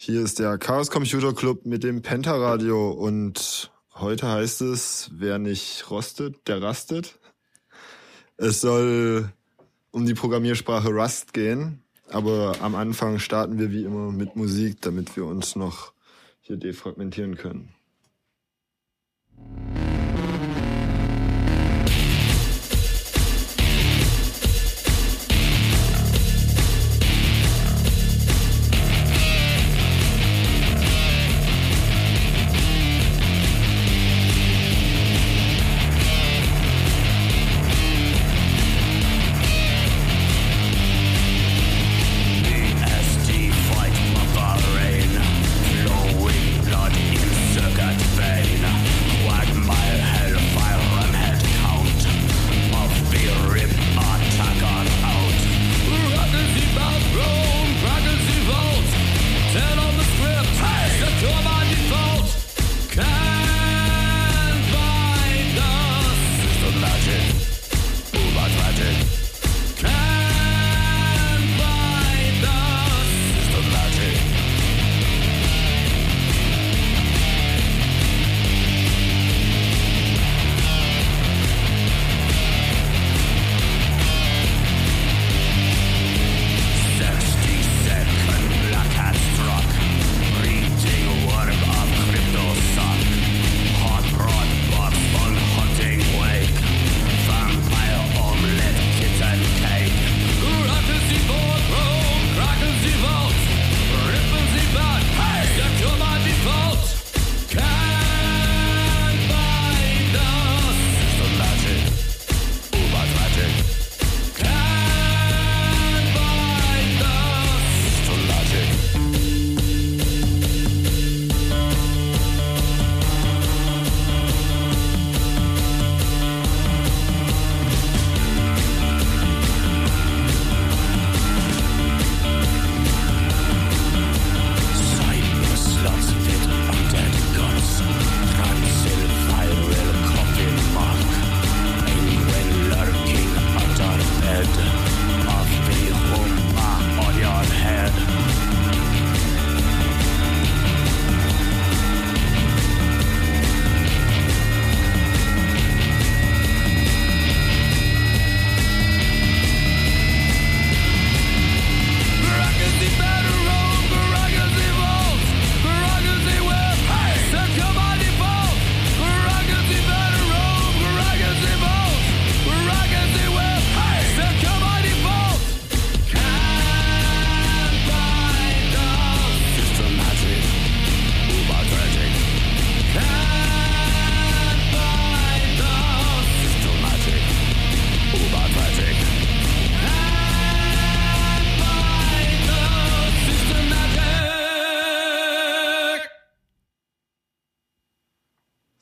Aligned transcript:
Hier 0.00 0.22
ist 0.22 0.38
der 0.38 0.58
Chaos 0.58 0.92
Computer 0.92 1.34
Club 1.34 1.66
mit 1.66 1.82
dem 1.82 2.02
Pentaradio 2.02 2.92
und 2.92 3.72
heute 3.96 4.28
heißt 4.28 4.60
es, 4.60 5.10
wer 5.12 5.40
nicht 5.40 5.90
rostet, 5.90 6.46
der 6.46 6.62
rastet. 6.62 7.18
Es 8.36 8.60
soll 8.60 9.32
um 9.90 10.06
die 10.06 10.14
Programmiersprache 10.14 10.90
Rust 10.90 11.32
gehen, 11.32 11.82
aber 12.08 12.58
am 12.60 12.76
Anfang 12.76 13.18
starten 13.18 13.58
wir 13.58 13.72
wie 13.72 13.82
immer 13.82 14.12
mit 14.12 14.36
Musik, 14.36 14.80
damit 14.82 15.16
wir 15.16 15.26
uns 15.26 15.56
noch 15.56 15.92
hier 16.42 16.58
defragmentieren 16.58 17.36
können. 17.36 17.74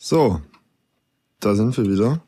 So, 0.08 0.40
da 1.40 1.56
sind 1.56 1.76
wir 1.76 1.84
wieder. 1.84 2.20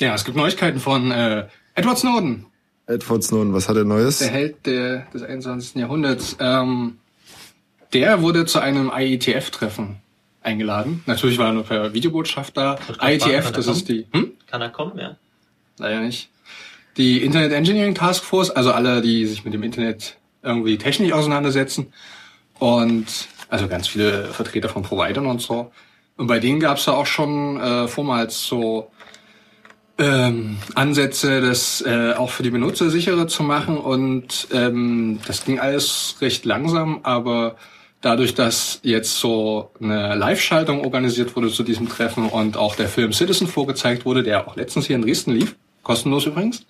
Ja, 0.00 0.16
es 0.16 0.24
gibt 0.24 0.36
Neuigkeiten 0.36 0.80
von 0.80 1.12
äh, 1.12 1.46
Edward 1.76 1.96
Snowden. 1.96 2.46
Edward 2.88 3.22
Snowden, 3.22 3.54
was 3.54 3.68
hat 3.68 3.76
er 3.76 3.84
Neues? 3.84 4.18
Der 4.18 4.30
Held 4.30 4.66
der, 4.66 5.06
des 5.14 5.22
21. 5.22 5.76
Jahrhunderts. 5.76 6.36
Ähm, 6.40 6.98
der 7.92 8.20
wurde 8.20 8.46
zu 8.46 8.58
einem 8.58 8.90
IETF-Treffen 8.92 9.98
eingeladen. 10.42 11.04
Natürlich 11.06 11.38
war 11.38 11.46
er 11.46 11.52
nur 11.52 11.62
per 11.62 11.94
Videobotschaft 11.94 12.56
da. 12.56 12.76
IETF, 13.00 13.52
das 13.52 13.68
ist 13.68 13.88
die. 13.88 14.08
Hm? 14.10 14.32
Kann 14.48 14.60
er 14.60 14.70
kommen, 14.70 14.98
ja? 14.98 15.16
Leider 15.78 16.00
nicht. 16.00 16.30
Die 16.96 17.22
Internet 17.22 17.52
Engineering 17.52 17.94
Task 17.94 18.24
Force, 18.24 18.50
also 18.50 18.72
alle, 18.72 19.02
die 19.02 19.24
sich 19.26 19.44
mit 19.44 19.54
dem 19.54 19.62
Internet 19.62 20.16
irgendwie 20.42 20.78
technisch 20.78 21.12
auseinandersetzen. 21.12 21.92
Und 22.58 23.28
also 23.50 23.68
ganz 23.68 23.88
viele 23.88 24.26
Vertreter 24.26 24.68
von 24.68 24.82
Providern 24.82 25.26
und 25.26 25.42
so. 25.42 25.72
Und 26.16 26.26
bei 26.26 26.38
denen 26.38 26.60
gab 26.60 26.78
es 26.78 26.86
ja 26.86 26.92
auch 26.94 27.06
schon 27.06 27.60
äh, 27.60 27.88
vormals 27.88 28.44
so 28.46 28.90
ähm, 29.98 30.58
Ansätze, 30.74 31.40
das 31.40 31.82
äh, 31.82 32.14
auch 32.14 32.30
für 32.30 32.42
die 32.42 32.50
Benutzer 32.50 32.90
sicherer 32.90 33.28
zu 33.28 33.42
machen. 33.42 33.76
Und 33.76 34.48
ähm, 34.52 35.20
das 35.26 35.44
ging 35.44 35.58
alles 35.58 36.16
recht 36.20 36.44
langsam, 36.44 37.00
aber 37.02 37.56
dadurch, 38.00 38.34
dass 38.34 38.80
jetzt 38.82 39.18
so 39.18 39.70
eine 39.80 40.14
Live-Schaltung 40.14 40.84
organisiert 40.84 41.36
wurde 41.36 41.50
zu 41.50 41.62
diesem 41.62 41.88
Treffen 41.88 42.28
und 42.28 42.56
auch 42.56 42.74
der 42.76 42.88
Film 42.88 43.12
Citizen 43.12 43.46
vorgezeigt 43.46 44.04
wurde, 44.04 44.22
der 44.22 44.48
auch 44.48 44.56
letztens 44.56 44.86
hier 44.86 44.96
in 44.96 45.02
Dresden 45.02 45.32
lief, 45.32 45.56
kostenlos 45.82 46.26
übrigens, 46.26 46.66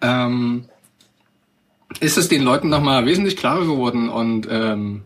ähm, 0.00 0.66
ist 2.00 2.16
es 2.16 2.28
den 2.28 2.42
Leuten 2.42 2.70
nochmal 2.70 3.04
wesentlich 3.04 3.36
klarer 3.36 3.66
geworden 3.66 4.08
und 4.08 4.48
ähm, 4.50 5.02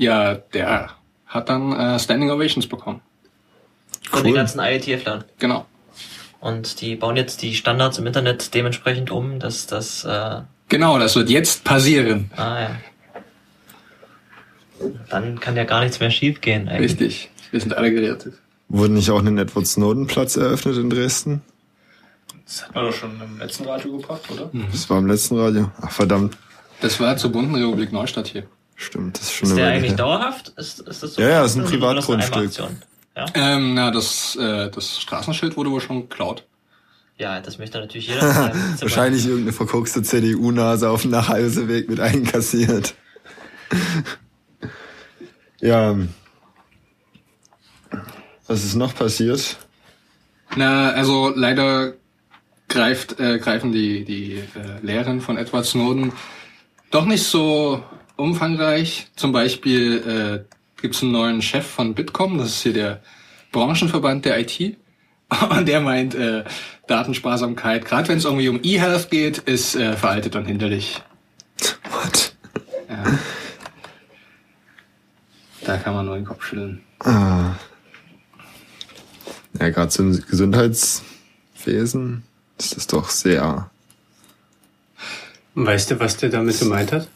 ja, 0.00 0.34
der 0.34 0.90
hat 1.26 1.48
dann 1.50 1.72
äh, 1.72 1.98
Standing 1.98 2.30
Ovations 2.30 2.66
bekommen. 2.66 3.02
Von 4.08 4.20
cool. 4.20 4.24
den 4.24 4.34
ganzen 4.34 4.58
IETF-Lern. 4.58 5.24
Genau. 5.38 5.66
Und 6.40 6.80
die 6.80 6.96
bauen 6.96 7.16
jetzt 7.16 7.42
die 7.42 7.54
Standards 7.54 7.98
im 7.98 8.06
Internet 8.06 8.54
dementsprechend 8.54 9.10
um, 9.10 9.38
dass 9.38 9.66
das. 9.66 10.04
Äh 10.04 10.40
genau, 10.70 10.98
das 10.98 11.16
wird 11.16 11.28
jetzt 11.28 11.64
passieren. 11.64 12.30
Ah 12.34 12.60
ja. 12.60 12.76
Dann 15.10 15.38
kann 15.38 15.54
ja 15.54 15.64
gar 15.64 15.82
nichts 15.82 16.00
mehr 16.00 16.10
schiefgehen. 16.10 16.68
Eigentlich. 16.68 16.92
Richtig. 16.92 17.30
Wir 17.50 17.60
sind 17.60 17.74
alle 17.74 17.92
gerettet. 17.92 18.34
Wurde 18.70 18.94
nicht 18.94 19.10
auch 19.10 19.22
ein 19.22 19.36
Edward 19.36 19.66
Snowden 19.66 20.06
Platz 20.06 20.36
eröffnet 20.36 20.78
in 20.78 20.88
Dresden? 20.88 21.42
Das 22.46 22.64
hat 22.64 22.74
man 22.74 22.86
doch 22.86 22.94
schon 22.94 23.20
im 23.20 23.38
letzten 23.38 23.66
Radio 23.66 23.98
gebracht, 23.98 24.22
oder? 24.30 24.48
Mhm. 24.52 24.68
Das 24.72 24.88
war 24.88 24.98
im 24.98 25.06
letzten 25.06 25.38
Radio. 25.38 25.70
Ach 25.82 25.90
verdammt. 25.90 26.38
Das 26.80 26.98
war 26.98 27.18
zur 27.18 27.32
bunten 27.32 27.54
Republik 27.54 27.92
Neustadt 27.92 28.28
hier. 28.28 28.44
Stimmt, 28.80 29.18
das 29.18 29.24
ist 29.24 29.32
schon 29.34 29.48
Ist 29.50 29.56
der 29.58 29.68
eigentlich 29.68 29.90
her. 29.90 29.98
dauerhaft? 29.98 30.54
Ist, 30.56 30.80
ist 30.80 31.02
das 31.02 31.14
so 31.14 31.20
Ja, 31.20 31.28
ja, 31.28 31.44
ist 31.44 31.54
ein 31.54 31.64
Privatgrundstück. 31.64 32.50
Ja? 33.14 33.26
Ähm, 33.34 33.74
na, 33.74 33.90
das, 33.90 34.36
äh, 34.36 34.70
das 34.70 34.98
Straßenschild 35.02 35.58
wurde 35.58 35.70
wohl 35.70 35.82
schon 35.82 36.08
geklaut. 36.08 36.46
Ja, 37.18 37.40
das 37.40 37.58
möchte 37.58 37.78
natürlich 37.78 38.08
jeder. 38.08 38.22
Wahrscheinlich 38.80 39.26
irgendeine 39.26 39.52
verkorkste 39.52 40.02
CDU-Nase 40.02 40.88
auf 40.88 41.02
dem 41.02 41.10
Nachhauseweg 41.10 41.90
mit 41.90 42.00
einkassiert. 42.00 42.94
ja. 45.60 45.94
Was 48.46 48.64
ist 48.64 48.76
noch 48.76 48.94
passiert? 48.94 49.58
Na, 50.56 50.92
also 50.92 51.34
leider 51.36 51.92
greift, 52.68 53.20
äh, 53.20 53.38
greifen 53.38 53.72
die, 53.72 54.06
die 54.06 54.36
äh, 54.36 54.80
Lehren 54.80 55.20
von 55.20 55.36
Edward 55.36 55.66
Snowden 55.66 56.14
doch 56.90 57.04
nicht 57.04 57.24
so 57.24 57.84
umfangreich. 58.20 59.08
Zum 59.16 59.32
Beispiel 59.32 60.44
äh, 60.46 60.80
gibt 60.80 60.94
es 60.94 61.02
einen 61.02 61.12
neuen 61.12 61.42
Chef 61.42 61.66
von 61.66 61.94
Bitkom, 61.94 62.38
das 62.38 62.48
ist 62.48 62.62
hier 62.62 62.72
der 62.72 63.00
Branchenverband 63.52 64.24
der 64.24 64.40
IT. 64.40 64.76
Und 65.50 65.66
der 65.66 65.80
meint, 65.80 66.14
äh, 66.14 66.44
Datensparsamkeit, 66.86 67.84
gerade 67.84 68.08
wenn 68.08 68.18
es 68.18 68.24
irgendwie 68.24 68.48
um 68.48 68.60
E-Health 68.62 69.10
geht, 69.10 69.38
ist 69.38 69.76
äh, 69.76 69.96
veraltet 69.96 70.34
und 70.34 70.44
hinderlich. 70.44 71.00
What? 71.92 72.34
Ja. 72.88 73.04
Da 75.64 75.76
kann 75.76 75.94
man 75.94 76.06
nur 76.06 76.16
den 76.16 76.24
Kopf 76.24 76.44
schütteln. 76.44 76.80
Ah. 76.98 77.52
Ja, 79.60 79.68
gerade 79.68 79.88
zum 79.88 80.20
Gesundheitswesen 80.26 82.24
ist 82.58 82.76
das 82.76 82.86
doch 82.88 83.08
sehr. 83.08 83.70
Weißt 85.54 85.92
du, 85.92 86.00
was 86.00 86.16
der 86.16 86.30
damit 86.30 86.58
gemeint 86.58 86.90
hat? 86.90 87.06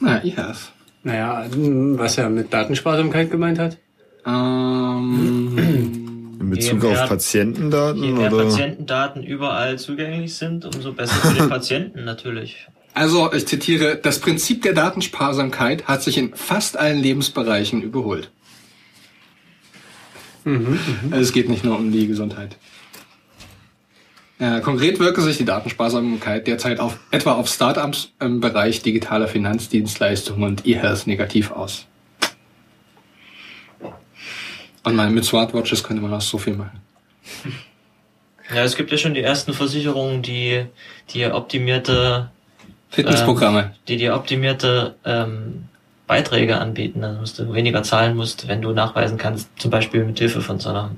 Na, 0.00 0.22
E-Health. 0.24 0.72
Naja, 1.02 1.46
was 1.52 2.18
er 2.18 2.28
mit 2.30 2.52
Datensparsamkeit 2.52 3.30
gemeint 3.30 3.58
hat? 3.58 3.78
Ähm, 4.26 5.56
In 6.40 6.50
Bezug 6.50 6.82
mehr- 6.82 7.02
auf 7.02 7.08
Patientendaten 7.08 8.02
Je 8.02 8.12
mehr 8.12 8.32
oder? 8.32 8.44
Patientendaten 8.44 9.22
überall 9.22 9.78
zugänglich 9.78 10.34
sind, 10.34 10.64
umso 10.64 10.92
besser 10.92 11.14
für 11.14 11.34
den 11.34 11.48
Patienten 11.56 12.04
natürlich. 12.04 12.66
Also, 12.94 13.32
ich 13.32 13.46
zitiere, 13.46 13.96
das 13.96 14.18
Prinzip 14.18 14.62
der 14.62 14.72
Datensparsamkeit 14.72 15.86
hat 15.86 16.02
sich 16.02 16.18
in 16.18 16.34
fast 16.34 16.76
allen 16.76 16.98
Lebensbereichen 17.00 17.82
überholt. 17.82 18.30
Also 20.44 21.20
es 21.20 21.32
geht 21.32 21.48
nicht 21.50 21.62
nur 21.62 21.76
um 21.78 21.92
die 21.92 22.06
Gesundheit. 22.06 22.56
Ja, 24.40 24.60
konkret 24.60 25.00
wirke 25.00 25.20
sich 25.20 25.36
die 25.36 25.44
Datensparsamkeit 25.44 26.46
derzeit 26.46 26.78
auf, 26.78 26.98
etwa 27.10 27.32
auf 27.32 27.48
Startups 27.48 28.12
im 28.20 28.40
Bereich 28.40 28.82
digitaler 28.82 29.26
Finanzdienstleistungen 29.26 30.44
und 30.44 30.66
E-Health 30.66 31.08
negativ 31.08 31.50
aus. 31.50 31.86
Und 34.84 34.94
mal 34.94 35.10
mit 35.10 35.24
Smartwatches 35.24 35.82
könnte 35.82 36.02
man 36.02 36.14
auch 36.14 36.20
so 36.20 36.38
viel 36.38 36.54
machen. 36.54 36.80
Ja, 38.54 38.62
es 38.62 38.76
gibt 38.76 38.90
ja 38.92 38.96
schon 38.96 39.12
die 39.12 39.22
ersten 39.22 39.52
Versicherungen, 39.52 40.22
die 40.22 40.64
die 41.12 41.26
optimierte, 41.26 42.30
Fitnessprogramme. 42.90 43.74
die 43.88 43.96
dir 43.96 44.14
optimierte 44.14 44.94
ähm, 45.04 45.64
Beiträge 46.06 46.58
anbieten, 46.58 47.04
also 47.04 47.20
dass 47.20 47.34
du 47.34 47.52
weniger 47.52 47.82
zahlen 47.82 48.16
musst, 48.16 48.48
wenn 48.48 48.62
du 48.62 48.72
nachweisen 48.72 49.18
kannst, 49.18 49.50
zum 49.58 49.70
Beispiel 49.70 50.04
mit 50.04 50.18
Hilfe 50.18 50.40
von 50.40 50.58
so 50.58 50.70
einer 50.70 50.92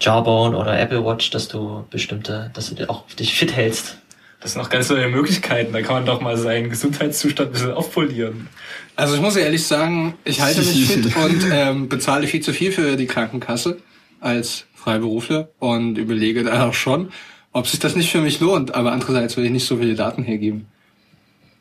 Jawbone 0.00 0.56
oder 0.56 0.78
Apple 0.78 1.04
Watch, 1.04 1.30
dass 1.30 1.48
du 1.48 1.84
bestimmte, 1.90 2.50
dass 2.54 2.68
du 2.68 2.74
dir 2.74 2.90
auch 2.90 3.06
dich 3.18 3.34
fit 3.34 3.54
hältst. 3.54 3.98
Das 4.40 4.52
sind 4.52 4.62
noch 4.62 4.70
ganz 4.70 4.90
neue 4.90 5.08
Möglichkeiten. 5.08 5.72
Da 5.72 5.80
kann 5.82 5.94
man 5.94 6.06
doch 6.06 6.20
mal 6.20 6.36
seinen 6.36 6.70
Gesundheitszustand 6.70 7.48
ein 7.48 7.52
bisschen 7.52 7.72
aufpolieren. 7.72 8.48
Also 8.94 9.14
ich 9.14 9.20
muss 9.20 9.36
ehrlich 9.36 9.66
sagen, 9.66 10.14
ich 10.24 10.40
halte 10.40 10.60
mich 10.60 10.86
fit 10.86 11.16
und 11.24 11.46
ähm, 11.50 11.88
bezahle 11.88 12.26
viel 12.26 12.42
zu 12.42 12.52
viel 12.52 12.72
für 12.72 12.96
die 12.96 13.06
Krankenkasse 13.06 13.78
als 14.20 14.66
Freiberufler 14.74 15.48
und 15.58 15.98
überlege 15.98 16.44
da 16.44 16.68
auch 16.68 16.74
schon, 16.74 17.10
ob 17.52 17.66
sich 17.66 17.80
das 17.80 17.96
nicht 17.96 18.10
für 18.10 18.20
mich 18.20 18.40
lohnt. 18.40 18.74
Aber 18.74 18.92
andererseits 18.92 19.36
will 19.36 19.44
ich 19.46 19.50
nicht 19.50 19.66
so 19.66 19.78
viele 19.78 19.94
Daten 19.94 20.22
hergeben. 20.22 20.66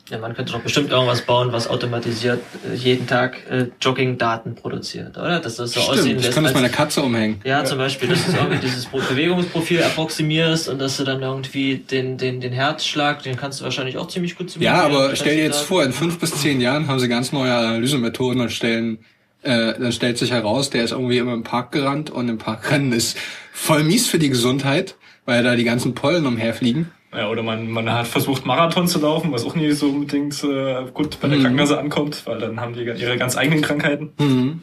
Ja, 0.08 0.20
man 0.20 0.36
könnte 0.36 0.54
doch 0.54 0.60
bestimmt 0.60 0.92
irgendwas 0.92 1.22
bauen, 1.24 1.52
was 1.52 1.68
automatisiert 1.68 2.40
äh, 2.72 2.76
jeden 2.76 3.08
Tag 3.08 3.38
äh, 3.50 3.70
Jogging-Daten 3.82 4.54
produziert, 4.54 5.18
oder? 5.18 5.40
Dass 5.40 5.56
das 5.56 5.72
so 5.72 5.80
aussehen 5.80 5.98
Stimmt, 5.98 6.20
ich 6.20 6.26
lässt. 6.26 6.36
kann 6.36 6.44
das 6.44 6.54
meiner 6.54 6.70
Katze 6.70 7.02
umhängen. 7.02 7.42
Ja, 7.44 7.66
zum 7.66 7.80
Beispiel, 7.80 8.10
dass 8.10 8.24
du 8.24 8.34
irgendwie 8.34 8.60
dieses 8.60 8.86
Pro- 8.86 9.00
Bewegungsprofil 9.00 9.82
approximierst 9.82 10.70
und 10.70 10.78
dass 10.78 10.98
du 10.98 11.06
dann 11.06 11.24
irgendwie 11.24 11.78
den, 11.78 12.20
den, 12.20 12.40
den 12.40 12.54
Herzschlag, 12.54 13.24
den 13.24 13.36
kannst 13.36 13.60
du 13.62 13.64
wahrscheinlich 13.64 13.98
auch 13.98 14.08
ziemlich 14.08 14.38
gut 14.38 14.52
simulieren. 14.52 14.76
Ja, 14.76 14.84
aber 14.84 15.16
stell 15.16 15.38
dir 15.38 15.44
jetzt 15.44 15.62
vor, 15.62 15.84
in 15.84 15.92
fünf 15.92 16.20
bis 16.20 16.40
zehn 16.40 16.62
Jahren 16.62 16.88
haben 16.88 17.00
sie 17.00 17.08
ganz 17.08 17.32
neue 17.32 17.52
Analysemethoden 17.56 18.42
und 18.42 18.52
stellen, 18.52 19.00
äh, 19.42 19.74
dann 19.74 19.92
stellt 19.92 20.20
sich 20.20 20.30
heraus, 20.30 20.70
der 20.70 20.84
ist 20.84 20.92
irgendwie 20.92 21.18
immer 21.18 21.34
im 21.34 21.44
Park 21.44 21.72
gerannt 21.72 22.12
und 22.12 22.30
im 22.30 22.38
Parkrennen 22.38 22.92
ist 22.94 23.18
voll 23.52 23.84
mies 23.84 24.08
für 24.08 24.20
die 24.20 24.30
Gesundheit, 24.30 24.98
weil 25.26 25.44
da 25.44 25.56
die 25.56 25.64
ganzen 25.64 25.96
Pollen 25.96 26.28
umherfliegen. 26.28 26.92
Ja, 27.16 27.30
oder 27.30 27.44
man, 27.44 27.70
man 27.70 27.90
hat 27.92 28.08
versucht, 28.08 28.46
Marathon 28.46 28.88
zu 28.88 29.00
laufen, 29.00 29.32
was 29.32 29.46
auch 29.46 29.56
nie 29.56 29.72
so 29.72 29.88
unbedingt 29.90 30.44
äh, 30.44 30.86
gut 30.94 31.20
bei 31.22 31.28
der 31.30 31.38
Mhm. 31.38 31.44
Krankenkasse 31.44 31.78
ankommt, 31.80 32.24
weil 32.26 32.40
dann 32.40 32.60
haben 32.60 32.74
die 32.74 32.82
ihre 32.82 33.18
ganz 33.18 33.38
eigenen 33.38 33.62
Krankheiten. 33.62 34.12
Mhm. 34.20 34.62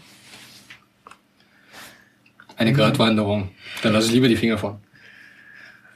Eine 2.57 2.73
Gratwanderung. 2.73 3.51
Da 3.83 3.89
lasse 3.91 4.09
ich 4.09 4.13
lieber 4.13 4.29
die 4.29 4.37
Finger 4.37 4.59
von. 4.59 4.79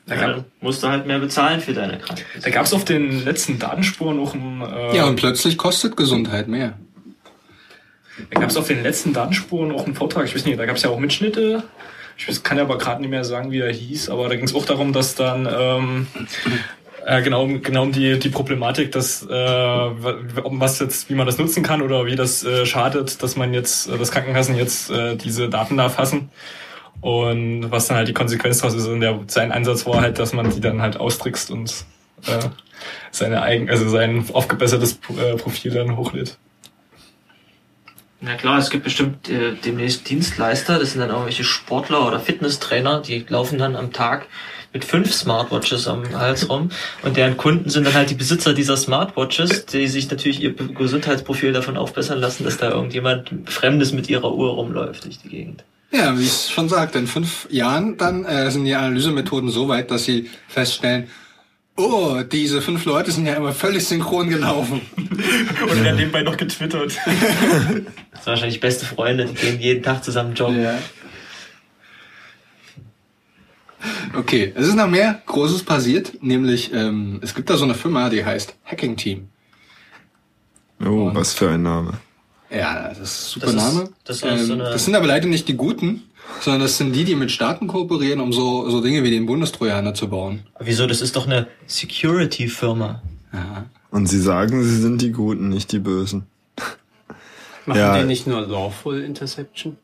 Da, 0.06 0.14
Ja, 0.14 0.20
gab, 0.20 0.30
dann 0.36 0.44
musst 0.60 0.82
du 0.82 0.88
halt 0.88 1.06
mehr 1.06 1.18
bezahlen 1.18 1.60
für 1.60 1.74
deine 1.74 1.98
Krankenkasse. 1.98 2.40
da 2.42 2.50
gab 2.50 2.64
es 2.64 2.72
auf 2.72 2.84
den 2.84 3.24
letzten 3.24 3.58
Datenspuren 3.58 4.18
auch 4.20 4.34
ein, 4.34 4.62
äh, 4.62 4.96
Ja, 4.96 5.04
und 5.06 5.16
plötzlich 5.16 5.58
kostet 5.58 5.96
Gesundheit 5.96 6.48
mehr. 6.48 6.78
da 8.30 8.40
gab 8.40 8.48
es 8.50 8.56
auf 8.56 8.68
den 8.68 8.82
letzten 8.82 9.12
Datenspuren 9.12 9.72
auch 9.72 9.84
einen 9.84 9.94
Vortrag, 9.94 10.24
ich 10.24 10.34
weiß 10.34 10.44
nicht, 10.46 10.58
da 10.58 10.64
gab 10.66 10.76
es 10.76 10.82
ja 10.82 10.90
auch 10.90 10.98
Mitschnitte. 10.98 11.64
Ich 12.18 12.28
weiß, 12.28 12.42
kann 12.42 12.56
ja 12.56 12.64
aber 12.64 12.78
gerade 12.78 13.00
nicht 13.00 13.10
mehr 13.10 13.24
sagen, 13.24 13.50
wie 13.50 13.60
er 13.60 13.72
hieß, 13.72 14.08
aber 14.08 14.28
da 14.28 14.36
ging 14.36 14.44
es 14.46 14.54
auch 14.54 14.64
darum, 14.64 14.92
dass 14.92 15.14
dann 15.14 15.46
ähm, 15.50 16.06
äh, 17.04 17.22
genau, 17.22 17.46
genau 17.46 17.82
um 17.82 17.92
die, 17.92 18.18
die 18.18 18.30
Problematik, 18.30 18.90
dass 18.92 19.22
äh, 19.22 19.28
wa- 19.28 20.16
was 20.44 20.78
jetzt, 20.78 21.10
wie 21.10 21.14
man 21.14 21.26
das 21.26 21.38
nutzen 21.38 21.62
kann 21.62 21.82
oder 21.82 22.06
wie 22.06 22.16
das 22.16 22.42
äh, 22.42 22.64
schadet, 22.66 23.22
dass 23.22 23.36
man 23.36 23.52
jetzt, 23.52 23.88
äh, 23.88 23.98
dass 23.98 24.10
Krankenkassen 24.10 24.56
jetzt 24.56 24.90
äh, 24.90 25.16
diese 25.16 25.48
Daten 25.48 25.76
da 25.76 25.84
erfassen. 25.84 26.30
Und 27.02 27.70
was 27.70 27.86
dann 27.88 27.98
halt 27.98 28.08
die 28.08 28.14
Konsequenz 28.14 28.58
daraus 28.58 28.74
ist, 28.74 28.86
und 28.86 29.00
der, 29.00 29.20
sein 29.26 29.52
Ansatz 29.52 29.86
war 29.86 30.00
halt, 30.00 30.18
dass 30.18 30.32
man 30.32 30.50
die 30.50 30.60
dann 30.60 30.80
halt 30.80 30.96
austrickst 30.96 31.50
und 31.50 31.84
äh, 32.26 32.48
seine 33.10 33.42
eigen, 33.42 33.68
also 33.68 33.88
sein 33.88 34.24
aufgebessertes 34.32 34.98
äh, 35.16 35.36
Profil 35.36 35.72
dann 35.72 35.96
hochlädt. 35.96 36.38
Na 38.26 38.34
klar, 38.34 38.58
es 38.58 38.70
gibt 38.70 38.82
bestimmt 38.82 39.28
äh, 39.28 39.52
demnächst 39.64 40.10
Dienstleister, 40.10 40.80
das 40.80 40.90
sind 40.90 41.00
dann 41.00 41.10
irgendwelche 41.10 41.44
Sportler 41.44 42.04
oder 42.08 42.18
Fitnesstrainer, 42.18 43.00
die 43.00 43.24
laufen 43.28 43.56
dann 43.56 43.76
am 43.76 43.92
Tag 43.92 44.26
mit 44.72 44.84
fünf 44.84 45.12
Smartwatches 45.12 45.86
am 45.86 46.02
Hals 46.18 46.48
rum 46.48 46.70
und 47.04 47.16
deren 47.16 47.36
Kunden 47.36 47.70
sind 47.70 47.86
dann 47.86 47.94
halt 47.94 48.10
die 48.10 48.16
Besitzer 48.16 48.52
dieser 48.52 48.76
Smartwatches, 48.76 49.66
die 49.66 49.86
sich 49.86 50.10
natürlich 50.10 50.42
ihr 50.42 50.54
Gesundheitsprofil 50.54 51.52
davon 51.52 51.76
aufbessern 51.76 52.18
lassen, 52.18 52.42
dass 52.42 52.56
da 52.56 52.68
irgendjemand 52.70 53.30
Fremdes 53.46 53.92
mit 53.92 54.10
ihrer 54.10 54.34
Uhr 54.34 54.54
rumläuft 54.54 55.04
durch 55.04 55.20
die 55.20 55.28
Gegend. 55.28 55.62
Ja, 55.92 56.18
wie 56.18 56.22
ich 56.22 56.30
es 56.30 56.50
schon 56.50 56.68
sagte, 56.68 56.98
in 56.98 57.06
fünf 57.06 57.46
Jahren 57.48 57.96
dann 57.96 58.24
äh, 58.24 58.50
sind 58.50 58.64
die 58.64 58.74
Analysemethoden 58.74 59.50
so 59.50 59.68
weit, 59.68 59.92
dass 59.92 60.02
sie 60.02 60.28
feststellen, 60.48 61.06
oh, 61.76 62.22
diese 62.22 62.62
fünf 62.62 62.84
Leute 62.84 63.10
sind 63.12 63.26
ja 63.26 63.34
immer 63.34 63.52
völlig 63.52 63.86
synchron 63.86 64.28
gelaufen. 64.28 64.80
Und 64.96 65.84
werden 65.84 65.96
nebenbei 65.96 66.22
noch 66.22 66.36
getwittert. 66.36 66.96
Das 68.16 68.24
sind 68.24 68.32
wahrscheinlich 68.32 68.60
beste 68.60 68.86
Freunde, 68.86 69.26
die 69.26 69.34
gehen 69.34 69.60
jeden 69.60 69.82
Tag 69.82 70.02
zusammen 70.02 70.34
joggen. 70.34 70.62
Ja. 70.62 70.78
Okay, 74.16 74.52
es 74.56 74.66
ist 74.68 74.74
noch 74.74 74.88
mehr 74.88 75.22
Großes 75.26 75.62
passiert, 75.64 76.22
nämlich 76.22 76.72
ähm, 76.72 77.20
es 77.22 77.34
gibt 77.34 77.50
da 77.50 77.56
so 77.56 77.64
eine 77.64 77.74
Firma, 77.74 78.08
die 78.08 78.24
heißt 78.24 78.56
Hacking 78.64 78.96
Team. 78.96 79.28
Oh, 80.84 81.10
was 81.12 81.34
für 81.34 81.50
ein 81.50 81.62
Name. 81.62 81.92
Ja, 82.50 82.88
das 82.88 82.98
ist 83.00 83.36
ein 83.36 83.40
super 83.40 83.46
Das 83.46 83.54
ist- 83.54 83.74
Name. 83.74 83.88
das 84.04 84.16
ist 84.16 84.22
ähm, 84.24 84.38
so 84.46 84.52
eine- 84.54 84.64
das 84.64 84.84
sind 84.84 84.94
aber 84.94 85.06
leider 85.06 85.26
nicht 85.26 85.46
die 85.48 85.54
Guten, 85.56 86.02
sondern 86.40 86.62
das 86.62 86.76
sind 86.76 86.92
die, 86.94 87.04
die 87.04 87.14
mit 87.14 87.30
Staaten 87.30 87.66
kooperieren, 87.66 88.20
um 88.20 88.32
so, 88.32 88.68
so 88.70 88.80
Dinge 88.80 89.02
wie 89.02 89.10
den 89.10 89.26
Bundestrojaner 89.26 89.94
zu 89.94 90.08
bauen. 90.08 90.46
Wieso? 90.60 90.86
Das 90.86 91.00
ist 91.00 91.16
doch 91.16 91.26
eine 91.26 91.46
Security-Firma. 91.66 93.02
Ja. 93.32 93.66
Und 93.90 94.06
sie 94.06 94.20
sagen, 94.20 94.62
sie 94.62 94.80
sind 94.80 95.02
die 95.02 95.12
Guten, 95.12 95.48
nicht 95.48 95.72
die 95.72 95.78
Bösen. 95.78 96.26
Machen 97.66 97.78
Ja. 97.78 97.98
die 97.98 98.04
nicht 98.06 98.26
nur 98.26 98.40
Lawful 98.42 99.00
Interception? 99.02 99.76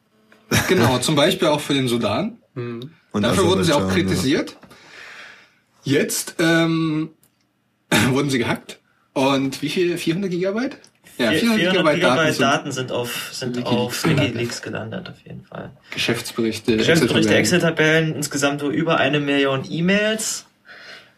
Genau, 0.69 0.99
zum 0.99 1.15
Beispiel 1.15 1.49
auch 1.49 1.61
für 1.61 1.75
den 1.75 1.89
Sudan. 1.89 2.39
Hm. 2.55 2.91
Und 3.13 3.23
Dafür 3.23 3.47
wurden 3.47 3.65
sie 3.65 3.73
auch 3.73 3.89
kritisiert. 3.89 4.57
Jetzt 5.83 6.37
ähm, 6.39 7.11
wurden 8.11 8.31
sie 8.31 8.39
gehackt. 8.39 8.79
Und 9.15 9.61
wie 9.63 9.69
viel? 9.69 9.99
400 9.99 10.31
Gigabyte? 10.31 10.79
Ja, 11.23 11.33
400 11.33 11.71
Gigabyte, 11.73 12.03
Daten 12.03 12.39
Daten, 12.41 12.73
sind 12.73 12.93
auf, 12.93 13.31
sind 13.33 13.57
Wiki- 13.57 13.67
auf 13.67 14.05
Wikileaks 14.05 14.63
gelandet, 14.63 15.09
auf 15.09 15.17
jeden 15.27 15.45
Fall. 15.45 15.71
Geschäftsberichte. 15.91 16.77
Geschäftsberichte, 16.77 17.35
Excel-Tabellen. 17.35 17.41
Excel-Tabellen, 18.05 18.17
insgesamt 18.17 18.61
so 18.61 18.71
über 18.71 18.99
eine 18.99 19.21
Million 19.21 19.65
E-Mails. 19.69 20.47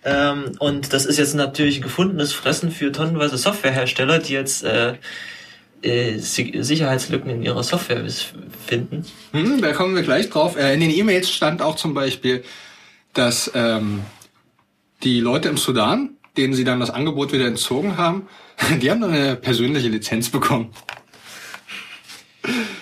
Ähm, 0.04 0.52
und 0.58 0.92
das 0.92 1.06
ist 1.06 1.18
jetzt 1.18 1.34
natürlich 1.34 1.80
gefundenes 1.80 2.32
Fressen 2.32 2.70
für 2.70 2.92
tonnenweise 2.92 3.38
Softwarehersteller, 3.38 4.18
die 4.18 4.34
jetzt 4.34 4.62
äh, 4.64 4.94
äh, 5.82 6.18
Si- 6.18 6.58
Sicherheitslücken 6.61 7.30
in 7.30 7.42
ihrer 7.42 7.62
Software 7.62 8.04
finden. 8.66 9.04
Hm, 9.32 9.62
da 9.62 9.73
kommen 9.73 9.94
wir 9.94 10.02
gleich 10.02 10.28
drauf. 10.28 10.56
Äh, 10.56 10.75
in 10.75 10.80
den 10.80 10.90
E-Mails 10.90 11.30
stand 11.30 11.62
auch 11.62 11.76
zum 11.76 11.94
Beispiel, 11.94 12.44
dass 13.14 13.50
ähm, 13.54 14.00
die 15.02 15.20
Leute 15.20 15.49
im 15.49 15.56
Sudan, 15.56 16.11
denen 16.37 16.52
sie 16.54 16.64
dann 16.64 16.80
das 16.80 16.90
Angebot 16.90 17.32
wieder 17.32 17.46
entzogen 17.46 17.96
haben, 17.96 18.28
die 18.82 18.90
haben 18.90 19.00
dann 19.00 19.12
eine 19.12 19.37
persönliche 19.37 19.88
Lizenz 19.88 20.30
bekommen. 20.30 20.70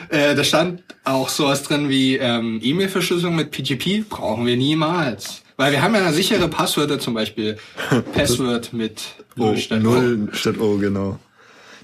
Äh, 0.08 0.34
da 0.34 0.44
stand 0.44 0.82
auch 1.04 1.28
sowas 1.28 1.62
drin 1.62 1.88
wie 1.88 2.16
ähm, 2.16 2.60
E-Mail-Verschlüsselung 2.62 3.36
mit 3.36 3.50
PGP 3.50 4.08
brauchen 4.08 4.44
wir 4.46 4.56
niemals. 4.56 5.42
Weil 5.56 5.72
wir 5.72 5.82
haben 5.82 5.94
ja 5.94 6.12
sichere 6.12 6.48
Passwörter, 6.48 6.98
zum 6.98 7.14
Beispiel 7.14 7.56
Password 8.12 8.72
mit 8.72 9.02
Oh, 9.38 9.44
Null 9.44 9.56
statt 9.56 9.80
O. 9.80 9.82
Null 9.82 10.28
statt 10.32 10.58
O, 10.58 10.76
genau. 10.76 11.18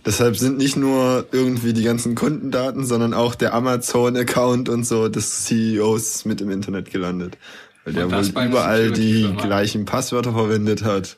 Deshalb 0.04 0.37
sind 0.37 0.59
nicht 0.59 0.76
nur 0.76 1.26
irgendwie 1.33 1.73
die 1.73 1.83
ganzen 1.83 2.14
Kundendaten, 2.14 2.85
sondern 2.85 3.14
auch 3.14 3.35
der 3.35 3.54
Amazon-Account 3.54 4.68
und 4.68 4.85
so 4.85 5.09
des 5.09 5.45
CEOs 5.45 6.25
mit 6.25 6.40
im 6.40 6.50
Internet 6.50 6.90
gelandet. 6.90 7.37
Weil 7.85 7.95
der 7.95 8.11
wohl 8.11 8.45
überall 8.45 8.90
die 8.90 9.33
gleichen 9.40 9.85
Passwörter 9.85 10.33
verwendet 10.33 10.85
hat. 10.85 11.16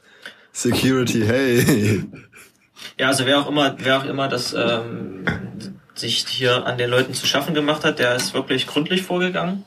Security, 0.52 1.22
hey. 1.24 2.04
Ja, 2.99 3.08
also 3.08 3.26
wer 3.26 3.38
auch 3.38 3.49
immer, 3.49 3.76
wer 3.78 3.99
auch 3.99 4.04
immer 4.04 4.28
das 4.28 4.52
ähm, 4.54 5.25
sich 5.94 6.25
hier 6.28 6.66
an 6.66 6.78
den 6.78 6.90
Leuten 6.90 7.14
zu 7.14 7.26
schaffen 7.26 7.54
gemacht 7.54 7.84
hat, 7.84 7.99
der 7.99 8.14
ist 8.16 8.34
wirklich 8.34 8.66
gründlich 8.66 9.02
vorgegangen 9.02 9.64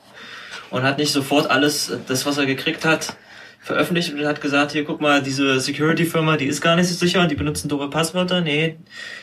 und 0.70 0.82
hat 0.82 0.98
nicht 0.98 1.12
sofort 1.12 1.50
alles, 1.50 1.92
das 2.06 2.26
was 2.26 2.38
er 2.38 2.46
gekriegt 2.46 2.84
hat, 2.84 3.16
veröffentlicht 3.64 4.12
und 4.12 4.24
hat 4.26 4.42
gesagt, 4.42 4.72
hier 4.72 4.84
guck 4.84 5.00
mal, 5.00 5.22
diese 5.22 5.58
Security-Firma, 5.58 6.36
die 6.36 6.44
ist 6.44 6.60
gar 6.60 6.76
nicht 6.76 6.86
so 6.86 6.94
sicher 6.94 7.22
und 7.22 7.30
die 7.30 7.34
benutzen 7.34 7.68
doofe 7.68 7.88
Passwörter. 7.88 8.42
Nee, 8.42 8.76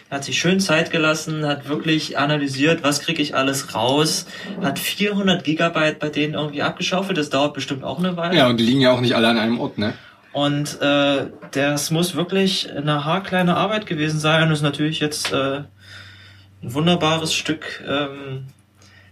er 0.10 0.18
hat 0.18 0.24
sich 0.24 0.40
schön 0.40 0.60
Zeit 0.60 0.90
gelassen, 0.90 1.46
hat 1.46 1.70
wirklich 1.70 2.18
analysiert, 2.18 2.84
was 2.84 3.02
kriege 3.02 3.22
ich 3.22 3.36
alles 3.36 3.76
raus, 3.76 4.26
hat 4.62 4.80
400 4.80 5.44
Gigabyte 5.44 6.00
bei 6.00 6.10
denen 6.10 6.34
irgendwie 6.34 6.64
abgeschaufelt, 6.64 7.20
das 7.20 7.30
dauert 7.30 7.54
bestimmt 7.54 7.84
auch 7.84 8.00
eine 8.00 8.18
Weile. 8.18 8.36
Ja, 8.36 8.48
und 8.48 8.60
die 8.60 8.64
liegen 8.64 8.82
ja 8.82 8.92
auch 8.92 9.02
nicht 9.02 9.16
alle 9.16 9.28
an 9.28 9.38
einem 9.38 9.60
Ort, 9.60 9.78
ne? 9.78 9.94
Und 10.34 10.80
äh, 10.82 11.28
das 11.52 11.92
muss 11.92 12.16
wirklich 12.16 12.72
eine 12.72 13.04
haarkleine 13.04 13.56
Arbeit 13.58 13.86
gewesen 13.86 14.20
sein 14.20 14.44
und 14.48 14.52
ist 14.52 14.62
natürlich 14.62 15.00
jetzt 15.00 15.32
äh, 15.34 15.64
ein 16.64 16.74
wunderbares 16.74 17.34
Stück 17.34 17.84
ähm, 17.88 18.46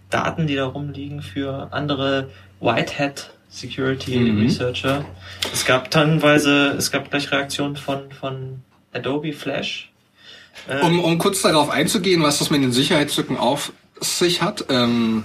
Daten, 0.08 0.46
die 0.46 0.56
da 0.56 0.66
rumliegen 0.66 1.22
für 1.22 1.68
andere 1.72 2.30
Whitehead 2.60 3.30
Security 3.50 4.16
Mhm. 4.16 4.40
Researcher. 4.42 5.04
Es 5.52 5.64
gab 5.64 5.90
tonnenweise, 5.90 6.68
es 6.78 6.90
gab 6.90 7.10
gleich 7.10 7.30
Reaktionen 7.32 7.76
von, 7.76 8.12
von 8.12 8.62
Adobe 8.92 9.32
Flash. 9.32 9.90
Äh, 10.68 10.80
Um, 10.80 11.00
um 11.00 11.18
kurz 11.18 11.42
darauf 11.42 11.68
einzugehen, 11.68 12.22
was 12.22 12.38
das 12.38 12.50
mit 12.50 12.62
den 12.62 12.72
Sicherheitslücken 12.72 13.36
auf 13.36 13.72
sich 14.00 14.40
hat, 14.40 14.64
ähm, 14.68 15.24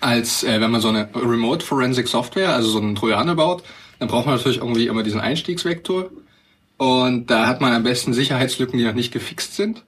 als 0.00 0.42
äh, 0.44 0.60
wenn 0.60 0.70
man 0.70 0.80
so 0.80 0.88
eine 0.88 1.08
Remote 1.14 1.64
Forensic 1.64 2.08
Software, 2.08 2.50
also 2.50 2.68
so 2.68 2.78
einen 2.78 2.96
Trojaner 2.96 3.34
baut, 3.34 3.62
dann 3.98 4.08
braucht 4.08 4.26
man 4.26 4.36
natürlich 4.36 4.58
irgendwie 4.58 4.86
immer 4.86 5.02
diesen 5.02 5.20
Einstiegsvektor. 5.20 6.10
Und 6.76 7.30
da 7.30 7.46
hat 7.46 7.60
man 7.60 7.72
am 7.72 7.82
besten 7.82 8.12
Sicherheitslücken, 8.12 8.78
die 8.78 8.84
noch 8.84 8.94
nicht 8.94 9.12
gefixt 9.12 9.56
sind, 9.56 9.84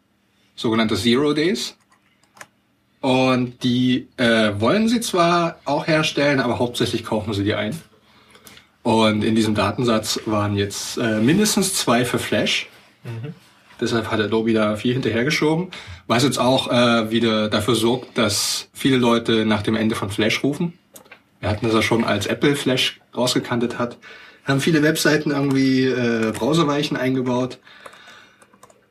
sogenannte 0.54 0.96
Zero 0.96 1.34
Days. 1.34 1.76
Und 3.00 3.62
die 3.62 4.08
äh, 4.16 4.52
wollen 4.58 4.88
sie 4.88 5.00
zwar 5.00 5.58
auch 5.64 5.86
herstellen, 5.86 6.40
aber 6.40 6.58
hauptsächlich 6.58 7.04
kaufen 7.04 7.32
sie 7.34 7.44
die 7.44 7.54
ein. 7.54 7.78
Und 8.82 9.22
in 9.22 9.34
diesem 9.34 9.54
Datensatz 9.54 10.20
waren 10.24 10.56
jetzt 10.56 10.96
äh, 10.96 11.20
mindestens 11.20 11.74
zwei 11.74 12.04
für 12.04 12.18
Flash. 12.18 12.68
Deshalb 13.80 14.10
hat 14.10 14.20
Adobe 14.20 14.52
da 14.52 14.76
viel 14.76 14.94
hinterhergeschoben, 14.94 15.68
was 16.06 16.24
jetzt 16.24 16.38
auch 16.38 16.70
äh, 16.70 17.10
wieder 17.10 17.48
dafür 17.48 17.74
sorgt, 17.74 18.18
dass 18.18 18.68
viele 18.72 18.96
Leute 18.96 19.44
nach 19.44 19.62
dem 19.62 19.76
Ende 19.76 19.94
von 19.94 20.10
Flash 20.10 20.42
rufen. 20.42 20.77
Wir 21.40 21.48
hatten 21.48 21.66
das 21.66 21.74
ja 21.74 21.82
schon, 21.82 22.04
als 22.04 22.26
Apple 22.26 22.56
Flash 22.56 23.00
rausgekantet 23.16 23.78
hat, 23.78 23.98
haben 24.44 24.60
viele 24.60 24.82
Webseiten 24.82 25.30
irgendwie 25.30 25.84
äh, 25.84 26.32
Browserweichen 26.32 26.96
eingebaut, 26.96 27.58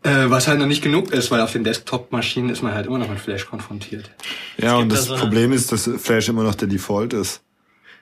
äh, 0.04 0.30
was 0.30 0.48
halt 0.48 0.60
noch 0.60 0.68
nicht 0.68 0.84
genug 0.84 1.12
ist, 1.12 1.32
weil 1.32 1.42
auf 1.42 1.52
den 1.52 1.64
Desktop-Maschinen 1.64 2.50
ist 2.50 2.62
man 2.62 2.74
halt 2.74 2.86
immer 2.86 3.00
noch 3.00 3.10
mit 3.10 3.20
Flash 3.20 3.46
konfrontiert. 3.46 4.12
Ja, 4.58 4.76
und 4.76 4.90
gibt 4.90 4.92
da 4.94 4.96
das 4.96 5.06
so 5.06 5.16
Problem 5.16 5.52
ist, 5.52 5.72
dass 5.72 5.90
Flash 5.98 6.30
immer 6.30 6.44
noch 6.44 6.56
der 6.56 6.68
Default 6.68 7.14
ist. 7.14 7.42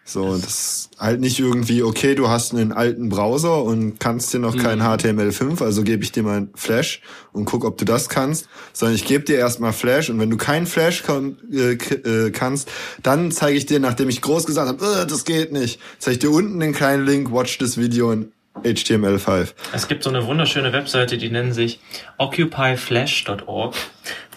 So, 0.08 0.38
das 0.38 0.46
ist 0.46 0.90
halt 1.00 1.20
nicht 1.20 1.40
irgendwie, 1.40 1.82
okay, 1.82 2.14
du 2.14 2.30
hast 2.30 2.54
einen 2.54 2.72
alten 2.72 3.10
Browser 3.10 3.64
und 3.64 4.00
kannst 4.00 4.32
dir 4.36 4.40
noch 4.40 4.56
kein 4.56 4.80
HTML5, 4.80 5.64
also 5.64 5.82
gebe 5.82 6.04
ich 6.04 6.12
dir 6.12 6.22
mal 6.22 6.48
Flash 6.54 7.02
und 7.34 7.46
guck, 7.46 7.66
ob 7.66 7.80
du 7.80 7.86
das 7.86 8.08
kannst, 8.08 8.48
sondern 8.72 8.96
ich 8.96 9.06
gebe 9.06 9.24
dir 9.24 9.40
erstmal 9.40 9.74
Flash 9.74 10.12
und 10.12 10.20
wenn 10.20 10.30
du 10.30 10.38
kein 10.38 10.68
Flash 10.68 11.02
kann, 11.02 11.38
äh, 11.52 11.72
äh, 11.72 12.30
kannst, 12.30 12.72
dann 13.02 13.32
zeige 13.32 13.58
ich 13.58 13.66
dir, 13.66 13.80
nachdem 13.80 14.08
ich 14.08 14.22
groß 14.22 14.46
gesagt 14.46 14.68
habe, 14.68 15.02
äh, 15.02 15.08
das 15.08 15.26
geht 15.26 15.52
nicht, 15.52 15.80
zeige 15.98 16.14
ich 16.14 16.20
dir 16.20 16.30
unten 16.30 16.60
den 16.60 16.74
kleinen 16.74 17.04
Link, 17.04 17.32
watch 17.32 17.58
this 17.58 17.76
Video 17.76 18.12
in 18.12 18.32
HTML5. 18.64 19.54
Es 19.74 19.88
gibt 19.88 20.04
so 20.04 20.12
eine 20.12 20.28
wunderschöne 20.28 20.72
Webseite, 20.72 21.18
die 21.18 21.32
nennen 21.32 21.52
sich 21.52 21.80
occupyflash.org. 22.20 23.74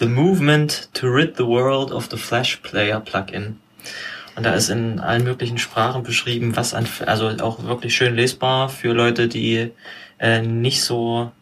The 0.01 0.07
Movement 0.07 0.89
to 0.95 1.09
Rid 1.09 1.37
the 1.37 1.45
World 1.45 1.93
of 1.93 2.09
the 2.11 2.17
Flash 2.17 2.57
Player 2.63 3.01
Plugin. 3.01 3.57
Und 4.39 4.45
da 4.45 4.55
ist 4.55 4.71
in 4.71 5.01
allen 5.01 5.25
möglichen 5.25 5.59
Sprachen 5.59 6.03
beschrieben, 6.03 6.57
was 6.57 6.73
an, 6.73 6.87
also 7.07 7.29
auch 7.41 7.65
wirklich 7.65 7.95
schön 7.95 8.15
lesbar 8.15 8.69
für 8.69 8.93
Leute, 8.93 9.29
die 9.29 9.73
äh, 10.19 10.41
nicht 10.41 10.83
so 10.83 11.33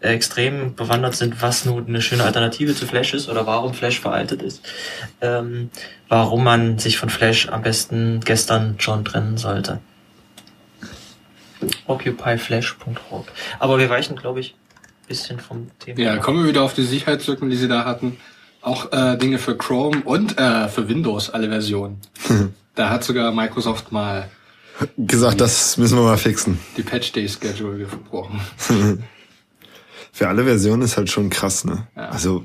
extrem 0.00 0.74
bewandert 0.74 1.14
sind, 1.14 1.42
was 1.42 1.64
nun 1.64 1.86
eine 1.86 2.02
schöne 2.02 2.24
Alternative 2.24 2.74
zu 2.74 2.86
Flash 2.86 3.14
ist 3.14 3.28
oder 3.28 3.46
warum 3.46 3.74
Flash 3.74 4.00
veraltet 4.00 4.42
ist. 4.42 4.62
Ähm, 5.20 5.70
warum 6.08 6.42
man 6.42 6.78
sich 6.78 6.98
von 6.98 7.08
Flash 7.08 7.48
am 7.48 7.62
besten 7.62 8.20
gestern 8.24 8.76
schon 8.78 9.04
trennen 9.04 9.36
sollte 9.36 9.80
occupyflash.org. 11.86 13.26
Aber 13.58 13.78
wir 13.78 13.88
weichen, 13.90 14.16
glaube 14.16 14.40
ich, 14.40 14.54
ein 14.54 15.08
bisschen 15.08 15.40
vom 15.40 15.70
Thema. 15.78 16.00
Ja, 16.00 16.16
kommen 16.18 16.42
wir 16.42 16.48
wieder 16.48 16.62
auf 16.62 16.74
die 16.74 16.84
Sicherheitslücken, 16.84 17.50
die 17.50 17.56
sie 17.56 17.68
da 17.68 17.84
hatten. 17.84 18.18
Auch 18.62 18.92
äh, 18.92 19.16
Dinge 19.18 19.38
für 19.38 19.56
Chrome 19.56 20.02
und 20.04 20.38
äh, 20.38 20.68
für 20.68 20.88
Windows, 20.88 21.30
alle 21.30 21.48
Versionen. 21.48 22.00
da 22.74 22.90
hat 22.90 23.04
sogar 23.04 23.32
Microsoft 23.32 23.92
mal 23.92 24.30
Gesagt, 24.96 25.40
das 25.40 25.76
müssen 25.76 25.98
wir 25.98 26.02
mal 26.02 26.16
fixen. 26.16 26.58
die 26.76 26.82
Patch 26.82 27.12
Day 27.12 27.28
Schedule 27.28 27.78
gebrochen. 27.78 28.40
Für 30.12 30.28
alle 30.28 30.44
Versionen 30.44 30.82
ist 30.82 30.96
halt 30.96 31.10
schon 31.10 31.30
krass, 31.30 31.64
ne? 31.64 31.86
Ja. 31.96 32.08
Also, 32.08 32.44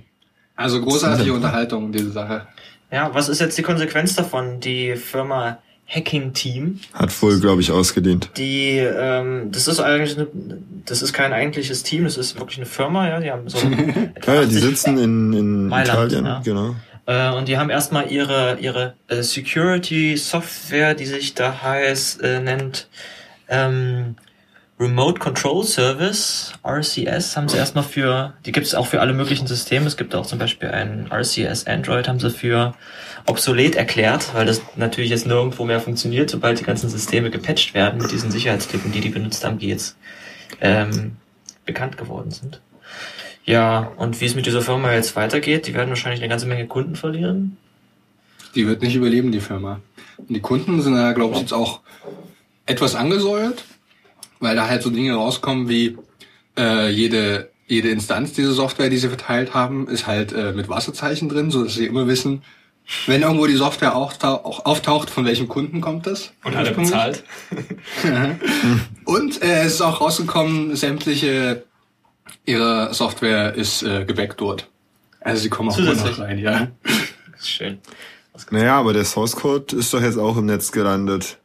Also 0.55 0.81
großartige 0.81 1.33
Unterhaltung, 1.33 1.91
diese 1.91 2.12
Sache. 2.12 2.47
Ja, 2.91 3.13
was 3.13 3.27
ist 3.27 3.39
jetzt 3.41 3.57
die 3.57 3.63
Konsequenz 3.63 4.15
davon? 4.15 4.59
Die 4.59 4.95
Firma 4.95 5.59
Hacking 5.88 6.34
Team, 6.34 6.79
hat 6.94 7.22
wohl, 7.22 7.39
glaube 7.39 7.62
ich, 7.62 7.72
ausgedient. 7.72 8.29
die, 8.36 8.77
ähm, 8.77 9.51
das 9.51 9.67
ist 9.67 9.79
eigentlich, 9.79 10.17
eine, 10.17 10.27
das 10.86 11.01
ist 11.01 11.13
kein 11.13 11.32
eigentliches 11.32 11.84
Team, 11.84 12.03
das 12.03 12.17
ist 12.17 12.38
wirklich 12.38 12.58
eine 12.58 12.65
Firma, 12.65 13.08
ja, 13.08 13.20
die 13.20 13.32
haben 13.32 13.48
so 13.48 13.58
Ja, 14.25 14.34
ja, 14.34 14.46
die 14.46 14.58
80 14.58 14.62
sitzen 14.62 14.98
in, 14.98 15.34
in 15.34 15.67
Mailand, 15.67 16.12
Italien, 16.12 16.25
ja. 16.25 16.41
genau. 16.44 16.75
Äh, 17.06 17.32
und 17.32 17.48
die 17.48 17.58
haben 17.58 17.70
erstmal 17.70 18.12
ihre, 18.12 18.58
ihre 18.60 18.96
äh, 19.08 19.24
Security 19.24 20.17
Software, 20.17 20.94
die 20.94 21.06
sich 21.06 21.34
da 21.34 21.62
heißt, 21.63 22.22
äh, 22.22 22.41
nennt 22.41 22.89
ähm, 23.48 24.17
Remote 24.79 25.19
Control 25.19 25.63
Service, 25.63 26.53
RCS, 26.63 27.36
haben 27.36 27.50
sie 27.50 27.57
erstmal 27.57 27.84
für, 27.84 28.36
die 28.46 28.51
gibt 28.51 28.67
es 28.67 28.75
auch 28.75 28.86
für 28.86 29.01
alle 29.01 29.13
möglichen 29.13 29.48
Systeme. 29.48 29.88
Es 29.88 29.98
gibt 29.98 30.13
auch 30.13 30.25
zum 30.27 30.38
Beispiel 30.38 30.69
ein 30.69 31.07
RCS 31.12 31.65
Android, 31.65 32.07
haben 32.07 32.19
sie 32.19 32.29
für 32.29 32.75
obsolet 33.25 33.75
erklärt, 33.75 34.36
weil 34.36 34.46
das 34.46 34.62
natürlich 34.75 35.10
jetzt 35.10 35.25
nirgendwo 35.25 35.65
mehr 35.65 35.79
funktioniert, 35.79 36.29
sobald 36.29 36.60
die 36.60 36.63
ganzen 36.63 36.89
Systeme 36.89 37.31
gepatcht 37.31 37.74
werden 37.74 38.00
mit 38.00 38.12
diesen 38.12 38.29
Sicherheitslücken, 38.29 38.91
die 38.91 39.01
die 39.01 39.10
benutzt 39.10 39.43
haben, 39.43 39.57
die 39.57 39.67
jetzt 39.67 39.98
ähm, 40.62 41.15
bekannt 41.65 41.98
geworden 41.98 42.29
sind. 42.29 42.62
Ja, 43.46 43.91
und 43.98 44.22
wie 44.22 44.25
es 44.25 44.36
mit 44.36 44.46
dieser 44.46 44.62
Firma 44.62 44.93
jetzt 44.93 45.15
weitergeht, 45.15 45.65
die 45.65 45.74
werden 45.74 45.89
wahrscheinlich 45.89 46.22
eine 46.22 46.29
ganze 46.29 46.46
Menge 46.46 46.67
Kunden 46.67 46.96
verlieren. 46.96 47.57
Die 48.53 48.67
wird 48.67 48.84
nicht 48.84 48.96
überleben, 48.96 49.31
die 49.31 49.39
Firma. 49.39 49.81
Und 50.17 50.29
die 50.29 50.41
Kunden 50.41 50.81
sind 50.84 50.96
da, 50.96 51.13
glaube 51.13 51.34
ich, 51.34 51.41
jetzt 51.41 51.53
auch 51.53 51.79
etwas 52.67 52.96
angesäuert, 52.96 53.63
weil 54.39 54.56
da 54.56 54.67
halt 54.67 54.84
so 54.84 54.89
Dinge 54.89 55.15
rauskommen 55.15 55.70
wie 55.70 55.98
äh, 56.58 56.89
jede 56.89 57.50
jede 57.67 57.89
Instanz 57.89 58.32
diese 58.34 58.53
Software, 58.53 58.89
die 58.89 58.98
sie 58.98 59.10
verteilt 59.10 59.53
haben, 59.53 59.88
ist 59.89 60.08
halt 60.08 60.32
äh, 60.32 60.53
mit 60.53 60.70
Wasserzeichen 60.70 61.27
drin, 61.27 61.51
so 61.51 61.65
dass 61.65 61.75
sie 61.75 61.86
immer 61.86 62.08
wissen, 62.08 62.41
wenn 63.06 63.22
irgendwo 63.22 63.46
die 63.48 63.56
Software 63.56 63.98
auch 63.98 64.13
auftaucht, 64.24 65.10
von 65.10 65.25
welchem 65.25 65.50
Kunden 65.50 65.82
kommt 65.82 66.08
das? 66.08 66.32
Und 66.46 66.56
hat 66.56 66.67
er 66.67 66.74
bezahlt? 66.74 67.24
Und 69.03 69.41
äh, 69.41 69.63
es 69.63 69.74
ist 69.75 69.82
auch 69.82 70.00
rausgekommen, 70.00 70.75
sämtliche 70.77 71.63
ihre 72.46 72.94
Software 72.94 73.53
ist 73.53 73.84
äh, 73.84 74.06
gebackdoort. 74.06 74.70
Also 75.20 75.41
sie 75.41 75.50
kommen 75.50 75.70
auch 75.70 75.77
noch 75.77 76.20
rein, 76.20 76.39
ja. 76.39 76.70
Schön. 77.41 77.79
Naja, 78.51 78.79
aber 78.79 78.94
der 78.94 79.03
Source 79.03 79.36
Code 79.36 79.75
ist 79.75 79.94
doch 79.94 80.01
jetzt 80.01 80.17
auch 80.17 80.38
im 80.38 80.46
Netz 80.46 80.72
gelandet. 80.72 81.39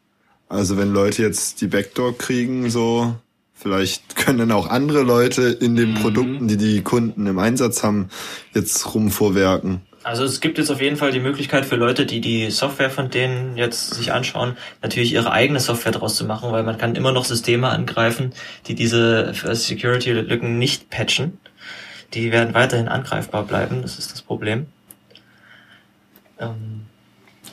Also 0.53 0.77
wenn 0.77 0.93
Leute 0.93 1.23
jetzt 1.23 1.63
die 1.63 1.67
Backdoor 1.67 2.19
kriegen, 2.19 2.69
so, 2.69 3.15
vielleicht 3.55 4.17
können 4.17 4.39
dann 4.39 4.53
auch 4.53 4.69
andere 4.69 5.03
Leute 5.03 5.45
in 5.45 5.77
den 5.77 5.95
Produkten, 5.95 6.47
die 6.47 6.59
die 6.59 6.83
Kunden 6.83 7.27
im 7.27 7.39
Einsatz 7.39 7.83
haben, 7.83 8.11
jetzt 8.53 8.95
rumvorwerken. 8.95 9.81
Also 10.03 10.25
es 10.25 10.43
gibt 10.43 10.59
jetzt 10.59 10.71
auf 10.71 10.83
jeden 10.83 10.97
Fall 10.97 11.11
die 11.11 11.21
Möglichkeit 11.21 11.65
für 11.65 11.77
Leute, 11.77 12.05
die 12.05 12.21
die 12.21 12.51
Software 12.51 12.91
von 12.91 13.09
denen 13.09 13.57
jetzt 13.57 13.95
sich 13.95 14.13
anschauen, 14.13 14.59
natürlich 14.83 15.15
ihre 15.15 15.31
eigene 15.31 15.59
Software 15.59 15.93
draus 15.93 16.17
zu 16.17 16.27
machen, 16.27 16.53
weil 16.53 16.65
man 16.65 16.77
kann 16.77 16.97
immer 16.97 17.13
noch 17.13 17.25
Systeme 17.25 17.71
angreifen, 17.71 18.35
die 18.67 18.75
diese 18.75 19.33
Security-Lücken 19.33 20.59
nicht 20.59 20.91
patchen. 20.91 21.39
Die 22.13 22.31
werden 22.31 22.53
weiterhin 22.53 22.89
angreifbar 22.89 23.45
bleiben, 23.45 23.81
das 23.81 23.99
ist 23.99 24.13
das 24.13 24.21
Problem. 24.21 24.67
Ähm, 26.39 26.83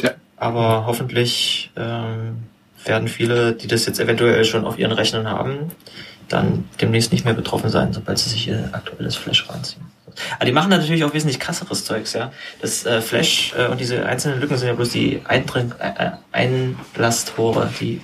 Ja. 0.01 0.11
aber 0.35 0.85
hoffentlich 0.85 1.71
ähm, 1.77 2.39
werden 2.85 3.07
viele, 3.07 3.53
die 3.53 3.67
das 3.67 3.85
jetzt 3.85 3.99
eventuell 3.99 4.45
schon 4.45 4.65
auf 4.65 4.79
ihren 4.79 4.91
Rechnern 4.91 5.27
haben, 5.29 5.71
dann 6.27 6.69
demnächst 6.79 7.11
nicht 7.11 7.25
mehr 7.25 7.33
betroffen 7.33 7.69
sein, 7.69 7.93
sobald 7.93 8.17
sie 8.19 8.29
sich 8.29 8.47
ihr 8.47 8.69
aktuelles 8.71 9.15
Flash 9.15 9.49
ranziehen. 9.49 9.85
Aber 10.35 10.45
die 10.45 10.51
machen 10.51 10.71
da 10.71 10.77
natürlich 10.77 11.03
auch 11.03 11.13
wesentlich 11.13 11.39
krasseres 11.39 11.85
Zeugs, 11.85 12.13
ja. 12.13 12.31
Das 12.61 12.85
äh, 12.85 13.01
Flash 13.01 13.53
äh, 13.57 13.67
und 13.67 13.79
diese 13.79 14.05
einzelnen 14.05 14.39
Lücken 14.39 14.57
sind 14.57 14.67
ja 14.67 14.73
bloß 14.73 14.89
die 14.89 15.21
Eindring 15.25 15.73
äh, 15.79 16.11
Einlasttore. 16.31 17.69
Die 17.79 18.01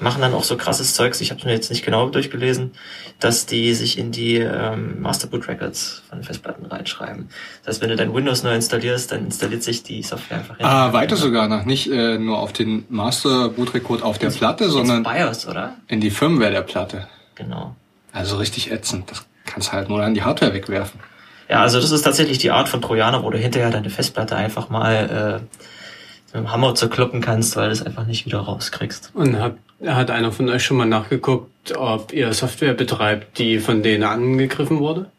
machen 0.00 0.20
dann 0.20 0.34
auch 0.34 0.44
so 0.44 0.56
krasses 0.56 0.94
Zeugs, 0.94 1.20
ich 1.20 1.30
habe 1.30 1.40
es 1.40 1.46
mir 1.46 1.52
jetzt 1.52 1.70
nicht 1.70 1.84
genau 1.84 2.08
durchgelesen, 2.08 2.72
dass 3.20 3.46
die 3.46 3.74
sich 3.74 3.98
in 3.98 4.12
die 4.12 4.36
ähm, 4.36 5.00
Masterboot 5.00 5.48
Records 5.48 6.02
von 6.08 6.22
Festplatten 6.22 6.66
reinschreiben. 6.66 7.28
Das 7.62 7.74
heißt, 7.76 7.82
wenn 7.82 7.90
du 7.90 7.96
dein 7.96 8.12
Windows 8.14 8.42
neu 8.42 8.54
installierst, 8.54 9.12
dann 9.12 9.26
installiert 9.26 9.62
sich 9.62 9.82
die 9.82 10.02
Software 10.02 10.38
einfach 10.38 10.58
in 10.58 10.64
Ah, 10.64 10.92
weiter 10.92 11.16
sogar 11.16 11.48
noch. 11.48 11.64
Nicht 11.64 11.90
äh, 11.90 12.18
nur 12.18 12.38
auf 12.38 12.52
den 12.52 12.84
Master 12.88 13.48
Bootrecord 13.48 14.02
auf 14.02 14.18
der 14.18 14.30
Platte, 14.30 14.64
ins 14.64 14.72
sondern 14.72 15.02
BIOS, 15.02 15.46
oder? 15.46 15.74
in 15.88 16.00
die 16.00 16.10
Firmware 16.10 16.50
der 16.50 16.62
Platte. 16.62 17.06
Genau. 17.34 17.74
Also 18.12 18.36
richtig 18.36 18.70
ätzend. 18.70 19.10
Das 19.10 19.24
kannst 19.46 19.72
halt 19.72 19.88
nur 19.88 20.02
an 20.02 20.14
die 20.14 20.22
Hardware 20.22 20.54
wegwerfen. 20.54 21.00
Ja, 21.48 21.60
also 21.60 21.80
das 21.80 21.90
ist 21.90 22.02
tatsächlich 22.02 22.38
die 22.38 22.50
Art 22.50 22.68
von 22.68 22.80
Trojaner, 22.80 23.22
wo 23.22 23.30
du 23.30 23.38
hinterher 23.38 23.70
deine 23.70 23.90
Festplatte 23.90 24.36
einfach 24.36 24.70
mal 24.70 25.40
äh, 25.42 26.36
mit 26.36 26.44
dem 26.46 26.52
Hammer 26.52 26.74
zerkloppen 26.74 27.20
kannst, 27.20 27.56
weil 27.56 27.66
du 27.66 27.72
es 27.72 27.82
einfach 27.82 28.06
nicht 28.06 28.26
wieder 28.26 28.40
rauskriegst. 28.40 29.10
Und 29.14 29.38
hat, 29.38 29.56
hat 29.86 30.10
einer 30.10 30.32
von 30.32 30.48
euch 30.48 30.64
schon 30.64 30.76
mal 30.76 30.86
nachgeguckt, 30.86 31.76
ob 31.76 32.12
ihr 32.12 32.32
Software 32.32 32.74
betreibt, 32.74 33.38
die 33.38 33.58
von 33.58 33.82
denen 33.82 34.04
angegriffen 34.04 34.78
wurde? 34.78 35.10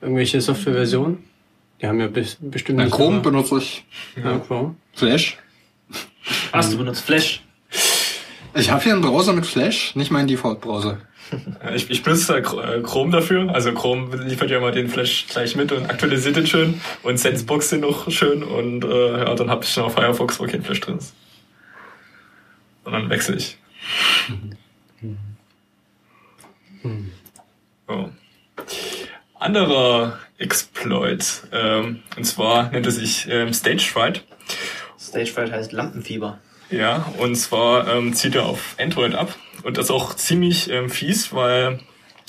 Irgendwelche 0.00 0.40
Softwareversionen? 0.40 1.18
Die 1.80 1.86
haben 1.88 2.00
ja 2.00 2.06
bestimmt 2.06 2.78
nicht 2.78 2.92
Chrome 2.92 3.20
benutze 3.20 3.58
ich 3.58 3.84
Ja, 4.22 4.38
Chrome. 4.38 4.76
Flash. 4.94 5.38
Was, 6.52 6.70
du 6.70 6.78
benutzt 6.78 7.02
Flash? 7.02 7.42
Ich 8.54 8.70
habe 8.70 8.82
hier 8.82 8.92
einen 8.92 9.02
Browser 9.02 9.32
mit 9.32 9.46
Flash, 9.46 9.96
nicht 9.96 10.10
meinen 10.10 10.28
Default-Browser. 10.28 10.98
Ja, 11.62 11.74
Ich, 11.74 11.90
ich 11.90 12.02
benutze 12.02 12.34
Chr- 12.42 12.78
äh, 12.78 12.82
Chrome 12.82 13.10
dafür. 13.12 13.54
Also 13.54 13.72
Chrome 13.72 14.16
liefert 14.16 14.50
ja 14.50 14.58
immer 14.58 14.70
den 14.72 14.88
Flash 14.88 15.26
gleich 15.28 15.56
mit 15.56 15.72
und 15.72 15.88
aktualisiert 15.90 16.36
den 16.36 16.46
schön 16.46 16.80
und 17.02 17.18
Sensebox 17.18 17.70
den 17.70 17.80
noch 17.80 18.10
schön 18.10 18.42
und 18.42 18.84
äh, 18.84 19.18
ja, 19.24 19.34
dann 19.34 19.50
habe 19.50 19.64
ich 19.64 19.76
noch 19.76 19.90
Firefox, 19.92 20.38
wo 20.40 20.46
kein 20.46 20.62
Flash 20.62 20.80
drin 20.80 20.98
ist. 20.98 21.14
Und 22.84 22.92
dann 22.92 23.08
wechsle 23.10 23.36
ich. 23.36 23.58
So. 27.88 28.10
Anderer 29.38 30.18
Exploit, 30.38 31.42
ähm, 31.52 32.02
und 32.16 32.24
zwar 32.24 32.70
nennt 32.70 32.86
er 32.86 32.92
sich 32.92 33.26
ähm, 33.28 33.52
Stage 33.52 33.84
Fright. 33.92 34.24
Stagefright 35.00 35.50
heißt 35.52 35.72
Lampenfieber. 35.72 36.38
Ja, 36.70 37.12
und 37.18 37.34
zwar 37.36 37.86
ähm, 37.92 38.14
zieht 38.14 38.34
er 38.34 38.46
auf 38.46 38.76
Android 38.80 39.14
ab 39.14 39.34
und 39.64 39.76
das 39.78 39.86
ist 39.86 39.90
auch 39.90 40.14
ziemlich 40.14 40.70
ähm, 40.70 40.90
fies, 40.90 41.32
weil 41.32 41.80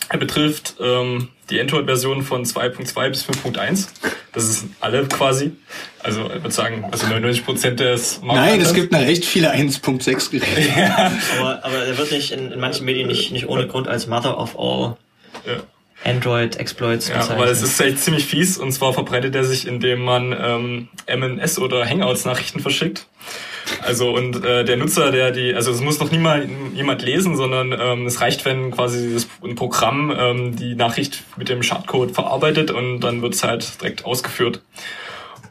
er 0.09 0.17
betrifft 0.17 0.75
ähm, 0.81 1.29
die 1.49 1.59
Android-Version 1.59 2.23
von 2.23 2.45
2.2 2.45 3.09
bis 3.09 3.25
5.1. 3.25 3.87
Das 4.33 4.45
ist 4.49 4.65
alle 4.81 5.05
quasi. 5.07 5.51
Also 6.01 6.25
ich 6.25 6.41
würde 6.43 6.51
sagen, 6.51 6.85
also 6.91 7.05
99% 7.07 7.71
des 7.75 8.17
Nein, 8.19 8.27
Marktanteils. 8.27 8.67
es 8.67 8.73
gibt 8.73 8.91
noch 8.91 8.99
echt 9.01 9.25
viele 9.25 9.53
1.6 9.53 10.31
Geräte. 10.31 10.71
Aber, 11.39 11.63
aber 11.63 11.85
er 11.85 11.97
wird 11.97 12.11
nicht 12.11 12.31
in, 12.31 12.51
in 12.51 12.59
manchen 12.59 12.85
Medien 12.85 13.07
nicht, 13.07 13.31
nicht 13.31 13.47
ohne 13.47 13.67
Grund 13.67 13.87
als 13.87 14.07
Mother 14.07 14.37
of 14.37 14.57
all 14.59 14.97
Ja. 15.45 15.63
Android-Exploits 16.05 17.07
Ja, 17.09 17.29
aber 17.29 17.45
es 17.49 17.61
ist 17.61 17.79
echt 17.79 17.99
ziemlich 17.99 18.25
fies 18.25 18.57
und 18.57 18.73
zwar 18.73 18.91
verbreitet 18.93 19.35
er 19.35 19.45
sich, 19.45 19.65
indem 19.67 20.03
man 20.03 20.35
ähm, 20.37 20.89
MNS 21.07 21.59
oder 21.59 21.85
Hangouts-Nachrichten 21.87 22.59
verschickt. 22.59 23.07
Also 23.81 24.13
und 24.13 24.43
äh, 24.43 24.65
der 24.65 24.77
Nutzer, 24.77 25.11
der 25.11 25.31
die, 25.31 25.53
also 25.53 25.71
es 25.71 25.81
muss 25.81 25.99
noch 25.99 26.11
niemand 26.11 26.49
jemand 26.73 27.01
lesen, 27.01 27.35
sondern 27.35 27.71
ähm, 27.71 28.05
es 28.05 28.21
reicht, 28.21 28.45
wenn 28.45 28.71
quasi 28.71 29.01
dieses 29.01 29.27
ein 29.43 29.55
Programm 29.55 30.13
ähm, 30.17 30.55
die 30.55 30.75
Nachricht 30.75 31.23
mit 31.37 31.49
dem 31.49 31.63
Schadcode 31.63 32.11
verarbeitet 32.11 32.71
und 32.71 33.01
dann 33.01 33.21
wird 33.21 33.35
es 33.35 33.43
halt 33.43 33.81
direkt 33.81 34.05
ausgeführt. 34.05 34.61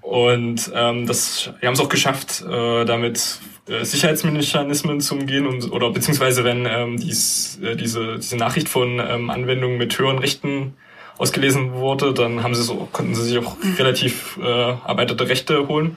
Und 0.00 0.70
ähm, 0.74 1.06
das, 1.06 1.50
wir 1.60 1.68
haben 1.68 1.74
es 1.74 1.80
auch 1.80 1.88
geschafft, 1.88 2.42
äh, 2.42 2.84
damit 2.84 3.38
äh, 3.68 3.84
Sicherheitsmechanismen 3.84 5.00
zu 5.00 5.14
umgehen 5.14 5.46
und 5.46 5.70
oder 5.70 5.90
beziehungsweise 5.90 6.42
wenn 6.42 6.66
ähm, 6.66 6.96
dies, 6.98 7.60
äh, 7.62 7.76
diese, 7.76 8.16
diese 8.16 8.36
Nachricht 8.36 8.68
von 8.68 8.98
ähm, 8.98 9.30
Anwendungen 9.30 9.78
mit 9.78 9.96
höheren 9.96 10.18
Rechten 10.18 10.74
ausgelesen 11.18 11.74
wurde, 11.74 12.12
dann 12.12 12.42
haben 12.42 12.54
sie 12.54 12.62
so, 12.62 12.88
konnten 12.90 13.14
sie 13.14 13.22
sich 13.22 13.38
auch 13.38 13.56
relativ 13.78 14.38
äh, 14.42 14.70
erweiterte 14.86 15.28
Rechte 15.28 15.68
holen. 15.68 15.96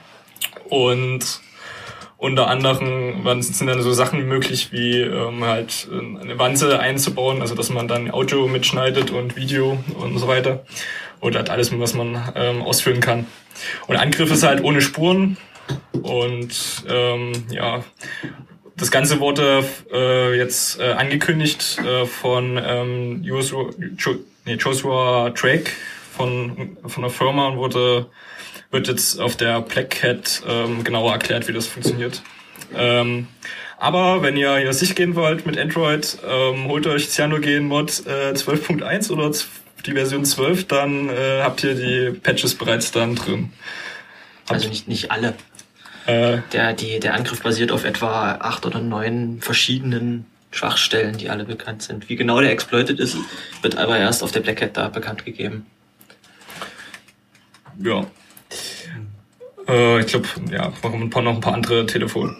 Und 0.68 1.40
unter 2.18 2.48
anderem 2.48 3.42
sind 3.42 3.66
dann 3.66 3.82
so 3.82 3.92
Sachen 3.92 4.26
möglich, 4.26 4.72
wie 4.72 5.00
ähm, 5.00 5.44
halt 5.44 5.88
äh, 5.90 6.22
eine 6.22 6.38
Wanze 6.38 6.78
einzubauen, 6.78 7.42
also 7.42 7.54
dass 7.54 7.70
man 7.70 7.88
dann 7.88 8.10
Audio 8.10 8.48
mitschneidet 8.48 9.10
und 9.10 9.36
Video 9.36 9.78
und 9.98 10.18
so 10.18 10.26
weiter. 10.26 10.64
Oder 11.20 11.40
halt 11.40 11.50
alles, 11.50 11.78
was 11.78 11.94
man 11.94 12.32
ähm, 12.34 12.62
ausführen 12.62 13.00
kann. 13.00 13.26
Und 13.86 13.96
Angriff 13.96 14.30
ist 14.30 14.42
halt 14.42 14.62
ohne 14.62 14.80
Spuren. 14.80 15.36
Und 15.92 16.84
ähm, 16.88 17.32
ja, 17.50 17.84
das 18.76 18.90
Ganze 18.90 19.20
wurde 19.20 19.64
äh, 19.92 20.36
jetzt 20.36 20.78
äh, 20.78 20.92
angekündigt 20.92 21.78
äh, 21.78 22.06
von 22.06 22.60
ähm, 22.62 23.22
Joshua, 23.24 23.70
jo, 23.98 24.16
nee, 24.44 24.54
Joshua 24.54 25.30
Drake 25.30 25.70
von, 26.16 26.76
von 26.86 27.02
der 27.02 27.10
Firma 27.10 27.48
und 27.48 27.56
wurde 27.56 28.06
wird 28.70 28.88
jetzt 28.88 29.20
auf 29.20 29.36
der 29.36 29.60
Black 29.60 30.02
Hat 30.02 30.42
ähm, 30.48 30.84
genauer 30.84 31.12
erklärt, 31.12 31.48
wie 31.48 31.52
das 31.52 31.66
funktioniert. 31.66 32.22
Ähm, 32.74 33.28
aber 33.78 34.22
wenn 34.22 34.36
ihr 34.36 34.56
hier 34.56 34.72
sich 34.72 34.94
gehen 34.94 35.14
wollt 35.14 35.46
mit 35.46 35.58
Android, 35.58 36.18
ähm, 36.26 36.66
holt 36.66 36.86
euch 36.86 37.10
CyanogenMod 37.10 38.06
äh, 38.06 38.32
12.1 38.32 39.10
oder 39.10 39.30
die 39.84 39.92
Version 39.92 40.24
12, 40.24 40.66
dann 40.66 41.08
äh, 41.08 41.42
habt 41.42 41.62
ihr 41.62 41.74
die 41.74 42.18
Patches 42.18 42.54
bereits 42.54 42.90
dann 42.90 43.14
drin. 43.14 43.52
Also 44.48 44.68
nicht, 44.68 44.88
nicht 44.88 45.10
alle. 45.10 45.34
Äh, 46.06 46.38
Der, 46.52 46.72
die, 46.72 47.00
der 47.00 47.14
Angriff 47.14 47.42
basiert 47.42 47.70
auf 47.72 47.84
etwa 47.84 48.32
acht 48.32 48.64
oder 48.64 48.80
neun 48.80 49.40
verschiedenen 49.40 50.24
Schwachstellen, 50.50 51.18
die 51.18 51.28
alle 51.28 51.44
bekannt 51.44 51.82
sind. 51.82 52.08
Wie 52.08 52.16
genau 52.16 52.40
der 52.40 52.50
exploited 52.52 52.98
ist, 52.98 53.16
wird 53.62 53.76
aber 53.76 53.98
erst 53.98 54.22
auf 54.22 54.32
der 54.32 54.40
Black 54.40 54.62
Hat 54.62 54.76
da 54.76 54.88
bekannt 54.88 55.24
gegeben. 55.24 55.66
ja. 57.82 58.06
Äh, 59.68 60.00
ich 60.00 60.06
glaube, 60.06 60.26
ja, 60.50 60.72
noch 60.82 60.92
ein 60.94 61.10
paar, 61.10 61.22
noch 61.22 61.34
ein 61.34 61.40
paar 61.40 61.54
andere 61.54 61.86
Telefon. 61.86 62.36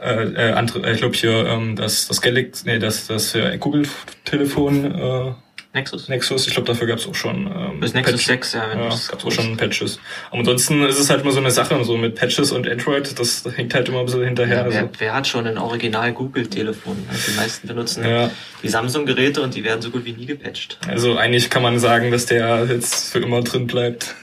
Äh, 0.00 0.24
äh, 0.24 0.52
andere, 0.52 0.86
äh, 0.88 0.92
ich 0.92 0.98
glaube 0.98 1.14
hier 1.16 1.46
ähm, 1.46 1.76
das 1.76 2.08
das 2.08 2.20
Galaxy, 2.22 2.66
nee, 2.66 2.78
das 2.78 3.06
das 3.06 3.34
äh, 3.34 3.58
Google 3.58 3.86
Telefon 4.24 4.94
äh, 4.94 5.32
Nexus? 5.74 6.08
Nexus. 6.08 6.46
Ich 6.48 6.54
glaube, 6.54 6.66
dafür 6.66 6.88
gab 6.88 6.98
es 6.98 7.06
auch 7.06 7.14
schon 7.14 7.46
ähm, 7.46 7.78
Bis 7.80 7.92
Nexus 7.94 8.14
Patch- 8.14 8.26
6, 8.26 8.52
ja, 8.54 8.70
wenn 8.70 8.78
Ja, 8.80 8.88
du 8.88 8.94
es 8.94 9.08
gab 9.08 9.24
auch 9.24 9.30
schon 9.30 9.56
Patches. 9.56 10.00
Aber 10.30 10.38
ansonsten 10.40 10.82
ist 10.84 10.98
es 10.98 11.10
halt 11.10 11.20
immer 11.22 11.30
so 11.30 11.38
eine 11.38 11.50
Sache, 11.52 11.84
so 11.84 11.96
mit 11.96 12.16
Patches 12.16 12.50
und 12.50 12.66
Android, 12.66 13.16
das 13.20 13.44
hängt 13.54 13.72
halt 13.74 13.88
immer 13.88 14.00
ein 14.00 14.06
bisschen 14.06 14.24
hinterher. 14.24 14.56
Ja, 14.64 14.70
wer, 14.72 14.80
also, 14.80 14.90
wer 14.98 15.14
hat 15.14 15.28
schon 15.28 15.46
ein 15.46 15.58
Original 15.58 16.12
Google-Telefon? 16.12 16.96
Also 17.08 17.30
die 17.30 17.36
meisten 17.36 17.68
benutzen 17.68 18.04
Ja. 18.04 18.30
die 18.64 18.68
Samsung-Geräte 18.68 19.42
und 19.42 19.54
die 19.54 19.62
werden 19.62 19.80
so 19.82 19.90
gut 19.90 20.04
wie 20.06 20.12
nie 20.12 20.26
gepatcht. 20.26 20.78
also 20.88 21.16
eigentlich 21.16 21.50
kann 21.50 21.62
man 21.62 21.78
sagen, 21.78 22.10
dass 22.10 22.26
der 22.26 22.66
jetzt 22.68 23.12
für 23.12 23.20
immer 23.20 23.42
drin 23.42 23.68
bleibt. 23.68 24.16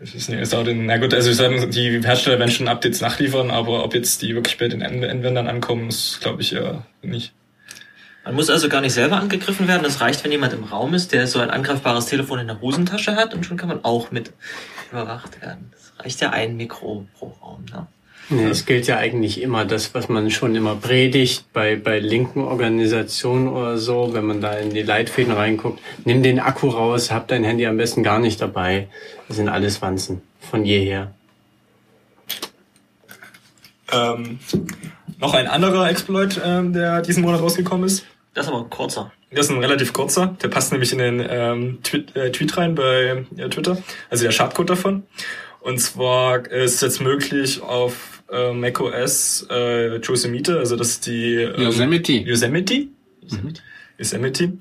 Das 0.00 0.14
ist, 0.14 0.28
ist 0.28 0.54
auch 0.54 0.62
den, 0.64 0.86
na 0.86 0.96
gut, 0.98 1.12
also 1.12 1.28
ich 1.30 1.36
sage, 1.36 1.68
die 1.68 2.00
Hersteller 2.04 2.38
werden 2.38 2.52
schon 2.52 2.68
Updates 2.68 3.00
nachliefern, 3.00 3.50
aber 3.50 3.84
ob 3.84 3.94
jetzt 3.94 4.22
die 4.22 4.34
wirklich 4.34 4.56
bei 4.56 4.68
den 4.68 4.82
An- 4.82 5.02
Anwendern 5.02 5.48
ankommen, 5.48 5.88
ist 5.88 6.20
glaube 6.20 6.40
ich 6.42 6.52
ja 6.52 6.84
nicht. 7.02 7.32
Man 8.24 8.34
muss 8.36 8.50
also 8.50 8.68
gar 8.68 8.80
nicht 8.82 8.92
selber 8.92 9.16
angegriffen 9.16 9.66
werden. 9.68 9.84
Es 9.86 10.00
reicht, 10.00 10.22
wenn 10.22 10.30
jemand 10.30 10.52
im 10.52 10.64
Raum 10.64 10.92
ist, 10.94 11.12
der 11.12 11.26
so 11.26 11.40
ein 11.40 11.50
angreifbares 11.50 12.06
Telefon 12.06 12.38
in 12.38 12.46
der 12.46 12.60
Hosentasche 12.60 13.16
hat 13.16 13.34
und 13.34 13.44
schon 13.46 13.56
kann 13.56 13.68
man 13.70 13.84
auch 13.84 14.10
mit 14.10 14.32
überwacht 14.92 15.40
werden. 15.40 15.72
Das 15.72 16.04
reicht 16.04 16.20
ja 16.20 16.30
ein 16.30 16.56
Mikro 16.56 17.06
pro 17.18 17.34
Raum. 17.42 17.64
Ne? 17.72 17.86
Nee, 18.30 18.44
es 18.44 18.66
gilt 18.66 18.86
ja 18.86 18.98
eigentlich 18.98 19.40
immer 19.40 19.64
das, 19.64 19.94
was 19.94 20.08
man 20.10 20.30
schon 20.30 20.54
immer 20.54 20.74
predigt 20.74 21.46
bei, 21.54 21.76
bei 21.76 21.98
linken 21.98 22.40
Organisationen 22.40 23.48
oder 23.48 23.78
so, 23.78 24.10
wenn 24.12 24.26
man 24.26 24.42
da 24.42 24.52
in 24.52 24.70
die 24.70 24.82
Leitfäden 24.82 25.32
reinguckt. 25.32 25.80
Nimm 26.04 26.22
den 26.22 26.38
Akku 26.38 26.68
raus, 26.68 27.10
hab 27.10 27.28
dein 27.28 27.42
Handy 27.42 27.64
am 27.66 27.78
besten 27.78 28.02
gar 28.02 28.18
nicht 28.18 28.40
dabei. 28.40 28.88
Das 29.28 29.38
sind 29.38 29.48
alles 29.48 29.80
Wanzen. 29.80 30.20
Von 30.40 30.64
jeher. 30.66 31.14
Ähm, 33.90 34.38
noch 35.18 35.32
ein 35.32 35.46
anderer 35.46 35.88
Exploit, 35.88 36.40
ähm, 36.44 36.74
der 36.74 37.00
diesen 37.00 37.22
Monat 37.22 37.40
rausgekommen 37.40 37.86
ist. 37.86 38.04
Das 38.34 38.46
ist 38.46 38.52
aber 38.52 38.62
ein 38.62 38.70
kurzer. 38.70 39.10
Das 39.30 39.46
ist 39.46 39.52
ein 39.52 39.58
relativ 39.58 39.92
kurzer. 39.92 40.36
Der 40.42 40.48
passt 40.48 40.70
nämlich 40.70 40.92
in 40.92 40.98
den 40.98 41.26
ähm, 41.28 41.78
Tweet, 41.82 42.14
äh, 42.14 42.30
Tweet 42.30 42.56
rein 42.56 42.74
bei 42.74 43.24
äh, 43.36 43.48
Twitter. 43.48 43.78
Also 44.10 44.24
der 44.24 44.32
Schadcode 44.32 44.70
davon. 44.70 45.04
Und 45.60 45.78
zwar 45.78 46.46
ist 46.46 46.82
jetzt 46.82 47.00
möglich 47.00 47.62
auf 47.62 48.17
äh, 48.30 48.52
macOS 48.52 49.46
äh, 49.50 49.96
Yosemite, 49.98 50.58
also 50.58 50.76
das 50.76 50.88
ist 50.90 51.06
die 51.06 51.34
ähm, 51.34 51.62
Yosemite. 51.62 52.12
Yosemite. 52.12 52.88
Yosemite. 53.98 54.52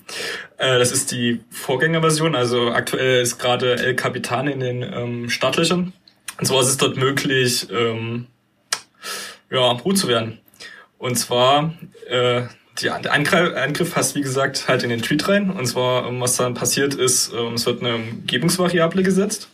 Äh, 0.58 0.80
das 0.80 0.92
ist 0.92 1.12
die 1.12 1.42
Vorgängerversion. 1.50 2.36
Also 2.36 2.72
aktuell 2.72 3.22
ist 3.22 3.38
gerade 3.38 3.76
El 3.76 3.96
Capitan 3.96 4.48
in 4.48 4.60
den 4.60 4.82
ähm, 4.82 5.30
Startlöchern. 5.30 5.94
Und 6.40 6.46
zwar 6.46 6.62
ist 6.62 6.68
es 6.68 6.78
dort 6.78 6.98
möglich, 6.98 7.68
ähm, 7.72 8.28
ja, 9.52 9.72
root 9.72 9.98
zu 9.98 10.08
werden. 10.08 10.40
Und 10.98 11.18
zwar, 11.18 11.74
äh, 12.10 12.44
die, 12.80 12.86
der 12.86 13.14
Angriff, 13.14 13.56
Angriff 13.56 13.94
passt, 13.94 14.16
wie 14.16 14.22
gesagt, 14.22 14.68
halt 14.68 14.84
in 14.84 14.90
den 14.90 15.02
Tweet 15.02 15.28
rein. 15.28 15.52
Und 15.52 15.66
zwar, 15.68 16.08
ähm, 16.08 16.20
was 16.20 16.38
dann 16.38 16.54
passiert 16.54 16.96
ist, 16.96 17.32
ähm, 17.34 17.54
es 17.54 17.66
wird 17.66 17.82
eine 17.82 17.96
Umgebungsvariable 17.96 19.04
gesetzt. 19.04 19.50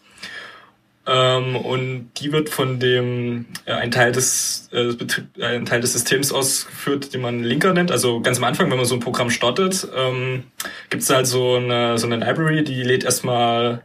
Ähm, 1.05 1.57
und 1.57 2.11
die 2.17 2.31
wird 2.31 2.49
von 2.49 2.79
dem 2.79 3.45
äh, 3.65 3.73
ein 3.73 3.91
Teil 3.91 4.13
des 4.13 4.69
äh, 4.71 4.95
äh, 5.37 5.45
ein 5.45 5.65
Teil 5.65 5.81
des 5.81 5.93
Systems 5.93 6.31
ausgeführt, 6.31 7.13
den 7.13 7.21
man 7.21 7.43
Linker 7.43 7.73
nennt. 7.73 7.91
Also 7.91 8.21
ganz 8.21 8.37
am 8.37 8.45
Anfang, 8.45 8.69
wenn 8.71 8.77
man 8.77 8.85
so 8.85 8.95
ein 8.95 9.01
Programm 9.01 9.29
startet, 9.29 9.87
ähm, 9.95 10.45
gibt 10.89 11.03
es 11.03 11.09
halt 11.09 11.27
so 11.27 11.55
eine 11.55 11.97
so 11.97 12.07
eine 12.07 12.17
Library, 12.17 12.63
die 12.63 12.83
lädt 12.83 13.03
erstmal 13.03 13.83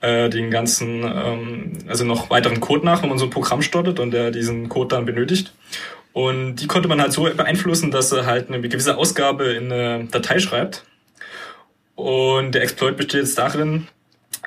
äh, 0.00 0.28
den 0.28 0.50
ganzen, 0.50 1.02
ähm, 1.04 1.72
also 1.88 2.04
noch 2.04 2.30
weiteren 2.30 2.60
Code 2.60 2.84
nach, 2.84 3.02
wenn 3.02 3.08
man 3.08 3.18
so 3.18 3.26
ein 3.26 3.30
Programm 3.30 3.62
startet 3.62 4.00
und 4.00 4.10
der 4.12 4.30
diesen 4.30 4.68
Code 4.68 4.96
dann 4.96 5.04
benötigt. 5.04 5.52
Und 6.12 6.56
die 6.56 6.66
konnte 6.66 6.88
man 6.88 7.00
halt 7.00 7.12
so 7.12 7.22
beeinflussen, 7.22 7.90
dass 7.92 8.10
er 8.12 8.26
halt 8.26 8.48
eine 8.48 8.60
gewisse 8.60 8.96
Ausgabe 8.96 9.44
in 9.52 9.70
eine 9.70 10.04
Datei 10.06 10.40
schreibt. 10.40 10.84
Und 11.94 12.52
der 12.52 12.62
Exploit 12.62 12.96
besteht 12.96 13.22
jetzt 13.22 13.38
darin, 13.38 13.88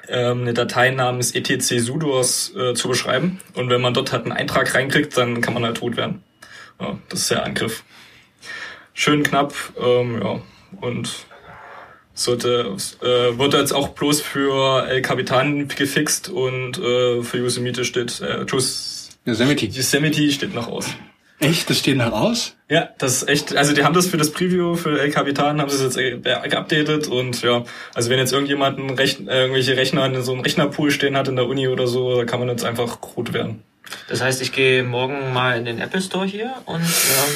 ähm, 0.08 0.42
eine 0.42 0.54
Datei 0.54 0.92
namens 0.92 1.34
etc 1.34 1.80
sudos 1.80 2.54
äh, 2.56 2.74
zu 2.74 2.88
beschreiben. 2.88 3.40
Und 3.54 3.70
wenn 3.70 3.82
man 3.82 3.94
dort 3.94 4.12
halt 4.12 4.24
einen 4.24 4.34
Eintrag 4.34 4.74
reinkriegt, 4.74 5.18
dann 5.18 5.42
kann 5.42 5.54
man 5.54 5.64
halt 5.64 5.78
tot 5.78 5.98
werden. 5.98 6.24
Ja, 6.80 6.98
das 7.10 7.22
ist 7.22 7.32
der 7.32 7.46
Angriff. 7.46 7.84
Schön 8.94 9.24
knapp, 9.24 9.54
ähm, 9.80 10.22
ja. 10.22 10.42
Und 10.80 11.26
sollte, 12.14 12.76
äh, 13.02 13.38
wird 13.38 13.54
jetzt 13.54 13.74
auch 13.74 13.90
bloß 13.90 14.22
für 14.22 14.88
El 14.88 15.02
Capitan 15.02 15.68
gefixt 15.68 16.30
und 16.30 16.78
äh, 16.78 17.24
für 17.24 17.38
Yosemite 17.38 17.86
steht, 17.86 18.22
äh, 18.22 18.46
Yosemite. 19.26 19.66
Yosemite 19.66 20.32
steht 20.32 20.54
noch 20.54 20.68
aus. 20.68 20.88
Echt? 21.42 21.70
Das 21.70 21.80
steht 21.80 21.98
noch 21.98 22.12
aus? 22.14 22.56
Ja, 22.70 22.90
das 23.00 23.18
ist 23.24 23.30
echt, 23.30 23.56
also 23.58 23.74
die 23.74 23.84
haben 23.84 23.94
das 23.94 24.08
für 24.08 24.18
das 24.18 24.32
Preview 24.32 24.76
für 24.76 25.00
El 25.02 25.12
Capitan, 25.12 25.60
haben 25.60 25.70
sie 25.70 25.76
es 25.86 25.96
jetzt 25.96 25.98
äh, 25.98 26.18
geupdatet 26.48 27.08
und 27.08 27.42
ja, 27.42 27.64
also 27.94 28.10
wenn 28.10 28.20
jetzt 28.20 28.32
irgendjemand 28.32 28.80
ein 28.80 28.92
Rechn 28.92 29.28
äh, 29.28 29.42
irgendwelche 29.42 29.76
Rechner 29.76 30.06
in 30.06 30.22
so 30.22 30.32
einem 30.32 30.42
Rechnerpool 30.42 30.92
stehen 30.92 31.18
hat 31.18 31.28
in 31.28 31.36
der 31.36 31.48
Uni 31.48 31.68
oder 31.68 31.88
so, 31.88 32.16
da 32.16 32.24
kann 32.26 32.40
man 32.40 32.48
jetzt 32.48 32.64
einfach 32.64 33.02
gut 33.02 33.34
werden. 33.34 33.64
Das 34.08 34.22
heißt, 34.22 34.42
ich 34.42 34.52
gehe 34.54 34.84
morgen 34.84 35.34
mal 35.34 35.58
in 35.58 35.66
den 35.66 35.80
Apple 35.80 36.02
Store 36.02 36.26
hier 36.26 36.54
und 36.66 36.80
ähm, 36.80 37.36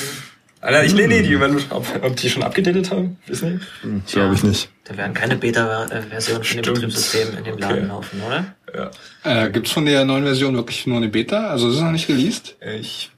Alter, 0.62 0.84
ich 0.84 0.94
lehne 0.94 1.22
die, 1.22 1.40
wenn, 1.40 1.58
ob, 1.70 1.86
ob 2.02 2.16
die 2.16 2.30
schon 2.30 2.42
abgedatet 2.42 2.90
haben, 2.92 3.18
wissen 3.28 3.56
nicht. 3.56 3.66
Hm, 3.82 4.04
Glaube 4.08 4.34
ich 4.36 4.44
nicht. 4.44 4.70
da 4.86 4.98
werden 4.98 5.14
keine 5.14 5.36
Beta-Versionen 5.36 6.44
von 6.44 6.62
dem. 6.64 6.74
Betriebssystem 6.74 7.38
in 7.38 7.44
dem 7.44 7.58
Laden 7.58 7.78
Okay. 7.80 7.88
laufen, 7.88 8.22
oder? 8.26 8.56
Ja. 9.24 9.44
Äh, 9.46 9.52
gibt's 9.52 9.72
von 9.72 9.86
der 9.86 10.06
neuen 10.06 10.24
Version 10.24 10.56
wirklich 10.56 10.88
nur 10.88 10.98
eine 10.98 11.10
Beta? 11.10 11.50
Also 11.50 11.68
ist 11.70 11.76
es 11.76 11.82
noch 11.82 11.92
nicht 11.92 12.08
released? 12.10 12.56
Ich, 12.80 13.12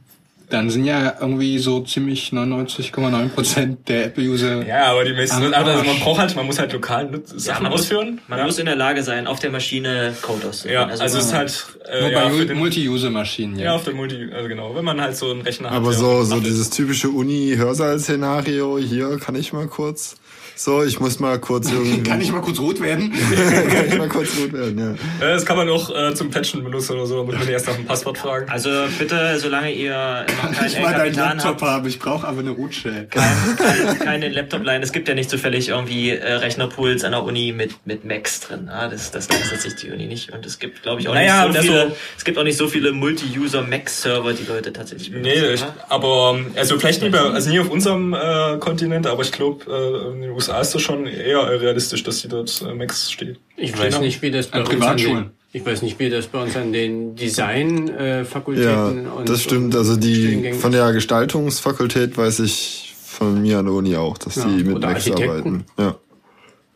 Dann 0.49 0.69
sind 0.69 0.85
ja 0.85 1.15
irgendwie 1.19 1.59
so 1.59 1.81
ziemlich 1.81 2.29
99,9% 2.31 3.77
der 3.85 4.05
Apple-User. 4.05 4.65
ja, 4.65 4.85
aber 4.85 5.03
die 5.03 5.11
meisten, 5.11 5.53
aber 5.53 5.71
also 5.71 5.83
man 5.83 5.99
braucht 5.99 6.21
halt, 6.21 6.35
man 6.37 6.45
muss 6.45 6.57
halt 6.57 6.71
lokal 6.71 7.09
Sachen 7.25 7.63
man 7.63 7.71
muss, 7.73 7.81
ausführen. 7.81 8.21
man 8.29 8.39
ja. 8.39 8.45
muss 8.45 8.57
in 8.57 8.65
der 8.65 8.77
Lage 8.77 9.03
sein, 9.03 9.27
auf 9.27 9.39
der 9.39 9.51
Maschine 9.51 10.15
Code 10.21 10.47
auszuführen. 10.47 10.87
ja, 10.87 10.87
also, 10.87 11.03
es 11.03 11.25
ist 11.25 11.33
halt, 11.33 11.65
äh, 11.91 12.01
Nur 12.01 12.11
ja, 12.11 12.29
bei 12.29 12.53
Multi-User-Maschinen, 12.53 13.59
ja, 13.59 13.65
ja. 13.65 13.75
auf 13.75 13.83
der 13.83 13.93
Multi, 13.93 14.29
also 14.33 14.47
genau, 14.47 14.73
wenn 14.73 14.85
man 14.85 15.01
halt 15.01 15.17
so 15.17 15.31
einen 15.31 15.41
Rechner 15.41 15.69
hat. 15.69 15.77
Aber 15.77 15.91
so, 15.91 16.23
so 16.23 16.39
dieses 16.39 16.69
typische 16.69 17.09
Uni-Hörsaal-Szenario, 17.09 18.77
hier 18.77 19.17
kann 19.17 19.35
ich 19.35 19.51
mal 19.51 19.67
kurz. 19.67 20.15
So, 20.59 20.83
ich 20.83 20.99
muss 20.99 21.19
mal 21.19 21.39
kurz 21.39 21.71
irgendwie. 21.71 22.01
Kann 22.01 22.19
ich 22.19 22.31
mal 22.31 22.41
kurz 22.41 22.59
rot 22.59 22.81
werden? 22.81 23.13
kann 23.71 23.87
ich 23.87 23.97
mal 23.97 24.09
kurz 24.09 24.29
rot 24.39 24.51
werden, 24.53 24.77
ja. 24.79 25.25
Äh, 25.25 25.33
Das 25.33 25.45
kann 25.45 25.55
man 25.55 25.69
auch 25.69 25.95
äh, 25.95 26.15
zum 26.15 26.31
Patchen 26.31 26.63
benutzen 26.63 26.93
oder 26.93 27.05
so, 27.05 27.17
da 27.17 27.23
muss 27.23 27.35
man 27.35 27.47
erst 27.47 27.67
nach 27.67 27.75
dem 27.75 27.85
Passwort 27.85 28.17
fragen. 28.17 28.49
Also 28.49 28.69
bitte, 28.97 29.37
solange 29.39 29.71
ihr 29.71 30.25
noch 30.41 30.51
keinen 30.51 30.67
ich 30.67 30.79
mal 30.81 30.93
deinen 30.93 30.97
Kapitan 31.15 31.37
Laptop 31.37 31.45
habt, 31.45 31.61
habe, 31.61 31.89
ich 31.89 31.99
brauche 31.99 32.27
aber 32.27 32.39
eine 32.39 32.49
Root-Shell. 32.49 33.07
kein, 33.11 33.99
keine 33.99 34.29
Laptop-Line. 34.29 34.83
Es 34.83 34.91
gibt 34.91 35.07
ja 35.07 35.13
nicht 35.13 35.29
zufällig 35.29 35.69
irgendwie 35.69 36.09
äh, 36.09 36.33
Rechnerpools 36.33 37.03
an 37.03 37.11
der 37.11 37.23
Uni 37.23 37.53
mit, 37.55 37.75
mit 37.85 38.03
Macs 38.03 38.39
drin. 38.41 38.65
Ja, 38.67 38.87
das, 38.87 39.11
das 39.11 39.29
leistet 39.29 39.61
sich 39.61 39.75
die 39.75 39.91
Uni 39.91 40.07
nicht. 40.07 40.31
Und 40.33 40.43
es 40.45 40.57
gibt, 40.57 40.81
glaube 40.81 41.01
ich, 41.01 41.07
auch 41.07 41.13
Naja, 41.13 41.45
nicht 41.47 41.53
so 41.53 41.59
also- 41.59 41.71
viele, 41.71 41.95
es 42.17 42.25
gibt 42.25 42.37
auch 42.39 42.43
nicht 42.43 42.57
so 42.57 42.67
viele 42.67 42.91
Multi-User-Mac-Server, 42.93 44.33
die 44.33 44.45
Leute 44.45 44.73
tatsächlich 44.73 45.11
Nee, 45.11 45.19
benutzen, 45.21 45.53
ich, 45.53 45.61
ja? 45.61 45.75
aber 45.89 46.35
ähm, 46.39 46.47
also 46.55 46.79
vielleicht 46.79 47.03
nie 47.03 47.09
bei, 47.09 47.19
also 47.19 47.49
nie 47.49 47.59
auf 47.59 47.69
unserem 47.69 48.13
äh, 48.15 48.57
Kontinent, 48.59 49.05
aber 49.05 49.21
ich 49.21 49.31
glaube, 49.31 49.65
äh, 49.71 50.13
in 50.15 50.21
den 50.21 50.31
USA 50.31 50.46
ist 50.49 50.73
das 50.75 50.81
schon 50.81 51.05
eher 51.07 51.47
realistisch, 51.61 52.03
dass 52.03 52.21
die 52.21 52.27
dort 52.27 52.61
äh, 52.61 52.73
Max 52.73 53.11
steht. 53.11 53.39
Ich 53.55 53.77
weiß 53.77 53.99
nicht, 53.99 54.21
wie 54.21 54.31
das 54.31 54.47
bei 54.47 54.59
An 54.59 54.61
uns 54.65 54.69
an 54.73 54.79
Privatschulen. 54.79 55.23
den, 55.25 55.31
Ich 55.53 55.65
weiß 55.65 55.81
nicht, 55.81 55.99
wie 55.99 56.09
das 56.09 56.27
bei 56.27 56.41
uns 56.43 56.55
an 56.55 56.73
den 56.73 57.15
Design-Fakultäten 57.15 59.05
Ja, 59.05 59.11
und 59.11 59.29
das 59.29 59.43
stimmt. 59.43 59.75
Also 59.75 59.95
die 59.95 60.53
von 60.53 60.71
der 60.71 60.91
Gestaltungsfakultät 60.93 62.17
weiß 62.17 62.39
ich 62.39 62.93
von 63.05 63.41
mir 63.41 63.59
an 63.59 63.65
der 63.65 63.73
Uni 63.73 63.95
auch, 63.95 64.17
dass 64.17 64.35
Ja, 64.35 64.45
die 64.45 64.63
mit 64.63 64.83
Architekten. 64.83 65.29
arbeiten. 65.29 65.65
Ja. 65.77 65.95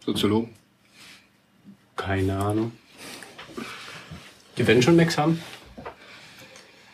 Soziologen. 0.06 0.50
Keine 1.96 2.38
Ahnung. 2.38 2.72
Die 4.58 4.66
werden 4.66 4.82
schon 4.82 4.96
Macs 4.96 5.18
haben? 5.18 5.40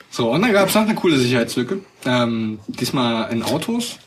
So, 0.09 0.31
und 0.31 0.41
dann 0.41 0.51
gab 0.51 0.69
es 0.69 0.75
noch 0.75 0.81
eine 0.81 0.95
coole 0.95 1.17
Sicherheitslücke. 1.17 1.79
Ähm, 2.05 2.59
diesmal 2.67 3.31
in 3.31 3.43
Autos. 3.43 3.97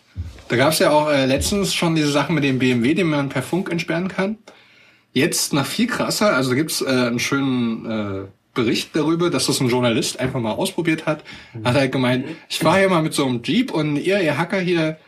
Da 0.51 0.57
gab 0.57 0.73
es 0.73 0.81
ja 0.81 0.91
auch 0.91 1.09
äh, 1.09 1.27
letztens 1.27 1.73
schon 1.73 1.95
diese 1.95 2.11
Sache 2.11 2.33
mit 2.33 2.43
dem 2.43 2.59
BMW, 2.59 2.95
den 2.95 3.07
man 3.07 3.29
per 3.29 3.41
Funk 3.41 3.71
entsperren 3.71 4.09
kann. 4.09 4.37
Jetzt 5.13 5.53
noch 5.53 5.65
viel 5.65 5.87
krasser, 5.87 6.35
also 6.35 6.51
da 6.51 6.57
gibt's 6.57 6.83
äh, 6.83 6.89
einen 6.89 7.21
schönen 7.21 7.87
äh, 7.87 8.27
Bericht 8.53 8.91
darüber, 8.97 9.31
dass 9.31 9.47
das 9.47 9.61
ein 9.61 9.69
Journalist 9.69 10.19
einfach 10.19 10.41
mal 10.41 10.51
ausprobiert 10.51 11.07
hat. 11.07 11.23
Hat 11.63 11.77
halt 11.77 11.93
gemeint, 11.93 12.27
ich 12.49 12.59
fahre 12.59 12.81
hier 12.81 12.89
mal 12.89 13.01
mit 13.01 13.15
so 13.15 13.27
einem 13.27 13.45
Jeep 13.45 13.71
und 13.71 13.95
ihr, 13.97 14.21
ihr 14.21 14.39
Hacker 14.39 14.59
hier, 14.59 14.99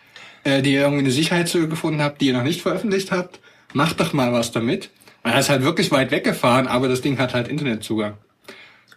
äh, 0.45 0.63
die 0.63 0.75
ihr 0.75 0.83
irgendwie 0.83 1.01
eine 1.01 1.11
Sicherheitslücke 1.11 1.67
gefunden 1.67 2.03
habt, 2.03 2.21
die 2.21 2.29
ihr 2.29 2.35
noch 2.35 2.45
nicht 2.45 2.63
veröffentlicht 2.63 3.11
habt, 3.11 3.41
macht 3.73 3.99
doch 3.99 4.13
mal 4.13 4.33
was 4.33 4.53
damit. 4.53 4.91
Er 5.25 5.41
ist 5.41 5.51
halt 5.51 5.65
wirklich 5.65 5.91
weit 5.91 6.13
weggefahren, 6.13 6.69
aber 6.69 6.87
das 6.87 7.01
Ding 7.01 7.19
hat 7.19 7.35
halt 7.35 7.49
Internetzugang. 7.49 8.15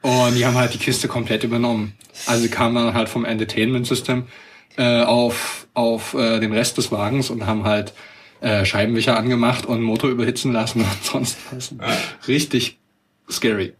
Und 0.03 0.35
die 0.35 0.45
haben 0.45 0.55
halt 0.55 0.75
die 0.75 0.77
Kiste 0.77 1.07
komplett 1.07 1.43
übernommen. 1.43 1.93
Also 2.27 2.47
kamen 2.49 2.75
dann 2.75 2.93
halt 2.93 3.09
vom 3.09 3.25
Entertainment 3.25 3.87
System 3.87 4.25
äh, 4.77 5.01
auf, 5.01 5.67
auf 5.73 6.13
äh, 6.13 6.39
den 6.39 6.53
Rest 6.53 6.77
des 6.77 6.91
Wagens 6.91 7.29
und 7.29 7.45
haben 7.45 7.63
halt 7.63 7.93
äh, 8.41 8.65
Scheibenwischer 8.65 9.17
angemacht 9.17 9.65
und 9.65 9.81
Motor 9.81 10.09
überhitzen 10.09 10.51
lassen 10.51 10.81
und 10.81 11.03
sonst 11.03 11.37
was. 11.51 11.73
Richtig 12.27 12.77
scary. 13.29 13.73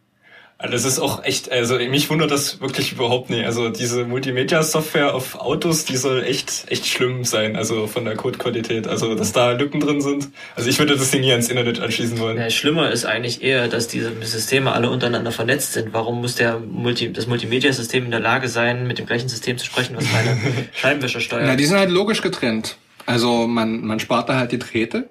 Also 0.58 0.72
das 0.72 0.86
ist 0.86 1.00
auch 1.00 1.24
echt, 1.26 1.52
also 1.52 1.76
mich 1.78 2.10
wundert 2.10 2.32
das 2.32 2.62
wirklich 2.62 2.94
überhaupt 2.94 3.30
nicht. 3.30 3.46
Also 3.46 3.68
diese 3.70 4.06
Multimedia-Software 4.06 5.14
auf 5.14 5.36
Autos, 5.36 5.84
die 5.84 5.98
soll 5.98 6.24
echt, 6.24 6.66
echt 6.70 6.86
schlimm 6.88 7.26
sein, 7.26 7.58
also 7.58 7.88
von 7.88 8.06
der 8.06 8.16
Codequalität. 8.16 8.88
Also 8.88 9.16
dass 9.16 9.34
da 9.34 9.52
Lücken 9.52 9.82
drin 9.82 10.00
sind. 10.00 10.30
Also 10.56 10.70
ich 10.70 10.80
würde 10.80 10.96
das 10.96 11.12
Ding 11.12 11.22
nie 11.22 11.32
ans 11.32 11.50
Internet 11.50 11.82
anschließen 11.82 12.18
wollen. 12.20 12.38
Ja, 12.38 12.50
schlimmer 12.50 12.90
ist 12.90 13.06
eigentlich 13.06 13.44
eher, 13.44 13.68
dass 13.68 13.90
diese 13.90 14.14
Systeme 14.22 14.72
alle 14.72 14.90
untereinander 14.90 15.34
vernetzt 15.34 15.74
sind. 15.74 15.92
Warum 15.92 16.22
muss 16.22 16.36
der 16.36 16.60
Multi, 16.60 17.12
das 17.12 17.28
Multimedia-System 17.28 18.06
in 18.06 18.12
der 18.12 18.22
Lage 18.22 18.48
sein, 18.48 18.88
mit 18.88 18.98
dem 18.98 19.06
gleichen 19.08 19.28
System 19.28 19.58
zu 19.58 19.66
sprechen, 19.66 19.98
was 19.98 20.06
meine 20.14 20.38
Scheibenwischer 20.74 21.20
Ja, 21.20 21.26
steuert? 21.26 21.60
die 21.60 21.66
sind 21.66 21.78
halt 21.78 21.90
logisch 21.92 22.22
getrennt. 22.22 22.78
Also 23.06 23.46
man, 23.46 23.82
man 23.82 24.00
spart 24.00 24.30
da 24.30 24.38
halt 24.38 24.52
die 24.54 24.60
Drähte. 24.60 25.10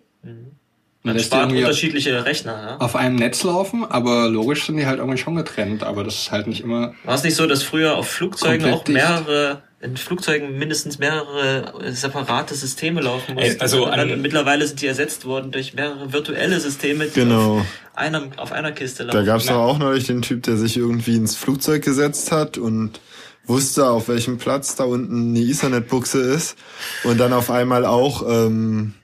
Man 1.07 1.19
spart 1.21 1.53
unterschiedliche 1.53 2.25
Rechner. 2.25 2.53
Ja? 2.53 2.77
auf 2.79 2.97
einem 2.97 3.17
Netz 3.17 3.45
laufen, 3.45 3.85
aber 3.85 4.29
logisch 4.29 4.65
sind 4.67 4.79
die 4.79 4.87
halt 4.87 4.99
irgendwie 4.99 5.19
schon 5.19 5.37
getrennt. 5.37 5.83
Aber 5.85 6.03
das 6.03 6.15
ist 6.15 6.31
halt 6.33 6.47
nicht 6.47 6.63
immer 6.63 6.95
War 7.05 7.15
es 7.15 7.23
nicht 7.23 7.37
so, 7.37 7.47
dass 7.47 7.63
früher 7.63 7.97
auf 7.97 8.09
Flugzeugen 8.09 8.73
auch 8.73 8.85
dicht. 8.85 8.95
mehrere, 8.97 9.63
in 9.83 9.99
Flugzeugen 9.99 10.59
mindestens 10.59 10.99
mehrere 10.99 11.75
äh, 11.85 11.93
separate 11.93 12.55
Systeme 12.55 13.03
laufen 13.03 13.35
mussten? 13.35 13.51
Ey, 13.51 13.61
also 13.61 13.85
dann, 13.85 14.11
an- 14.13 14.23
mittlerweile 14.23 14.67
sind 14.67 14.81
die 14.81 14.87
ersetzt 14.87 15.27
worden 15.27 15.53
durch 15.53 15.75
mehrere 15.75 16.13
virtuelle 16.15 16.59
Systeme, 16.59 17.05
die 17.05 17.21
Genau. 17.21 17.59
auf, 17.59 17.67
einem, 17.95 18.31
auf 18.39 18.53
einer 18.53 18.73
Kiste 18.73 19.05
Da 19.05 19.13
laufen. 19.13 19.27
gab's 19.27 19.45
doch 19.47 19.57
auch 19.57 19.77
neulich 19.79 20.05
den 20.07 20.23
Typ, 20.23 20.43
der 20.45 20.57
sich 20.57 20.79
irgendwie 20.79 21.17
ins 21.17 21.37
Flugzeug 21.37 21.85
gesetzt 21.85 22.33
hat 22.33 22.57
und 22.57 22.99
wusste, 23.47 23.91
auf 23.91 24.09
welchem 24.09 24.39
Platz 24.39 24.75
da 24.77 24.85
unten 24.85 25.37
eine 25.37 25.41
Ethernet-Buchse 25.45 26.19
ist 26.23 26.57
und 27.05 27.21
dann 27.21 27.35
auf 27.35 27.51
einmal 27.51 27.85
auch 27.85 28.25
ähm, 28.27 28.95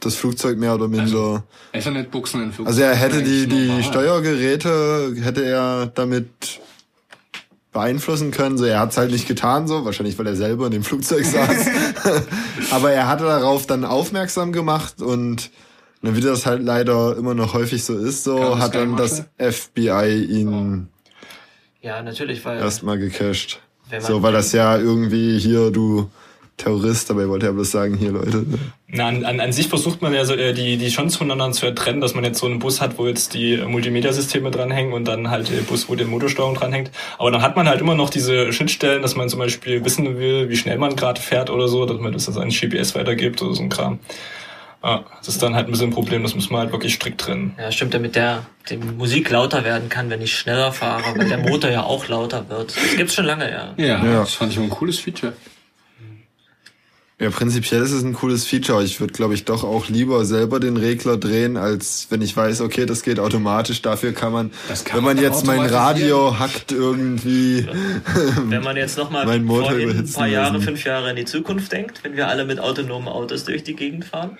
das 0.00 0.14
Flugzeug 0.16 0.58
mehr 0.58 0.74
oder 0.74 0.88
minder. 0.88 1.44
Ethernet-Buchsen 1.72 2.42
in 2.42 2.52
Flugzeugen. 2.52 2.66
Also 2.66 2.82
er 2.82 2.94
hätte 2.94 3.22
die, 3.22 3.46
die 3.46 3.66
normal. 3.66 3.82
Steuergeräte, 3.84 5.14
hätte 5.22 5.44
er 5.44 5.86
damit 5.86 6.28
beeinflussen 7.72 8.30
können. 8.32 8.58
So, 8.58 8.64
er 8.64 8.80
hat's 8.80 8.96
halt 8.96 9.12
nicht 9.12 9.28
getan, 9.28 9.68
so, 9.68 9.84
wahrscheinlich 9.84 10.18
weil 10.18 10.26
er 10.26 10.36
selber 10.36 10.66
in 10.66 10.72
dem 10.72 10.82
Flugzeug 10.82 11.24
saß. 11.24 11.66
Aber 12.70 12.90
er 12.92 13.06
hatte 13.08 13.24
darauf 13.24 13.66
dann 13.66 13.84
aufmerksam 13.84 14.52
gemacht 14.52 15.00
und 15.00 15.50
na, 16.02 16.16
wie 16.16 16.20
das 16.20 16.46
halt 16.46 16.62
leider 16.62 17.16
immer 17.16 17.34
noch 17.34 17.52
häufig 17.54 17.84
so 17.84 17.96
ist, 17.96 18.24
so 18.24 18.38
das 18.38 18.58
hat 18.58 18.74
dann 18.74 18.96
das 18.96 19.24
FBI 19.38 20.24
ihn 20.24 20.88
Ja, 21.82 22.02
natürlich, 22.02 22.44
weil 22.44 22.58
erstmal 22.58 22.98
gecached. 22.98 23.60
Man- 23.90 24.00
So, 24.00 24.22
weil 24.22 24.32
das 24.32 24.52
ja 24.52 24.76
irgendwie 24.78 25.38
hier, 25.38 25.70
du 25.70 26.10
Terrorist, 26.60 27.08
dabei 27.08 27.28
wollte 27.28 27.46
er 27.46 27.52
bloß 27.52 27.70
sagen, 27.70 27.96
hier 27.96 28.12
Leute. 28.12 28.44
Na, 28.88 29.06
an, 29.08 29.24
an, 29.24 29.40
an 29.40 29.52
sich 29.52 29.68
versucht 29.68 30.02
man 30.02 30.12
ja 30.12 30.24
so, 30.24 30.34
äh, 30.34 30.52
die, 30.52 30.76
die 30.76 30.90
schon 30.90 31.08
zueinander 31.08 31.50
zu 31.52 31.72
trennen, 31.74 32.00
dass 32.00 32.14
man 32.14 32.22
jetzt 32.24 32.38
so 32.38 32.46
einen 32.46 32.58
Bus 32.58 32.80
hat, 32.80 32.98
wo 32.98 33.06
jetzt 33.06 33.34
die 33.34 33.56
Multimedia-Systeme 33.56 34.50
dranhängen 34.50 34.92
und 34.92 35.06
dann 35.06 35.30
halt 35.30 35.50
der 35.50 35.62
Bus, 35.62 35.88
wo 35.88 35.94
die 35.94 36.04
Motorsteuerung 36.04 36.54
dranhängt. 36.54 36.90
Aber 37.18 37.30
dann 37.30 37.40
hat 37.42 37.56
man 37.56 37.68
halt 37.68 37.80
immer 37.80 37.94
noch 37.94 38.10
diese 38.10 38.52
Schnittstellen, 38.52 39.00
dass 39.00 39.16
man 39.16 39.28
zum 39.28 39.38
Beispiel 39.38 39.84
wissen 39.84 40.18
will, 40.18 40.48
wie 40.50 40.56
schnell 40.56 40.76
man 40.78 40.96
gerade 40.96 41.20
fährt 41.20 41.48
oder 41.50 41.66
so, 41.68 41.86
dass 41.86 41.98
man 41.98 42.12
das 42.12 42.28
an 42.36 42.50
GPS 42.50 42.94
weitergibt 42.94 43.40
oder 43.42 43.54
so 43.54 43.62
ein 43.62 43.68
Kram. 43.70 43.98
Ja, 44.82 45.04
das 45.18 45.28
ist 45.28 45.42
dann 45.42 45.54
halt 45.54 45.66
ein 45.68 45.70
bisschen 45.72 45.88
ein 45.88 45.94
Problem, 45.94 46.22
das 46.22 46.34
muss 46.34 46.48
man 46.50 46.60
halt 46.62 46.72
wirklich 46.72 46.94
strikt 46.94 47.20
trennen. 47.20 47.54
Ja, 47.58 47.70
stimmt, 47.70 47.92
damit 47.94 48.16
der 48.16 48.44
die 48.70 48.76
Musik 48.78 49.28
lauter 49.30 49.62
werden 49.62 49.88
kann, 49.90 50.08
wenn 50.10 50.22
ich 50.22 50.34
schneller 50.34 50.72
fahre, 50.72 51.02
weil 51.18 51.28
der 51.28 51.36
Motor 51.38 51.70
ja 51.70 51.82
auch 51.82 52.08
lauter 52.08 52.48
wird. 52.48 52.74
Das 52.76 52.96
gibt's 52.96 53.14
schon 53.14 53.26
lange, 53.26 53.50
ja. 53.50 53.74
Ja, 53.76 54.04
Ja. 54.04 54.20
das 54.20 54.34
fand 54.34 54.52
ich 54.52 54.58
auch 54.58 54.62
ein 54.62 54.70
cooles 54.70 54.98
Feature. 54.98 55.34
Ja, 57.20 57.28
prinzipiell 57.28 57.82
ist 57.82 57.92
es 57.92 58.02
ein 58.02 58.14
cooles 58.14 58.46
Feature. 58.46 58.82
Ich 58.82 58.98
würde, 58.98 59.12
glaube 59.12 59.34
ich, 59.34 59.44
doch 59.44 59.62
auch 59.62 59.88
lieber 59.88 60.24
selber 60.24 60.58
den 60.58 60.78
Regler 60.78 61.18
drehen, 61.18 61.58
als 61.58 62.06
wenn 62.08 62.22
ich 62.22 62.34
weiß, 62.34 62.62
okay, 62.62 62.86
das 62.86 63.02
geht 63.02 63.20
automatisch. 63.20 63.82
Dafür 63.82 64.12
kann 64.12 64.32
man, 64.32 64.50
Das 64.70 64.84
kann 64.86 64.96
wenn 64.98 65.04
man 65.04 65.16
man 65.16 65.24
jetzt 65.24 65.44
mein. 65.46 65.60
Radio 65.66 66.38
hackt 66.38 66.72
irgendwie. 66.72 67.66
Wenn 68.48 68.62
man 68.64 68.76
jetzt 68.78 68.96
nochmal 68.96 69.28
ein 69.28 69.46
paar 69.46 70.26
Jahre, 70.26 70.52
lassen. 70.54 70.62
fünf 70.62 70.84
Jahre 70.84 71.10
in 71.10 71.16
die 71.16 71.26
Zukunft 71.26 71.70
denkt, 71.72 72.02
wenn 72.04 72.16
wir 72.16 72.26
alle 72.26 72.46
mit 72.46 72.58
autonomen 72.58 73.06
Autos 73.08 73.44
durch 73.44 73.64
die 73.64 73.76
Gegend 73.76 74.06
fahren. 74.06 74.38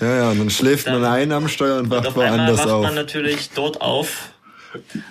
Ja, 0.00 0.16
ja, 0.16 0.30
und 0.30 0.38
dann 0.38 0.48
schläft 0.50 0.86
Dann- 0.86 1.02
man 1.02 1.10
ein 1.12 1.32
am 1.32 1.48
Steuer 1.48 1.80
und 1.80 1.90
wacht 1.90 2.06
auf 2.06 2.18
einmal 2.18 2.38
woanders 2.38 2.58
wacht 2.60 2.68
auf. 2.70 2.82
man 2.84 2.94
natürlich 2.94 3.50
dort 3.54 3.82
auf. 3.82 4.30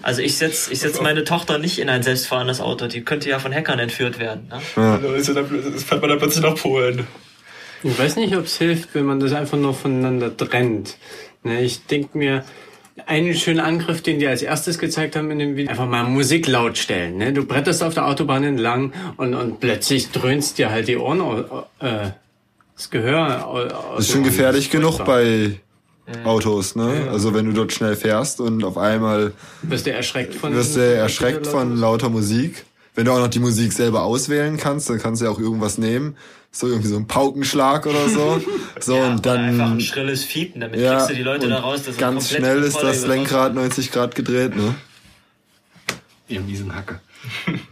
Also 0.01 0.21
ich 0.21 0.37
setz, 0.37 0.69
ich 0.71 0.79
setz 0.79 1.01
meine 1.01 1.23
Tochter 1.23 1.57
nicht 1.57 1.79
in 1.79 1.89
ein 1.89 2.03
selbstfahrendes 2.03 2.61
Auto. 2.61 2.87
Die 2.87 3.01
könnte 3.01 3.29
ja 3.29 3.39
von 3.39 3.53
Hackern 3.53 3.79
entführt 3.79 4.19
werden. 4.19 4.49
Ne? 4.49 4.59
Ja. 4.75 4.99
Also 5.13 5.33
fährt 5.33 6.01
man 6.01 6.09
dann 6.09 6.19
plötzlich 6.19 6.43
nach 6.43 6.55
Polen. 6.55 7.07
Ich 7.83 7.97
weiß 7.97 8.15
nicht, 8.17 8.35
ob 8.37 8.45
es 8.45 8.57
hilft, 8.57 8.93
wenn 8.93 9.05
man 9.05 9.19
das 9.19 9.33
einfach 9.33 9.57
nur 9.57 9.73
voneinander 9.73 10.35
trennt. 10.35 10.97
Ne, 11.43 11.61
ich 11.61 11.85
denke 11.87 12.15
mir, 12.17 12.43
einen 13.07 13.33
schönen 13.33 13.59
Angriff, 13.59 14.03
den 14.03 14.19
die 14.19 14.27
als 14.27 14.43
erstes 14.43 14.77
gezeigt 14.77 15.15
haben 15.15 15.31
in 15.31 15.39
dem 15.39 15.55
Video, 15.55 15.71
einfach 15.71 15.87
mal 15.87 16.03
Musik 16.03 16.45
laut 16.47 16.77
stellen. 16.77 17.17
Ne? 17.17 17.33
Du 17.33 17.43
bretterst 17.45 17.81
auf 17.81 17.95
der 17.95 18.05
Autobahn 18.05 18.43
entlang 18.43 18.93
und, 19.17 19.33
und 19.33 19.59
plötzlich 19.59 20.11
dröhnst 20.11 20.59
dir 20.59 20.69
halt 20.69 20.87
die 20.87 20.97
Ohren, 20.97 21.19
äh, 21.79 22.11
das 22.75 22.89
Gehör. 22.91 23.47
au- 23.47 23.53
aus 23.65 23.95
Das 23.97 24.05
ist 24.05 24.11
schon 24.11 24.23
gefährlich 24.23 24.69
genug 24.69 25.03
bei 25.05 25.59
Autos, 26.23 26.75
ne? 26.75 27.07
Also 27.11 27.33
wenn 27.33 27.45
du 27.45 27.53
dort 27.53 27.73
schnell 27.73 27.95
fährst 27.95 28.39
und 28.39 28.63
auf 28.63 28.77
einmal 28.77 29.33
Wirst 29.63 29.85
du 29.85 29.91
erschreckt 29.91 30.35
von... 30.35 30.53
wirst 30.53 30.75
du 30.75 30.79
erschreckt 30.79 31.47
von 31.47 31.77
lauter 31.77 32.09
Musik. 32.09 32.65
Wenn 32.95 33.05
du 33.05 33.11
auch 33.11 33.19
noch 33.19 33.29
die 33.29 33.39
Musik 33.39 33.71
selber 33.71 34.03
auswählen 34.03 34.57
kannst, 34.57 34.89
dann 34.89 34.99
kannst 34.99 35.21
du 35.21 35.25
ja 35.25 35.31
auch 35.31 35.39
irgendwas 35.39 35.77
nehmen. 35.77 36.17
So 36.51 36.67
irgendwie 36.67 36.89
so 36.89 36.97
ein 36.97 37.07
Paukenschlag 37.07 37.85
oder 37.85 38.09
so. 38.09 38.41
So 38.79 38.95
Ja, 38.95 39.07
und 39.07 39.19
oder 39.19 39.33
einfach 39.33 39.57
dann 39.65 39.77
ein 39.77 39.81
schrilles 39.81 40.23
Fiepen, 40.23 40.59
damit 40.59 40.79
ja, 40.79 40.95
kriegst 40.95 41.11
du 41.11 41.13
die 41.15 41.21
Leute 41.21 41.47
da 41.47 41.59
raus. 41.59 41.83
dass 41.83 41.97
ganz 41.97 42.31
schnell 42.31 42.63
ist 42.63 42.77
das 42.81 43.05
Lenkrad 43.05 43.53
90 43.53 43.91
Grad 43.91 44.15
gedreht, 44.15 44.55
ne? 44.55 44.73
Ihr 46.27 46.41
miesen 46.41 46.73
Hacke. 46.75 46.99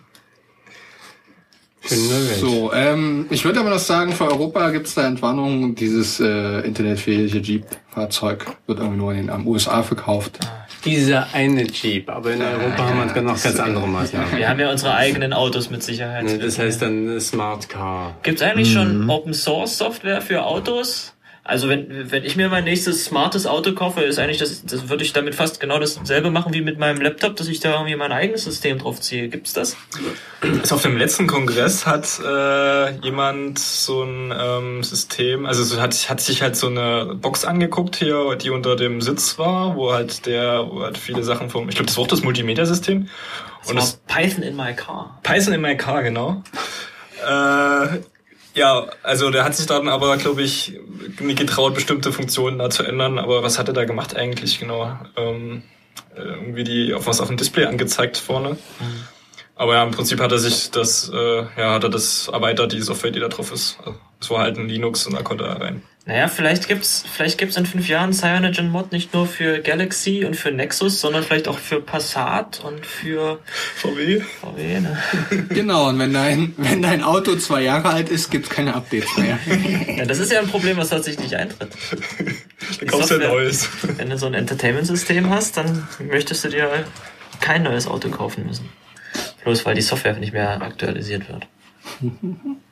So, 2.40 2.72
ähm, 2.74 3.26
ich 3.30 3.46
würde 3.46 3.60
aber 3.62 3.70
noch 3.70 3.80
sagen, 3.80 4.12
für 4.12 4.26
Europa 4.26 4.70
gibt 4.72 4.88
es 4.88 4.96
da 4.96 5.08
Entwarnung. 5.08 5.76
Dieses 5.76 6.20
äh, 6.20 6.60
internetfähige 6.62 7.40
Jeep-Fahrzeug 7.40 8.46
wird 8.68 8.80
irgendwie 8.80 8.98
nur 8.98 9.14
in 9.14 9.28
den 9.28 9.48
USA 9.48 9.82
verkauft. 9.84 10.40
Dieser 10.86 11.28
eine 11.34 11.64
Jeep, 11.64 12.10
aber 12.10 12.32
in 12.32 12.42
Europa 12.42 12.78
haben 12.88 13.00
wir 13.00 13.14
dann 13.14 13.26
noch 13.26 13.42
ganz 13.42 13.60
andere 13.60 13.88
Maßnahmen. 13.88 14.38
Wir 14.38 14.48
haben 14.48 14.60
ja 14.60 14.72
unsere 14.72 14.94
eigenen 14.94 15.34
Autos 15.34 15.70
mit 15.70 15.84
Sicherheit. 15.84 16.24
Ne, 16.26 16.38
Das 16.38 16.58
heißt 16.58 16.82
dann 16.82 17.10
eine 17.10 17.20
Smart 17.20 17.68
Car. 17.68 18.16
Gibt's 18.24 18.42
eigentlich 18.42 18.72
schon 18.72 19.04
Mhm. 19.04 19.10
Open 19.10 19.34
Source 19.34 19.78
Software 19.78 20.22
für 20.22 20.44
Autos? 20.46 21.14
Also 21.50 21.68
wenn, 21.68 22.12
wenn 22.12 22.24
ich 22.26 22.36
mir 22.36 22.48
mein 22.48 22.64
nächstes 22.64 23.06
smartes 23.06 23.48
Auto 23.48 23.74
kaufe, 23.74 24.02
ist 24.02 24.20
eigentlich 24.20 24.38
das, 24.38 24.64
das 24.66 24.88
würde 24.88 25.04
ich 25.04 25.14
damit 25.14 25.34
fast 25.34 25.60
genau 25.60 25.80
dasselbe 25.80 26.30
machen 26.30 26.54
wie 26.54 26.62
mit 26.62 26.78
meinem 26.78 27.02
Laptop, 27.02 27.38
dass 27.38 27.48
ich 27.48 27.60
da 27.60 27.72
irgendwie 27.72 27.96
mein 27.96 28.12
eigenes 28.12 28.44
System 28.44 28.78
drauf 28.78 29.02
ziehe. 29.02 29.30
Gibt's 29.30 29.54
das? 29.54 29.76
Also 30.62 30.76
auf 30.76 30.84
dem 30.84 30.96
letzten 30.96 31.26
Kongress 31.26 31.88
hat 31.88 32.08
äh, 32.24 32.92
jemand 33.00 33.58
so 33.58 34.04
ein 34.04 34.32
ähm, 34.40 34.84
System, 34.84 35.48
also 35.48 35.64
so 35.64 35.82
hat, 35.82 35.96
hat 36.08 36.22
sich 36.22 36.44
halt 36.44 36.56
so 36.56 36.68
eine 36.68 37.16
Box 37.16 37.46
angeguckt 37.46 37.96
hier, 37.96 38.36
die 38.36 38.52
unter 38.52 38.76
dem 38.76 39.02
Sitz 39.02 39.40
war, 39.40 39.76
wo 39.76 39.92
halt 39.92 40.28
der, 40.28 40.68
wo 40.70 40.84
halt 40.84 41.00
viele 41.00 41.24
Sachen 41.24 41.50
vom, 41.50 41.68
ich 41.68 41.74
glaube, 41.74 41.88
das 41.88 41.98
war 41.98 42.04
auch 42.04 42.08
das 42.08 42.22
Multimedia-System. 42.22 43.10
Das 43.62 43.70
Und 43.72 43.76
war 43.76 43.82
das 43.82 44.00
Python 44.08 44.44
in 44.44 44.56
my 44.56 44.76
car. 44.76 45.20
Python 45.24 45.54
in 45.54 45.62
my 45.62 45.76
car, 45.76 46.04
genau. 46.04 46.44
Äh, 47.28 48.02
ja, 48.54 48.88
also 49.04 49.30
der 49.30 49.44
hat 49.44 49.56
sich 49.56 49.66
dann 49.66 49.88
aber, 49.88 50.18
glaube 50.18 50.42
ich, 50.42 50.80
nicht 51.20 51.40
getraut, 51.40 51.76
bestimmte 51.76 52.12
Funktionen 52.12 52.60
da 52.60 52.70
zu 52.70 52.84
ändern. 52.84 53.20
Aber 53.20 53.44
was 53.44 53.60
hat 53.60 53.68
er 53.68 53.74
da 53.74 53.86
gemacht 53.86 54.16
eigentlich 54.16 54.60
genau? 54.60 54.98
Ähm, 55.16 55.64
äh, 56.16 56.22
irgendwie 56.22 56.64
die 56.64 56.94
auf 56.94 57.08
was 57.08 57.22
auf 57.22 57.28
dem 57.28 57.38
Display 57.38 57.66
angezeigt 57.66 58.18
vorne. 58.18 58.58
Aber 59.56 59.74
ja, 59.74 59.84
im 59.84 59.92
Prinzip 59.92 60.20
hat 60.22 60.32
er 60.32 60.40
sich 60.40 60.72
das, 60.72 61.10
äh, 61.14 61.46
ja, 61.58 61.74
hat 61.74 61.84
er 61.84 61.90
das 61.90 62.30
erweitert, 62.30 62.72
die 62.72 62.82
Software, 62.82 63.12
die 63.12 63.20
da 63.20 63.28
drauf 63.28 63.52
ist. 63.52 63.78
Also, 63.80 63.96
Es 64.22 64.30
war 64.30 64.40
halt 64.40 64.58
ein 64.58 64.68
Linux 64.68 65.06
und 65.06 65.14
da 65.14 65.22
konnte 65.22 65.46
er 65.46 65.60
rein. 65.60 65.84
Naja, 66.10 66.28
vielleicht 66.28 66.68
gibt's, 66.68 67.06
vielleicht 67.14 67.38
gibt's 67.38 67.56
in 67.56 67.68
fünf 67.68 67.88
Jahren 67.88 68.14
Cyanogen 68.14 68.72
Mod 68.72 68.92
nicht 68.92 69.14
nur 69.14 69.28
für 69.28 69.60
Galaxy 69.60 70.26
und 70.26 70.36
für 70.36 70.52
Nexus, 70.52 71.00
sondern 71.00 71.22
vielleicht 71.22 71.48
auch 71.48 71.60
für 71.60 71.82
Passat 71.82 72.62
und 72.66 72.84
für 72.84 73.38
VW? 73.76 74.20
VW. 74.42 74.80
Ne? 74.80 74.98
Genau, 75.50 75.88
und 75.90 76.00
wenn 76.00 76.12
dein, 76.12 76.56
wenn 76.58 76.82
dein 76.82 77.04
Auto 77.04 77.36
zwei 77.36 77.62
Jahre 77.62 77.90
alt 77.90 78.10
ist, 78.10 78.32
gibt's 78.32 78.50
keine 78.50 78.74
Updates 78.74 79.16
mehr. 79.18 79.38
Ja, 80.00 80.06
das 80.06 80.18
ist 80.18 80.32
ja 80.32 80.40
ein 80.40 80.48
Problem, 80.48 80.78
was 80.78 80.90
tatsächlich 80.90 81.36
eintritt. 81.36 81.74
Da 82.80 82.86
kaufst 82.88 83.12
du 83.12 83.16
ein 83.16 83.22
neues. 83.22 83.70
Wenn 83.84 84.10
du 84.10 84.18
so 84.18 84.26
ein 84.26 84.34
Entertainment-System 84.34 85.30
hast, 85.30 85.58
dann 85.58 85.88
möchtest 86.00 86.44
du 86.44 86.50
dir 86.50 86.86
kein 87.40 87.62
neues 87.62 87.86
Auto 87.86 88.10
kaufen 88.10 88.48
müssen. 88.48 88.68
Bloß 89.44 89.64
weil 89.64 89.76
die 89.76 89.82
Software 89.84 90.14
nicht 90.14 90.34
mehr 90.34 90.60
aktualisiert 90.60 91.30
wird. 91.30 91.46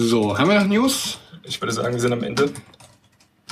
So, 0.00 0.38
haben 0.38 0.48
wir 0.48 0.60
noch 0.60 0.68
News? 0.68 1.18
Ich 1.42 1.60
würde 1.60 1.74
sagen, 1.74 1.92
wir 1.92 2.00
sind 2.00 2.12
am 2.12 2.22
Ende. 2.22 2.52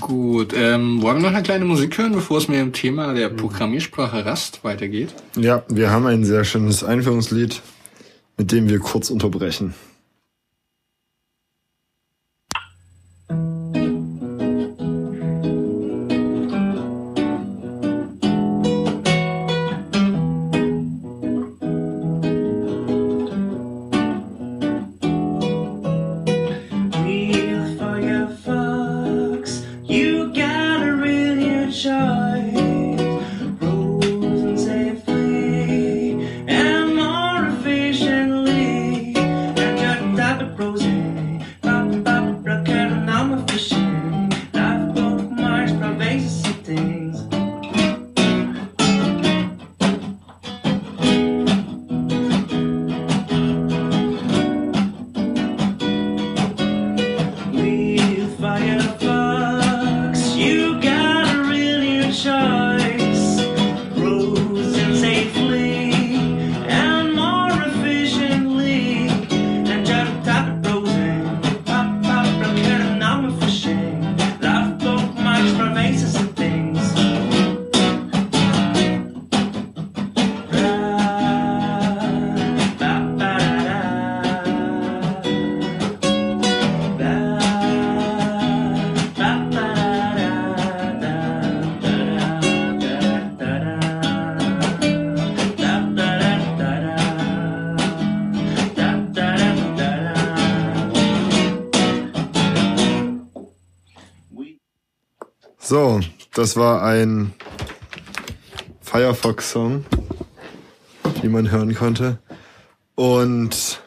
Gut, 0.01 0.53
ähm, 0.55 1.03
wollen 1.03 1.17
wir 1.17 1.23
noch 1.23 1.35
eine 1.37 1.43
kleine 1.43 1.65
Musik 1.65 1.99
hören, 1.99 2.13
bevor 2.13 2.39
es 2.39 2.47
mit 2.47 2.57
dem 2.57 2.73
Thema 2.73 3.15
der 3.15 3.31
Programmiersprache 3.31 4.25
Rust 4.25 4.63
weitergeht? 4.63 5.13
Ja, 5.37 5.65
wir 5.69 5.91
haben 5.91 6.07
ein 6.07 6.25
sehr 6.25 6.45
schönes 6.45 6.85
Einführungslied, 6.85 7.61
mit 8.37 8.53
dem 8.53 8.69
wir 8.69 8.79
kurz 8.79 9.11
unterbrechen. 9.11 9.75
So, 105.69 105.99
das 106.33 106.57
war 106.57 106.85
ein 106.85 107.33
Firefox-Song, 108.83 109.85
wie 111.23 111.29
man 111.29 111.51
hören 111.51 111.75
konnte. 111.75 112.21
Und 112.95 113.81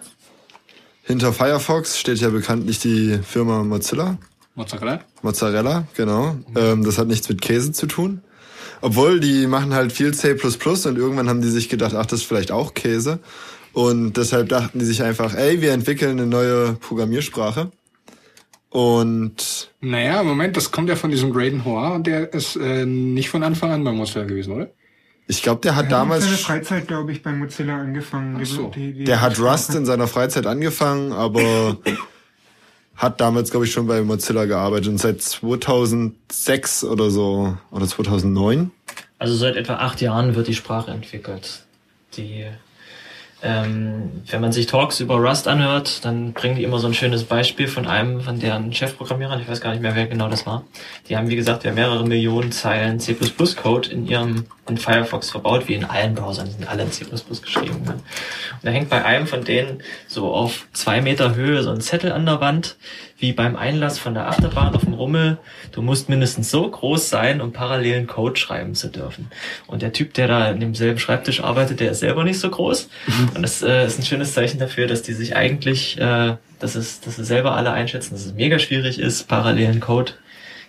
hinter 1.03 1.31
Firefox 1.31 1.97
steht 1.97 2.17
ja 2.17 2.31
bekanntlich 2.31 2.79
die 2.79 3.19
Firma 3.23 3.63
Mozilla. 3.63 4.17
Mozzarella? 4.55 4.99
Mozzarella, 5.21 5.87
genau. 5.95 6.35
Ähm, 6.53 6.83
das 6.83 6.97
hat 6.97 7.07
nichts 7.07 7.29
mit 7.29 7.39
Käse 7.39 7.71
zu 7.71 7.87
tun. 7.87 8.23
Obwohl, 8.81 9.21
die 9.21 9.47
machen 9.47 9.73
halt 9.73 9.93
viel 9.93 10.13
C++ 10.13 10.33
und 10.33 10.97
irgendwann 10.97 11.29
haben 11.29 11.41
die 11.41 11.49
sich 11.49 11.69
gedacht, 11.69 11.95
ach, 11.95 12.07
das 12.07 12.19
ist 12.19 12.27
vielleicht 12.27 12.51
auch 12.51 12.73
Käse. 12.73 13.19
Und 13.71 14.17
deshalb 14.17 14.49
dachten 14.49 14.79
die 14.79 14.85
sich 14.85 15.01
einfach, 15.01 15.33
ey, 15.33 15.61
wir 15.61 15.71
entwickeln 15.71 16.19
eine 16.19 16.27
neue 16.27 16.73
Programmiersprache. 16.73 17.71
Und 18.69 19.69
Naja, 19.81 20.21
Moment, 20.23 20.55
das 20.55 20.71
kommt 20.71 20.89
ja 20.89 20.95
von 20.95 21.09
diesem 21.09 21.33
Graydon 21.33 21.65
Hoare 21.65 21.93
und 21.93 22.05
der 22.07 22.31
ist 22.33 22.55
äh, 22.55 22.85
nicht 22.85 23.29
von 23.29 23.41
Anfang 23.43 23.71
an 23.71 23.83
bei 23.83 23.91
Mozilla 23.91 24.25
gewesen, 24.25 24.53
oder? 24.53 24.69
ich 25.27 25.43
glaube, 25.43 25.61
der 25.61 25.75
hat 25.75 25.91
Er 25.91 25.99
hat 25.99 26.05
in 26.05 26.09
seiner 26.09 26.21
damals, 26.25 26.41
Freizeit, 26.41 26.87
glaube 26.87 27.11
ich, 27.11 27.21
bei 27.21 27.31
Mozilla 27.31 27.79
angefangen. 27.79 28.39
Ach 28.41 28.45
so. 28.47 28.71
Die- 28.75 28.93
die- 28.93 29.03
der 29.03 29.21
hat 29.21 29.39
Rust 29.39 29.65
Sprache. 29.65 29.77
in 29.77 29.85
seiner 29.85 30.07
Freizeit 30.07 30.47
angefangen, 30.47 31.11
aber 31.13 31.77
hat 32.95 33.21
damals, 33.21 33.51
glaube 33.51 33.65
ich, 33.67 33.71
schon 33.71 33.85
bei 33.87 34.01
Mozilla 34.01 34.45
gearbeitet 34.45 34.87
und 34.87 34.97
seit 34.97 35.21
2006 35.21 36.83
oder 36.83 37.09
so, 37.11 37.55
oder 37.71 37.87
2009. 37.87 38.71
Also 39.19 39.35
seit 39.35 39.55
etwa 39.55 39.75
acht 39.75 40.01
Jahren 40.01 40.35
wird 40.35 40.47
die 40.47 40.55
Sprache 40.55 40.91
entwickelt. 40.91 41.63
Die, 42.15 42.45
ähm, 43.41 44.23
wenn 44.27 44.41
man 44.41 44.51
sich 44.51 44.65
Talks 44.65 44.99
über 44.99 45.15
Rust 45.15 45.47
anhört, 45.47 46.03
dann 46.03 46.33
bringen 46.33 46.55
die 46.55 46.63
immer 46.63 46.79
so 46.79 46.87
ein 46.87 46.93
schönes 46.93 47.23
Beispiel 47.23 47.67
von 47.67 47.87
einem 47.87 48.21
von 48.21 48.39
deren 48.39 48.73
Chefprogrammierern, 48.73 49.41
ich 49.41 49.47
weiß 49.47 49.61
gar 49.61 49.71
nicht 49.71 49.81
mehr, 49.81 49.95
wer 49.95 50.07
genau 50.07 50.27
das 50.27 50.45
war. 50.45 50.63
Die 51.07 51.15
haben, 51.15 51.29
wie 51.29 51.37
gesagt, 51.37 51.63
ja 51.63 51.71
mehrere 51.71 52.05
Millionen 52.05 52.51
Zeilen 52.51 52.99
C++-Code 52.99 53.89
in 53.89 54.07
ihrem 54.07 54.45
in 54.67 54.77
Firefox 54.77 55.31
verbaut, 55.31 55.67
wie 55.67 55.73
in 55.73 55.85
allen 55.85 56.15
Browsern, 56.15 56.45
die 56.45 56.51
sind 56.51 56.69
alle 56.69 56.83
in 56.83 56.91
C++ 56.91 57.05
geschrieben. 57.05 57.81
Ne? 57.85 57.93
Und 57.93 58.03
da 58.63 58.69
hängt 58.71 58.89
bei 58.89 59.03
einem 59.03 59.25
von 59.25 59.43
denen 59.43 59.81
so 60.07 60.33
auf 60.33 60.67
zwei 60.73 61.01
Meter 61.01 61.35
Höhe 61.35 61.63
so 61.63 61.71
ein 61.71 61.81
Zettel 61.81 62.11
an 62.11 62.25
der 62.25 62.39
Wand, 62.41 62.75
wie 63.19 63.33
beim 63.33 63.55
Einlass 63.55 63.99
von 63.99 64.13
der 64.13 64.27
Achterbahn 64.27 64.73
auf 64.73 64.85
dem 64.85 64.93
Rummel. 64.93 65.37
Du 65.71 65.81
musst 65.81 66.09
mindestens 66.09 66.49
so 66.49 66.69
groß 66.69 67.09
sein, 67.09 67.41
um 67.41 67.51
parallelen 67.51 68.07
Code 68.07 68.39
schreiben 68.39 68.75
zu 68.75 68.87
dürfen. 68.87 69.29
Und 69.67 69.81
der 69.81 69.93
Typ, 69.93 70.13
der 70.13 70.27
da 70.27 70.49
in 70.49 70.59
demselben 70.59 70.99
Schreibtisch 70.99 71.41
arbeitet, 71.41 71.79
der 71.79 71.91
ist 71.91 71.99
selber 71.99 72.23
nicht 72.23 72.39
so 72.39 72.49
groß. 72.49 72.89
Und 73.35 73.41
das 73.41 73.61
äh, 73.61 73.85
ist 73.85 73.99
ein 73.99 74.05
schönes 74.05 74.33
Zeichen 74.33 74.59
dafür, 74.59 74.87
dass 74.87 75.01
die 75.01 75.13
sich 75.13 75.35
eigentlich, 75.35 75.99
äh, 75.99 76.35
dass 76.59 76.75
es, 76.75 77.01
dass 77.01 77.17
sie 77.17 77.25
selber 77.25 77.55
alle 77.55 77.71
einschätzen, 77.71 78.13
dass 78.13 78.25
es 78.25 78.33
mega 78.33 78.57
schwierig 78.57 78.99
ist, 78.99 79.27
parallelen 79.27 79.79
Code 79.79 80.13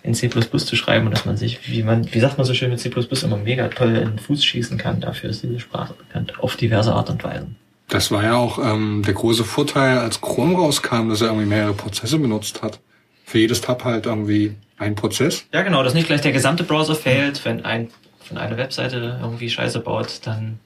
in 0.03 0.13
C++ 0.13 0.29
zu 0.29 0.75
schreiben 0.75 1.05
und 1.05 1.11
dass 1.11 1.25
man 1.25 1.37
sich, 1.37 1.69
wie 1.69 1.83
man, 1.83 2.11
wie 2.13 2.19
sagt 2.19 2.37
man 2.37 2.45
so 2.45 2.53
schön 2.53 2.71
mit 2.71 2.79
C++ 2.79 2.89
immer 2.89 3.37
mega 3.37 3.67
toll 3.67 3.95
in 3.95 4.09
den 4.09 4.19
Fuß 4.19 4.43
schießen 4.43 4.77
kann. 4.77 4.99
Dafür 4.99 5.29
ist 5.29 5.43
diese 5.43 5.59
Sprache 5.59 5.93
bekannt. 5.93 6.39
Auf 6.39 6.55
diverse 6.55 6.93
Art 6.93 7.09
und 7.09 7.23
Weise. 7.23 7.47
Das 7.91 8.09
war 8.09 8.23
ja 8.23 8.35
auch 8.35 8.57
ähm, 8.57 9.03
der 9.05 9.13
große 9.13 9.43
Vorteil, 9.43 9.97
als 9.97 10.21
Chrome 10.21 10.55
rauskam, 10.55 11.09
dass 11.09 11.19
er 11.19 11.27
irgendwie 11.27 11.45
mehrere 11.45 11.73
Prozesse 11.73 12.17
benutzt 12.17 12.61
hat. 12.61 12.79
Für 13.25 13.37
jedes 13.37 13.59
Tab 13.59 13.83
halt 13.83 14.05
irgendwie 14.05 14.55
ein 14.77 14.95
Prozess. 14.95 15.43
Ja, 15.53 15.61
genau, 15.61 15.83
dass 15.83 15.93
nicht 15.93 16.07
gleich 16.07 16.21
der 16.21 16.31
gesamte 16.31 16.63
Browser 16.63 16.95
fehlt, 16.95 17.43
wenn 17.43 17.65
ein 17.65 17.89
von 18.21 18.37
einer 18.37 18.55
Webseite 18.55 19.19
irgendwie 19.21 19.49
Scheiße 19.49 19.81
baut, 19.81 20.21
dann 20.23 20.59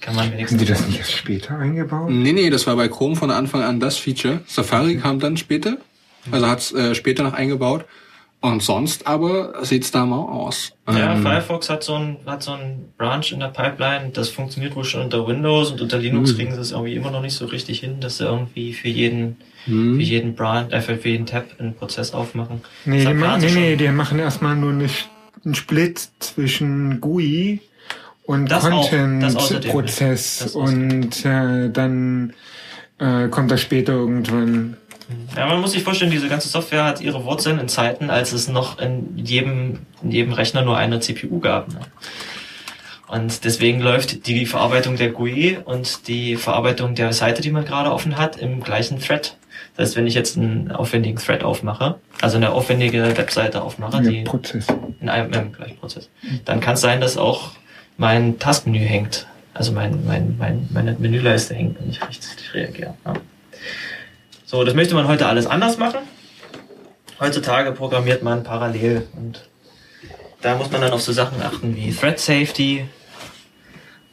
kann 0.00 0.14
man 0.14 0.24
Haben 0.24 0.32
wenigstens. 0.32 0.58
die 0.58 0.64
das 0.64 0.86
nicht 0.86 1.00
erst 1.00 1.12
später 1.12 1.58
eingebaut? 1.58 2.08
Nee, 2.08 2.32
nee, 2.32 2.48
das 2.48 2.66
war 2.66 2.76
bei 2.76 2.88
Chrome 2.88 3.16
von 3.16 3.30
Anfang 3.30 3.62
an 3.62 3.78
das 3.78 3.98
Feature. 3.98 4.40
Safari 4.46 4.96
kam 4.96 5.20
dann 5.20 5.36
später. 5.36 5.76
Also 6.30 6.46
hat's 6.48 6.72
äh, 6.72 6.94
später 6.94 7.24
noch 7.24 7.34
eingebaut. 7.34 7.84
Und 8.44 8.62
sonst 8.62 9.06
aber 9.06 9.64
sieht's 9.64 9.90
da 9.90 10.04
mal 10.04 10.18
aus. 10.18 10.72
Ja, 10.86 11.14
Ähm, 11.14 11.22
Firefox 11.22 11.70
hat 11.70 11.82
so 11.82 11.94
ein 11.94 12.18
hat 12.26 12.42
so 12.42 12.52
ein 12.52 12.92
Branch 12.98 13.24
in 13.32 13.40
der 13.40 13.46
Pipeline, 13.46 14.10
das 14.12 14.28
funktioniert 14.28 14.76
wohl 14.76 14.84
schon 14.84 15.00
unter 15.00 15.26
Windows 15.26 15.70
und 15.70 15.80
unter 15.80 15.96
Linux 15.96 16.28
Hm. 16.28 16.36
kriegen 16.36 16.54
sie 16.54 16.60
es 16.60 16.72
irgendwie 16.72 16.94
immer 16.94 17.10
noch 17.10 17.22
nicht 17.22 17.32
so 17.32 17.46
richtig 17.46 17.80
hin, 17.80 18.00
dass 18.00 18.18
sie 18.18 18.24
irgendwie 18.24 18.74
für 18.74 18.88
jeden 18.88 19.38
hm. 19.64 19.96
für 19.96 20.02
jeden 20.02 20.34
Branch, 20.34 20.70
äh, 20.72 20.82
für 20.82 20.92
jeden 21.08 21.24
Tab 21.24 21.46
einen 21.58 21.74
Prozess 21.74 22.12
aufmachen. 22.12 22.60
Nee, 22.84 23.06
die, 23.06 23.14
ma 23.14 23.38
nee, 23.38 23.50
nee, 23.50 23.76
die 23.76 23.88
machen 23.88 24.18
erstmal 24.18 24.56
nur 24.56 24.72
eine, 24.72 24.90
einen 25.42 25.54
Split 25.54 26.06
zwischen 26.18 27.00
GUI 27.00 27.60
und. 28.24 28.50
Content-Prozess 28.50 30.54
und 30.54 31.24
äh, 31.24 31.70
dann 31.70 32.34
äh, 32.98 33.28
kommt 33.28 33.50
das 33.50 33.62
später 33.62 33.94
irgendwann. 33.94 34.76
Ja, 35.36 35.46
man 35.46 35.60
muss 35.60 35.72
sich 35.72 35.82
vorstellen, 35.82 36.10
diese 36.10 36.28
ganze 36.28 36.48
Software 36.48 36.84
hat 36.84 37.00
ihre 37.00 37.24
Wurzeln 37.24 37.58
in 37.58 37.68
Zeiten, 37.68 38.10
als 38.10 38.32
es 38.32 38.48
noch 38.48 38.78
in 38.78 39.16
jedem, 39.16 39.80
in 40.02 40.10
jedem 40.10 40.32
Rechner 40.32 40.62
nur 40.62 40.76
eine 40.78 41.00
CPU 41.00 41.40
gab. 41.40 41.68
Ne? 41.68 41.80
Und 43.06 43.44
deswegen 43.44 43.80
läuft 43.80 44.26
die 44.26 44.46
Verarbeitung 44.46 44.96
der 44.96 45.10
GUI 45.10 45.58
und 45.64 46.08
die 46.08 46.36
Verarbeitung 46.36 46.94
der 46.94 47.12
Seite, 47.12 47.42
die 47.42 47.50
man 47.50 47.64
gerade 47.64 47.92
offen 47.92 48.16
hat, 48.16 48.36
im 48.36 48.62
gleichen 48.62 48.98
Thread. 48.98 49.36
Das 49.76 49.88
heißt, 49.88 49.96
wenn 49.96 50.06
ich 50.06 50.14
jetzt 50.14 50.36
einen 50.36 50.70
aufwendigen 50.72 51.18
Thread 51.18 51.44
aufmache, 51.44 51.96
also 52.20 52.36
eine 52.36 52.50
aufwendige 52.52 53.16
Webseite 53.16 53.62
aufmache, 53.62 54.02
Ja, 54.02 54.10
die 54.10 54.22
Prozess. 54.22 54.66
in 55.00 55.08
einem, 55.08 55.32
im 55.32 55.52
gleichen 55.52 55.76
Prozess, 55.76 56.08
dann 56.44 56.60
kann 56.60 56.74
es 56.74 56.80
sein, 56.80 57.00
dass 57.00 57.16
auch 57.16 57.50
mein 57.98 58.38
Taskmenü 58.38 58.78
hängt. 58.78 59.26
Also 59.52 59.72
mein, 59.72 60.04
mein, 60.06 60.36
mein, 60.38 60.68
meine 60.72 60.96
Menüleiste 60.98 61.54
hängt 61.54 61.78
und 61.80 61.90
ich 61.90 62.00
richtig 62.08 62.54
reagiere. 62.54 62.94
Ja. 63.04 63.14
So, 64.44 64.62
das 64.64 64.74
möchte 64.74 64.94
man 64.94 65.08
heute 65.08 65.26
alles 65.26 65.46
anders 65.46 65.78
machen. 65.78 66.00
Heutzutage 67.18 67.72
programmiert 67.72 68.22
man 68.22 68.42
parallel 68.42 69.06
und 69.16 69.48
da 70.42 70.56
muss 70.56 70.70
man 70.70 70.82
dann 70.82 70.92
auf 70.92 71.00
so 71.00 71.12
Sachen 71.12 71.40
achten 71.40 71.74
wie 71.74 71.92
Thread 71.92 72.18
Safety 72.18 72.86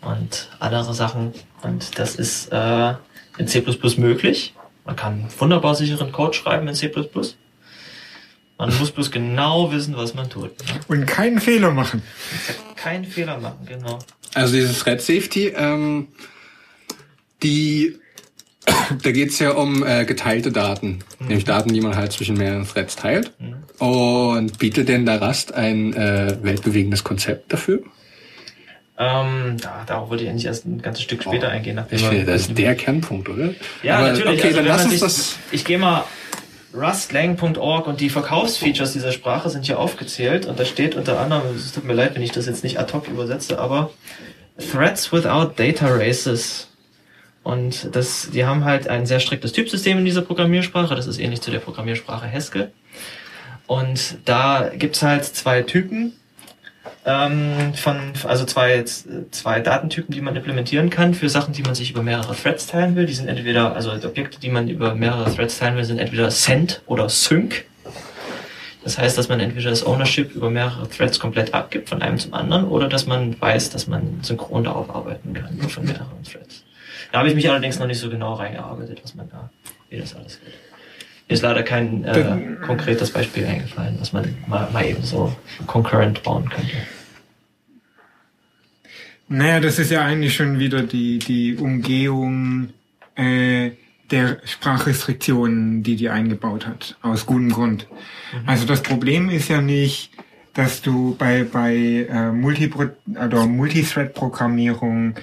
und 0.01 0.49
andere 0.59 0.93
Sachen. 0.93 1.33
Und 1.61 1.99
das 1.99 2.15
ist 2.15 2.47
äh, 2.53 2.93
in 3.37 3.47
C++ 3.47 3.63
möglich. 3.97 4.53
Man 4.85 4.95
kann 4.95 5.27
wunderbar 5.37 5.75
sicheren 5.75 6.11
Code 6.11 6.33
schreiben 6.33 6.67
in 6.67 6.75
C++. 6.75 6.91
Man 8.57 8.77
muss 8.77 8.91
bloß 8.91 9.11
genau 9.11 9.71
wissen, 9.71 9.97
was 9.97 10.13
man 10.13 10.29
tut. 10.29 10.51
Und 10.87 11.05
keinen 11.05 11.41
Fehler 11.41 11.71
machen. 11.71 12.01
Keinen 12.75 13.05
Fehler 13.05 13.37
machen, 13.39 13.65
genau. 13.67 13.99
Also 14.33 14.53
dieses 14.53 14.79
Thread 14.79 15.01
Safety, 15.01 15.47
ähm, 15.47 16.07
die, 17.43 17.99
da 19.03 19.12
geht's 19.12 19.39
ja 19.39 19.51
um 19.51 19.86
äh, 19.86 20.05
geteilte 20.05 20.51
Daten, 20.51 20.99
nämlich 21.19 21.45
Daten, 21.45 21.73
die 21.73 21.81
man 21.81 21.95
halt 21.95 22.12
zwischen 22.12 22.38
mehreren 22.38 22.67
Threads 22.67 22.95
teilt. 22.95 23.31
Und 23.79 24.60
bietet 24.60 24.89
denn 24.89 25.05
da 25.05 25.17
Rust 25.17 25.53
ein 25.53 25.93
äh, 25.93 26.38
weltbewegendes 26.41 27.03
Konzept 27.03 27.51
dafür? 27.51 27.81
Ähm, 28.97 29.57
da, 29.60 29.84
darauf 29.88 30.10
wollte 30.10 30.23
ich 30.23 30.29
eigentlich 30.29 30.45
erst 30.45 30.65
ein 30.65 30.81
ganzes 30.81 31.03
Stück 31.03 31.23
später 31.23 31.49
eingehen. 31.49 31.75
Nachdem 31.75 31.97
Ich 31.97 32.05
finde, 32.05 32.25
das 32.25 32.41
ist 32.41 32.57
der 32.57 32.75
Kernpunkt, 32.75 33.29
oder? 33.29 33.55
Ja, 33.81 33.97
Aber, 33.97 34.12
natürlich. 34.12 34.39
Okay, 34.39 34.47
also, 34.49 34.57
dann 34.57 34.65
lass 34.67 34.84
uns 34.84 34.91
sich, 34.91 35.01
das. 35.01 35.38
Ich 35.51 35.65
gehe 35.65 35.79
mal 35.79 36.03
rustlang.org 36.73 37.88
und 37.88 37.99
die 37.99 38.10
Verkaufsfeatures 38.10 38.93
dieser 38.93 39.12
Sprache 39.12 39.49
sind 39.49 39.65
hier 39.65 39.79
aufgezählt 39.79 40.45
und 40.45 40.60
da 40.60 40.65
steht 40.65 40.95
unter 40.95 41.19
anderem, 41.19 41.55
es 41.55 41.71
tut 41.73 41.84
mir 41.84 41.93
leid, 41.93 42.15
wenn 42.15 42.21
ich 42.21 42.31
das 42.31 42.45
jetzt 42.45 42.63
nicht 42.63 42.79
ad 42.79 42.93
hoc 42.93 43.07
übersetze, 43.07 43.60
aber 43.60 43.91
Threads 44.71 45.12
without 45.12 45.53
data 45.55 45.88
races. 45.88 46.70
Und 47.43 47.95
das, 47.95 48.30
die 48.32 48.45
haben 48.45 48.65
halt 48.65 48.88
ein 48.88 49.06
sehr 49.06 49.19
striktes 49.19 49.51
Typsystem 49.51 49.97
in 49.97 50.06
dieser 50.06 50.21
Programmiersprache. 50.21 50.95
Das 50.95 51.08
ist 51.08 51.19
ähnlich 51.19 51.41
zu 51.41 51.51
der 51.51 51.60
Programmiersprache 51.60 52.32
Haskell. 52.32 52.71
Und 53.67 54.17
da 54.25 54.69
gibt's 54.75 55.01
halt 55.01 55.25
zwei 55.25 55.62
Typen 55.62 56.13
ähm, 57.06 57.73
von, 57.73 58.13
also 58.27 58.45
zwei, 58.45 58.84
zwei 58.84 59.60
Datentypen, 59.60 60.13
die 60.13 60.21
man 60.21 60.36
implementieren 60.36 60.89
kann 60.89 61.13
für 61.13 61.30
Sachen, 61.30 61.54
die 61.54 61.63
man 61.63 61.73
sich 61.73 61.91
über 61.91 62.04
mehrere 62.04 62.36
Threads 62.36 62.67
teilen 62.67 62.95
will. 62.95 63.06
Die 63.06 63.13
sind 63.13 63.27
entweder, 63.27 63.75
also 63.75 63.91
Objekte, 63.91 64.39
die 64.39 64.49
man 64.49 64.67
über 64.67 64.93
mehrere 64.93 65.34
Threads 65.34 65.58
teilen 65.58 65.78
will, 65.78 65.86
sind 65.86 65.99
entweder 65.99 66.30
Send 66.30 66.82
oder 66.86 67.09
Sync. 67.09 67.65
Das 68.84 68.97
heißt, 68.97 69.18
dass 69.18 69.30
man 69.30 69.39
entweder 69.39 69.70
das 69.70 69.86
Ownership 69.86 70.34
über 70.36 70.49
mehrere 70.49 70.89
Threads 70.89 71.20
komplett 71.20 71.53
abgibt 71.53 71.89
von 71.89 72.01
einem 72.01 72.18
zum 72.18 72.34
anderen 72.34 72.68
oder 72.68 72.88
dass 72.88 73.05
man 73.05 73.39
weiß, 73.39 73.70
dass 73.70 73.88
man 73.88 74.20
synchron 74.24 74.63
darauf 74.63 74.93
arbeiten 74.93 75.34
kann 75.34 75.57
von 75.70 75.86
mehreren 75.86 76.24
Threads. 76.24 76.61
Da 77.12 77.20
habe 77.20 77.30
ich 77.30 77.36
mich 77.36 77.49
allerdings 77.49 77.80
noch 77.80 77.88
nicht 77.88 77.99
so 77.99 78.09
genau 78.09 78.34
reingearbeitet, 78.34 79.01
was 79.03 79.16
man 79.16 79.30
da, 79.30 79.49
wie 79.89 79.97
das 79.97 80.16
alles 80.16 80.39
geht. 80.39 80.53
Mir 81.28 81.36
ist 81.36 81.41
leider 81.41 81.64
kein 81.64 82.03
äh, 82.03 82.57
konkretes 82.66 83.12
Beispiel 83.12 83.45
eingefallen, 83.45 83.95
was 83.99 84.12
man 84.14 84.36
mal, 84.47 84.70
mal 84.72 84.86
eben 84.86 85.03
so 85.03 85.34
concurrent 85.66 86.24
bauen 86.24 86.49
könnte. 86.49 86.76
Naja, 89.28 89.62
das 89.62 89.80
ist 89.80 89.91
ja 89.91 90.03
eigentlich 90.03 90.36
schon 90.36 90.59
wieder 90.59 90.84
die, 90.84 91.20
die 91.20 91.55
Umgehung 91.55 92.70
äh, 93.16 93.72
der 94.12 94.39
Sprachrestriktionen, 94.43 95.84
die 95.84 95.95
die 95.95 96.09
eingebaut 96.09 96.68
hat, 96.68 96.97
aus 97.01 97.26
gutem 97.26 97.49
Grund. 97.49 97.88
Also 98.45 98.66
das 98.66 98.84
Problem 98.84 99.30
ist 99.30 99.47
ja 99.47 99.62
nicht, 99.62 100.12
dass 100.53 100.82
du 100.82 101.16
bei, 101.18 101.45
bei 101.45 102.07
äh, 102.09 102.32
Multipro 102.32 102.88
oder 103.07 103.45
Multithread-Programmierung, 103.45 105.16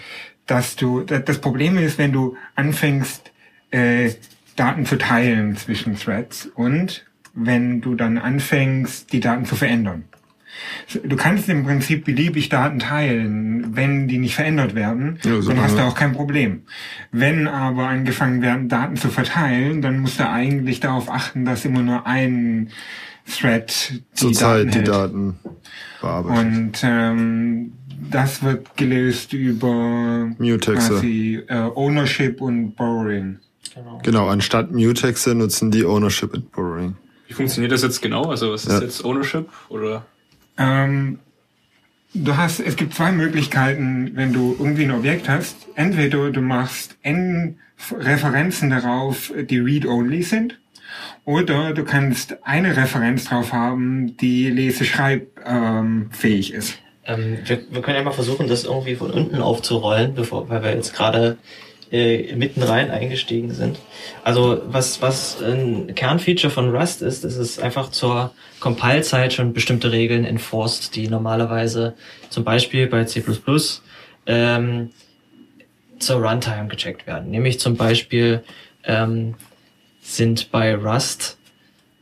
dass 0.48 0.74
du, 0.74 1.02
da- 1.02 1.20
das 1.20 1.38
Problem 1.40 1.78
ist, 1.78 1.96
wenn 1.98 2.10
du 2.12 2.36
anfängst, 2.56 3.30
äh, 3.70 4.10
Daten 4.56 4.84
zu 4.86 4.98
teilen 4.98 5.56
zwischen 5.56 5.96
Threads 5.96 6.46
und 6.56 7.04
wenn 7.34 7.80
du 7.80 7.94
dann 7.94 8.18
anfängst, 8.18 9.12
die 9.12 9.20
Daten 9.20 9.44
zu 9.44 9.54
verändern. 9.54 10.04
Du 11.04 11.14
kannst 11.14 11.48
im 11.48 11.62
Prinzip 11.64 12.04
beliebig 12.04 12.48
Daten 12.48 12.80
teilen, 12.80 13.76
wenn 13.76 14.08
die 14.08 14.18
nicht 14.18 14.34
verändert 14.34 14.74
werden, 14.74 15.18
Ja, 15.22 15.40
so 15.40 15.50
dann 15.52 15.60
hast 15.62 15.76
du 15.78 15.82
auch 15.82 15.94
kein 15.94 16.12
Problem. 16.12 16.62
Wenn 17.12 17.46
aber 17.46 17.86
angefangen 17.86 18.42
werden, 18.42 18.68
Daten 18.68 18.96
zu 18.96 19.08
verteilen, 19.08 19.82
dann 19.82 20.00
musst 20.00 20.18
du 20.18 20.28
eigentlich 20.28 20.80
darauf 20.80 21.08
achten, 21.10 21.44
dass 21.44 21.64
immer 21.64 21.82
nur 21.82 22.06
ein 22.08 22.70
Thread 23.30 23.90
die 23.92 24.02
Zurzeit 24.14 24.66
Daten 24.66 24.70
die 24.72 24.78
hält. 24.78 24.88
Daten 24.88 25.38
bearbeitet. 26.00 26.44
Und 26.46 26.72
ähm, 26.82 27.72
das 28.10 28.42
wird 28.42 28.76
gelöst 28.76 29.32
über 29.32 30.30
Mutexe. 30.38 30.88
quasi 30.94 31.42
äh, 31.48 31.54
Ownership 31.74 32.40
und 32.40 32.74
Borrowing. 32.76 33.38
Genau. 33.74 34.00
Genau, 34.02 34.28
anstatt 34.28 34.72
Mutexe 34.72 35.34
nutzen 35.34 35.70
die 35.70 35.84
Ownership 35.84 36.34
and 36.34 36.50
Borrowing. 36.52 36.96
Wie 37.26 37.34
funktioniert 37.34 37.72
das 37.72 37.82
jetzt 37.82 38.00
genau? 38.00 38.24
Also 38.24 38.52
was 38.52 38.64
ist 38.64 38.72
Ja. 38.72 38.80
jetzt 38.80 39.04
Ownership 39.04 39.48
oder? 39.68 40.06
Ähm, 40.56 41.18
du 42.14 42.36
hast, 42.36 42.60
es 42.60 42.76
gibt 42.76 42.94
zwei 42.94 43.12
Möglichkeiten, 43.12 44.12
wenn 44.14 44.32
du 44.32 44.56
irgendwie 44.58 44.84
ein 44.84 44.92
Objekt 44.92 45.28
hast. 45.28 45.56
Entweder 45.74 46.30
du 46.30 46.40
machst 46.40 46.96
n 47.02 47.58
Referenzen 47.92 48.70
darauf, 48.70 49.32
die 49.48 49.58
read-only 49.58 50.22
sind, 50.22 50.58
oder 51.24 51.74
du 51.74 51.84
kannst 51.84 52.38
eine 52.44 52.76
Referenz 52.76 53.26
drauf 53.26 53.52
haben, 53.52 54.16
die 54.16 54.50
lese-schreib 54.50 55.28
ähm, 55.44 56.10
ist. 56.22 56.78
Ähm, 57.08 57.38
wir, 57.44 57.60
wir 57.70 57.82
können 57.82 57.96
ja 57.96 58.02
mal 58.04 58.12
versuchen, 58.12 58.46
das 58.46 58.64
irgendwie 58.64 58.94
von 58.94 59.10
unten 59.10 59.40
aufzurollen, 59.40 60.14
bevor, 60.14 60.48
weil 60.48 60.62
wir 60.62 60.74
jetzt 60.74 60.94
gerade 60.94 61.38
äh, 61.90 62.34
mitten 62.36 62.62
rein 62.62 62.90
eingestiegen 62.90 63.50
sind. 63.52 63.78
Also 64.22 64.60
was, 64.66 65.00
was 65.00 65.42
ein 65.42 65.94
Kernfeature 65.94 66.52
von 66.52 66.74
Rust 66.74 67.00
ist, 67.00 67.24
ist 67.24 67.36
es 67.36 67.58
einfach 67.58 67.90
zur 67.90 68.32
Compile-Zeit 68.60 69.32
schon 69.32 69.54
bestimmte 69.54 69.90
Regeln 69.90 70.24
enforced, 70.24 70.94
die 70.94 71.08
normalerweise 71.08 71.94
zum 72.28 72.44
Beispiel 72.44 72.86
bei 72.88 73.04
C++ 73.04 73.24
ähm, 74.26 74.90
zur 75.98 76.22
Runtime 76.22 76.68
gecheckt 76.68 77.06
werden. 77.06 77.30
Nämlich 77.30 77.58
zum 77.58 77.76
Beispiel 77.76 78.44
ähm, 78.84 79.34
sind 80.02 80.50
bei 80.50 80.74
Rust 80.74 81.38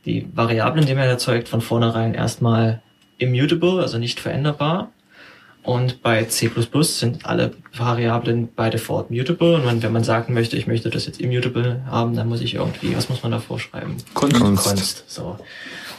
die 0.05 0.27
Variablen, 0.33 0.85
die 0.85 0.95
man 0.95 1.05
erzeugt, 1.05 1.47
von 1.47 1.61
vornherein 1.61 2.13
erstmal 2.13 2.81
immutable, 3.17 3.81
also 3.81 3.97
nicht 3.97 4.19
veränderbar. 4.19 4.91
Und 5.67 6.01
bei 6.01 6.23
C++ 6.23 6.49
sind 6.81 7.25
alle 7.25 7.51
Variablen 7.75 8.47
by 8.47 8.69
default 8.69 9.11
mutable. 9.11 9.55
Und 9.55 9.83
wenn, 9.83 9.91
man 9.91 10.05
sagen 10.05 10.33
möchte, 10.33 10.55
ich 10.55 10.65
möchte 10.65 10.89
das 10.89 11.05
jetzt 11.07 11.19
immutable 11.19 11.81
haben, 11.91 12.15
dann 12.15 12.29
muss 12.29 12.39
ich 12.39 12.53
irgendwie, 12.53 12.95
was 12.95 13.09
muss 13.09 13.21
man 13.21 13.33
da 13.33 13.39
vorschreiben? 13.39 13.97
Kunst. 14.13 14.39
Const. 14.39 15.03
So. 15.07 15.37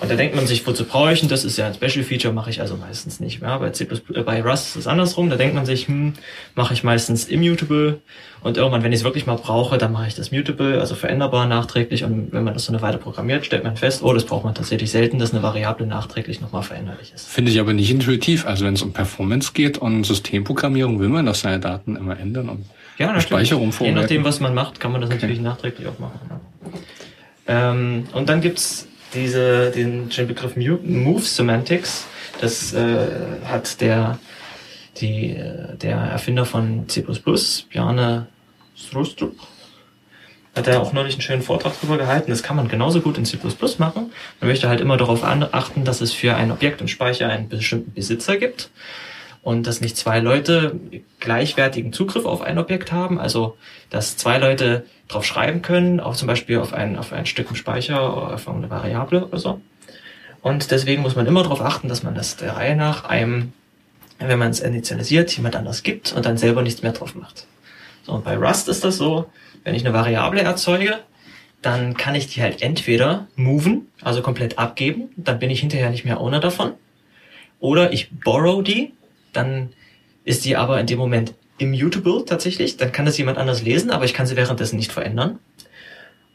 Und 0.01 0.09
da 0.11 0.15
denkt 0.15 0.37
man 0.37 0.47
sich, 0.47 0.65
wozu 0.65 0.85
brauche 0.85 1.13
ich 1.13 1.21
denn 1.21 1.29
das? 1.29 1.45
Ist 1.45 1.57
ja 1.59 1.67
ein 1.67 1.75
Special 1.75 2.05
Feature, 2.05 2.33
mache 2.33 2.51
ich 2.51 2.61
also 2.61 2.77
meistens 2.77 3.19
nicht 3.19 3.41
mehr. 3.43 3.59
Bei 3.59 3.71
C++, 3.71 3.85
äh, 3.85 4.23
bei 4.23 4.43
Rust 4.43 4.69
ist 4.69 4.77
es 4.77 4.87
andersrum. 4.87 5.29
Da 5.29 5.37
denkt 5.37 5.57
man 5.57 5.67
sich, 5.67 5.89
hm, 5.89 6.13
mache 6.55 6.73
ich 6.73 6.85
meistens 6.85 7.25
immutable. 7.25 8.01
Und 8.41 8.57
irgendwann, 8.57 8.85
wenn 8.85 8.93
ich 8.93 9.01
es 9.01 9.05
wirklich 9.05 9.27
mal 9.27 9.35
brauche, 9.37 9.77
dann 9.77 9.91
mache 9.93 10.07
ich 10.07 10.15
das 10.15 10.31
mutable, 10.31 10.79
also 10.81 10.95
veränderbar 10.95 11.47
nachträglich. 11.47 12.05
Und 12.05 12.33
wenn 12.33 12.45
man 12.45 12.55
das 12.55 12.67
so 12.67 12.73
eine 12.73 12.81
Weile 12.81 12.99
programmiert, 12.99 13.45
stellt 13.45 13.65
man 13.65 13.77
fest, 13.77 14.03
oh, 14.05 14.13
das 14.13 14.25
braucht 14.25 14.45
man 14.45 14.55
tatsächlich 14.55 14.91
selten, 14.93 15.19
dass 15.19 15.33
eine 15.33 15.43
Variable 15.43 15.87
nachträglich 15.87 16.41
nochmal 16.41 16.63
veränderlich 16.63 17.13
ist. 17.13 17.27
Finde 17.29 17.51
ich 17.51 17.59
aber 17.59 17.73
nicht 17.73 17.91
intuitiv. 17.91 18.47
Also 18.47 18.65
wenn 18.65 18.75
es 18.75 18.83
um 18.83 18.93
Performance 18.93 19.51
geht 19.53 19.79
und 19.79 20.05
Systemprogrammierung, 20.05 21.01
will 21.01 21.09
man, 21.09 21.27
dass 21.27 21.41
seine 21.41 21.59
Daten 21.59 21.97
immer 21.97 22.19
ändern 22.19 22.49
und 22.51 22.67
Ja. 22.99 23.21
Speicherung 23.21 23.67
Je 23.67 23.73
vormerken. 23.73 24.01
nachdem, 24.03 24.25
was 24.25 24.39
man 24.39 24.55
macht, 24.55 24.79
kann 24.79 24.93
man 24.93 25.01
das 25.01 25.11
natürlich 25.11 25.41
nachträglich 25.41 25.89
auch 25.89 25.99
machen. 25.99 26.21
Ja. 26.31 27.71
Ähm, 27.71 28.05
und 28.13 28.29
dann 28.29 28.41
gibt's 28.41 28.88
diese, 29.15 29.71
den 29.71 30.11
schönen 30.11 30.29
Begriff 30.29 30.57
Move 30.57 31.23
Semantics. 31.23 32.07
Das 32.41 32.73
äh, 32.73 33.09
hat 33.45 33.81
der, 33.81 34.19
die, 34.99 35.31
äh, 35.31 35.77
der 35.77 35.97
Erfinder 35.97 36.45
von 36.45 36.89
C++, 36.89 37.05
Bjarne 37.71 38.27
Strostrup, 38.77 39.35
hat 40.55 40.67
er 40.67 40.81
auch 40.81 40.93
neulich 40.93 41.15
einen 41.15 41.23
schönen 41.23 41.43
Vortrag 41.43 41.79
drüber 41.81 41.99
gehalten. 41.99 42.31
Das 42.31 42.43
kann 42.43 42.57
man 42.57 42.69
genauso 42.69 43.01
gut 43.01 43.19
in 43.19 43.25
C++ 43.25 43.39
machen. 43.79 44.13
Man 44.41 44.49
möchte 44.49 44.69
halt 44.69 44.81
immer 44.81 44.97
darauf 44.97 45.25
achten, 45.25 45.85
dass 45.85 46.01
es 46.01 46.13
für 46.13 46.35
ein 46.35 46.51
Objekt 46.51 46.81
und 46.81 46.89
Speicher 46.89 47.29
einen 47.29 47.49
bestimmten 47.49 47.93
Besitzer 47.93 48.37
gibt 48.37 48.71
und 49.43 49.67
dass 49.67 49.81
nicht 49.81 49.97
zwei 49.97 50.21
Leute 50.21 50.79
gleichwertigen 51.21 51.93
Zugriff 51.93 52.25
auf 52.25 52.43
ein 52.43 52.59
Objekt 52.59 52.93
haben, 52.93 53.19
also 53.19 53.57
dass 53.91 54.17
zwei 54.17 54.39
Leute 54.39 54.85
drauf 55.09 55.25
schreiben 55.25 55.63
können, 55.63 56.01
auch 56.01 56.17
zum 56.17 56.29
Beispiel 56.29 56.59
auf 56.59 56.73
ein, 56.73 56.97
auf 56.97 57.13
ein 57.13 57.27
Stück 57.27 57.51
im 57.51 57.57
Speicher 57.57 58.17
oder 58.17 58.35
auf 58.35 58.49
eine 58.49 58.71
Variable 58.71 59.27
oder 59.27 59.39
so. 59.39 59.61
Und 60.43 60.71
deswegen 60.71 61.03
muss 61.03 61.17
man 61.17 61.27
immer 61.27 61.43
darauf 61.43 61.61
achten, 61.61 61.89
dass 61.89 62.03
man 62.03 62.15
das 62.15 62.37
der 62.37 62.57
Reihe 62.57 62.77
nach 62.77 63.05
einem, 63.05 63.53
wenn 64.19 64.39
man 64.39 64.51
es 64.51 64.61
initialisiert, 64.61 65.35
jemand 65.37 65.57
anders 65.57 65.83
gibt 65.83 66.13
und 66.13 66.27
dann 66.27 66.37
selber 66.37 66.63
nichts 66.63 66.83
mehr 66.83 66.93
drauf 66.93 67.15
macht. 67.15 67.47
So, 68.03 68.13
und 68.13 68.25
bei 68.25 68.37
Rust 68.37 68.69
ist 68.69 68.85
das 68.85 68.97
so, 68.97 69.31
wenn 69.65 69.75
ich 69.75 69.85
eine 69.85 69.95
Variable 69.95 70.41
erzeuge, 70.41 70.99
dann 71.63 71.97
kann 71.97 72.15
ich 72.15 72.29
die 72.29 72.43
halt 72.43 72.63
entweder 72.63 73.27
moven, 73.35 73.89
also 74.03 74.23
komplett 74.23 74.59
abgeben, 74.59 75.09
dann 75.17 75.39
bin 75.39 75.51
ich 75.51 75.61
hinterher 75.61 75.91
nicht 75.91 76.05
mehr 76.05 76.21
Owner 76.21 76.41
davon, 76.41 76.75
oder 77.59 77.93
ich 77.93 78.11
borrow 78.11 78.63
die, 78.63 78.93
dann 79.33 79.71
ist 80.25 80.45
die 80.45 80.57
aber 80.57 80.81
in 80.81 80.87
dem 80.87 80.99
Moment 80.99 81.35
immutable 81.59 82.25
tatsächlich, 82.25 82.77
dann 82.77 82.93
kann 82.93 83.07
das 83.07 83.19
jemand 83.19 83.39
anders 83.39 83.63
lesen, 83.63 83.91
aber 83.91 84.05
ich 84.05 84.15
kann 84.15 84.27
sie 84.27 84.37
währenddessen 84.37 84.77
nicht 84.77 84.93
verändern. 84.93 85.39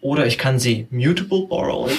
Oder 0.02 0.26
ich 0.26 0.38
kann 0.38 0.60
sie 0.60 0.88
mutable 0.92 1.48
borrowen, 1.48 1.94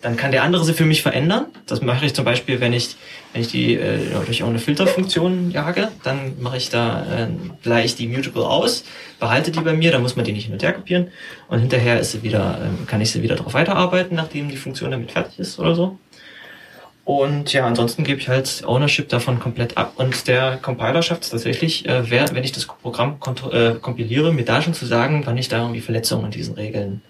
dann 0.00 0.16
kann 0.16 0.30
der 0.30 0.42
andere 0.42 0.64
sie 0.64 0.74
für 0.74 0.84
mich 0.84 1.02
verändern. 1.02 1.46
Das 1.66 1.82
mache 1.82 2.06
ich 2.06 2.14
zum 2.14 2.24
Beispiel, 2.24 2.60
wenn 2.60 2.72
ich, 2.72 2.96
wenn 3.32 3.42
ich 3.42 3.48
die 3.48 3.74
äh, 3.74 3.98
durch 4.26 4.42
auch 4.42 4.48
eine 4.48 4.58
Filterfunktion 4.58 5.50
jage, 5.50 5.88
dann 6.04 6.40
mache 6.40 6.56
ich 6.56 6.70
da 6.70 7.02
äh, 7.02 7.28
gleich 7.62 7.96
die 7.96 8.06
mutable 8.06 8.46
aus, 8.46 8.84
behalte 9.18 9.50
die 9.50 9.60
bei 9.60 9.72
mir, 9.72 9.90
dann 9.90 10.02
muss 10.02 10.14
man 10.14 10.24
die 10.24 10.32
nicht 10.32 10.44
hin 10.44 10.52
und 10.52 10.62
her 10.62 10.72
kopieren 10.72 11.08
und 11.48 11.60
hinterher 11.60 11.98
ist 11.98 12.12
sie 12.12 12.22
wieder, 12.22 12.60
ähm, 12.64 12.86
kann 12.86 13.00
ich 13.00 13.10
sie 13.10 13.22
wieder 13.22 13.36
drauf 13.36 13.54
weiterarbeiten, 13.54 14.16
nachdem 14.16 14.48
die 14.48 14.56
Funktion 14.56 14.90
damit 14.90 15.12
fertig 15.12 15.38
ist 15.38 15.58
oder 15.58 15.74
so. 15.74 15.98
Und 17.08 17.54
ja, 17.54 17.66
ansonsten 17.66 18.04
gebe 18.04 18.20
ich 18.20 18.28
halt 18.28 18.62
Ownership 18.66 19.08
davon 19.08 19.40
komplett 19.40 19.78
ab. 19.78 19.94
Und 19.96 20.28
der 20.28 20.58
Compiler 20.60 21.00
schafft 21.00 21.22
es 21.22 21.30
tatsächlich, 21.30 21.88
äh, 21.88 22.10
wer, 22.10 22.34
wenn 22.34 22.44
ich 22.44 22.52
das 22.52 22.66
Programm 22.66 23.16
äh, 23.50 23.70
kompiliere, 23.80 24.30
mir 24.30 24.44
da 24.44 24.60
schon 24.60 24.74
zu 24.74 24.84
sagen, 24.84 25.22
wann 25.24 25.38
ich 25.38 25.48
da 25.48 25.62
irgendwie 25.62 25.80
Verletzungen 25.80 26.26
an 26.26 26.30
diesen 26.32 26.52
Regeln. 26.56 27.00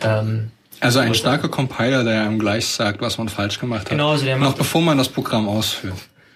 Ähm, 0.00 0.50
Also 0.80 1.00
ein 1.00 1.12
starker 1.12 1.50
Compiler, 1.50 2.04
der 2.04 2.22
einem 2.22 2.38
gleich 2.38 2.64
sagt, 2.64 3.02
was 3.02 3.18
man 3.18 3.28
falsch 3.28 3.58
gemacht 3.60 3.82
hat. 3.82 3.90
Genau, 3.90 4.12
also 4.12 4.24
der 4.24 4.38
Noch 4.38 4.46
macht- 4.46 4.56
bevor 4.56 4.80
man 4.80 4.96
das 4.96 5.10
Programm 5.10 5.46
ausführt. 5.46 5.92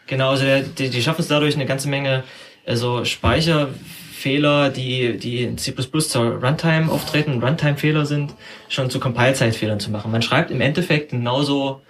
Genau, 0.07 0.33
also 0.33 0.45
der, 0.45 0.61
die, 0.61 0.91
die 0.91 1.01
schaffen 1.01 1.23
es 1.23 1.29
dadurch 1.29 1.55
eine 1.55 1.65
ganze 1.65 1.89
Menge 1.89 2.25
also 2.67 3.07
Speicherfehler, 3.07 4.69
die, 4.69 5.17
die 5.17 5.45
in 5.45 5.57
C++ 5.57 5.73
zur 5.75 6.45
Runtime 6.45 6.93
auftreten, 6.93 7.43
Runtime-Fehler 7.43 8.05
sind, 8.05 8.35
schon 8.69 8.91
zu 8.91 9.01
Compile-Zeitfehlern 9.01 9.81
zu 9.81 9.91
machen. 9.91 10.13
Man 10.13 10.21
schreibt 10.21 10.51
im 10.51 10.61
Endeffekt 10.61 11.13
genauso 11.13 11.81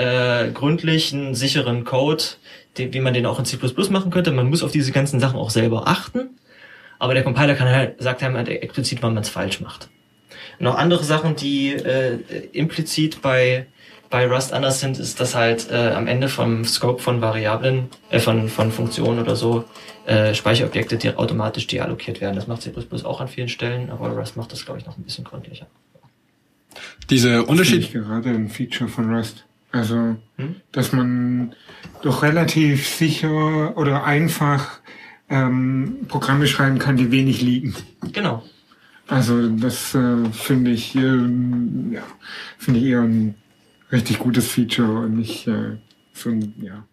äh, 0.00 0.50
gründlichen, 0.52 1.34
sicheren 1.34 1.84
Code, 1.84 2.24
die, 2.76 2.92
wie 2.92 3.00
man 3.00 3.14
den 3.14 3.26
auch 3.26 3.38
in 3.38 3.44
C++ 3.44 3.58
machen 3.90 4.10
könnte. 4.10 4.30
Man 4.30 4.48
muss 4.48 4.62
auf 4.62 4.72
diese 4.72 4.92
ganzen 4.92 5.20
Sachen 5.20 5.38
auch 5.38 5.50
selber 5.50 5.86
achten, 5.86 6.30
aber 6.98 7.14
der 7.14 7.22
Compiler 7.22 7.54
kann 7.54 7.68
halt, 7.68 8.02
sagt 8.02 8.22
einem 8.22 8.36
halt 8.36 8.48
explizit, 8.48 9.02
wann 9.02 9.14
man 9.14 9.22
es 9.22 9.28
falsch 9.28 9.60
macht. 9.60 9.88
Noch 10.58 10.76
andere 10.76 11.04
Sachen, 11.04 11.36
die 11.36 11.72
äh, 11.72 12.18
implizit 12.52 13.22
bei 13.22 13.66
bei 14.10 14.26
Rust 14.26 14.52
anders 14.52 14.80
sind, 14.80 14.98
ist, 14.98 15.20
dass 15.20 15.36
halt 15.36 15.70
äh, 15.70 15.92
am 15.92 16.08
Ende 16.08 16.28
vom 16.28 16.64
Scope 16.64 17.00
von 17.00 17.20
Variablen, 17.20 17.88
äh, 18.10 18.18
von, 18.18 18.48
von 18.48 18.72
Funktionen 18.72 19.20
oder 19.20 19.36
so, 19.36 19.64
äh, 20.04 20.34
Speicherobjekte 20.34 20.96
die 20.96 21.14
automatisch 21.14 21.68
deallokiert 21.68 22.20
werden. 22.20 22.34
Das 22.34 22.48
macht 22.48 22.62
C++ 22.62 22.72
auch 23.04 23.20
an 23.20 23.28
vielen 23.28 23.48
Stellen, 23.48 23.88
aber 23.88 24.08
Rust 24.08 24.36
macht 24.36 24.50
das, 24.50 24.64
glaube 24.64 24.80
ich, 24.80 24.86
noch 24.86 24.98
ein 24.98 25.04
bisschen 25.04 25.22
gründlicher. 25.22 25.68
Diese 27.08 27.28
Finde 27.28 27.42
ich 27.42 27.48
Unterschied, 27.48 27.92
gerade 27.92 28.30
ein 28.30 28.48
Feature 28.48 28.90
von 28.90 29.14
Rust. 29.14 29.44
Also, 29.72 30.16
Hm? 30.36 30.56
dass 30.72 30.92
man 30.92 31.54
doch 32.02 32.22
relativ 32.22 32.88
sicher 32.88 33.76
oder 33.76 34.04
einfach 34.04 34.80
ähm, 35.28 36.06
Programme 36.08 36.46
schreiben 36.46 36.78
kann, 36.78 36.96
die 36.96 37.10
wenig 37.12 37.40
liegen. 37.40 37.74
Genau. 38.12 38.42
Also 39.06 39.48
das 39.48 39.94
äh, 39.94 40.24
finde 40.32 40.70
ich, 40.70 40.94
ähm, 40.94 41.92
ja, 41.92 42.02
finde 42.58 42.80
ich 42.80 42.86
eher 42.86 43.02
ein 43.02 43.34
richtig 43.90 44.18
gutes 44.18 44.48
Feature 44.48 45.00
und 45.00 45.16
nicht 45.16 45.46
äh, 45.46 45.76
so 46.12 46.30
ein, 46.30 46.54
ja. 46.60 46.84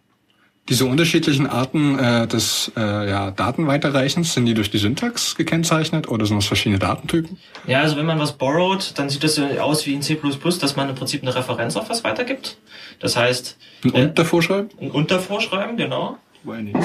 Diese 0.70 0.86
unterschiedlichen 0.86 1.48
Arten 1.48 1.98
äh, 1.98 2.28
des 2.28 2.72
äh, 2.76 3.10
ja, 3.10 3.32
Datenweiterreichens, 3.32 4.34
sind 4.34 4.46
die 4.46 4.54
durch 4.54 4.70
die 4.70 4.78
Syntax 4.80 5.36
gekennzeichnet 5.36 6.10
oder 6.10 6.26
sind 6.26 6.38
das 6.38 6.46
verschiedene 6.46 6.78
Datentypen? 6.80 7.38
Ja, 7.68 7.82
also 7.82 7.96
wenn 7.96 8.06
man 8.06 8.20
was 8.20 8.34
borrowt, 8.34 8.94
dann 8.96 9.10
sieht 9.10 9.24
das 9.24 9.36
so 9.36 9.46
aus 9.46 9.86
wie 9.86 9.94
in 9.94 10.02
C++, 10.02 10.18
dass 10.60 10.76
man 10.76 10.90
im 10.90 10.96
Prinzip 10.96 11.22
eine 11.22 11.34
Referenz 11.34 11.76
auf 11.78 11.90
was 11.90 12.04
weitergibt. 12.04 12.58
Das 13.00 13.16
heißt, 13.16 13.58
Ein 13.86 13.94
Äh, 13.94 14.02
Und 14.04 14.20
davor 14.20 14.42
schreiben? 14.42 14.70
ein 14.82 14.92
Untervorschreiben, 14.92 15.78
genau. 15.78 16.18
Wobei 16.44 16.62
nicht. 16.62 16.78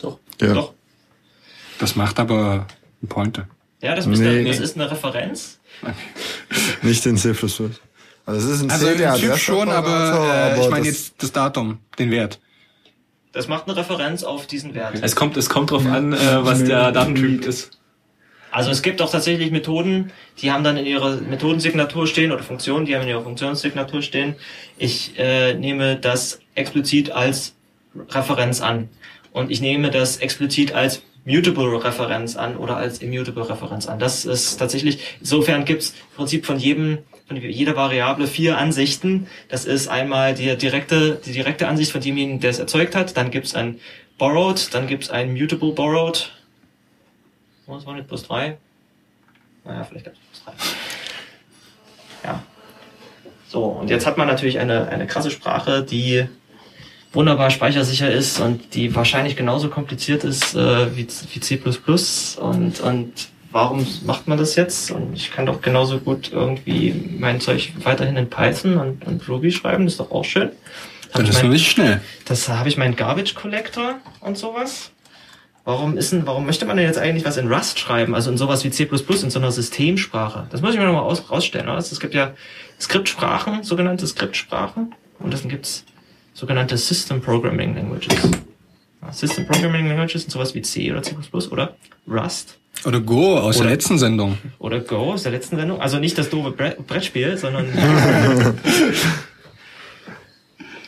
Doch. 0.00 0.18
Ja. 0.40 0.54
Doch. 0.54 0.72
Das 1.78 1.96
macht 1.96 2.18
aber 2.18 2.66
ein 3.02 3.08
Pointer. 3.08 3.46
Ja, 3.82 3.94
das, 3.94 4.06
ist 4.06 4.18
Nee. 4.20 4.28
eine, 4.28 4.44
das 4.44 4.58
ist 4.60 4.76
eine 4.76 4.90
Referenz. 4.90 5.60
Nicht 6.82 7.04
in 7.04 7.16
C++. 7.18 7.30
Also 7.30 7.60
es 8.50 8.56
ist 8.56 8.62
ein 8.62 8.70
Also 8.70 8.86
C, 8.86 8.92
im 8.92 8.98
der 8.98 9.14
Typ 9.16 9.36
schon, 9.36 9.68
aber, 9.68 9.88
Adressoperator, 9.88 10.56
äh, 10.56 10.64
ich 10.64 10.70
meine 10.70 10.86
jetzt 10.86 11.22
das 11.22 11.32
Datum, 11.32 11.78
den 11.98 12.10
Wert. 12.10 12.40
Das 13.36 13.48
macht 13.48 13.68
eine 13.68 13.76
Referenz 13.76 14.24
auf 14.24 14.46
diesen 14.46 14.74
Wert. 14.74 14.94
Es 15.02 15.14
kommt, 15.14 15.36
es 15.36 15.50
kommt 15.50 15.70
drauf 15.70 15.84
an, 15.84 16.14
äh, 16.14 16.16
was 16.40 16.64
der 16.64 16.90
Datentyp 16.90 17.44
ist. 17.44 17.78
Also 18.50 18.70
es 18.70 18.80
gibt 18.80 19.02
auch 19.02 19.10
tatsächlich 19.10 19.50
Methoden, 19.50 20.10
die 20.38 20.50
haben 20.50 20.64
dann 20.64 20.78
in 20.78 20.86
ihrer 20.86 21.16
Methodensignatur 21.16 22.06
stehen 22.06 22.32
oder 22.32 22.42
Funktionen, 22.42 22.86
die 22.86 22.94
haben 22.94 23.02
in 23.02 23.08
ihrer 23.08 23.20
Funktionssignatur 23.20 24.00
stehen. 24.00 24.36
Ich 24.78 25.18
äh, 25.18 25.52
nehme 25.52 25.96
das 25.96 26.40
explizit 26.54 27.10
als 27.10 27.54
Referenz 28.08 28.62
an 28.62 28.88
und 29.32 29.50
ich 29.50 29.60
nehme 29.60 29.90
das 29.90 30.16
explizit 30.16 30.72
als 30.72 31.02
mutable 31.26 31.84
Referenz 31.84 32.36
an 32.36 32.56
oder 32.56 32.78
als 32.78 33.00
immutable 33.00 33.46
Referenz 33.46 33.86
an. 33.86 33.98
Das 33.98 34.24
ist 34.24 34.56
tatsächlich, 34.56 35.18
insofern 35.20 35.66
gibt's 35.66 35.90
im 35.90 36.16
Prinzip 36.16 36.46
von 36.46 36.58
jedem 36.58 37.00
von 37.26 37.36
jeder 37.36 37.76
Variable 37.76 38.26
vier 38.26 38.56
Ansichten. 38.56 39.26
Das 39.48 39.64
ist 39.64 39.88
einmal 39.88 40.34
die 40.34 40.56
direkte, 40.56 41.20
die 41.24 41.32
direkte 41.32 41.66
Ansicht 41.68 41.92
von 41.92 42.00
demjenigen, 42.00 42.40
der 42.40 42.50
es 42.50 42.58
erzeugt 42.58 42.94
hat. 42.94 43.16
Dann 43.16 43.30
gibt's 43.30 43.54
ein 43.54 43.80
borrowed, 44.18 44.72
dann 44.72 44.86
gibt's 44.86 45.10
ein 45.10 45.32
mutable 45.32 45.72
borrowed. 45.72 46.32
Das 47.66 47.84
waren 47.84 47.96
nicht 47.96 48.08
plus 48.08 48.22
drei. 48.22 48.58
Naja, 49.64 49.84
vielleicht 49.84 50.04
gab 50.04 50.14
es 50.14 50.20
plus 50.20 50.44
drei. 50.44 52.28
Ja. 52.28 52.42
So, 53.48 53.64
und 53.64 53.90
jetzt 53.90 54.06
hat 54.06 54.18
man 54.18 54.28
natürlich 54.28 54.58
eine, 54.58 54.88
eine 54.88 55.06
krasse 55.06 55.30
Sprache, 55.30 55.82
die 55.82 56.26
wunderbar 57.12 57.50
speichersicher 57.50 58.10
ist 58.10 58.40
und 58.40 58.74
die 58.74 58.94
wahrscheinlich 58.94 59.36
genauso 59.36 59.68
kompliziert 59.68 60.22
ist 60.22 60.54
äh, 60.54 60.96
wie, 60.96 61.06
wie 61.06 61.40
C++. 61.40 61.60
Und, 62.38 62.80
und 62.80 63.28
warum 63.52 63.86
macht 64.04 64.28
man 64.28 64.38
das 64.38 64.56
jetzt? 64.56 64.90
Und 64.90 65.14
ich 65.14 65.30
kann 65.32 65.46
doch 65.46 65.60
genauso 65.60 65.98
gut 65.98 66.30
irgendwie 66.32 67.16
mein 67.18 67.40
Zeug 67.40 67.72
weiterhin 67.82 68.16
in 68.16 68.28
Python 68.30 68.76
und, 68.78 69.06
und 69.06 69.28
Ruby 69.28 69.50
schreiben, 69.52 69.84
das 69.84 69.94
ist 69.94 70.00
doch 70.00 70.10
auch 70.10 70.24
schön. 70.24 70.50
Hab 71.12 71.20
Das 71.20 71.30
ist 71.36 71.42
mein- 71.42 71.50
nicht 71.52 71.70
schnell. 71.70 72.00
das 72.24 72.48
habe 72.48 72.68
ich 72.68 72.76
meinen 72.76 72.96
Garbage 72.96 73.34
Collector 73.34 73.96
und 74.20 74.36
sowas. 74.36 74.90
Warum 75.64 75.96
ist 75.98 76.12
denn, 76.12 76.26
warum 76.26 76.46
möchte 76.46 76.64
man 76.64 76.76
denn 76.76 76.86
jetzt 76.86 76.98
eigentlich 76.98 77.24
was 77.24 77.36
in 77.38 77.52
Rust 77.52 77.80
schreiben? 77.80 78.14
Also 78.14 78.30
in 78.30 78.36
sowas 78.38 78.62
wie 78.64 78.70
C++ 78.70 78.84
in 78.84 79.30
so 79.30 79.38
einer 79.40 79.50
Systemsprache? 79.50 80.46
Das 80.50 80.60
muss 80.62 80.74
ich 80.74 80.78
mir 80.78 80.86
nochmal 80.86 81.02
aus, 81.02 81.28
rausstellen. 81.28 81.68
Oder? 81.68 81.78
Es 81.78 81.98
gibt 81.98 82.14
ja 82.14 82.34
Skriptsprachen, 82.80 83.64
sogenannte 83.64 84.06
Skriptsprachen. 84.06 84.94
Und 85.18 85.32
dann 85.34 85.48
gibt's 85.48 85.84
sogenannte 86.34 86.76
System 86.76 87.20
Programming 87.20 87.74
Languages. 87.74 88.14
System 89.10 89.46
Programming 89.46 89.88
Languages 89.88 90.22
sind 90.22 90.30
sowas 90.30 90.54
wie 90.54 90.62
C 90.62 90.92
oder 90.92 91.02
C++ 91.02 91.14
oder 91.50 91.74
Rust 92.08 92.58
Oder 92.84 93.00
Go 93.00 93.36
aus 93.38 93.56
Oder- 93.56 93.64
der 93.66 93.72
letzten 93.76 93.98
Sendung. 93.98 94.38
oder 94.58 94.80
Go 94.80 95.12
aus 95.12 95.22
der 95.24 95.32
letzten 95.32 95.56
Sendung. 95.56 95.80
Also 95.80 95.98
nicht 95.98 96.16
das 96.18 96.30
doofe 96.30 96.50
Bre 96.52 96.76
Brettspiel, 96.86 97.36
sondern. 97.36 97.66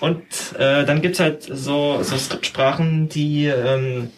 Und 0.00 0.22
äh, 0.56 0.84
dann 0.84 1.02
gibt's 1.02 1.18
halt 1.18 1.42
so, 1.42 1.98
so 2.02 2.16
Skriptsprachen, 2.16 3.08
die 3.08 3.46
ähm, 3.46 4.10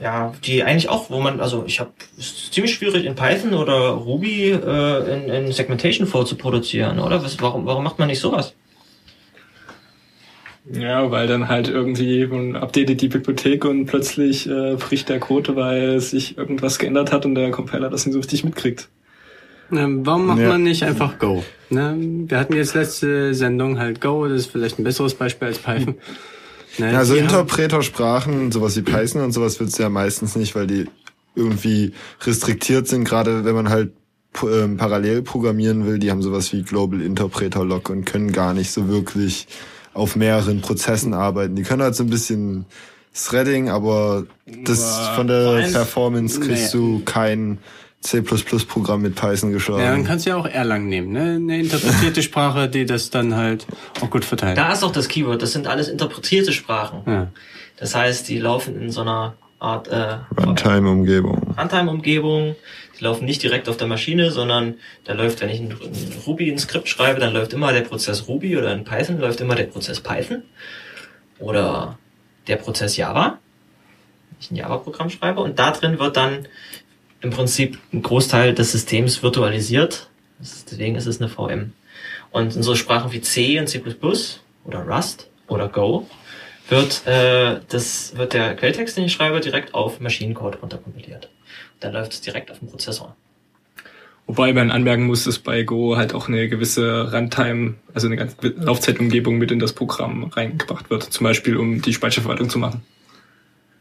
ja, 0.00 0.32
die 0.44 0.62
eigentlich 0.62 0.88
auch, 0.88 1.10
wo 1.10 1.20
man, 1.20 1.40
also 1.40 1.64
ich 1.66 1.80
habe 1.80 1.90
ist 2.16 2.52
ziemlich 2.52 2.74
schwierig 2.74 3.04
in 3.06 3.14
Python 3.14 3.54
oder 3.54 3.88
Ruby 3.90 4.50
äh, 4.50 5.14
in, 5.14 5.46
in 5.46 5.52
Segmentation 5.52 6.06
vorzuproduzieren, 6.06 6.98
oder? 7.00 7.24
Was, 7.24 7.40
warum, 7.40 7.66
warum 7.66 7.82
macht 7.82 7.98
man 7.98 8.08
nicht 8.08 8.20
sowas? 8.20 8.54
Ja, 10.72 11.10
weil 11.10 11.26
dann 11.26 11.48
halt 11.48 11.68
irgendwie 11.68 12.26
man 12.26 12.54
updatet 12.56 13.00
die 13.00 13.08
Bibliothek 13.08 13.64
und 13.64 13.86
plötzlich 13.86 14.48
äh, 14.48 14.76
bricht 14.76 15.08
der 15.08 15.18
Code, 15.18 15.56
weil 15.56 16.00
sich 16.00 16.36
irgendwas 16.36 16.78
geändert 16.78 17.12
hat 17.12 17.24
und 17.24 17.34
der 17.34 17.50
Compiler 17.50 17.88
das 17.90 18.04
nicht 18.06 18.12
so 18.12 18.20
richtig 18.20 18.44
mitkriegt. 18.44 18.88
Ähm, 19.72 20.04
warum 20.04 20.26
macht 20.26 20.40
Ja. 20.40 20.48
man 20.48 20.62
nicht 20.62 20.82
einfach 20.84 21.18
Go? 21.18 21.44
Ne? 21.70 21.96
Wir 22.26 22.38
hatten 22.38 22.54
jetzt 22.54 22.74
letzte 22.74 23.34
Sendung 23.34 23.78
halt 23.78 24.00
Go, 24.00 24.26
das 24.28 24.40
ist 24.42 24.50
vielleicht 24.52 24.78
ein 24.78 24.84
besseres 24.84 25.14
Beispiel 25.14 25.48
als 25.48 25.58
Python. 25.58 25.94
Ne? 26.78 26.92
Ja, 26.92 26.98
also 26.98 27.16
Interpretersprachen, 27.16 28.52
sowas 28.52 28.76
wie 28.76 28.82
Python 28.82 29.22
und 29.22 29.32
sowas 29.32 29.58
wird's 29.58 29.76
ja 29.78 29.88
meistens 29.88 30.36
nicht, 30.36 30.54
weil 30.54 30.68
die 30.68 30.86
irgendwie 31.34 31.92
restriktiert 32.22 32.86
sind, 32.86 33.02
gerade 33.04 33.44
wenn 33.44 33.56
man 33.56 33.70
halt 33.70 33.92
ähm, 34.44 34.76
parallel 34.76 35.22
programmieren 35.22 35.84
will, 35.84 35.98
die 35.98 36.12
haben 36.12 36.22
sowas 36.22 36.52
wie 36.52 36.62
Global 36.62 37.00
Interpreter 37.00 37.64
Lock 37.64 37.90
und 37.90 38.04
können 38.04 38.30
gar 38.30 38.54
nicht 38.54 38.70
so 38.70 38.88
wirklich 38.88 39.48
auf 39.94 40.16
mehreren 40.16 40.60
Prozessen 40.60 41.14
arbeiten. 41.14 41.56
Die 41.56 41.62
können 41.62 41.82
halt 41.82 41.94
so 41.94 42.04
ein 42.04 42.10
bisschen 42.10 42.66
Threading, 43.14 43.68
aber 43.68 44.24
das 44.64 45.08
von 45.16 45.26
der 45.26 45.68
Performance 45.72 46.40
kriegst 46.40 46.72
du 46.74 47.02
kein 47.04 47.58
C++-Programm 48.02 49.02
mit 49.02 49.14
Python 49.14 49.52
geschlagen. 49.52 49.82
Ja, 49.82 49.90
dann 49.90 50.04
kannst 50.04 50.24
du 50.24 50.30
ja 50.30 50.36
auch 50.36 50.46
Erlang 50.46 50.88
nehmen, 50.88 51.12
ne? 51.12 51.34
Eine 51.34 51.60
interpretierte 51.60 52.22
Sprache, 52.22 52.68
die 52.68 52.86
das 52.86 53.10
dann 53.10 53.34
halt 53.36 53.66
auch 54.00 54.08
gut 54.08 54.24
verteilt. 54.24 54.56
Da 54.56 54.72
ist 54.72 54.82
doch 54.82 54.92
das 54.92 55.08
Keyword, 55.08 55.42
das 55.42 55.52
sind 55.52 55.66
alles 55.66 55.88
interpretierte 55.88 56.52
Sprachen. 56.52 57.02
Ja. 57.06 57.28
Das 57.76 57.94
heißt, 57.94 58.28
die 58.28 58.38
laufen 58.38 58.80
in 58.80 58.90
so 58.90 59.02
einer 59.02 59.34
Art 59.60 59.88
äh, 59.88 60.16
Runtime-Umgebung. 60.42 61.54
Runtime-Umgebung. 61.58 62.56
Die 62.98 63.04
laufen 63.04 63.26
nicht 63.26 63.42
direkt 63.42 63.68
auf 63.68 63.76
der 63.76 63.86
Maschine, 63.86 64.30
sondern 64.30 64.74
da 65.04 65.12
läuft, 65.12 65.42
wenn 65.42 65.50
ich 65.50 65.60
in, 65.60 65.70
in 65.70 66.12
Ruby 66.26 66.50
ein 66.50 66.58
Skript 66.58 66.88
schreibe, 66.88 67.20
dann 67.20 67.34
läuft 67.34 67.52
immer 67.52 67.72
der 67.72 67.82
Prozess 67.82 68.26
Ruby 68.26 68.56
oder 68.56 68.72
in 68.72 68.84
Python 68.84 69.18
läuft 69.18 69.40
immer 69.40 69.54
der 69.54 69.64
Prozess 69.64 70.00
Python 70.00 70.42
oder 71.38 71.98
der 72.46 72.56
Prozess 72.56 72.96
Java. 72.96 73.38
Wenn 74.30 74.38
ich 74.40 74.50
ein 74.50 74.56
Java-Programm 74.56 75.10
schreibe 75.10 75.40
und 75.40 75.58
da 75.58 75.70
drin 75.72 75.98
wird 75.98 76.16
dann 76.16 76.48
im 77.20 77.30
Prinzip 77.30 77.78
ein 77.92 78.02
Großteil 78.02 78.54
des 78.54 78.72
Systems 78.72 79.22
virtualisiert. 79.22 80.08
Ist, 80.40 80.70
deswegen 80.72 80.96
ist 80.96 81.06
es 81.06 81.20
eine 81.20 81.28
VM. 81.28 81.74
Und 82.30 82.56
in 82.56 82.62
so 82.62 82.74
Sprachen 82.74 83.12
wie 83.12 83.20
C 83.20 83.60
und 83.60 83.66
C++ 83.66 83.82
oder 84.64 84.86
Rust 84.86 85.28
oder 85.48 85.68
Go 85.68 86.06
wird, 86.70 87.06
äh, 87.06 87.60
das, 87.68 88.16
wird 88.16 88.32
der 88.32 88.54
Quelltext, 88.56 88.96
den 88.96 89.04
ich 89.04 89.12
schreibe, 89.12 89.40
direkt 89.40 89.74
auf 89.74 90.00
Maschinencode 90.00 90.62
runterkompiliert. 90.62 91.30
Dann 91.80 91.92
läuft 91.92 92.12
es 92.12 92.20
direkt 92.20 92.50
auf 92.50 92.58
dem 92.58 92.68
Prozessor. 92.68 93.16
Wobei 94.26 94.52
man 94.52 94.70
anmerken 94.70 95.06
muss, 95.06 95.24
dass 95.24 95.38
bei 95.40 95.64
Go 95.64 95.96
halt 95.96 96.14
auch 96.14 96.28
eine 96.28 96.48
gewisse 96.48 97.12
Runtime, 97.12 97.74
also 97.92 98.06
eine 98.06 98.16
ganze 98.16 98.36
Laufzeitumgebung 98.48 99.38
mit 99.38 99.50
in 99.50 99.58
das 99.58 99.72
Programm 99.72 100.24
reingebracht 100.24 100.88
wird. 100.88 101.02
Zum 101.02 101.24
Beispiel, 101.24 101.56
um 101.56 101.82
die 101.82 101.92
Speicherverwaltung 101.92 102.48
zu 102.48 102.58
machen. 102.58 102.84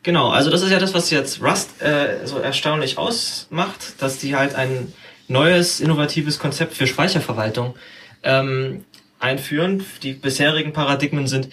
Genau, 0.01 0.29
also 0.29 0.49
das 0.49 0.63
ist 0.63 0.71
ja 0.71 0.79
das, 0.79 0.93
was 0.93 1.11
jetzt 1.11 1.43
Rust 1.43 1.81
äh, 1.81 2.25
so 2.25 2.39
erstaunlich 2.39 2.97
ausmacht, 2.97 4.01
dass 4.01 4.17
die 4.17 4.35
halt 4.35 4.55
ein 4.55 4.91
neues, 5.27 5.81
innovatives 5.81 6.39
Konzept 6.39 6.73
für 6.73 6.87
Speicherverwaltung 6.87 7.75
ähm, 8.23 8.85
einführen. 9.19 9.85
Die 10.01 10.13
bisherigen 10.13 10.73
Paradigmen 10.73 11.27
sind, 11.27 11.49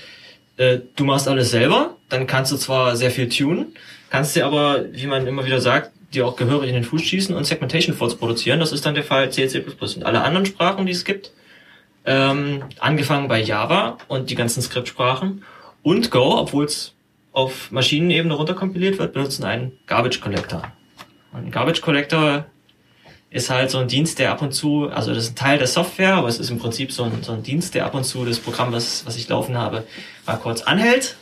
äh, 0.56 0.80
du 0.96 1.04
machst 1.04 1.28
alles 1.28 1.50
selber, 1.50 1.96
dann 2.08 2.26
kannst 2.26 2.52
du 2.52 2.56
zwar 2.56 2.96
sehr 2.96 3.10
viel 3.10 3.28
tunen, 3.28 3.74
kannst 4.10 4.36
dir 4.36 4.46
aber, 4.46 4.84
wie 4.92 5.06
man 5.06 5.26
immer 5.26 5.44
wieder 5.44 5.60
sagt, 5.60 5.92
dir 6.14 6.26
auch 6.26 6.36
gehörig 6.36 6.68
in 6.68 6.74
den 6.74 6.84
Fuß 6.84 7.02
schießen 7.02 7.34
und 7.34 7.44
Segmentation 7.44 7.94
Faults 7.94 8.16
produzieren. 8.16 8.60
Das 8.60 8.72
ist 8.72 8.86
dann 8.86 8.94
der 8.94 9.04
Fall 9.04 9.30
C, 9.30 9.46
C++ 9.48 9.62
und 9.62 10.04
alle 10.04 10.22
anderen 10.22 10.46
Sprachen, 10.46 10.86
die 10.86 10.92
es 10.92 11.04
gibt. 11.04 11.32
Ähm, 12.04 12.62
angefangen 12.78 13.26
bei 13.26 13.40
Java 13.42 13.98
und 14.06 14.30
die 14.30 14.36
ganzen 14.36 14.62
Skriptsprachen 14.62 15.42
und 15.82 16.10
Go, 16.10 16.38
obwohl 16.38 16.64
es 16.64 16.94
auf 17.32 17.70
Maschinenebene 17.72 18.32
runterkompiliert 18.32 18.98
wird, 18.98 19.12
benutzen 19.12 19.44
einen 19.44 19.72
Garbage 19.86 20.20
Collector. 20.20 20.62
Ein 21.32 21.50
Garbage 21.50 21.82
Collector 21.82 22.46
ist 23.30 23.50
halt 23.50 23.70
so 23.70 23.78
ein 23.78 23.88
Dienst, 23.88 24.18
der 24.18 24.30
ab 24.30 24.42
und 24.42 24.52
zu, 24.52 24.88
also 24.88 25.12
das 25.12 25.24
ist 25.24 25.32
ein 25.32 25.36
Teil 25.36 25.58
der 25.58 25.66
Software, 25.66 26.14
aber 26.14 26.28
es 26.28 26.38
ist 26.38 26.50
im 26.50 26.58
Prinzip 26.58 26.92
so 26.92 27.04
ein, 27.04 27.22
so 27.22 27.32
ein 27.32 27.42
Dienst, 27.42 27.74
der 27.74 27.84
ab 27.84 27.94
und 27.94 28.04
zu 28.04 28.24
das 28.24 28.38
Programm, 28.38 28.72
was, 28.72 29.04
was 29.04 29.16
ich 29.16 29.28
laufen 29.28 29.56
habe, 29.58 29.84
mal 30.26 30.36
kurz 30.36 30.62
anhält, 30.62 31.16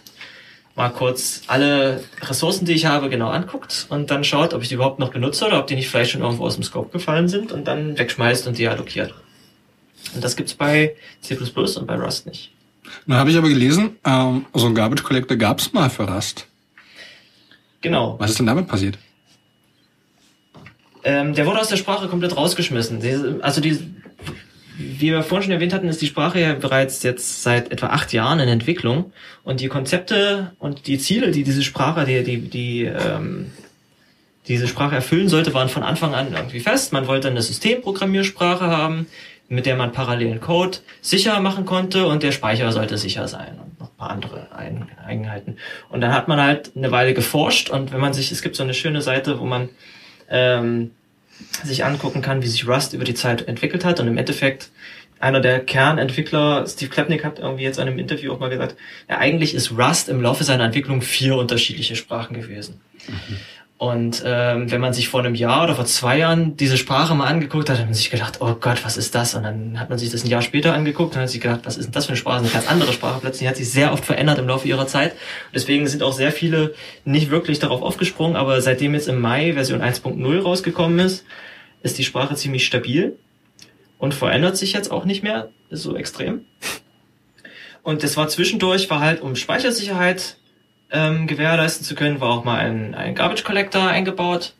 mal 0.77 0.91
kurz 0.91 1.43
alle 1.47 2.05
Ressourcen, 2.21 2.67
die 2.67 2.73
ich 2.73 2.87
habe, 2.87 3.09
genau 3.09 3.31
anguckt 3.31 3.87
und 3.89 4.11
dann 4.11 4.23
schaut, 4.23 4.55
ob 4.55 4.63
ich 4.63 4.69
die 4.69 4.75
überhaupt 4.75 4.99
noch 4.99 5.11
benutze 5.11 5.47
oder 5.47 5.59
ob 5.59 5.67
die 5.67 5.77
nicht 5.77 5.89
vielleicht 5.89 6.11
schon 6.11 6.21
irgendwo 6.21 6.45
aus 6.45 6.55
dem 6.55 6.65
Scope 6.65 6.91
gefallen 6.91 7.29
sind 7.29 7.53
und 7.53 7.67
dann 7.67 7.99
wegschmeißt 7.99 8.47
und 8.47 8.59
deallokiert. 8.59 9.15
Und 10.15 10.23
das 10.23 10.37
gibt's 10.37 10.55
bei 10.55 10.95
C++ 11.23 11.37
und 11.37 11.87
bei 11.87 11.97
Rust 11.97 12.27
nicht. 12.27 12.53
Dann 13.07 13.17
habe 13.17 13.31
ich 13.31 13.37
aber 13.37 13.49
gelesen, 13.49 13.97
ähm, 14.05 14.47
so 14.53 14.67
ein 14.67 14.75
Garbage 14.75 15.03
Collector 15.03 15.37
gab's 15.37 15.73
mal 15.73 15.89
für 15.91 16.09
Rust. 16.09 16.47
Genau. 17.81 18.17
Was 18.19 18.31
ist 18.31 18.39
denn 18.39 18.47
damit 18.47 18.69
passiert? 18.69 18.99
Ähm, 21.05 21.35
der 21.35 21.47
wurde 21.47 21.61
aus 21.61 21.69
der 21.69 21.77
Sprache 21.77 22.09
komplett 22.09 22.37
rausgeschmissen. 22.37 23.01
Diese- 23.01 23.39
Also 23.43 23.61
die, 23.61 23.79
wie 24.79 25.11
wir 25.13 25.23
vorhin 25.23 25.45
schon 25.45 25.53
erwähnt 25.53 25.73
hatten, 25.73 25.89
ist 25.89 26.01
die 26.03 26.07
Sprache 26.07 26.41
ja 26.41 26.55
bereits 26.55 27.03
jetzt 27.03 27.43
seit 27.43 27.71
etwa 27.71 27.89
acht 27.89 28.13
Jahren 28.13 28.41
in 28.41 28.49
Entwicklung 28.49 29.13
und 29.45 29.61
die 29.61 29.69
Konzepte 29.69 30.53
und 30.59 30.87
die 30.87 30.99
Ziele, 30.99 31.31
die 31.31 31.45
diese 31.45 31.63
Sprache, 31.63 32.05
die, 32.07 32.23
die, 32.25 32.39
die 32.49 32.85
ähm, 32.85 33.53
diese 34.49 34.67
Sprache 34.69 34.95
erfüllen 34.97 35.29
sollte, 35.29 35.55
waren 35.55 35.69
von 35.69 35.83
Anfang 35.83 36.15
an 36.15 36.33
irgendwie 36.35 36.61
fest. 36.61 36.93
Man 36.93 37.07
wollte 37.07 37.29
eine 37.29 37.41
Systemprogrammiersprache 37.43 38.67
haben, 38.67 39.07
mit 39.49 39.67
der 39.67 39.77
man 39.77 39.93
parallelen 39.93 40.41
Code 40.41 40.79
sicher 41.03 41.39
machen 41.41 41.65
konnte 41.67 42.07
und 42.07 42.23
der 42.23 42.33
Speicher 42.33 42.73
sollte 42.73 42.97
sicher 42.99 43.29
sein 43.29 43.59
und 43.63 43.79
noch 43.79 43.91
ein 43.91 43.97
paar 43.97 44.11
andere 44.11 44.49
Eigen- 44.57 44.89
Eigenheiten. 45.07 45.59
Und 45.91 46.01
dann 46.01 46.13
hat 46.15 46.29
man 46.29 46.41
halt 46.41 46.73
eine 46.77 46.91
Weile 46.91 47.15
geforscht 47.15 47.69
und 47.71 47.93
wenn 47.93 48.01
man 48.01 48.15
sich, 48.15 48.33
es 48.33 48.43
gibt 48.43 48.57
so 48.57 48.63
eine 48.63 48.75
schöne 48.75 49.03
Seite, 49.03 49.39
wo 49.39 49.45
man 49.45 49.69
ähm, 50.31 50.91
sich 51.63 51.85
angucken 51.85 52.23
kann, 52.23 52.43
wie 52.43 52.47
sich 52.47 52.69
Rust 52.69 52.93
über 52.93 53.05
die 53.05 53.15
Zeit 53.15 53.49
entwickelt 53.49 53.85
hat 53.85 54.01
und 54.01 54.09
im 54.09 54.17
Endeffekt 54.17 54.71
einer 55.21 55.41
der 55.41 55.61
Kernentwickler, 55.61 56.67
Steve 56.67 56.91
Klapnick, 56.91 57.25
hat 57.25 57.39
irgendwie 57.39 57.63
jetzt 57.63 57.79
in 57.79 57.89
einem 57.89 57.99
Interview 57.99 58.33
auch 58.33 58.41
mal 58.41 58.51
gesagt, 58.51 58.77
ja, 59.09 59.19
eigentlich 59.19 59.55
ist 59.55 59.73
Rust 59.73 60.09
im 60.09 60.21
Laufe 60.21 60.45
seiner 60.45 60.65
Entwicklung 60.65 61.03
vier 61.03 61.37
unterschiedliche 61.37 61.97
Sprachen 61.97 62.35
gewesen. 62.35 62.81
Und 63.85 64.23
ähm, 64.25 64.71
wenn 64.71 64.81
man 64.81 64.95
sich 64.95 65.11
vor 65.11 65.21
einem 65.21 65.35
Jahr 65.35 65.65
oder 65.65 65.75
vor 65.75 65.85
zwei 65.85 66.17
Jahren 66.17 66.57
diese 66.57 66.79
Sprache 66.79 67.15
mal 67.15 67.27
angeguckt 67.27 67.69
hat, 67.69 67.79
hat 67.79 67.85
man 67.85 67.93
sich 67.93 68.09
gedacht, 68.09 68.39
oh 68.41 68.55
Gott, 68.59 68.83
was 68.83 68.97
ist 68.97 69.15
das? 69.15 69.35
Und 69.35 69.43
dann 69.43 69.79
hat 69.79 69.91
man 69.91 69.99
sich 69.99 70.09
das 70.09 70.25
ein 70.25 70.31
Jahr 70.31 70.41
später 70.41 70.73
angeguckt 70.73 71.15
und 71.15 71.21
hat 71.21 71.29
sich 71.29 71.43
gedacht, 71.43 71.61
was 71.65 71.77
ist 71.77 71.85
denn 71.85 71.93
das 71.93 72.07
für 72.07 72.13
eine 72.13 72.17
Sprache? 72.17 72.39
Eine 72.39 72.49
ganz 72.49 72.67
andere 72.67 72.95
Sprache. 72.95 73.21
Plötzlich 73.21 73.47
hat 73.47 73.59
sich 73.59 73.71
sehr 73.71 73.93
oft 73.93 74.03
verändert 74.03 74.39
im 74.39 74.49
Laufe 74.49 74.67
ihrer 74.67 74.87
Zeit. 74.87 75.13
Deswegen 75.55 75.87
sind 75.87 76.03
auch 76.03 76.15
sehr 76.15 76.33
viele 76.33 76.73
nicht 77.05 77.29
wirklich 77.29 77.59
darauf 77.59 77.83
aufgesprungen, 77.83 78.37
aber 78.37 78.63
seitdem 78.63 78.95
jetzt 78.95 79.07
im 79.07 79.21
Mai 79.21 79.53
Version 79.53 79.83
1.0 79.83 80.41
rausgekommen 80.41 80.99
ist, 81.01 81.27
ist 81.83 81.99
die 81.99 82.05
Sprache 82.05 82.37
ziemlich 82.37 82.65
stabil 82.65 83.19
und 83.99 84.15
verändert 84.15 84.57
sich 84.57 84.73
jetzt 84.73 84.91
auch 84.91 85.05
nicht 85.05 85.23
mehr 85.23 85.51
so 85.71 85.95
extrem. 85.95 86.47
Und 87.83 88.03
das 88.03 88.17
war 88.17 88.29
zwischendurch, 88.29 88.89
war 88.89 89.01
halt, 89.01 89.21
um 89.21 89.37
Speichersicherheit 89.37 90.39
ähm, 90.95 91.27
gewährleisten 91.27 91.85
zu 91.85 91.95
können, 91.95 92.21
war 92.21 92.31
auch 92.31 92.45
mal 92.45 92.59
ein, 92.59 92.95
ein 92.95 93.15
Garbage 93.15 93.45
Collector 93.45 93.87
eingebaut. 93.87 94.55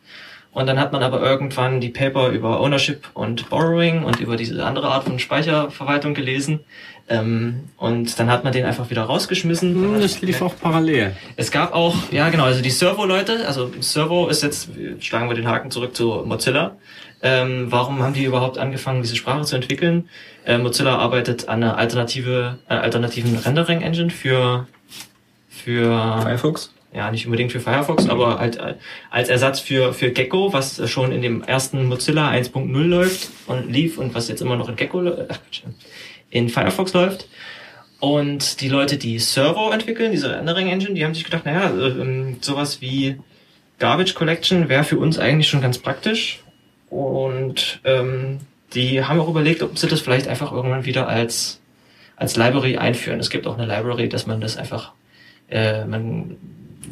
Und 0.51 0.67
dann 0.67 0.79
hat 0.79 0.93
man 0.93 1.03
aber 1.03 1.19
irgendwann 1.21 1.81
die 1.81 1.89
Paper 1.89 2.29
über 2.29 2.61
Ownership 2.61 3.09
und 3.13 3.49
Borrowing 3.49 4.03
und 4.03 4.21
über 4.21 4.37
diese 4.37 4.65
andere 4.65 4.87
Art 4.87 5.03
von 5.03 5.19
Speicherverwaltung 5.19 6.13
gelesen. 6.13 6.61
Ähm, 7.09 7.65
und 7.77 8.17
dann 8.19 8.31
hat 8.31 8.45
man 8.45 8.53
den 8.53 8.63
einfach 8.65 8.89
wieder 8.89 9.03
rausgeschmissen. 9.03 9.75
Hm, 9.75 10.01
Das 10.01 10.21
lief 10.21 10.41
auch 10.41 10.53
parallel. 10.59 11.13
es 11.35 11.51
gab 11.51 11.73
auch, 11.73 11.95
ja 12.11 12.29
genau, 12.29 12.45
also 12.45 12.61
die 12.61 12.69
Servo-Leute, 12.69 13.45
also 13.45 13.69
Servo 13.81 14.27
ist 14.27 14.43
jetzt, 14.43 14.69
schlagen 15.01 15.27
wir 15.29 15.35
den 15.35 15.47
Haken 15.47 15.71
zurück 15.71 15.93
zu 15.95 16.23
Mozilla. 16.25 16.77
Ähm, 17.21 17.67
warum 17.69 18.01
haben 18.01 18.13
die 18.13 18.23
überhaupt 18.23 18.57
angefangen, 18.57 19.01
diese 19.01 19.15
Sprache 19.17 19.43
zu 19.43 19.55
entwickeln? 19.55 20.09
Äh, 20.45 20.57
Mozilla 20.57 20.97
arbeitet 20.97 21.49
an 21.49 21.63
einer 21.63 21.77
alternative, 21.77 22.59
äh, 22.69 22.75
alternativen 22.75 23.35
Rendering-Engine 23.37 24.09
für, 24.09 24.67
für 25.55 26.21
Firefox? 26.21 26.71
ja, 26.95 27.11
nicht 27.11 27.25
unbedingt 27.25 27.51
für 27.51 27.59
Firefox, 27.59 28.07
aber 28.07 28.39
halt 28.39 28.57
äh, 28.57 28.75
als 29.11 29.27
Ersatz 29.27 29.59
für, 29.59 29.93
für 29.93 30.11
Gecko, 30.11 30.53
was 30.53 30.79
äh, 30.79 30.87
schon 30.87 31.11
in 31.11 31.21
dem 31.21 31.43
ersten 31.43 31.85
Mozilla 31.85 32.29
1.0 32.31 32.71
läuft 32.83 33.29
und 33.47 33.71
lief 33.71 33.97
und 33.97 34.15
was 34.15 34.29
jetzt 34.29 34.41
immer 34.41 34.55
noch 34.55 34.69
in 34.69 34.77
Gecko, 34.77 35.01
Quatsch, 35.01 35.63
in 36.29 36.49
Firefox 36.49 36.93
läuft. 36.93 37.27
Und 37.99 38.61
die 38.61 38.69
Leute, 38.69 38.97
die 38.97 39.19
Servo 39.19 39.71
entwickeln, 39.71 40.11
diese 40.11 40.31
Rendering 40.31 40.69
Engine, 40.69 40.93
die 40.93 41.03
haben 41.03 41.13
sich 41.13 41.25
gedacht, 41.25 41.45
naja, 41.45 41.69
äh, 41.69 41.87
ähm, 41.87 42.37
sowas 42.39 42.79
wie 42.79 43.17
Garbage 43.77 44.13
Collection 44.13 44.69
wäre 44.69 44.85
für 44.85 44.97
uns 44.97 45.19
eigentlich 45.19 45.49
schon 45.49 45.61
ganz 45.61 45.77
praktisch. 45.77 46.43
Und 46.89 47.81
ähm, 47.83 48.39
die 48.73 49.03
haben 49.03 49.19
auch 49.19 49.27
überlegt, 49.27 49.61
ob 49.63 49.77
sie 49.77 49.87
das 49.87 49.99
vielleicht 49.99 50.29
einfach 50.29 50.53
irgendwann 50.53 50.85
wieder 50.85 51.09
als, 51.09 51.59
als 52.15 52.37
Library 52.37 52.77
einführen. 52.77 53.19
Es 53.19 53.29
gibt 53.29 53.47
auch 53.47 53.57
eine 53.57 53.65
Library, 53.65 54.07
dass 54.07 54.27
man 54.27 54.39
das 54.39 54.55
einfach 54.55 54.93
äh, 55.49 55.85
man 55.85 56.35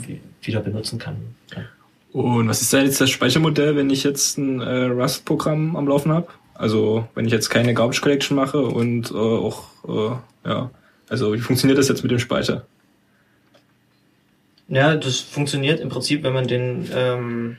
wi- 0.06 0.22
wieder 0.42 0.60
benutzen 0.62 1.00
kann. 1.00 1.16
Ja. 1.56 1.64
Und 2.12 2.48
was 2.48 2.62
ist 2.62 2.72
da 2.74 2.80
jetzt 2.82 3.02
das 3.02 3.10
Speichermodell, 3.10 3.76
wenn 3.76 3.90
ich 3.90 4.04
jetzt 4.04 4.38
ein 4.38 4.60
äh, 4.62 4.86
Rust-Programm 4.86 5.76
am 5.76 5.88
Laufen 5.88 6.12
habe? 6.12 6.28
Also 6.54 7.08
wenn 7.16 7.26
ich 7.26 7.32
jetzt 7.32 7.50
keine 7.50 7.74
Garbage 7.74 8.02
Collection 8.02 8.36
mache 8.36 8.60
und 8.62 9.10
äh, 9.12 9.16
auch, 9.16 9.64
äh, 9.88 10.48
ja, 10.48 10.70
also 11.10 11.34
wie 11.34 11.40
funktioniert 11.40 11.80
das 11.80 11.88
jetzt 11.90 12.04
mit 12.04 12.12
dem 12.12 12.20
Speicher? 12.20 12.66
ja, 14.70 14.96
das 14.96 15.20
funktioniert 15.20 15.80
im 15.82 15.90
Prinzip, 15.90 16.24
wenn 16.24 16.34
man 16.34 16.48
den 16.48 16.88
ähm, 16.96 17.58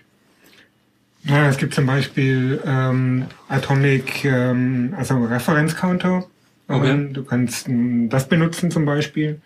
Ja, 1.24 1.49
es 1.49 1.59
gibt 1.59 1.74
zum 1.74 1.86
Beispiel 1.86 2.61
ähm, 2.66 3.26
Atomic, 3.49 4.24
ähm, 4.24 4.95
also 4.97 5.22
Referenzcounter. 5.24 6.24
Okay. 6.66 6.90
Ähm, 6.90 7.12
Du 7.12 7.22
kannst 7.24 7.68
ähm, 7.68 8.09
das 8.09 8.28
benutzen 8.28 8.70
zum 8.70 8.84
Beispiel. 8.84 9.40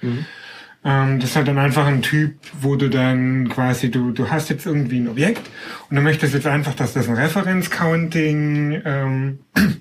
Ähm, 0.84 1.18
das 1.20 1.30
ist 1.30 1.36
halt 1.36 1.48
dann 1.48 1.58
einfach 1.58 1.86
ein 1.86 2.02
Typ, 2.02 2.36
wo 2.60 2.76
du 2.76 2.88
dann 2.88 3.48
quasi, 3.48 3.90
du, 3.90 4.12
du 4.12 4.30
hast 4.30 4.48
jetzt 4.48 4.66
irgendwie 4.66 5.00
ein 5.00 5.08
Objekt 5.08 5.50
und 5.90 5.96
du 5.96 6.02
möchtest 6.02 6.34
jetzt 6.34 6.46
einfach, 6.46 6.74
dass 6.74 6.92
das 6.92 7.08
ein 7.08 7.16
Referenzcounting 7.16 8.82
ähm, 8.84 9.38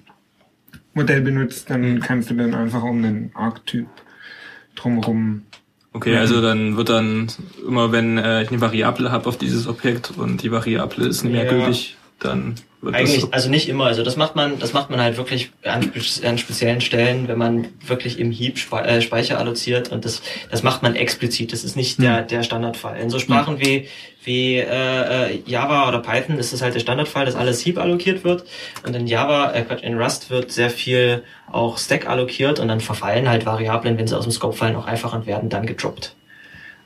Modell 0.93 1.21
benutzt, 1.21 1.69
dann 1.69 1.99
kannst 1.99 2.29
du 2.31 2.33
dann 2.33 2.55
einfach 2.55 2.81
um 2.81 2.97
einen 2.97 3.31
Arc-Typ 3.35 3.87
drumherum 4.75 5.43
Okay, 5.93 6.15
also 6.15 6.41
dann 6.41 6.77
wird 6.77 6.89
dann 6.89 7.27
immer, 7.67 7.91
wenn 7.91 8.19
äh, 8.19 8.43
ich 8.43 8.49
eine 8.49 8.61
Variable 8.61 9.11
habe 9.11 9.27
auf 9.27 9.37
dieses 9.37 9.67
Objekt 9.67 10.11
und 10.15 10.43
die 10.43 10.51
Variable 10.51 11.07
ist 11.07 11.23
nicht 11.23 11.33
mehr 11.33 11.45
Ja. 11.45 11.49
gültig, 11.49 11.97
dann 12.19 12.53
Eigentlich, 12.85 13.25
also 13.33 13.49
nicht 13.49 13.69
immer. 13.69 13.85
Also 13.85 14.03
das 14.03 14.17
macht 14.17 14.35
man, 14.35 14.59
das 14.59 14.71
macht 14.71 14.91
man 14.91 15.01
halt 15.01 15.17
wirklich 15.17 15.51
an, 15.63 15.91
an 16.23 16.37
speziellen 16.37 16.79
Stellen, 16.79 17.27
wenn 17.27 17.37
man 17.37 17.69
wirklich 17.85 18.19
im 18.19 18.31
Heap 18.31 18.59
äh, 18.71 19.01
Speicher 19.01 19.39
alloziert 19.39 19.91
und 19.91 20.05
das, 20.05 20.21
das 20.51 20.61
macht 20.61 20.83
man 20.83 20.95
explizit. 20.95 21.51
Das 21.53 21.63
ist 21.63 21.75
nicht 21.75 21.99
der, 21.99 22.21
der 22.21 22.43
Standardfall. 22.43 22.99
In 22.99 23.09
so 23.09 23.17
Sprachen 23.17 23.59
wie, 23.59 23.87
wie 24.23 24.57
äh, 24.57 25.31
äh, 25.31 25.41
Java 25.47 25.89
oder 25.89 25.99
Python 25.99 26.37
ist 26.37 26.53
es 26.53 26.61
halt 26.61 26.75
der 26.75 26.79
Standardfall, 26.79 27.25
dass 27.25 27.35
alles 27.35 27.65
Heap 27.65 27.79
allokiert 27.79 28.23
wird. 28.23 28.45
Und 28.85 28.95
in 28.95 29.07
Java, 29.07 29.51
äh, 29.53 29.65
in 29.81 29.99
Rust 29.99 30.29
wird 30.29 30.51
sehr 30.51 30.69
viel 30.69 31.23
auch 31.51 31.79
Stack 31.79 32.07
allokiert 32.07 32.59
und 32.59 32.67
dann 32.67 32.79
verfallen 32.79 33.27
halt 33.27 33.47
Variablen, 33.47 33.97
wenn 33.97 34.07
sie 34.07 34.15
aus 34.15 34.25
dem 34.25 34.31
Scope 34.31 34.55
fallen, 34.55 34.75
auch 34.75 34.85
einfach 34.85 35.13
und 35.13 35.25
werden 35.25 35.49
dann 35.49 35.65
gedroppt. 35.65 36.15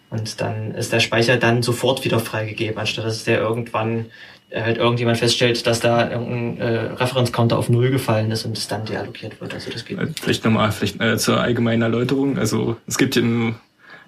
Und 0.09 0.39
dann 0.39 0.75
ist 0.75 0.93
der 0.93 0.99
Speicher 0.99 1.37
dann 1.37 1.63
sofort 1.63 2.05
wieder 2.05 2.19
freigegeben, 2.19 2.77
anstatt 2.77 3.05
dass 3.05 3.23
der 3.23 3.39
irgendwann 3.39 4.07
halt 4.53 4.77
irgendjemand 4.77 5.17
feststellt, 5.17 5.65
dass 5.65 5.79
da 5.79 6.09
irgendein 6.09 6.57
äh, 6.59 6.79
Referenzcounter 6.93 7.57
auf 7.57 7.69
Null 7.69 7.91
gefallen 7.91 8.31
ist 8.31 8.45
und 8.45 8.57
es 8.57 8.67
dann 8.67 8.85
deallokiert 8.85 9.39
wird. 9.39 9.53
Also 9.53 9.71
das 9.71 9.85
geht 9.85 9.97
Vielleicht 10.21 10.43
nochmal, 10.43 10.71
vielleicht 10.71 11.01
äh, 11.01 11.17
zur 11.17 11.39
allgemeinen 11.39 11.81
Erläuterung. 11.81 12.37
Also 12.37 12.77
es 12.87 12.97
gibt 12.97 13.15
im 13.17 13.55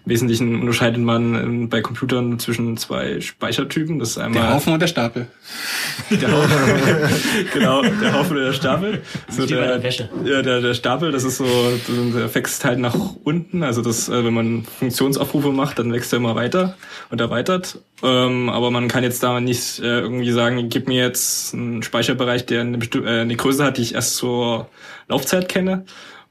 Wesentlichen 0.05 0.59
unterscheidet 0.59 1.01
man 1.01 1.35
ähm, 1.35 1.69
bei 1.69 1.81
Computern 1.81 2.37
zwischen 2.37 2.75
zwei 2.77 3.21
Speichertypen. 3.21 3.99
Das 3.99 4.11
ist 4.11 4.17
einmal 4.17 4.41
Der 4.41 4.53
Haufen 4.53 4.73
und 4.73 4.81
der 4.81 4.87
Stapel. 4.87 5.27
Der 6.09 6.31
Haufen. 6.31 6.51
genau, 7.53 7.81
der 7.81 8.13
Haufen 8.13 8.35
oder 8.35 8.45
der 8.47 8.53
Stapel. 8.53 9.01
So 9.29 9.45
der, 9.45 9.79
der. 9.79 9.91
Ja, 10.25 10.41
der, 10.41 10.61
der 10.61 10.73
Stapel, 10.73 11.11
das 11.11 11.23
ist 11.23 11.37
so, 11.37 11.45
der 12.13 12.33
wächst 12.35 12.65
halt 12.65 12.79
nach 12.79 12.95
unten. 13.23 13.63
Also 13.63 13.81
das, 13.81 14.09
äh, 14.09 14.25
wenn 14.25 14.33
man 14.33 14.65
Funktionsaufrufe 14.65 15.51
macht, 15.51 15.79
dann 15.79 15.93
wächst 15.93 16.11
er 16.11 16.17
immer 16.17 16.35
weiter 16.35 16.75
und 17.09 17.21
erweitert. 17.21 17.79
Ähm, 18.03 18.49
aber 18.49 18.71
man 18.71 18.89
kann 18.89 19.03
jetzt 19.03 19.23
da 19.23 19.39
nicht 19.39 19.79
äh, 19.79 20.01
irgendwie 20.01 20.31
sagen, 20.31 20.67
gib 20.67 20.89
mir 20.89 21.01
jetzt 21.01 21.53
einen 21.53 21.81
Speicherbereich, 21.81 22.45
der 22.45 22.61
eine, 22.61 22.77
äh, 22.77 23.21
eine 23.21 23.35
Größe 23.37 23.63
hat, 23.63 23.77
die 23.77 23.83
ich 23.83 23.95
erst 23.95 24.17
zur 24.17 24.67
Laufzeit 25.07 25.47
kenne. 25.47 25.85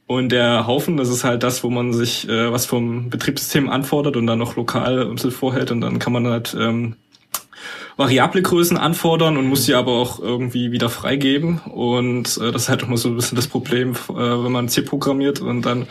Und 0.06 0.30
der 0.30 0.66
Haufen, 0.66 0.96
das 0.96 1.08
ist 1.08 1.24
halt 1.24 1.42
das, 1.42 1.64
wo 1.64 1.70
man 1.70 1.92
sich 1.92 2.28
äh, 2.28 2.52
was 2.52 2.66
vom 2.66 3.08
Betriebssystem 3.08 3.68
anfordert 3.68 4.16
und 4.16 4.26
dann 4.26 4.38
noch 4.38 4.56
lokal 4.56 5.06
ein 5.06 5.14
bisschen 5.14 5.30
vorhält 5.30 5.70
und 5.70 5.80
dann 5.80 5.98
kann 5.98 6.12
man 6.12 6.26
halt 6.26 6.56
ähm, 6.58 6.96
variable 7.96 8.42
Größen 8.42 8.76
anfordern 8.76 9.36
und 9.36 9.46
muss 9.46 9.64
sie 9.64 9.74
aber 9.74 9.92
auch 9.92 10.18
irgendwie 10.18 10.72
wieder 10.72 10.88
freigeben. 10.88 11.58
Und 11.58 12.38
äh, 12.38 12.52
das 12.52 12.62
ist 12.62 12.68
halt 12.68 12.82
auch 12.84 12.88
mal 12.88 12.96
so 12.96 13.08
ein 13.08 13.16
bisschen 13.16 13.36
das 13.36 13.46
Problem, 13.46 13.92
äh, 13.92 14.14
wenn 14.14 14.52
man 14.52 14.68
C 14.68 14.82
programmiert 14.82 15.40
und 15.40 15.62
dann 15.62 15.86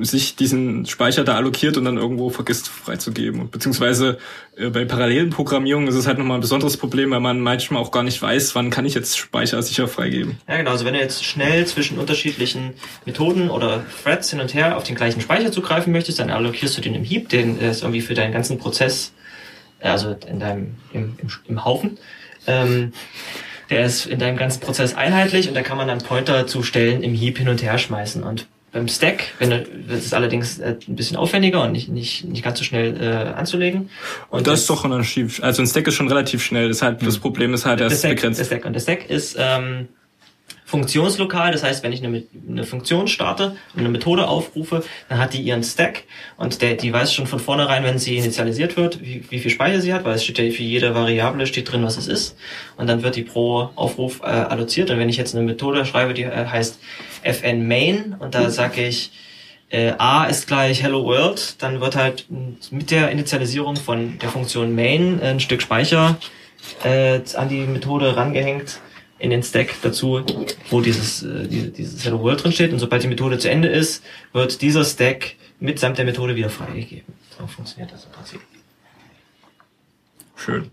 sich 0.00 0.34
diesen 0.34 0.86
Speicher 0.86 1.22
da 1.24 1.36
allokiert 1.36 1.76
und 1.76 1.84
dann 1.84 1.96
irgendwo 1.96 2.30
vergisst 2.30 2.68
freizugeben. 2.68 3.48
Beziehungsweise 3.50 4.18
äh, 4.56 4.68
bei 4.68 4.84
parallelen 4.84 5.30
Programmierungen 5.30 5.88
ist 5.88 5.94
es 5.94 6.06
halt 6.06 6.18
nochmal 6.18 6.38
ein 6.38 6.40
besonderes 6.40 6.76
Problem, 6.76 7.10
weil 7.10 7.20
man 7.20 7.40
manchmal 7.40 7.80
auch 7.80 7.92
gar 7.92 8.02
nicht 8.02 8.20
weiß, 8.20 8.54
wann 8.54 8.70
kann 8.70 8.86
ich 8.86 8.94
jetzt 8.94 9.16
Speicher 9.16 9.62
sicher 9.62 9.86
freigeben. 9.86 10.38
Ja, 10.48 10.56
genau. 10.56 10.70
Also 10.70 10.84
wenn 10.84 10.94
du 10.94 11.00
jetzt 11.00 11.24
schnell 11.24 11.66
zwischen 11.66 11.98
unterschiedlichen 11.98 12.74
Methoden 13.04 13.50
oder 13.50 13.84
Threads 14.02 14.30
hin 14.30 14.40
und 14.40 14.54
her 14.54 14.76
auf 14.76 14.84
den 14.84 14.96
gleichen 14.96 15.20
Speicher 15.20 15.52
zugreifen 15.52 15.92
möchtest, 15.92 16.18
dann 16.18 16.30
allokierst 16.30 16.76
du 16.76 16.80
den 16.80 16.94
im 16.94 17.04
Heap, 17.04 17.28
den 17.28 17.58
ist 17.60 17.82
irgendwie 17.82 18.00
für 18.00 18.14
deinen 18.14 18.32
ganzen 18.32 18.58
Prozess, 18.58 19.12
also 19.92 20.16
in 20.26 20.40
deinem, 20.40 20.74
im, 20.92 21.16
im, 21.20 21.28
im 21.46 21.64
Haufen. 21.64 21.98
Ähm, 22.46 22.92
der 23.70 23.84
ist 23.86 24.06
in 24.06 24.18
deinem 24.18 24.36
ganzen 24.36 24.60
Prozess 24.60 24.94
einheitlich 24.94 25.48
und 25.48 25.54
da 25.54 25.62
kann 25.62 25.78
man 25.78 25.88
dann 25.88 25.98
Pointer 25.98 26.46
zu 26.46 26.62
Stellen 26.62 27.02
im 27.02 27.14
Heap 27.14 27.38
hin 27.38 27.48
und 27.48 27.62
her 27.62 27.78
schmeißen. 27.78 28.22
Und 28.22 28.46
beim 28.72 28.88
Stack, 28.88 29.24
wenn 29.38 29.50
du, 29.50 29.66
das 29.88 30.04
ist 30.04 30.14
allerdings 30.14 30.58
äh, 30.58 30.76
ein 30.86 30.96
bisschen 30.96 31.16
aufwendiger 31.16 31.62
und 31.62 31.72
nicht, 31.72 31.88
nicht, 31.88 32.24
nicht 32.24 32.42
ganz 32.42 32.58
so 32.58 32.64
schnell 32.64 33.00
äh, 33.00 33.38
anzulegen. 33.38 33.88
Und 34.30 34.46
das 34.46 34.60
ist 34.60 34.70
doch 34.70 34.84
ein 34.84 34.92
Unterschied. 34.92 35.42
Also 35.42 35.62
ein 35.62 35.66
Stack 35.66 35.86
ist 35.86 35.94
schon 35.94 36.08
relativ 36.08 36.42
schnell. 36.42 36.68
Deshalb, 36.68 37.00
das 37.00 37.18
Problem 37.18 37.54
ist 37.54 37.64
halt, 37.64 37.80
er 37.80 37.86
der 37.86 37.94
ist 37.94 38.00
Stack, 38.00 38.16
begrenzt. 38.16 38.40
Der 38.40 38.44
Stack. 38.44 38.64
Und 38.64 38.72
der 38.72 38.80
Stack 38.80 39.08
ist 39.08 39.36
ähm, 39.38 39.88
funktionslokal, 40.74 41.52
das 41.52 41.62
heißt, 41.62 41.84
wenn 41.84 41.92
ich 41.92 42.02
eine, 42.02 42.24
eine 42.48 42.64
Funktion 42.64 43.06
starte 43.06 43.56
und 43.74 43.80
eine 43.80 43.88
Methode 43.88 44.26
aufrufe, 44.26 44.82
dann 45.08 45.18
hat 45.18 45.32
die 45.32 45.40
ihren 45.40 45.62
Stack 45.62 46.02
und 46.36 46.62
der, 46.62 46.74
die 46.74 46.92
weiß 46.92 47.14
schon 47.14 47.28
von 47.28 47.38
vornherein, 47.38 47.84
wenn 47.84 48.00
sie 48.00 48.16
initialisiert 48.16 48.76
wird, 48.76 49.00
wie, 49.00 49.22
wie 49.30 49.38
viel 49.38 49.52
Speicher 49.52 49.80
sie 49.80 49.94
hat, 49.94 50.04
weil 50.04 50.16
es 50.16 50.24
steht 50.24 50.36
ja 50.40 50.50
für 50.50 50.64
jede 50.64 50.92
Variable 50.96 51.46
steht 51.46 51.70
drin, 51.70 51.84
was 51.84 51.96
es 51.96 52.08
ist. 52.08 52.36
Und 52.76 52.88
dann 52.88 53.04
wird 53.04 53.14
die 53.14 53.22
pro 53.22 53.70
Aufruf 53.76 54.20
äh, 54.22 54.24
alloziert. 54.24 54.90
Und 54.90 54.98
wenn 54.98 55.08
ich 55.08 55.16
jetzt 55.16 55.36
eine 55.36 55.44
Methode 55.44 55.86
schreibe, 55.86 56.12
die 56.12 56.24
äh, 56.24 56.46
heißt 56.46 56.80
fn 57.22 57.68
main 57.68 58.16
und 58.18 58.34
da 58.34 58.50
sage 58.50 58.84
ich 58.84 59.12
äh, 59.70 59.92
a 59.96 60.24
ist 60.24 60.48
gleich 60.48 60.82
hello 60.82 61.04
world, 61.04 61.62
dann 61.62 61.80
wird 61.80 61.94
halt 61.94 62.26
mit 62.72 62.90
der 62.90 63.12
Initialisierung 63.12 63.76
von 63.76 64.18
der 64.18 64.28
Funktion 64.28 64.74
main 64.74 65.20
ein 65.22 65.38
Stück 65.38 65.62
Speicher 65.62 66.16
äh, 66.82 67.20
an 67.36 67.48
die 67.48 67.60
Methode 67.60 68.16
rangehängt, 68.16 68.80
in 69.18 69.30
den 69.30 69.42
Stack 69.42 69.74
dazu, 69.82 70.24
wo 70.70 70.80
dieses, 70.80 71.22
äh, 71.22 71.46
diese, 71.46 71.68
dieses 71.68 72.04
Hello 72.04 72.20
World 72.20 72.42
drin 72.42 72.52
steht. 72.52 72.72
Und 72.72 72.78
sobald 72.78 73.02
die 73.02 73.08
Methode 73.08 73.38
zu 73.38 73.50
Ende 73.50 73.68
ist, 73.68 74.02
wird 74.32 74.60
dieser 74.60 74.84
Stack 74.84 75.36
mitsamt 75.60 75.98
der 75.98 76.04
Methode 76.04 76.36
wieder 76.36 76.50
freigegeben. 76.50 77.14
So 77.38 77.46
funktioniert 77.46 77.92
das 77.92 78.04
im 78.04 78.12
Prinzip. 78.12 78.40
Schön. 80.36 80.70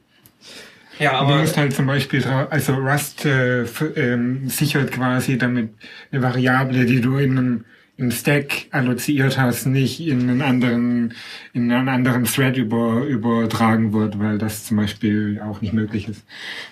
Ja, 1.00 1.26
du 1.26 1.34
musst 1.34 1.58
halt 1.58 1.74
zum 1.74 1.88
Beispiel, 1.88 2.24
also 2.24 2.74
Rust 2.74 3.26
äh, 3.26 3.64
ähm, 3.96 4.50
sichert 4.50 4.92
quasi 4.92 5.38
damit 5.38 5.74
eine 6.12 6.22
Variable, 6.22 6.86
die 6.86 7.02
du 7.02 7.18
in 7.18 7.38
einem 7.38 7.66
im 8.02 8.12
Stack 8.12 8.66
alloziert 8.72 9.38
hast, 9.38 9.68
nicht 9.68 10.00
in 10.00 10.22
einen 10.22 10.42
anderen, 10.42 11.14
in 11.54 11.72
einen 11.72 11.88
anderen 11.88 12.24
Thread 12.26 12.58
über, 12.58 13.04
übertragen 13.06 13.94
wird, 13.94 14.20
weil 14.20 14.40
das 14.40 14.66
zum 14.66 14.78
Beispiel 14.78 15.40
auch 15.46 15.62
nicht 15.62 15.72
möglich 15.74 16.08
ist. 16.10 16.24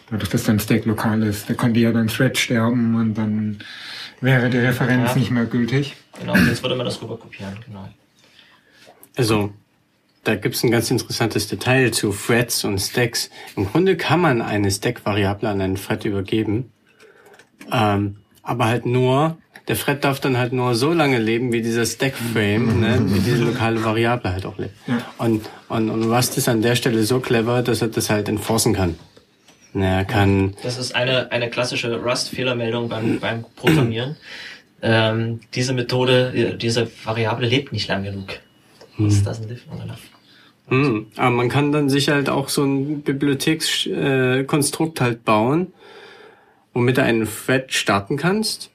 Dadurch, 0.09 0.29
dass 0.29 0.43
dein 0.43 0.59
Stack 0.59 0.85
lokal 0.85 1.21
ist. 1.21 1.47
Da 1.49 1.53
könnte 1.53 1.79
ja 1.79 1.91
dein 1.91 2.07
Thread 2.07 2.37
sterben 2.37 2.95
und 2.95 3.13
dann 3.13 3.59
wäre 4.21 4.49
die 4.49 4.57
Referenz 4.57 5.11
Ja. 5.11 5.15
nicht 5.17 5.29
mehr 5.29 5.45
gültig. 5.45 5.95
Genau, 6.19 6.35
jetzt 6.35 6.63
würde 6.63 6.75
man 6.75 6.85
das 6.85 7.01
rüber 7.01 7.17
kopieren, 7.17 7.55
genau. 7.65 7.87
Also, 9.15 9.53
da 10.23 10.35
gibt's 10.35 10.63
ein 10.63 10.71
ganz 10.71 10.89
interessantes 10.89 11.47
Detail 11.47 11.91
zu 11.91 12.11
Threads 12.11 12.63
und 12.63 12.79
Stacks. 12.79 13.29
Im 13.55 13.65
Grunde 13.67 13.97
kann 13.97 14.19
man 14.19 14.41
eine 14.41 14.71
Stack-Variable 14.71 15.47
an 15.47 15.61
einen 15.61 15.75
Thread 15.75 16.05
übergeben, 16.05 16.71
ähm, 17.71 18.17
aber 18.41 18.65
halt 18.65 18.87
nur, 18.87 19.37
der 19.69 19.77
Thread 19.77 20.03
darf 20.03 20.19
dann 20.19 20.37
halt 20.37 20.51
nur 20.51 20.73
so 20.73 20.91
lange 20.91 21.19
leben, 21.19 21.53
wie 21.53 21.61
dieser 21.61 21.85
Stack-Frame, 21.85 22.79
ne, 22.81 22.99
wie 23.05 23.19
diese 23.19 23.43
lokale 23.43 23.83
Variable 23.83 24.33
halt 24.33 24.45
auch 24.47 24.57
lebt. 24.57 24.73
Und, 25.19 25.47
und, 25.69 25.89
und 25.91 26.11
Rust 26.11 26.37
ist 26.37 26.49
an 26.49 26.63
der 26.63 26.75
Stelle 26.75 27.03
so 27.03 27.19
clever, 27.19 27.61
dass 27.61 27.83
er 27.83 27.89
das 27.89 28.09
halt 28.09 28.27
enforcen 28.27 28.73
kann. 28.73 28.95
Er 29.75 30.05
kann 30.05 30.55
Das 30.63 30.79
ist 30.79 30.95
eine, 30.95 31.31
eine 31.31 31.51
klassische 31.51 31.95
Rust-Fehlermeldung 32.01 32.89
beim, 32.89 33.19
beim 33.19 33.45
Programmieren. 33.55 34.17
Ähm, 34.81 35.41
diese 35.53 35.73
Methode, 35.73 36.33
äh, 36.33 36.57
diese 36.57 36.89
Variable 37.03 37.47
lebt 37.47 37.71
nicht 37.71 37.87
lang 37.87 38.03
genug. 38.03 38.39
Das 38.97 39.23
doesn't 39.23 39.47
live 39.47 39.65
long 39.69 39.81
enough. 39.81 39.99
Hm, 40.69 41.07
aber 41.15 41.29
man 41.29 41.49
kann 41.49 41.71
dann 41.71 41.89
sich 41.89 42.09
halt 42.09 42.29
auch 42.29 42.49
so 42.49 42.63
ein 42.63 43.01
Bibliothekskonstrukt 43.01 44.39
äh, 44.39 44.43
Konstrukt 44.45 45.01
halt 45.01 45.25
bauen, 45.25 45.73
womit 46.73 46.97
du 46.97 47.03
einen 47.03 47.27
Thread 47.27 47.71
starten 47.73 48.17
kannst. 48.17 48.71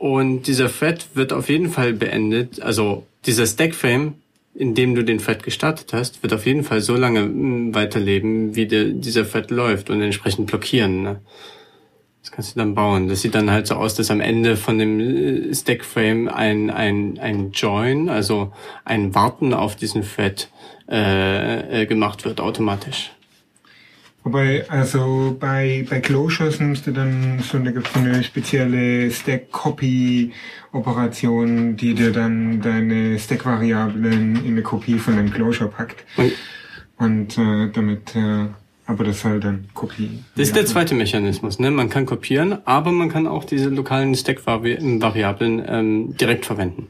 Und 0.00 0.46
dieser 0.46 0.72
Thread 0.72 1.08
wird 1.12 1.30
auf 1.34 1.50
jeden 1.50 1.68
Fall 1.68 1.92
beendet, 1.92 2.62
also 2.62 3.04
dieser 3.26 3.44
Stackframe, 3.44 4.14
in 4.54 4.74
dem 4.74 4.94
du 4.94 5.04
den 5.04 5.18
Thread 5.18 5.42
gestartet 5.42 5.92
hast, 5.92 6.22
wird 6.22 6.32
auf 6.32 6.46
jeden 6.46 6.64
Fall 6.64 6.80
so 6.80 6.96
lange 6.96 7.24
mm, 7.24 7.74
weiterleben, 7.74 8.56
wie 8.56 8.64
der, 8.64 8.84
dieser 8.86 9.30
Thread 9.30 9.50
läuft 9.50 9.90
und 9.90 10.00
entsprechend 10.00 10.46
blockieren. 10.46 11.02
Ne? 11.02 11.20
Das 12.22 12.32
kannst 12.32 12.56
du 12.56 12.60
dann 12.60 12.74
bauen. 12.74 13.08
Das 13.08 13.20
sieht 13.20 13.34
dann 13.34 13.50
halt 13.50 13.66
so 13.66 13.74
aus, 13.74 13.94
dass 13.94 14.10
am 14.10 14.22
Ende 14.22 14.56
von 14.56 14.78
dem 14.78 15.00
äh, 15.00 15.54
Stackframe 15.54 16.28
ein, 16.28 16.70
ein, 16.70 17.18
ein 17.18 17.50
Join, 17.52 18.08
also 18.08 18.54
ein 18.86 19.14
Warten 19.14 19.52
auf 19.52 19.76
diesen 19.76 20.02
Thread 20.02 20.48
äh, 20.88 21.82
äh, 21.82 21.84
gemacht 21.84 22.24
wird 22.24 22.40
automatisch. 22.40 23.10
Wobei, 24.22 24.68
also 24.68 25.34
bei, 25.40 25.86
bei 25.88 26.00
Closures 26.00 26.60
nimmst 26.60 26.86
du 26.86 26.92
dann 26.92 27.38
so 27.38 27.56
eine, 27.56 27.72
so 27.72 27.98
eine 27.98 28.22
spezielle 28.22 29.10
Stack-Copy-Operation, 29.10 31.76
die 31.76 31.94
dir 31.94 32.12
dann 32.12 32.60
deine 32.60 33.18
Stack-Variablen 33.18 34.44
in 34.44 34.52
eine 34.52 34.60
Kopie 34.62 34.98
von 34.98 35.16
dem 35.16 35.32
Closure 35.32 35.70
packt. 35.70 36.04
Und 36.18 36.32
Und 37.00 37.38
äh, 37.38 37.70
damit, 37.72 38.14
äh, 38.14 38.44
aber 38.84 39.04
das 39.04 39.24
halt 39.24 39.44
dann 39.44 39.68
Kopie. 39.72 40.22
das 40.36 40.48
ist 40.48 40.56
der 40.56 40.66
zweite 40.66 40.94
Mechanismus. 40.94 41.58
Ne? 41.58 41.70
Man 41.70 41.88
kann 41.88 42.04
kopieren, 42.04 42.58
aber 42.66 42.92
man 42.92 43.08
kann 43.08 43.26
auch 43.26 43.44
diese 43.44 43.70
lokalen 43.70 44.14
Stack-Variablen 44.14 45.64
ähm, 45.66 46.14
direkt 46.18 46.44
verwenden. 46.44 46.88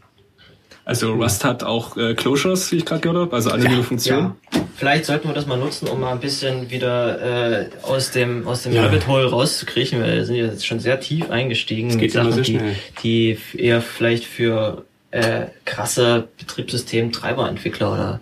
Also 0.90 1.12
Rust 1.12 1.44
hat 1.44 1.62
auch 1.62 1.96
äh, 1.96 2.14
Closures, 2.14 2.72
wie 2.72 2.78
ich 2.78 2.84
gerade 2.84 3.00
gehört 3.00 3.18
habe, 3.20 3.36
also 3.36 3.50
anonyme 3.50 3.84
Funktionen. 3.84 4.34
Ja. 4.52 4.60
Vielleicht 4.74 5.04
sollten 5.04 5.28
wir 5.28 5.34
das 5.34 5.46
mal 5.46 5.56
nutzen, 5.56 5.86
um 5.86 6.00
mal 6.00 6.10
ein 6.10 6.18
bisschen 6.18 6.68
wieder 6.68 7.60
äh, 7.60 7.66
aus 7.82 8.10
dem 8.10 8.44
aus 8.48 8.64
dem 8.64 8.72
Ja. 8.72 8.86
Rabbit 8.86 9.06
Hole 9.06 9.30
rauszukriechen, 9.30 10.02
weil 10.02 10.16
wir 10.16 10.24
sind 10.24 10.34
ja 10.34 10.46
jetzt 10.46 10.66
schon 10.66 10.80
sehr 10.80 10.98
tief 10.98 11.30
eingestiegen 11.30 11.90
Es 11.90 11.96
mit 11.96 12.10
Sachen, 12.10 12.32
sehr 12.32 12.42
die, 12.42 12.60
die 13.04 13.38
eher 13.56 13.82
vielleicht 13.82 14.24
für 14.24 14.84
äh, 15.12 15.42
krasse 15.64 16.26
Betriebssystem-Treiberentwickler 16.38 17.92
oder 17.92 18.20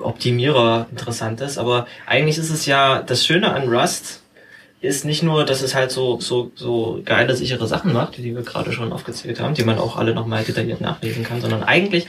Optimierer 0.00 0.88
interessant 0.90 1.40
ist. 1.40 1.56
Aber 1.56 1.86
eigentlich 2.04 2.36
ist 2.36 2.50
es 2.50 2.66
ja 2.66 3.00
das 3.00 3.24
Schöne 3.24 3.54
an 3.54 3.70
Rust 3.70 4.20
ist 4.80 5.04
nicht 5.04 5.22
nur, 5.22 5.44
dass 5.44 5.62
es 5.62 5.74
halt 5.74 5.90
so 5.90 6.20
so 6.20 6.50
so 6.54 7.00
geile 7.04 7.34
sichere 7.34 7.66
Sachen 7.66 7.92
macht, 7.92 8.18
die 8.18 8.34
wir 8.34 8.42
gerade 8.42 8.72
schon 8.72 8.92
aufgezählt 8.92 9.40
haben, 9.40 9.54
die 9.54 9.64
man 9.64 9.78
auch 9.78 9.96
alle 9.96 10.14
nochmal 10.14 10.44
detailliert 10.44 10.80
nachlesen 10.80 11.24
kann, 11.24 11.40
sondern 11.40 11.62
eigentlich 11.62 12.06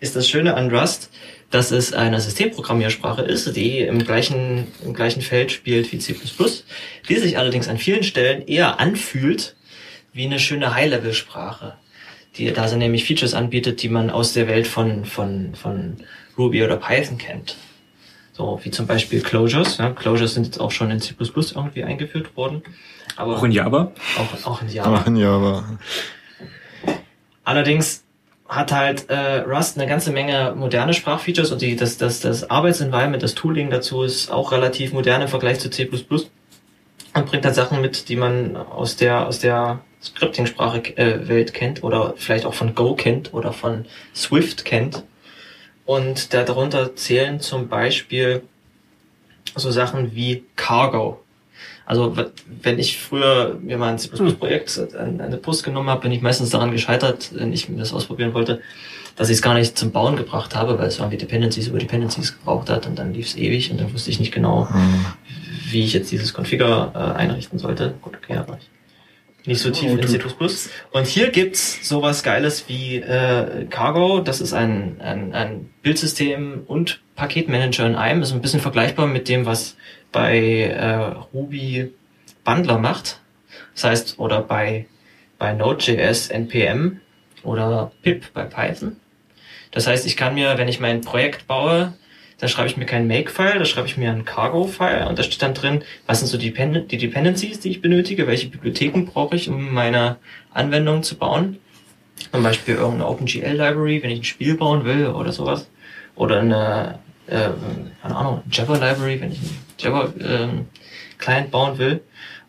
ist 0.00 0.16
das 0.16 0.28
Schöne 0.28 0.54
an 0.54 0.74
Rust, 0.74 1.10
dass 1.50 1.70
es 1.70 1.92
eine 1.92 2.20
Systemprogrammiersprache 2.20 3.22
ist, 3.22 3.54
die 3.56 3.80
im 3.80 4.04
gleichen 4.04 4.66
im 4.84 4.94
gleichen 4.94 5.22
Feld 5.22 5.52
spielt 5.52 5.92
wie 5.92 5.98
C++, 5.98 6.14
die 7.08 7.16
sich 7.16 7.38
allerdings 7.38 7.68
an 7.68 7.78
vielen 7.78 8.02
Stellen 8.02 8.46
eher 8.46 8.80
anfühlt 8.80 9.54
wie 10.12 10.26
eine 10.26 10.40
schöne 10.40 10.74
High-Level-Sprache, 10.74 11.74
die 12.36 12.52
da 12.52 12.66
sie 12.66 12.76
nämlich 12.76 13.04
Features 13.04 13.34
anbietet, 13.34 13.82
die 13.82 13.88
man 13.88 14.10
aus 14.10 14.32
der 14.32 14.48
Welt 14.48 14.66
von 14.66 15.04
von 15.04 15.54
von 15.54 15.98
Ruby 16.36 16.64
oder 16.64 16.76
Python 16.76 17.18
kennt. 17.18 17.56
So, 18.38 18.60
wie 18.62 18.70
zum 18.70 18.86
Beispiel 18.86 19.20
Closures. 19.20 19.78
Ja. 19.78 19.90
Closures 19.90 20.34
sind 20.34 20.46
jetzt 20.46 20.60
auch 20.60 20.70
schon 20.70 20.92
in 20.92 21.00
C++ 21.00 21.12
irgendwie 21.18 21.82
eingeführt 21.82 22.36
worden. 22.36 22.62
Aber 23.16 23.36
Auch 23.36 23.42
in 23.42 23.50
Java. 23.50 23.90
auch, 24.16 24.46
auch 24.46 24.62
in 24.62 24.68
Java. 24.68 25.00
Ach, 25.02 25.06
in 25.08 25.16
Java. 25.16 25.64
Allerdings 27.42 28.04
hat 28.48 28.70
halt 28.70 29.10
äh, 29.10 29.40
Rust 29.40 29.76
eine 29.76 29.88
ganze 29.88 30.12
Menge 30.12 30.54
moderne 30.56 30.94
Sprachfeatures 30.94 31.50
und 31.50 31.62
die, 31.62 31.74
das, 31.74 31.98
das, 31.98 32.20
das 32.20 32.48
Arbeitsenvironment, 32.48 33.24
das 33.24 33.34
Tooling 33.34 33.70
dazu 33.70 34.04
ist 34.04 34.30
auch 34.30 34.52
relativ 34.52 34.92
modern 34.92 35.20
im 35.20 35.28
Vergleich 35.28 35.58
zu 35.58 35.68
C++ 35.68 35.88
und 35.88 37.26
bringt 37.26 37.44
halt 37.44 37.56
Sachen 37.56 37.80
mit, 37.80 38.08
die 38.08 38.14
man 38.14 38.56
aus 38.56 38.94
der, 38.94 39.26
aus 39.26 39.40
der 39.40 39.80
Scripting-Sprache 40.00 40.96
äh, 40.96 41.44
kennt 41.46 41.82
oder 41.82 42.14
vielleicht 42.16 42.46
auch 42.46 42.54
von 42.54 42.76
Go 42.76 42.94
kennt 42.94 43.34
oder 43.34 43.52
von 43.52 43.86
Swift 44.14 44.64
kennt. 44.64 45.02
Und 45.88 46.34
darunter 46.34 46.96
zählen 46.96 47.40
zum 47.40 47.68
Beispiel 47.68 48.42
so 49.56 49.70
Sachen 49.70 50.14
wie 50.14 50.44
Cargo. 50.54 51.24
Also 51.86 52.14
wenn 52.62 52.78
ich 52.78 52.98
früher 52.98 53.58
mir 53.62 53.78
mal 53.78 53.92
ein 53.92 53.98
C++-Projekt 53.98 54.94
an 54.94 55.22
eine 55.22 55.38
Post 55.38 55.64
genommen 55.64 55.88
habe, 55.88 56.02
bin 56.02 56.12
ich 56.12 56.20
meistens 56.20 56.50
daran 56.50 56.72
gescheitert, 56.72 57.30
wenn 57.32 57.54
ich 57.54 57.70
mir 57.70 57.78
das 57.78 57.94
ausprobieren 57.94 58.34
wollte, 58.34 58.60
dass 59.16 59.30
ich 59.30 59.36
es 59.36 59.42
gar 59.42 59.54
nicht 59.54 59.78
zum 59.78 59.90
Bauen 59.90 60.16
gebracht 60.16 60.54
habe, 60.54 60.78
weil 60.78 60.88
es 60.88 60.98
irgendwie 60.98 61.16
Dependencies 61.16 61.68
über 61.68 61.78
Dependencies 61.78 62.36
gebraucht 62.36 62.68
hat 62.68 62.86
und 62.86 62.98
dann 62.98 63.14
lief 63.14 63.28
es 63.28 63.36
ewig 63.38 63.70
und 63.70 63.80
dann 63.80 63.90
wusste 63.94 64.10
ich 64.10 64.20
nicht 64.20 64.34
genau, 64.34 64.68
wie 65.70 65.84
ich 65.84 65.94
jetzt 65.94 66.12
dieses 66.12 66.34
Configure 66.34 66.92
äh, 66.94 66.98
einrichten 67.18 67.58
sollte. 67.58 67.94
Gut, 68.02 68.12
okay, 68.22 68.36
aber 68.36 68.58
ich 68.60 68.68
nicht 69.44 69.60
so 69.60 69.70
tief 69.70 69.90
in 69.92 70.06
C++. 70.06 70.20
Und 70.90 71.06
hier 71.06 71.30
gibt's 71.30 71.88
sowas 71.88 72.22
Geiles 72.22 72.68
wie 72.68 72.96
äh, 72.96 73.66
Cargo. 73.70 74.20
Das 74.20 74.40
ist 74.40 74.52
ein, 74.52 75.00
ein, 75.00 75.32
ein 75.32 75.70
Bildsystem 75.82 76.64
und 76.66 77.00
Paketmanager 77.16 77.86
in 77.86 77.94
einem. 77.94 78.22
Ist 78.22 78.32
ein 78.32 78.42
bisschen 78.42 78.60
vergleichbar 78.60 79.06
mit 79.06 79.28
dem, 79.28 79.46
was 79.46 79.76
bei 80.12 80.38
äh, 80.38 80.94
Ruby 81.32 81.92
Bundler 82.44 82.78
macht. 82.78 83.20
Das 83.74 83.84
heißt, 83.84 84.18
oder 84.18 84.42
bei, 84.42 84.86
bei 85.38 85.52
Node.js 85.52 86.28
NPM 86.28 87.00
oder 87.42 87.92
pip 88.02 88.32
bei 88.34 88.44
Python. 88.44 88.96
Das 89.70 89.86
heißt, 89.86 90.06
ich 90.06 90.16
kann 90.16 90.34
mir, 90.34 90.58
wenn 90.58 90.68
ich 90.68 90.80
mein 90.80 91.00
Projekt 91.02 91.46
baue, 91.46 91.94
da 92.40 92.46
schreibe 92.46 92.68
ich 92.68 92.76
mir 92.76 92.86
keinen 92.86 93.08
Make-File, 93.08 93.58
da 93.58 93.64
schreibe 93.64 93.88
ich 93.88 93.96
mir 93.96 94.10
einen 94.10 94.24
Cargo-File 94.24 95.08
und 95.08 95.18
da 95.18 95.24
steht 95.24 95.42
dann 95.42 95.54
drin, 95.54 95.82
was 96.06 96.20
sind 96.20 96.28
so 96.28 96.38
die, 96.38 96.52
Depend 96.52 96.90
die 96.92 96.98
Dependencies, 96.98 97.58
die 97.58 97.70
ich 97.70 97.82
benötige, 97.82 98.26
welche 98.26 98.48
Bibliotheken 98.48 99.06
brauche 99.06 99.34
ich, 99.34 99.48
um 99.48 99.74
meine 99.74 100.16
Anwendung 100.52 101.02
zu 101.02 101.16
bauen. 101.16 101.58
Zum 102.30 102.42
Beispiel 102.42 102.76
irgendeine 102.76 103.08
OpenGL-Library, 103.08 104.02
wenn 104.02 104.10
ich 104.10 104.20
ein 104.20 104.24
Spiel 104.24 104.56
bauen 104.56 104.84
will 104.84 105.08
oder 105.08 105.32
sowas. 105.32 105.68
Oder 106.14 106.40
eine, 106.40 106.98
äh, 107.26 107.50
keine 108.02 108.16
Ahnung, 108.16 108.42
Java-Library, 108.50 109.20
wenn 109.20 109.32
ich 109.32 109.38
einen 109.38 109.58
Java-Client 109.78 111.50
bauen 111.50 111.78
will. 111.78 112.02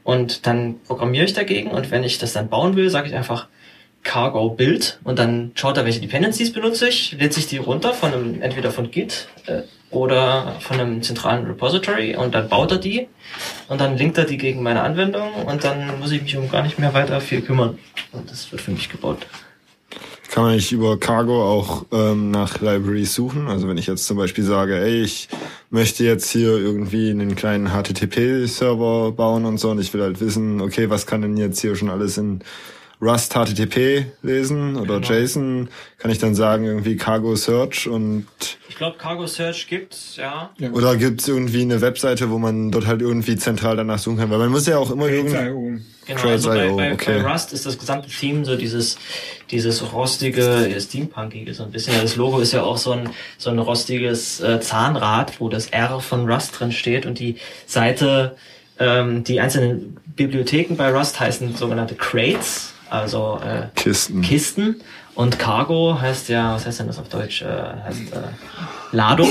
Und 0.04 0.46
dann 0.46 0.80
programmiere 0.86 1.26
ich 1.26 1.34
dagegen 1.34 1.72
und 1.72 1.92
wenn 1.92 2.04
ich 2.04 2.18
das 2.18 2.34
dann 2.34 2.50
bauen 2.50 2.76
will, 2.76 2.90
sage 2.90 3.08
ich 3.08 3.16
einfach 3.16 3.48
Cargo 4.04 4.50
Build 4.50 5.00
und 5.04 5.20
dann 5.20 5.52
schaut 5.56 5.78
er, 5.78 5.86
welche 5.86 6.00
Dependencies 6.00 6.54
benutze 6.54 6.88
ich, 6.88 7.12
lädt 7.12 7.34
sich 7.34 7.48
die 7.48 7.58
runter 7.58 7.94
von 7.94 8.14
einem, 8.14 8.42
entweder 8.42 8.72
von 8.72 8.92
Git 8.92 9.28
äh, 9.46 9.64
oder 9.92 10.56
von 10.60 10.80
einem 10.80 11.02
zentralen 11.02 11.46
Repository 11.46 12.16
und 12.16 12.36
dann 12.36 12.48
baut 12.50 12.72
er 12.72 12.78
die 12.78 13.08
und 13.68 13.82
dann 13.82 13.98
linkt 13.98 14.18
er 14.18 14.26
die 14.26 14.38
gegen 14.38 14.62
meine 14.62 14.82
Anwendung 14.82 15.34
und 15.46 15.64
dann 15.64 16.00
muss 16.00 16.12
ich 16.12 16.22
mich 16.22 16.38
um 16.38 16.50
gar 16.50 16.64
nicht 16.64 16.80
mehr 16.80 16.94
weiter 16.94 17.22
viel 17.22 17.42
kümmern. 17.42 17.78
Und 18.12 18.30
das 18.30 18.52
wird 18.52 18.62
für 18.62 18.72
mich 18.72 18.90
gebaut. 18.90 19.26
Kann 20.32 20.44
man 20.44 20.56
nicht 20.56 20.72
über 20.72 21.00
Cargo 21.00 21.44
auch 21.44 21.86
ähm, 21.92 22.30
nach 22.30 22.62
Libraries 22.62 23.16
suchen? 23.16 23.48
Also 23.48 23.68
wenn 23.68 23.78
ich 23.78 23.88
jetzt 23.88 24.06
zum 24.06 24.18
Beispiel 24.18 24.44
sage, 24.44 24.80
ey, 24.80 25.02
ich 25.02 25.28
möchte 25.72 26.04
jetzt 26.04 26.30
hier 26.30 26.50
irgendwie 26.50 27.10
einen 27.10 27.36
kleinen 27.36 27.70
HTTP-Server 27.70 29.12
bauen 29.12 29.46
und 29.46 29.58
so 29.58 29.72
und 29.72 29.80
ich 29.80 29.92
will 29.92 30.04
halt 30.04 30.22
wissen, 30.22 30.62
okay, 30.62 30.92
was 30.92 31.08
kann 31.08 31.24
denn 31.24 31.36
jetzt 31.36 31.60
hier 31.62 31.76
schon 31.76 31.90
alles 31.90 32.20
in 32.20 32.42
Rust 33.02 33.34
HTTP 33.34 34.08
lesen 34.22 34.76
oder 34.76 35.00
Genau. 35.00 35.14
JSON, 35.14 35.70
kann 35.98 36.12
ich 36.12 36.18
dann 36.18 36.36
sagen 36.36 36.66
irgendwie 36.66 36.98
Cargo 36.98 37.36
Search 37.36 37.88
und 37.88 38.28
Ich 38.68 38.76
glaube, 38.76 38.98
Cargo 38.98 39.26
Search 39.26 39.68
gibt's, 39.68 40.18
ja. 40.18 40.50
oder 40.74 40.98
gibt's 40.98 41.28
irgendwie 41.28 41.62
eine 41.62 41.80
Webseite, 41.80 42.30
wo 42.30 42.38
man 42.40 42.72
dort 42.72 42.88
halt 42.88 43.02
irgendwie 43.02 43.38
zentral 43.38 43.78
danach 43.78 44.00
suchen 44.00 44.18
kann, 44.18 44.30
weil 44.30 44.40
man 44.40 44.50
muss 44.50 44.68
ja 44.68 44.78
auch 44.78 44.92
immer 44.92 45.08
irgendwie 45.08 45.36
Crates.io. 45.36 45.80
Genau, 46.08 46.22
also 46.28 46.50
bei, 46.50 46.56
Crates.io, 46.56 46.76
bei, 46.76 46.94
okay. 46.94 47.22
bei 47.22 47.32
Rust 47.32 47.54
ist 47.54 47.66
das 47.66 47.78
gesamte 47.78 48.10
Theme 48.10 48.44
so 48.44 48.58
dieses, 48.58 48.98
dieses 49.50 49.94
rostige, 49.94 50.76
steampunkige 50.80 51.54
so 51.54 51.64
ein 51.64 51.72
bisschen. 51.72 51.94
Ja, 51.94 52.02
Das 52.02 52.18
Logo 52.18 52.40
ist 52.40 52.52
ja 52.52 52.64
auch 52.64 52.78
so 52.78 52.92
ein, 52.92 53.10
so 53.38 53.50
ein 53.50 53.60
rostiges 53.60 54.42
äh, 54.42 54.60
Zahnrad, 54.60 55.40
wo 55.40 55.48
das 55.48 55.68
R 55.68 56.02
von 56.02 56.30
Rust 56.30 56.60
drin 56.60 56.74
steht 56.74 57.06
und 57.06 57.20
die 57.20 57.36
Seite, 57.66 58.36
ähm, 58.78 59.24
die 59.24 59.40
einzelnen 59.40 59.98
Bibliotheken 60.16 60.76
bei 60.76 60.92
Rust 60.92 61.20
heißen 61.20 61.56
sogenannte 61.56 61.96
Crates, 61.96 62.74
also 62.90 63.40
äh, 63.44 63.68
Kisten. 63.76 64.22
Kisten. 64.22 64.82
Und 65.16 65.40
Cargo 65.40 66.00
heißt 66.00 66.30
ja, 66.30 66.54
was 66.54 66.66
heißt 66.66 66.80
denn 66.80 66.88
das 66.88 67.00
auf 67.00 67.10
Deutsch? 67.10 67.42
Äh, 67.42 67.46
heißt 67.46 68.14
äh, 68.14 68.96
Ladung. 68.96 69.30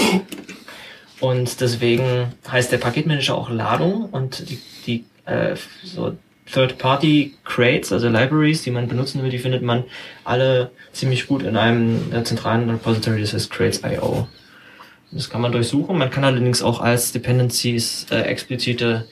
Und 1.21 1.61
deswegen 1.61 2.33
heißt 2.51 2.71
der 2.71 2.79
Paketmanager 2.79 3.35
auch 3.35 3.51
Ladung 3.51 4.07
und 4.07 4.49
die, 4.51 4.61
die 4.87 5.05
äh, 5.25 5.57
so 5.83 6.17
Third-Party 6.53 7.35
Crates, 7.45 7.93
also 7.93 8.09
Libraries, 8.09 8.63
die 8.63 8.71
man 8.71 8.89
benutzen 8.89 9.23
will, 9.23 9.31
die 9.31 9.39
findet 9.39 9.63
man 9.63 9.85
alle 10.25 10.71
ziemlich 10.93 11.27
gut 11.27 11.43
in 11.43 11.57
einem 11.57 12.13
äh, 12.13 12.23
zentralen 12.23 12.71
Repository, 12.71 13.21
das 13.21 13.35
heißt 13.35 13.51
Crates.io. 13.51 14.29
Das 15.11 15.31
kann 15.31 15.41
man 15.41 15.53
durchsuchen. 15.53 15.97
Man 15.97 16.11
kann 16.11 16.25
allerdings 16.25 16.63
auch 16.63 16.81
als 16.81 17.13
Dependencies 17.13 18.07
äh, 18.11 18.21
explizite 18.21 19.07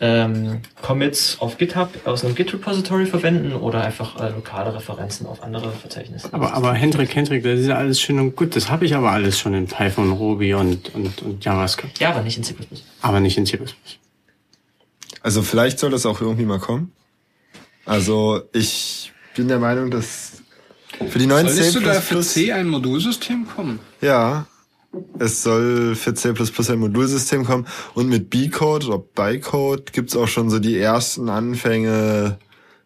ähm, 0.00 0.60
Commits 0.80 1.36
auf 1.40 1.58
GitHub 1.58 1.90
aus 2.06 2.24
einem 2.24 2.34
Git-Repository 2.34 3.04
verwenden 3.04 3.52
oder 3.52 3.82
einfach 3.84 4.18
äh, 4.18 4.30
lokale 4.30 4.74
Referenzen 4.74 5.26
auf 5.26 5.42
andere 5.42 5.72
Verzeichnisse. 5.72 6.32
Aber, 6.32 6.54
aber 6.54 6.72
Hendrik, 6.72 7.14
Hendrik, 7.14 7.42
das 7.44 7.60
ist 7.60 7.66
ja 7.66 7.76
alles 7.76 8.00
schön 8.00 8.18
und 8.18 8.34
gut. 8.34 8.56
Das 8.56 8.70
habe 8.70 8.86
ich 8.86 8.94
aber 8.94 9.10
alles 9.10 9.38
schon 9.38 9.52
in 9.52 9.66
Python, 9.66 10.12
Ruby 10.12 10.54
und, 10.54 10.94
und, 10.94 11.20
und 11.22 11.44
JavaScript. 11.44 11.98
ja, 11.98 12.10
aber 12.10 12.22
nicht 12.22 12.38
in 12.38 12.44
C++. 12.44 12.54
Aber 13.02 13.20
nicht 13.20 13.36
in 13.36 13.44
C++. 13.44 13.58
Also 15.22 15.42
vielleicht 15.42 15.78
soll 15.78 15.90
das 15.90 16.06
auch 16.06 16.22
irgendwie 16.22 16.46
mal 16.46 16.58
kommen. 16.58 16.92
Also 17.84 18.42
ich 18.52 19.12
bin 19.36 19.48
der 19.48 19.58
Meinung, 19.58 19.90
dass 19.90 20.42
für 21.08 21.18
die 21.18 21.26
neuen 21.26 21.46
Solltest 21.46 21.74
du 21.74 21.80
C++, 21.80 21.84
da 21.84 22.00
für 22.00 22.20
C 22.20 22.52
ein 22.52 22.68
Modulsystem 22.68 23.46
kommen? 23.46 23.80
ja, 24.00 24.46
es 25.18 25.42
soll 25.42 25.94
für 25.94 26.14
C++ 26.14 26.30
ein 26.30 26.78
Modulsystem 26.78 27.44
kommen 27.44 27.66
und 27.94 28.08
mit 28.08 28.30
B-Code 28.30 28.86
oder 28.86 28.98
Bytecode 28.98 29.92
gibt's 29.92 30.16
auch 30.16 30.28
schon 30.28 30.50
so 30.50 30.58
die 30.58 30.78
ersten 30.78 31.28
Anfänge 31.28 32.38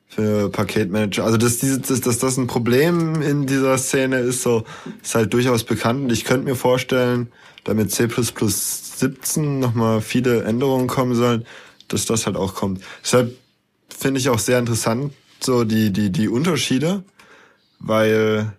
für 0.06 0.50
Paketmanager. 0.50 1.24
Also 1.24 1.38
dass, 1.38 1.58
diese, 1.58 1.80
dass, 1.80 2.00
dass 2.00 2.18
das 2.18 2.36
ein 2.36 2.46
Problem 2.46 3.22
in 3.22 3.46
dieser 3.46 3.78
Szene 3.78 4.18
ist, 4.18 4.42
so 4.42 4.64
ist 5.02 5.14
halt 5.14 5.32
durchaus 5.32 5.64
bekannt. 5.64 6.04
Und 6.04 6.12
ich 6.12 6.24
könnte 6.24 6.44
mir 6.44 6.56
vorstellen, 6.56 7.32
da 7.64 7.74
mit 7.74 7.90
C++ 7.90 8.06
17 8.06 9.58
nochmal 9.58 10.00
viele 10.00 10.44
Änderungen 10.44 10.86
kommen 10.86 11.14
sollen, 11.14 11.46
dass 11.88 12.04
das 12.06 12.26
halt 12.26 12.36
auch 12.36 12.54
kommt. 12.54 12.82
Deshalb 13.02 13.34
finde 13.88 14.20
ich 14.20 14.28
auch 14.28 14.38
sehr 14.38 14.58
interessant, 14.58 15.12
so 15.40 15.64
die, 15.64 15.92
die, 15.92 16.10
die 16.10 16.28
Unterschiede, 16.28 17.02
weil 17.78 18.52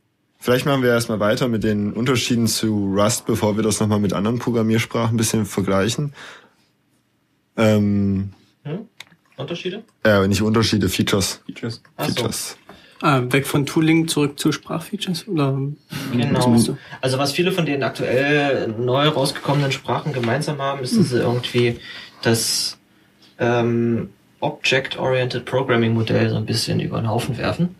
vielleicht 0.45 0.67
machen 0.67 0.83
wir 0.83 0.91
erstmal 0.91 1.19
weiter 1.19 1.47
mit 1.47 1.63
den 1.63 1.91
Unterschieden 1.93 2.45
zu 2.45 2.93
Rust, 2.95 3.25
bevor 3.25 3.57
wir 3.57 3.63
das 3.63 3.79
nochmal 3.79 3.99
mit 3.99 4.13
anderen 4.13 4.37
Programmiersprachen 4.37 5.15
ein 5.15 5.17
bisschen 5.17 5.45
vergleichen. 5.45 6.13
Ähm, 7.57 8.29
Hm? 8.63 8.87
Unterschiede? 9.37 9.83
äh, 10.03 10.27
nicht 10.27 10.41
Unterschiede, 10.43 10.87
Features. 10.87 11.41
Features. 11.47 11.81
Ach 11.97 12.05
so. 12.07 12.13
Features. 12.13 12.57
Ah, 13.01 13.21
weg 13.29 13.45
von 13.45 13.65
Tooling 13.65 14.07
zurück 14.07 14.39
zu 14.39 14.51
Sprachfeatures? 14.51 15.27
Oder? 15.27 15.59
Genau. 16.13 16.63
Also 17.01 17.17
was 17.17 17.33
viele 17.33 17.51
von 17.51 17.65
den 17.65 17.83
aktuell 17.83 18.69
neu 18.79 19.07
rausgekommenen 19.09 19.71
Sprachen 19.71 20.13
gemeinsam 20.13 20.59
haben, 20.61 20.81
ist, 20.81 20.97
dass 20.97 21.09
sie 21.09 21.17
irgendwie 21.17 21.77
das 22.21 22.77
ähm, 23.37 24.09
Object-Oriented 24.39 25.43
Programming 25.45 25.93
Modell 25.93 26.29
so 26.29 26.37
ein 26.37 26.45
bisschen 26.45 26.79
über 26.79 27.01
den 27.01 27.09
Haufen 27.09 27.37
werfen. 27.37 27.75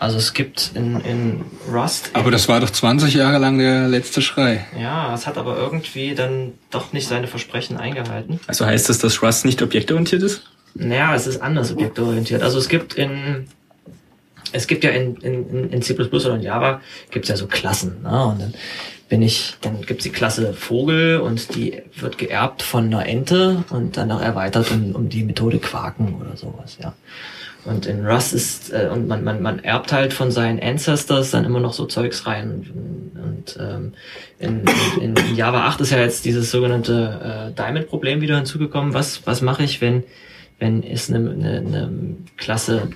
Also 0.00 0.16
es 0.16 0.32
gibt 0.32 0.72
in, 0.74 0.98
in 1.02 1.44
Rust 1.70 2.10
Aber 2.14 2.30
das 2.30 2.48
war 2.48 2.58
doch 2.60 2.70
20 2.70 3.14
Jahre 3.14 3.38
lang 3.38 3.58
der 3.58 3.86
letzte 3.86 4.22
Schrei. 4.22 4.66
ja, 4.80 5.14
es 5.14 5.26
hat 5.26 5.36
aber 5.36 5.58
irgendwie 5.58 6.14
dann 6.14 6.54
doch 6.70 6.94
nicht 6.94 7.06
seine 7.06 7.26
Versprechen 7.26 7.76
eingehalten. 7.76 8.40
Also 8.46 8.64
heißt 8.64 8.88
das, 8.88 8.98
dass 8.98 9.22
Rust 9.22 9.44
nicht 9.44 9.60
objektorientiert 9.60 10.22
ist? 10.22 10.42
Naja, 10.74 11.14
es 11.14 11.26
ist 11.26 11.42
anders 11.42 11.70
objektorientiert. 11.70 12.42
Also 12.42 12.58
es 12.58 12.70
gibt 12.70 12.94
in 12.94 13.46
es 14.52 14.66
gibt 14.66 14.84
ja 14.84 14.90
in, 14.90 15.16
in, 15.16 15.70
in 15.70 15.82
C++ 15.82 15.94
oder 15.94 16.34
in 16.34 16.42
Java 16.42 16.80
gibt's 17.10 17.28
ja 17.28 17.36
so 17.36 17.46
Klassen. 17.46 18.02
Ne? 18.02 18.24
Und 18.24 18.40
dann 18.40 18.54
bin 19.10 19.22
ich, 19.22 19.56
dann 19.60 19.82
gibt's 19.82 20.04
die 20.04 20.10
Klasse 20.10 20.54
Vogel 20.54 21.20
und 21.20 21.54
die 21.54 21.82
wird 21.96 22.16
geerbt 22.16 22.62
von 22.62 22.86
einer 22.86 23.06
Ente 23.06 23.64
und 23.70 23.98
dann 23.98 24.08
noch 24.08 24.22
erweitert 24.22 24.70
um, 24.70 24.94
um 24.94 25.08
die 25.08 25.24
Methode 25.24 25.58
Quaken 25.58 26.14
oder 26.20 26.36
sowas, 26.36 26.78
ja. 26.80 26.94
Und 27.64 27.86
in 27.86 28.06
Rust 28.06 28.32
ist, 28.32 28.72
äh, 28.72 28.88
und 28.90 29.06
man, 29.06 29.22
man, 29.22 29.42
man 29.42 29.58
erbt 29.58 29.92
halt 29.92 30.12
von 30.12 30.30
seinen 30.30 30.60
Ancestors 30.60 31.30
dann 31.30 31.44
immer 31.44 31.60
noch 31.60 31.72
so 31.72 31.86
Zeugs 31.86 32.26
rein. 32.26 32.50
Und, 32.50 33.22
und 33.22 33.58
ähm, 33.60 33.92
in, 34.38 34.64
in, 35.00 35.16
in 35.16 35.36
Java 35.36 35.66
8 35.66 35.80
ist 35.82 35.90
ja 35.90 35.98
jetzt 35.98 36.24
dieses 36.24 36.50
sogenannte 36.50 37.50
äh, 37.50 37.54
Diamond-Problem 37.54 38.20
wieder 38.20 38.36
hinzugekommen. 38.36 38.94
Was, 38.94 39.26
was 39.26 39.42
mache 39.42 39.62
ich, 39.62 39.80
wenn, 39.80 40.04
wenn 40.58 40.82
es 40.82 41.10
eine, 41.10 41.30
eine, 41.30 41.58
eine 41.58 42.16
Klasse 42.36 42.88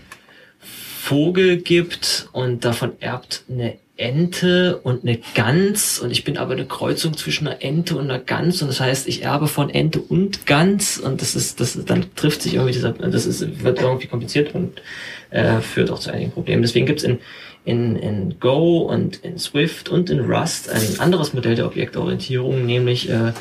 Vogel 0.58 1.58
gibt 1.58 2.30
und 2.32 2.64
davon 2.64 2.92
erbt 3.00 3.44
eine 3.50 3.76
Ente 3.96 4.78
und 4.78 5.04
eine 5.04 5.20
Gans 5.34 6.00
und 6.00 6.10
ich 6.10 6.24
bin 6.24 6.36
aber 6.36 6.54
eine 6.54 6.66
Kreuzung 6.66 7.16
zwischen 7.16 7.46
einer 7.46 7.62
Ente 7.62 7.96
und 7.96 8.10
einer 8.10 8.18
Gans 8.18 8.60
und 8.60 8.68
das 8.68 8.80
heißt, 8.80 9.06
ich 9.06 9.22
erbe 9.22 9.46
von 9.46 9.70
Ente 9.70 10.00
und 10.00 10.46
Gans 10.46 10.98
und 10.98 11.22
das 11.22 11.36
ist, 11.36 11.60
das 11.60 11.76
ist, 11.76 11.88
dann 11.88 12.06
trifft 12.16 12.42
sich 12.42 12.54
irgendwie 12.54 12.72
dieser, 12.72 12.90
das 12.90 13.24
ist, 13.24 13.62
wird 13.62 13.80
irgendwie 13.80 14.08
kompliziert 14.08 14.52
und 14.52 14.82
äh, 15.30 15.60
führt 15.60 15.92
auch 15.92 16.00
zu 16.00 16.10
einigen 16.10 16.32
Problemen. 16.32 16.62
Deswegen 16.62 16.86
gibt's 16.86 17.04
in, 17.04 17.20
in, 17.64 17.94
in 17.94 18.40
Go 18.40 18.78
und 18.78 19.18
in 19.18 19.38
Swift 19.38 19.88
und 19.88 20.10
in 20.10 20.20
Rust 20.20 20.70
ein 20.70 20.98
anderes 20.98 21.32
Modell 21.32 21.54
der 21.54 21.66
Objektorientierung, 21.66 22.66
nämlich 22.66 23.08
äh, 23.08 23.32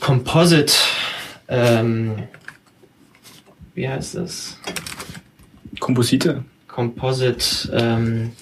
Composite, 0.00 0.72
ähm, 1.48 2.22
wie 3.74 3.86
heißt 3.86 4.14
das? 4.14 4.56
Komposite. 5.78 6.44
Composite 6.66 7.70
ähm, 7.74 8.32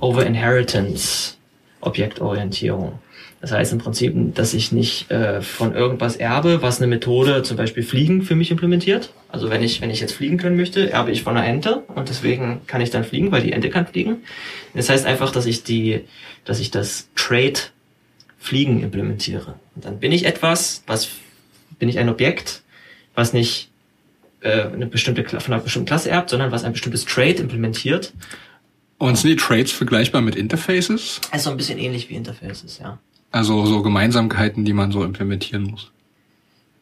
Over 0.00 0.26
Inheritance 0.26 1.34
Objektorientierung. 1.80 2.98
Das 3.40 3.52
heißt 3.52 3.72
im 3.72 3.78
Prinzip, 3.78 4.14
dass 4.34 4.52
ich 4.52 4.70
nicht 4.70 5.10
äh, 5.10 5.40
von 5.40 5.74
irgendwas 5.74 6.16
erbe, 6.16 6.60
was 6.60 6.78
eine 6.78 6.88
Methode, 6.88 7.42
zum 7.42 7.56
Beispiel 7.56 7.82
Fliegen, 7.82 8.22
für 8.22 8.34
mich 8.34 8.50
implementiert. 8.50 9.14
Also 9.28 9.48
wenn 9.48 9.62
ich, 9.62 9.80
wenn 9.80 9.90
ich 9.90 10.00
jetzt 10.00 10.12
fliegen 10.12 10.36
können 10.36 10.56
möchte, 10.56 10.90
erbe 10.90 11.10
ich 11.10 11.22
von 11.22 11.36
einer 11.36 11.46
Ente 11.46 11.82
und 11.94 12.10
deswegen 12.10 12.60
kann 12.66 12.82
ich 12.82 12.90
dann 12.90 13.04
fliegen, 13.04 13.32
weil 13.32 13.42
die 13.42 13.52
Ente 13.52 13.70
kann 13.70 13.86
fliegen. 13.86 14.18
Das 14.74 14.90
heißt 14.90 15.06
einfach, 15.06 15.32
dass 15.32 15.46
ich 15.46 15.64
die, 15.64 16.02
dass 16.44 16.60
ich 16.60 16.70
das 16.70 17.08
Trait 17.16 17.72
Fliegen 18.38 18.82
implementiere. 18.82 19.54
Und 19.74 19.84
dann 19.84 20.00
bin 20.00 20.12
ich 20.12 20.24
etwas, 20.26 20.82
was 20.86 21.08
bin 21.78 21.88
ich 21.88 21.98
ein 21.98 22.08
Objekt, 22.08 22.62
was 23.14 23.32
nicht 23.32 23.70
äh, 24.40 24.62
eine 24.62 24.86
bestimmte 24.86 25.24
von 25.24 25.54
einer 25.54 25.62
bestimmten 25.62 25.86
Klasse 25.86 26.10
erbt, 26.10 26.30
sondern 26.30 26.50
was 26.52 26.64
ein 26.64 26.72
bestimmtes 26.72 27.04
Trait 27.04 27.40
implementiert. 27.40 28.12
Und 29.00 29.16
sind 29.16 29.30
die 29.30 29.36
Trades 29.36 29.72
vergleichbar 29.72 30.20
mit 30.20 30.36
Interfaces? 30.36 31.22
Also 31.30 31.50
ein 31.50 31.56
bisschen 31.56 31.78
ähnlich 31.78 32.10
wie 32.10 32.14
Interfaces, 32.16 32.78
ja. 32.78 32.98
Also 33.30 33.64
so 33.64 33.80
Gemeinsamkeiten, 33.80 34.66
die 34.66 34.74
man 34.74 34.92
so 34.92 35.02
implementieren 35.02 35.62
muss. 35.62 35.90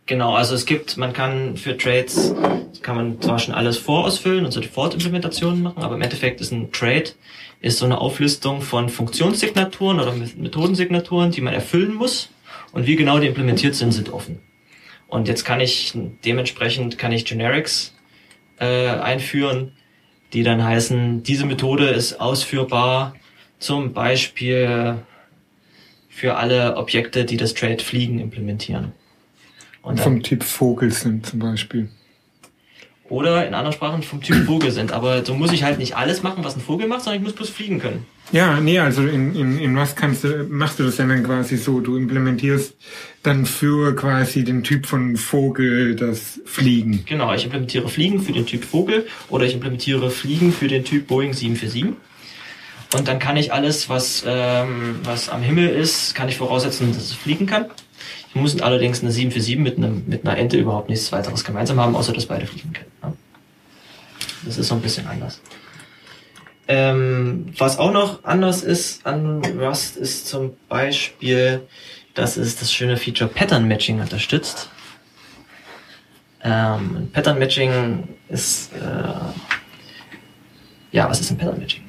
Genau, 0.06 0.34
also 0.34 0.56
es 0.56 0.66
gibt, 0.66 0.96
man 0.96 1.12
kann 1.12 1.56
für 1.56 1.76
Trades, 1.76 2.34
kann 2.82 2.96
man 2.96 3.20
zwar 3.20 3.38
schon 3.38 3.54
alles 3.54 3.78
vorausfüllen 3.78 4.44
und 4.44 4.50
so 4.50 4.60
Default-Implementationen 4.60 5.62
machen, 5.62 5.82
aber 5.82 5.94
im 5.94 6.02
Endeffekt 6.02 6.40
ist 6.40 6.50
ein 6.50 6.72
Trade, 6.72 7.10
ist 7.60 7.78
so 7.78 7.84
eine 7.84 7.98
Auflistung 8.00 8.62
von 8.62 8.88
Funktionssignaturen 8.88 10.00
oder 10.00 10.12
Me- 10.12 10.28
Methodensignaturen, 10.38 11.30
die 11.30 11.40
man 11.40 11.54
erfüllen 11.54 11.94
muss 11.94 12.30
und 12.72 12.88
wie 12.88 12.96
genau 12.96 13.20
die 13.20 13.28
implementiert 13.28 13.76
sind, 13.76 13.92
sind 13.92 14.10
offen. 14.12 14.40
Und 15.06 15.28
jetzt 15.28 15.44
kann 15.44 15.60
ich, 15.60 15.92
dementsprechend 16.24 16.98
kann 16.98 17.12
ich 17.12 17.24
Generics 17.24 17.94
äh, 18.58 18.88
einführen, 18.88 19.72
die 20.33 20.43
dann 20.43 20.62
heißen, 20.62 21.22
diese 21.22 21.47
Methode 21.47 21.89
ist 21.89 22.20
ausführbar, 22.20 23.14
zum 23.59 23.93
Beispiel 23.93 24.99
für 26.09 26.37
alle 26.37 26.76
Objekte, 26.76 27.24
die 27.24 27.37
das 27.37 27.55
Trade 27.55 27.83
Fliegen 27.83 28.18
implementieren. 28.18 28.93
Und 29.83 30.01
Vom 30.01 30.22
Typ 30.22 30.43
Vogel 30.43 30.93
sind 30.93 31.26
zum 31.26 31.39
Beispiel. 31.39 31.89
Oder 33.09 33.46
in 33.46 33.54
anderen 33.54 33.72
Sprachen 33.72 34.02
vom 34.02 34.20
Typ 34.20 34.46
Vogel 34.46 34.70
sind. 34.70 34.92
Aber 34.92 35.24
so 35.24 35.34
muss 35.34 35.52
ich 35.52 35.62
halt 35.62 35.78
nicht 35.78 35.96
alles 35.96 36.22
machen, 36.22 36.44
was 36.44 36.56
ein 36.56 36.61
Vogel 36.61 36.88
macht, 36.88 37.02
sondern 37.02 37.20
ich 37.20 37.26
muss 37.26 37.34
bloß 37.34 37.48
fliegen 37.50 37.78
können. 37.80 38.06
Ja, 38.30 38.61
nee, 38.61 38.78
also 38.78 39.02
in, 39.02 39.34
in, 39.34 39.59
in 39.59 39.76
was 39.76 39.96
kannst 39.96 40.24
du, 40.24 40.46
machst 40.50 40.78
du 40.78 40.84
das 40.84 40.96
denn 40.96 41.09
dann 41.09 41.24
quasi 41.24 41.56
so? 41.56 41.80
Du 41.80 41.96
implementierst 41.96 42.76
dann 43.22 43.46
für 43.46 43.96
quasi 43.96 44.44
den 44.44 44.62
Typ 44.62 44.84
von 44.84 45.16
Vogel 45.16 45.96
das 45.96 46.40
Fliegen. 46.44 47.04
Genau, 47.06 47.32
ich 47.32 47.44
implementiere 47.44 47.88
Fliegen 47.88 48.20
für 48.20 48.32
den 48.32 48.44
Typ 48.44 48.64
Vogel 48.64 49.06
oder 49.30 49.46
ich 49.46 49.54
implementiere 49.54 50.11
Fliegen 50.11 50.52
für 50.52 50.68
den 50.68 50.84
Typ 50.84 51.06
Boeing 51.06 51.32
747. 51.32 51.94
Und 52.94 53.06
dann 53.06 53.18
kann 53.18 53.36
ich 53.36 53.52
alles, 53.52 53.88
was, 53.88 54.24
ähm, 54.26 55.00
was 55.02 55.28
am 55.28 55.42
Himmel 55.42 55.68
ist, 55.68 56.14
kann 56.14 56.28
ich 56.28 56.36
voraussetzen, 56.36 56.92
dass 56.92 57.04
es 57.04 57.12
fliegen 57.12 57.46
kann. 57.46 57.66
Ich 58.31 58.35
muss 58.35 58.61
allerdings 58.61 59.01
eine 59.01 59.11
747 59.11 59.59
mit, 59.59 59.79
einem, 59.79 60.05
mit 60.07 60.26
einer 60.26 60.37
Ente 60.37 60.57
überhaupt 60.57 60.89
nichts 60.89 61.11
weiteres 61.12 61.45
gemeinsam 61.45 61.81
haben, 61.81 61.97
außer 61.97 62.12
dass 62.12 62.26
beide 62.26 62.47
fliegen 62.47 62.72
können. 62.72 62.93
Ja. 63.03 63.12
Das 64.45 64.59
ist 64.59 64.68
so 64.68 64.74
ein 64.74 64.81
bisschen 64.81 65.07
anders. 65.07 65.41
Ähm, 66.70 67.47
was 67.57 67.79
auch 67.79 67.93
noch 67.93 68.24
anders 68.24 68.62
ist 68.62 69.07
an 69.07 69.43
Rust 69.59 69.97
ist 69.97 70.29
zum 70.29 70.55
Beispiel, 70.68 71.66
dass 72.12 72.37
es 72.37 72.57
das 72.57 72.72
schöne 72.72 72.99
Feature 72.99 73.31
Pattern 73.31 73.66
Matching 73.66 74.01
unterstützt. 74.01 74.68
Ähm, 76.45 77.09
Pattern 77.12 77.39
Matching 77.39 78.07
ist, 78.29 78.72
äh, 78.74 79.33
ja, 80.93 81.09
was 81.09 81.20
ist 81.20 81.31
ein 81.31 81.39
Pattern 81.39 81.59
Matching? 81.59 81.88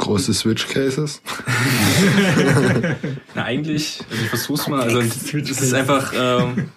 Große 0.00 0.32
Switch 0.32 0.66
Cases. 0.66 1.20
Na, 3.34 3.44
eigentlich, 3.44 4.00
also 4.10 4.22
ich 4.22 4.28
versuch's 4.30 4.66
mal, 4.66 4.80
also 4.80 4.98
es 5.00 5.32
ist 5.34 5.74
einfach 5.74 6.14
ähm, 6.16 6.70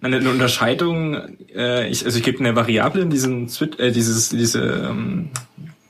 eine, 0.00 0.18
eine 0.18 0.30
Unterscheidung, 0.30 1.36
äh, 1.52 1.88
ich, 1.88 2.04
also 2.04 2.16
ich 2.16 2.24
gebe 2.24 2.38
eine 2.38 2.54
Variable 2.54 3.02
in 3.02 3.10
diesen 3.10 3.48
Switch, 3.48 3.80
äh, 3.80 3.90
dieses, 3.90 4.28
diese 4.28 4.62
ähm, 4.62 5.30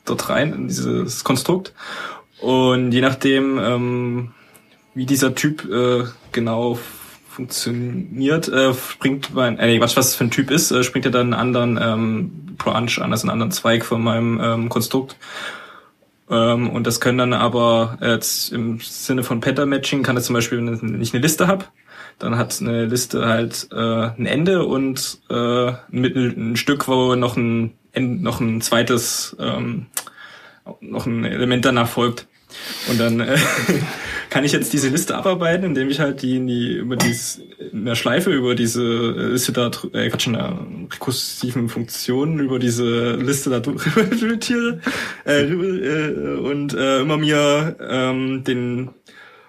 dort 0.05 0.27
rein, 0.29 0.53
in 0.53 0.67
dieses 0.67 1.23
Konstrukt. 1.23 1.73
Und 2.41 2.91
je 2.93 3.01
nachdem, 3.01 3.59
ähm, 3.59 4.31
wie 4.95 5.05
dieser 5.05 5.35
Typ 5.35 5.71
äh, 5.71 6.05
genau 6.31 6.79
funktioniert, 7.29 8.47
äh, 8.47 8.73
springt 8.73 9.35
mein, 9.35 9.59
äh, 9.59 9.67
nee, 9.67 9.81
was, 9.81 9.95
was 9.97 10.15
für 10.15 10.23
ein 10.23 10.31
Typ 10.31 10.49
ist, 10.49 10.71
äh, 10.71 10.83
springt 10.83 11.05
er 11.05 11.11
dann 11.11 11.31
einen 11.31 11.55
anderen 11.55 11.79
ähm, 11.79 12.31
Branch 12.57 12.97
an, 12.99 13.11
also 13.11 13.25
einen 13.25 13.33
anderen 13.33 13.51
Zweig 13.51 13.85
von 13.85 14.01
meinem 14.01 14.39
ähm, 14.41 14.69
Konstrukt. 14.69 15.15
Ähm, 16.29 16.69
und 16.69 16.87
das 16.87 16.99
können 16.99 17.17
dann 17.17 17.33
aber 17.33 17.97
äh, 18.01 18.13
jetzt 18.13 18.51
im 18.51 18.79
Sinne 18.79 19.23
von 19.23 19.41
Pattern 19.41 19.69
Matching 19.69 20.03
kann 20.03 20.15
das 20.15 20.25
zum 20.25 20.33
Beispiel, 20.33 20.57
wenn 20.57 21.01
ich 21.01 21.13
eine 21.13 21.21
Liste 21.21 21.47
habe, 21.47 21.65
dann 22.19 22.37
hat 22.37 22.59
eine 22.61 22.85
Liste 22.85 23.25
halt 23.25 23.67
äh, 23.71 23.75
ein 24.17 24.25
Ende 24.25 24.65
und 24.65 25.21
äh, 25.29 25.73
mit 25.89 26.15
ein 26.15 26.55
Stück, 26.55 26.87
wo 26.87 27.15
noch 27.15 27.37
ein 27.37 27.73
noch 27.97 28.39
ein 28.41 28.61
zweites 28.61 29.35
ähm, 29.39 29.87
noch 30.81 31.05
ein 31.05 31.23
Element 31.25 31.65
danach 31.65 31.87
folgt. 31.87 32.27
Und 32.89 32.99
dann 32.99 33.19
äh, 33.19 33.37
kann 34.35 34.43
ich 34.43 34.51
jetzt 34.51 34.73
diese 34.73 34.89
Liste 34.89 35.15
abarbeiten, 35.15 35.63
indem 35.63 35.89
ich 35.89 36.01
halt 36.01 36.21
die, 36.21 36.35
in 36.35 36.47
die 36.47 36.73
über 36.73 36.97
dieses 36.97 37.41
in 37.71 37.85
der 37.85 37.95
Schleife 37.95 38.33
über 38.33 38.53
diese 38.53 39.11
Liste 39.11 39.53
da 39.53 39.71
äh, 39.93 40.09
Quatsch, 40.09 40.27
in 40.27 40.33
der 40.33 40.59
rekursiven 40.91 41.69
Funktion 41.69 42.41
über 42.41 42.59
diese 42.59 43.15
Liste 43.15 43.49
da 43.49 43.57
implementiere 44.01 44.81
äh, 45.25 45.41
äh, 45.41 46.37
und 46.39 46.73
äh, 46.73 46.99
immer 46.99 47.15
mir 47.15 47.77
ähm, 47.79 48.43
den 48.43 48.89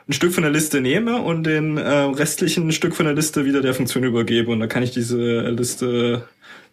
ein 0.09 0.13
Stück 0.13 0.33
von 0.33 0.45
der 0.45 0.53
Liste 0.53 0.81
nehme 0.81 1.21
und 1.21 1.43
den 1.43 1.79
äh, 1.79 1.91
restlichen 1.91 2.71
Stück 2.71 2.95
von 2.95 3.07
der 3.07 3.15
Liste 3.17 3.45
wieder 3.45 3.63
der 3.63 3.75
Funktion 3.75 4.05
übergebe. 4.05 4.53
Und 4.53 4.61
dann 4.61 4.69
kann 4.69 4.85
ich 4.85 4.93
diese 4.93 5.51
Liste 5.51 6.29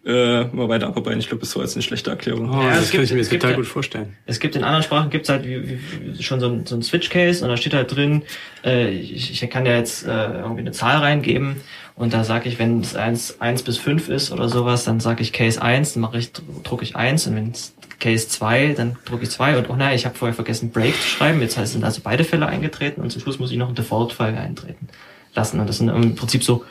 äh, 0.06 0.42
immer 0.50 0.68
weiter 0.68 0.86
abarbeiten. 0.88 1.18
Ich 1.20 1.28
glaube, 1.28 1.40
das 1.40 1.54
war 1.56 1.62
jetzt 1.62 1.74
eine 1.76 1.82
schlechte 1.82 2.10
Erklärung. 2.10 2.50
Oh, 2.50 2.62
Ja, 2.62 2.70
das 2.74 2.90
gibt- 2.90 2.92
kann 2.94 3.04
ich 3.04 3.12
mir 3.12 3.18
gibt 3.20 3.30
total 3.32 3.50
ja- 3.52 3.56
gut 3.56 3.66
vorstellen. 3.66 4.16
Es 4.26 4.38
gibt 4.40 4.54
in 4.56 4.62
anderen 4.64 4.82
Sprachen 4.82 5.08
gibt's 5.10 5.28
halt 5.30 5.44
wie, 5.46 5.78
wie, 6.16 6.22
schon 6.22 6.40
so 6.40 6.48
ein, 6.48 6.66
so 6.66 6.74
ein 6.76 6.82
Switch-Case 6.82 7.42
und 7.42 7.50
da 7.50 7.56
steht 7.56 7.72
halt 7.74 7.94
drin, 7.94 8.22
äh, 8.64 8.90
ich, 8.90 9.42
ich 9.42 9.50
kann 9.50 9.64
ja 9.66 9.76
jetzt 9.76 10.06
äh, 10.06 10.10
irgendwie 10.10 10.60
eine 10.60 10.72
Zahl 10.72 10.98
reingeben 10.98 11.56
und 11.96 12.12
da 12.12 12.24
sage 12.24 12.48
ich, 12.48 12.58
wenn 12.58 12.80
es 12.80 12.94
1, 12.96 13.40
1 13.40 13.62
bis 13.62 13.78
5 13.78 14.08
ist 14.08 14.30
oder 14.30 14.48
sowas, 14.48 14.84
dann 14.84 15.00
sage 15.00 15.22
ich 15.22 15.32
Case 15.32 15.60
1, 15.62 15.94
dann 15.94 16.02
mache 16.02 16.18
ich, 16.18 16.32
drucke 16.64 16.84
ich 16.84 16.96
1 16.96 17.26
und 17.28 17.36
wenn 17.36 17.50
es 17.52 17.74
Case 18.00 18.28
2, 18.28 18.74
dann 18.76 18.96
drucke 19.06 19.22
ich 19.22 19.30
2 19.30 19.56
und 19.56 19.70
oh 19.70 19.76
nein, 19.76 19.94
ich 19.94 20.04
habe 20.04 20.14
vorher 20.16 20.34
vergessen 20.34 20.70
Break 20.70 20.94
zu 21.00 21.08
schreiben, 21.08 21.40
jetzt 21.40 21.56
heißt, 21.56 21.72
sind 21.72 21.84
also 21.84 22.00
beide 22.04 22.24
Fälle 22.24 22.46
eingetreten 22.46 23.00
und 23.00 23.10
zum 23.10 23.22
Schluss 23.22 23.38
muss 23.38 23.50
ich 23.50 23.56
noch 23.56 23.68
einen 23.68 23.76
Default-Fall 23.76 24.34
eintreten 24.36 24.88
lassen 25.34 25.60
und 25.60 25.66
das 25.68 25.78
sind 25.78 25.88
im 25.88 26.14
Prinzip 26.14 26.44
so 26.44 26.64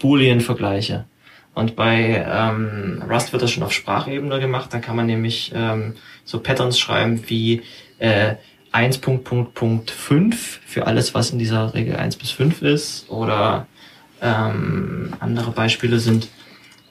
Boolean-Vergleiche. 0.00 1.04
Und 1.54 1.76
bei 1.76 2.24
ähm, 2.26 3.02
Rust 3.08 3.32
wird 3.32 3.42
das 3.42 3.50
schon 3.50 3.62
auf 3.62 3.72
Sprachebene 3.72 4.40
gemacht. 4.40 4.72
Da 4.72 4.78
kann 4.78 4.96
man 4.96 5.06
nämlich 5.06 5.52
ähm, 5.54 5.94
so 6.24 6.40
Patterns 6.40 6.78
schreiben 6.78 7.24
wie 7.28 7.62
äh, 7.98 8.36
1.5 8.72 10.34
für 10.34 10.86
alles, 10.86 11.14
was 11.14 11.30
in 11.30 11.38
dieser 11.38 11.74
Regel 11.74 11.96
1 11.96 12.16
bis 12.16 12.30
5 12.30 12.62
ist. 12.62 13.10
Oder 13.10 13.66
ähm, 14.22 15.12
andere 15.20 15.50
Beispiele 15.50 15.98
sind, 15.98 16.28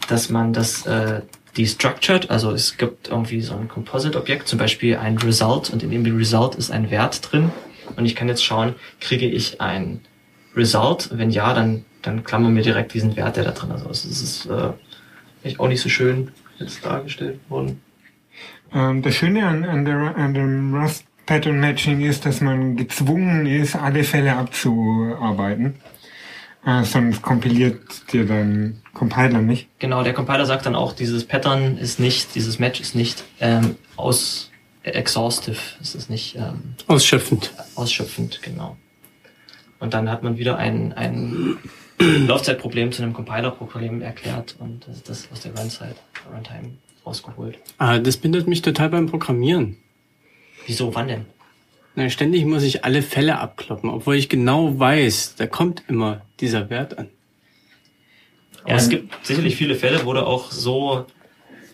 dass 0.07 0.29
man 0.29 0.53
das 0.53 0.85
äh, 0.85 1.21
destructured, 1.57 2.29
also 2.29 2.51
es 2.51 2.77
gibt 2.77 3.09
irgendwie 3.09 3.41
so 3.41 3.55
ein 3.55 3.67
Composite-Objekt, 3.67 4.47
zum 4.47 4.59
Beispiel 4.59 4.97
ein 4.97 5.17
Result 5.17 5.69
und 5.69 5.83
in 5.83 5.91
dem 5.91 6.05
Result 6.17 6.55
ist 6.55 6.71
ein 6.71 6.91
Wert 6.91 7.31
drin. 7.31 7.51
Und 7.95 8.05
ich 8.05 8.15
kann 8.15 8.27
jetzt 8.27 8.43
schauen, 8.43 8.75
kriege 8.99 9.27
ich 9.27 9.59
ein 9.59 10.01
Result? 10.55 11.09
Wenn 11.13 11.29
ja, 11.29 11.53
dann, 11.53 11.85
dann 12.01 12.23
klammern 12.23 12.55
wir 12.55 12.63
direkt 12.63 12.93
diesen 12.93 13.15
Wert, 13.15 13.37
der 13.37 13.43
da 13.43 13.51
drin 13.51 13.71
ist. 13.71 13.85
Also 13.85 14.09
es 14.09 14.21
ist 14.21 14.45
äh, 14.47 14.71
echt 15.43 15.59
auch 15.59 15.67
nicht 15.67 15.81
so 15.81 15.89
schön 15.89 16.31
jetzt 16.59 16.85
dargestellt 16.85 17.39
worden. 17.49 17.81
Ähm, 18.73 19.01
das 19.01 19.15
Schöne 19.15 19.47
an, 19.47 19.63
an, 19.63 19.85
der, 19.85 20.15
an 20.15 20.33
dem 20.33 20.75
Rust 20.75 21.05
Pattern 21.25 21.59
Matching 21.59 22.01
ist, 22.01 22.25
dass 22.25 22.41
man 22.41 22.75
gezwungen 22.75 23.45
ist, 23.45 23.75
alle 23.75 24.03
Fälle 24.03 24.35
abzuarbeiten. 24.35 25.75
Äh, 26.65 26.83
sonst 26.83 27.21
kompiliert 27.21 28.11
dir 28.11 28.25
dein 28.25 28.81
Compiler 28.93 29.39
nicht. 29.39 29.67
Genau, 29.79 30.03
der 30.03 30.13
Compiler 30.13 30.45
sagt 30.45 30.65
dann 30.65 30.75
auch, 30.75 30.93
dieses 30.93 31.25
Pattern 31.25 31.77
ist 31.77 31.99
nicht, 31.99 32.35
dieses 32.35 32.59
Match 32.59 32.79
ist 32.81 32.95
nicht 32.95 33.23
ähm, 33.39 33.77
aus 33.95 34.51
äh, 34.83 34.91
exhaustive, 34.91 35.57
es 35.81 35.95
ist 35.95 36.09
nicht 36.09 36.35
ähm, 36.35 36.75
Ausschöpfend. 36.87 37.53
ausschöpfend, 37.75 38.41
genau. 38.41 38.77
Und 39.79 39.93
dann 39.95 40.09
hat 40.09 40.21
man 40.21 40.37
wieder 40.37 40.57
ein, 40.57 40.93
ein 40.93 41.57
Laufzeitproblem 42.27 42.91
zu 42.91 43.03
einem 43.03 43.13
Compiler-Problem 43.13 44.01
erklärt 44.01 44.55
und 44.59 44.87
das, 44.87 45.03
das 45.03 45.29
aus 45.31 45.41
der 45.41 45.55
Runtime, 45.55 45.95
Runtime 46.33 46.77
rausgeholt. 47.05 47.57
Ah, 47.77 47.99
das 47.99 48.17
bindet 48.17 48.47
mich 48.47 48.61
total 48.61 48.89
beim 48.89 49.07
Programmieren. 49.07 49.77
Wieso, 50.65 50.93
wann 50.93 51.07
denn? 51.07 51.25
Na, 51.95 52.09
ständig 52.09 52.45
muss 52.45 52.63
ich 52.63 52.85
alle 52.85 53.01
Fälle 53.01 53.39
abkloppen, 53.39 53.89
obwohl 53.89 54.15
ich 54.15 54.29
genau 54.29 54.79
weiß, 54.79 55.35
da 55.35 55.47
kommt 55.47 55.83
immer 55.87 56.21
dieser 56.39 56.69
Wert 56.69 56.97
an. 56.97 57.09
Ja, 58.67 58.75
es 58.75 58.89
gibt 58.89 59.25
sicherlich 59.25 59.55
viele 59.55 59.75
Fälle, 59.75 60.05
wo 60.05 60.13
du 60.13 60.25
auch 60.25 60.51
so 60.51 61.07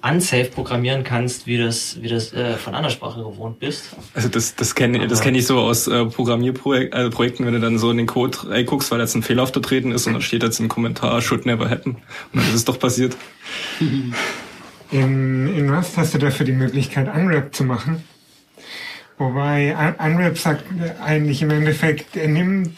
unsafe 0.10 0.46
programmieren 0.46 1.04
kannst, 1.04 1.48
wie 1.48 1.58
das, 1.58 2.02
wie 2.02 2.08
das 2.08 2.34
äh, 2.34 2.56
von 2.58 2.76
anderer 2.76 2.92
Sprache 2.92 3.22
gewohnt 3.24 3.60
bist. 3.60 3.90
Also 4.14 4.30
das, 4.30 4.56
das 4.56 4.76
kenne 4.76 5.08
das 5.08 5.22
kenn 5.22 5.36
ich 5.36 5.46
so 5.48 5.60
aus 5.60 5.88
äh, 5.88 6.06
Programmierprojekten, 6.06 6.94
also 6.98 7.10
Projekten, 7.10 7.46
wenn 7.46 7.54
du 7.54 7.60
dann 7.60 7.78
so 7.78 7.92
in 7.92 7.98
den 7.98 8.08
Code 8.08 8.38
reinguckst, 8.50 8.92
weil 8.92 9.00
jetzt 9.00 9.16
ein 9.16 9.24
Fehler 9.24 9.44
aufgetreten 9.44 9.92
ist 9.92 10.08
und 10.08 10.14
dann 10.14 10.22
steht 10.22 10.44
jetzt 10.44 10.60
im 10.60 10.68
Kommentar, 10.70 11.22
should 11.22 11.46
never 11.46 11.70
happen. 11.70 11.96
Und 12.34 12.42
dann 12.42 12.48
ist 12.50 12.56
es 12.56 12.66
doch 12.66 12.80
passiert. 12.80 13.16
In, 14.90 15.54
in 15.54 15.70
Rust 15.70 15.98
hast 15.98 16.14
du 16.14 16.18
dafür 16.18 16.46
die 16.46 16.54
Möglichkeit, 16.54 17.14
Unwrap 17.14 17.54
zu 17.54 17.66
machen. 17.66 18.04
Wobei 19.18 19.76
Un- 19.76 20.12
Unwrap 20.14 20.38
sagt 20.38 20.64
eigentlich 21.04 21.42
im 21.42 21.50
Endeffekt, 21.50 22.16
er 22.16 22.30
nimmt 22.30 22.72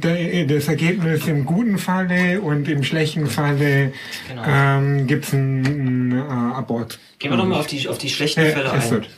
das 0.00 0.68
Ergebnis 0.68 1.26
im 1.26 1.44
guten 1.44 1.78
Falle 1.78 2.40
und 2.40 2.68
im 2.68 2.82
schlechten 2.84 3.26
Falle 3.26 3.92
Genau. 4.28 4.42
ähm, 4.46 5.06
gibt 5.06 5.24
es 5.26 5.34
einen, 5.34 6.12
äh, 6.18 6.54
Abort. 6.54 6.98
Gehen 7.18 7.30
wir 7.30 7.36
doch 7.36 7.46
mal 7.46 7.58
auf 7.60 7.66
die, 7.66 7.88
auf 7.88 7.98
die 7.98 8.08
schlechten 8.10 8.40
Äh, 8.40 8.50
Fälle 8.52 8.70
ein. 8.72 8.90
wird. 8.90 9.08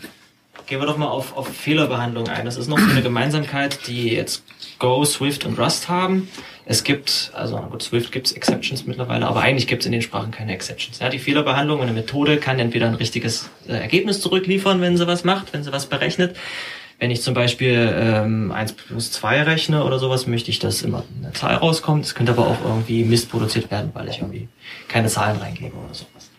Gehen 0.67 0.81
wir 0.81 0.87
doch 0.87 0.97
mal 0.97 1.09
auf, 1.09 1.37
auf 1.37 1.49
Fehlerbehandlung 1.49 2.27
ein. 2.29 2.47
Das 2.47 2.57
ist 2.57 2.69
noch 2.69 2.79
so 2.79 2.91
eine 2.91 3.03
Gemeinsamkeit, 3.03 3.87
die 3.87 4.09
jetzt 4.15 4.45
Go, 4.79 5.05
Swift 5.05 5.45
und 5.45 5.59
Rust 5.59 5.91
haben. 5.91 6.29
Es 6.65 6.83
gibt, 6.85 7.31
also 7.35 7.59
gut, 7.59 7.83
Swift 7.83 8.11
gibt 8.13 8.29
es 8.29 8.33
Exceptions 8.33 8.87
mittlerweile, 8.87 9.27
aber 9.27 9.41
eigentlich 9.43 9.67
gibt 9.67 9.83
es 9.83 9.87
in 9.87 9.93
den 9.93 10.01
Sprachen 10.01 10.31
keine 10.31 10.55
Exceptions. 10.55 10.99
Ja, 11.01 11.11
die 11.11 11.19
Fehlerbehandlung, 11.19 11.83
eine 11.83 11.93
Methode 11.93 12.39
kann 12.39 12.59
entweder 12.59 12.87
ein 12.87 12.95
richtiges 12.95 13.51
äh, 13.69 13.73
Ergebnis 13.73 14.23
zurückliefern, 14.23 14.81
wenn 14.81 14.97
sie 14.97 15.07
was 15.07 15.25
macht, 15.25 15.53
wenn 15.53 15.63
sie 15.63 15.73
was 15.73 15.85
berechnet. 15.87 16.35
Wenn 16.99 17.11
ich 17.11 17.23
zum 17.23 17.35
Beispiel 17.35 17.93
ähm, 17.95 18.53
1 18.53 18.75
plus 18.75 19.13
2 19.13 19.43
rechne 19.43 19.85
oder 19.85 19.99
sowas, 19.99 20.27
möchte 20.27 20.51
ich, 20.51 20.59
dass 20.59 20.83
immer 20.83 21.05
eine 21.21 21.33
Zahl 21.33 21.57
rauskommt. 21.57 22.05
Es 22.05 22.15
könnte 22.15 22.33
aber 22.33 22.47
auch 22.47 22.65
irgendwie 22.65 23.05
Mist 23.05 23.31
produziert 23.31 23.71
werden, 23.71 23.91
weil 23.95 24.09
ich 24.09 24.19
irgendwie 24.19 24.49
keine 24.89 25.09
Zahlen 25.09 25.39
reingebe 25.39 25.77
oder 25.77 25.95
sowas. 25.95 26.31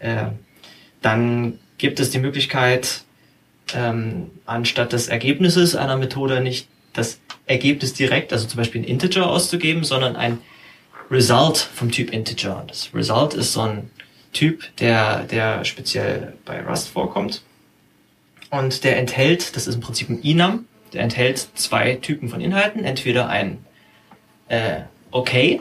Ähm, 0.00 0.38
dann 1.02 1.58
gibt 1.76 2.00
es 2.00 2.10
die 2.10 2.18
Möglichkeit, 2.18 3.02
ähm, 3.74 4.30
anstatt 4.46 4.92
des 4.92 5.08
Ergebnisses 5.08 5.76
einer 5.76 5.96
Methode 5.96 6.40
nicht 6.40 6.68
das 6.94 7.20
Ergebnis 7.46 7.94
direkt, 7.94 8.32
also 8.32 8.46
zum 8.46 8.58
Beispiel 8.58 8.82
ein 8.82 8.84
Integer 8.84 9.28
auszugeben, 9.28 9.84
sondern 9.84 10.16
ein 10.16 10.38
Result 11.10 11.56
vom 11.58 11.90
Typ 11.90 12.12
Integer. 12.12 12.64
Das 12.66 12.90
Result 12.94 13.34
ist 13.34 13.52
so 13.52 13.62
ein 13.62 13.90
Typ, 14.32 14.76
der, 14.76 15.24
der 15.24 15.64
speziell 15.64 16.34
bei 16.44 16.60
Rust 16.62 16.88
vorkommt. 16.88 17.42
Und 18.50 18.84
der 18.84 18.96
enthält, 18.96 19.56
das 19.56 19.66
ist 19.66 19.74
im 19.74 19.80
Prinzip 19.80 20.08
ein 20.08 20.22
Enum, 20.22 20.66
der 20.92 21.02
enthält 21.02 21.38
zwei 21.54 21.94
Typen 21.94 22.28
von 22.28 22.40
Inhalten. 22.40 22.84
Entweder 22.84 23.28
ein 23.28 23.64
äh, 24.48 24.82
Okay 25.10 25.60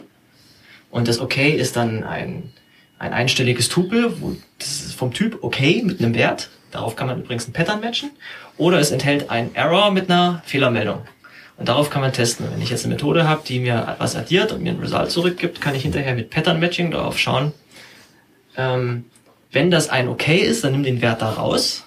und 0.90 1.08
das 1.08 1.20
Okay 1.20 1.52
ist 1.52 1.76
dann 1.76 2.04
ein, 2.04 2.52
ein 3.00 3.14
einstelliges 3.14 3.70
Tupel, 3.70 4.22
wo 4.22 4.36
das 4.58 4.82
ist 4.82 4.96
vom 4.96 5.14
Typ 5.14 5.44
Okay 5.44 5.82
mit 5.84 6.00
einem 6.00 6.16
Wert. 6.16 6.50
Darauf 6.72 6.96
kann 6.96 7.08
man 7.08 7.20
übrigens 7.20 7.48
ein 7.48 7.54
Pattern 7.54 7.82
matchen. 7.82 8.12
Oder 8.58 8.80
es 8.80 8.92
enthält 8.92 9.30
ein 9.30 9.54
Error 9.56 9.92
mit 9.92 10.10
einer 10.10 10.42
Fehlermeldung. 10.46 11.02
Und 11.58 11.70
darauf 11.70 11.90
kann 11.90 12.02
man 12.02 12.14
testen. 12.14 12.48
Wenn 12.52 12.62
ich 12.62 12.70
jetzt 12.70 12.86
eine 12.86 12.94
Methode 12.94 13.28
habe, 13.28 13.42
die 13.46 13.60
mir 13.60 13.96
was 14.00 14.16
addiert 14.16 14.52
und 14.52 14.62
mir 14.62 14.72
ein 14.72 14.80
Result 14.80 15.12
zurückgibt, 15.12 15.62
kann 15.62 15.76
ich 15.76 15.84
hinterher 15.84 16.14
mit 16.14 16.30
Pattern 16.30 16.60
Matching 16.60 16.92
darauf 16.92 17.18
schauen. 17.18 17.52
Ähm, 18.56 19.06
wenn 19.52 19.72
das 19.72 19.90
ein 19.90 20.08
Okay 20.08 20.38
ist, 20.38 20.64
dann 20.64 20.74
nimm 20.74 20.84
den 20.84 21.02
Wert 21.02 21.22
da 21.22 21.30
raus. 21.30 21.84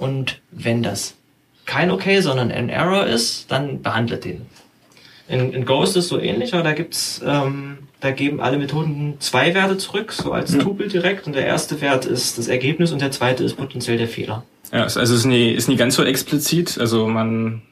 Und 0.00 0.40
wenn 0.50 0.82
das 0.82 1.14
kein 1.66 1.90
Okay, 1.92 2.20
sondern 2.20 2.50
ein 2.50 2.68
Error 2.68 3.06
ist, 3.06 3.46
dann 3.52 3.82
behandlet 3.82 4.24
den. 4.24 4.46
In, 5.28 5.52
in 5.52 5.64
Go 5.64 5.82
ist 5.84 5.96
es 5.96 6.08
so 6.08 6.18
ähnlich, 6.18 6.54
aber 6.54 6.64
da 6.64 6.72
gibt's, 6.72 7.20
ähm, 7.24 7.78
da 8.00 8.10
geben 8.10 8.40
alle 8.40 8.58
Methoden 8.58 9.14
zwei 9.20 9.54
Werte 9.54 9.76
zurück, 9.78 10.10
so 10.12 10.32
als 10.32 10.56
Tupel 10.58 10.88
direkt. 10.88 11.26
Und 11.28 11.36
der 11.36 11.46
erste 11.46 11.80
Wert 11.80 12.06
ist 12.06 12.38
das 12.38 12.48
Ergebnis 12.48 12.90
und 12.90 13.00
der 13.00 13.12
zweite 13.12 13.44
ist 13.44 13.56
potenziell 13.56 13.98
der 13.98 14.08
Fehler. 14.08 14.42
Ja, 14.72 14.84
es- 14.86 14.96
also 14.96 15.14
es 15.14 15.20
ist 15.20 15.26
nie, 15.26 15.52
ist 15.52 15.68
nie 15.68 15.76
ganz 15.76 15.94
so 15.94 16.02
explizit. 16.02 16.78
Also 16.80 17.06
man 17.06 17.62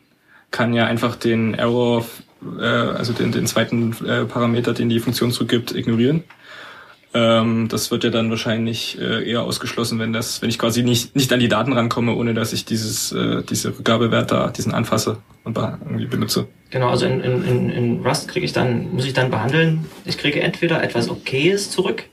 kann 0.52 0.72
ja 0.74 0.86
einfach 0.86 1.16
den 1.16 1.54
Error, 1.54 2.04
äh, 2.60 2.62
also 2.64 3.12
den, 3.12 3.32
den 3.32 3.46
zweiten 3.46 3.92
äh, 4.06 4.24
Parameter, 4.26 4.72
den 4.74 4.88
die 4.88 5.00
Funktion 5.00 5.32
zurückgibt, 5.32 5.74
ignorieren. 5.74 6.22
Ähm, 7.14 7.68
das 7.68 7.90
wird 7.90 8.04
ja 8.04 8.10
dann 8.10 8.28
wahrscheinlich 8.28 8.98
äh, 9.00 9.28
eher 9.28 9.42
ausgeschlossen, 9.42 9.98
wenn 9.98 10.12
das, 10.12 10.42
wenn 10.42 10.50
ich 10.50 10.58
quasi 10.58 10.82
nicht, 10.82 11.16
nicht 11.16 11.32
an 11.32 11.40
die 11.40 11.48
Daten 11.48 11.72
rankomme, 11.72 12.14
ohne 12.14 12.34
dass 12.34 12.52
ich 12.52 12.66
dieses, 12.66 13.12
äh, 13.12 13.42
diese 13.42 13.70
Rückgabewert 13.78 14.30
da, 14.30 14.48
diesen 14.48 14.74
anfasse 14.74 15.16
und 15.44 15.56
irgendwie 15.56 16.06
benutze. 16.06 16.48
Genau, 16.70 16.90
also 16.90 17.06
in, 17.06 17.22
in, 17.22 17.70
in, 17.70 18.06
Rust 18.06 18.28
kriege 18.28 18.44
ich 18.44 18.52
dann, 18.52 18.92
muss 18.92 19.06
ich 19.06 19.14
dann 19.14 19.30
behandeln, 19.30 19.86
ich 20.04 20.18
kriege 20.18 20.40
entweder 20.40 20.82
etwas 20.82 21.08
Okayes 21.08 21.70
zurück 21.70 22.04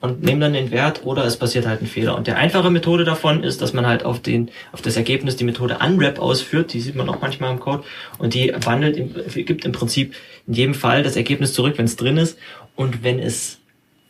und 0.00 0.24
nehme 0.24 0.40
dann 0.40 0.54
den 0.54 0.72
Wert 0.72 1.02
oder 1.04 1.24
es 1.24 1.36
passiert 1.36 1.64
halt 1.64 1.80
ein 1.80 1.86
Fehler. 1.86 2.16
Und 2.16 2.26
der 2.26 2.36
einfache 2.36 2.70
Methode 2.70 3.04
davon 3.04 3.44
ist, 3.44 3.62
dass 3.62 3.72
man 3.72 3.86
halt 3.86 4.04
auf 4.04 4.20
den, 4.20 4.50
auf 4.72 4.82
das 4.82 4.96
Ergebnis 4.96 5.36
die 5.36 5.44
Methode 5.44 5.78
unwrap 5.78 6.18
ausführt, 6.18 6.72
die 6.72 6.80
sieht 6.80 6.96
man 6.96 7.08
auch 7.08 7.20
manchmal 7.20 7.52
im 7.52 7.60
Code 7.60 7.84
und 8.18 8.34
die 8.34 8.52
wandelt, 8.64 8.96
gibt 9.34 9.64
im 9.64 9.72
Prinzip 9.72 10.16
in 10.48 10.54
jedem 10.54 10.74
Fall 10.74 11.04
das 11.04 11.14
Ergebnis 11.14 11.52
zurück, 11.52 11.74
wenn 11.78 11.86
es 11.86 11.94
drin 11.94 12.16
ist 12.16 12.38
und 12.74 13.04
wenn 13.04 13.20
es 13.20 13.60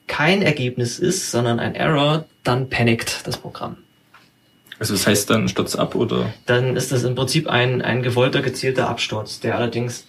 kein 0.07 0.43
Ergebnis 0.43 0.99
ist, 0.99 1.31
sondern 1.31 1.59
ein 1.59 1.75
Error, 1.75 2.25
dann 2.45 2.69
panikt 2.69 3.27
das 3.27 3.37
Programm. 3.39 3.77
Also 4.79 4.95
das 4.95 5.07
heißt 5.07 5.31
dann 5.31 5.49
stürzt 5.49 5.79
ab 5.79 5.95
oder? 5.95 6.33
Dann 6.45 6.77
ist 6.77 6.93
das 6.93 7.03
im 7.05 7.15
Prinzip 7.15 7.49
ein, 7.49 7.81
ein 7.81 8.03
gewollter, 8.03 8.43
gezielter 8.43 8.89
Absturz, 8.89 9.41
der 9.41 9.57
allerdings, 9.57 10.07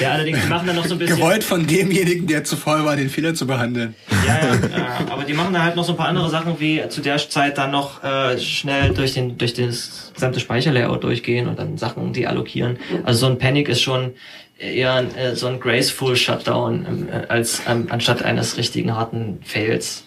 der 0.00 0.12
allerdings, 0.12 0.42
die 0.42 0.48
machen 0.48 0.66
dann 0.66 0.74
noch 0.74 0.86
so 0.86 0.94
ein 0.94 0.98
bisschen. 0.98 1.16
Gewollt 1.16 1.44
von 1.44 1.64
demjenigen, 1.64 2.26
der 2.26 2.42
zu 2.42 2.56
faul 2.56 2.84
war, 2.84 2.96
den 2.96 3.08
Fehler 3.08 3.34
zu 3.34 3.46
behandeln. 3.46 3.94
Ja, 4.26 4.38
ja, 4.38 4.54
ja, 4.54 4.98
aber 5.10 5.22
die 5.22 5.32
machen 5.32 5.54
da 5.54 5.62
halt 5.62 5.76
noch 5.76 5.84
so 5.84 5.92
ein 5.92 5.96
paar 5.96 6.08
andere 6.08 6.28
Sachen, 6.28 6.58
wie 6.58 6.82
zu 6.88 7.00
der 7.00 7.18
Zeit 7.18 7.56
dann 7.56 7.70
noch 7.70 8.02
äh, 8.02 8.36
schnell 8.38 8.92
durch 8.92 9.14
den 9.14 9.38
durch 9.38 9.54
das 9.54 10.10
gesamte 10.12 10.40
Speicherlayout 10.40 11.04
durchgehen 11.04 11.46
und 11.46 11.56
dann 11.60 11.78
Sachen 11.78 12.12
deallokieren. 12.12 12.78
Also 13.04 13.20
so 13.20 13.26
ein 13.26 13.38
Panic 13.38 13.68
ist 13.68 13.80
schon 13.80 14.14
eher 14.58 14.94
ein, 14.94 15.14
äh, 15.14 15.36
so 15.36 15.46
ein 15.46 15.60
graceful 15.60 16.16
Shutdown 16.16 16.86
ähm, 16.88 17.08
äh, 17.08 17.26
als 17.28 17.62
ähm, 17.66 17.86
anstatt 17.90 18.22
eines 18.22 18.56
richtigen 18.56 18.94
harten 18.94 19.38
Fails. 19.42 20.04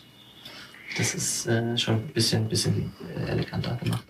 Das 0.97 1.15
ist 1.15 1.47
äh, 1.47 1.77
schon 1.77 1.95
ein 1.95 2.07
bisschen 2.13 2.49
bisschen 2.49 2.91
äh, 3.15 3.31
eleganter 3.31 3.77
gemacht. 3.81 4.03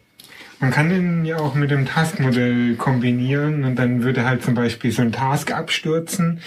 Man 0.60 0.70
kann 0.70 0.90
den 0.90 1.26
ja 1.26 1.38
auch 1.38 1.56
mit 1.56 1.72
dem 1.72 1.88
Taskmodell 1.88 2.76
kombinieren 2.76 3.64
und 3.64 3.78
dann 3.78 4.04
würde 4.04 4.26
halt 4.26 4.44
zum 4.44 4.54
Beispiel 4.54 4.92
so 4.92 5.02
ein 5.02 5.12
Task 5.12 5.52
abstürzen, 5.52 6.40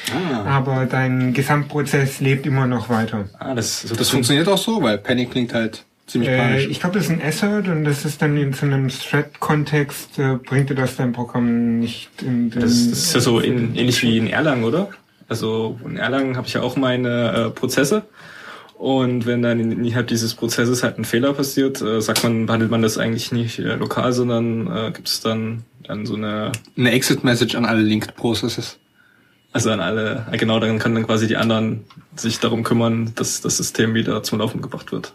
aber 0.44 0.86
dein 0.86 1.32
Gesamtprozess 1.32 2.20
lebt 2.20 2.46
immer 2.46 2.68
noch 2.68 2.88
weiter. 2.88 3.28
Ah, 3.40 3.56
das, 3.56 3.82
Das 3.82 3.98
das 3.98 4.10
funktioniert 4.10 4.46
auch 4.46 4.56
so, 4.56 4.80
weil 4.80 4.98
Panic 4.98 5.32
klingt 5.32 5.52
halt 5.52 5.84
ziemlich 6.06 6.30
Äh, 6.30 6.38
panisch. 6.38 6.66
ich 6.70 6.80
glaube, 6.80 6.96
das 6.98 7.06
ist 7.06 7.12
ein 7.12 7.22
Assert 7.22 7.68
und 7.68 7.84
das 7.84 8.04
ist 8.04 8.20
dann 8.22 8.36
in 8.36 8.52
so 8.52 8.66
einem 8.66 8.88
Thread-Kontext, 8.88 10.18
äh, 10.18 10.36
bringt 10.36 10.70
dir 10.70 10.74
das 10.74 10.96
dein 10.96 11.12
Programm 11.12 11.78
nicht 11.80 12.10
in 12.22 12.50
den... 12.50 12.60
Das, 12.60 12.90
das 12.90 12.98
ist 12.98 13.14
ja 13.14 13.20
so 13.20 13.40
in, 13.40 13.74
ähnlich 13.74 14.02
wie 14.02 14.18
in 14.18 14.26
Erlangen, 14.28 14.64
oder? 14.64 14.90
Also 15.28 15.78
in 15.84 15.96
Erlangen 15.96 16.36
habe 16.36 16.46
ich 16.46 16.54
ja 16.54 16.62
auch 16.62 16.76
meine 16.76 17.32
äh, 17.32 17.50
Prozesse. 17.50 18.02
Und 18.76 19.24
wenn 19.24 19.40
dann 19.40 19.60
in- 19.60 19.72
innerhalb 19.72 20.08
dieses 20.08 20.34
Prozesses 20.34 20.82
halt 20.82 20.98
ein 20.98 21.04
Fehler 21.04 21.32
passiert, 21.32 21.80
äh, 21.80 22.00
sagt 22.02 22.22
man, 22.24 22.46
behandelt 22.46 22.70
man 22.70 22.82
das 22.82 22.98
eigentlich 22.98 23.32
nicht 23.32 23.58
äh, 23.58 23.76
lokal, 23.76 24.12
sondern 24.12 24.66
äh, 24.66 24.90
gibt 24.92 25.08
es 25.08 25.20
dann, 25.20 25.62
dann 25.84 26.04
so 26.06 26.16
eine, 26.16 26.52
Eine 26.76 26.90
Exit-Message 26.92 27.54
an 27.54 27.64
alle 27.64 27.80
Linked 27.82 28.14
Processes. 28.16 28.78
also 29.52 29.70
an 29.70 29.80
alle, 29.80 30.26
äh, 30.30 30.36
genau, 30.36 30.58
dann 30.60 30.78
können 30.80 30.96
dann 30.96 31.06
quasi 31.06 31.28
die 31.28 31.36
anderen 31.36 31.84
sich 32.16 32.40
darum 32.40 32.64
kümmern, 32.64 33.12
dass 33.14 33.40
das 33.40 33.56
System 33.56 33.94
wieder 33.94 34.22
zum 34.24 34.40
Laufen 34.40 34.60
gebracht 34.60 34.90
wird. 34.92 35.14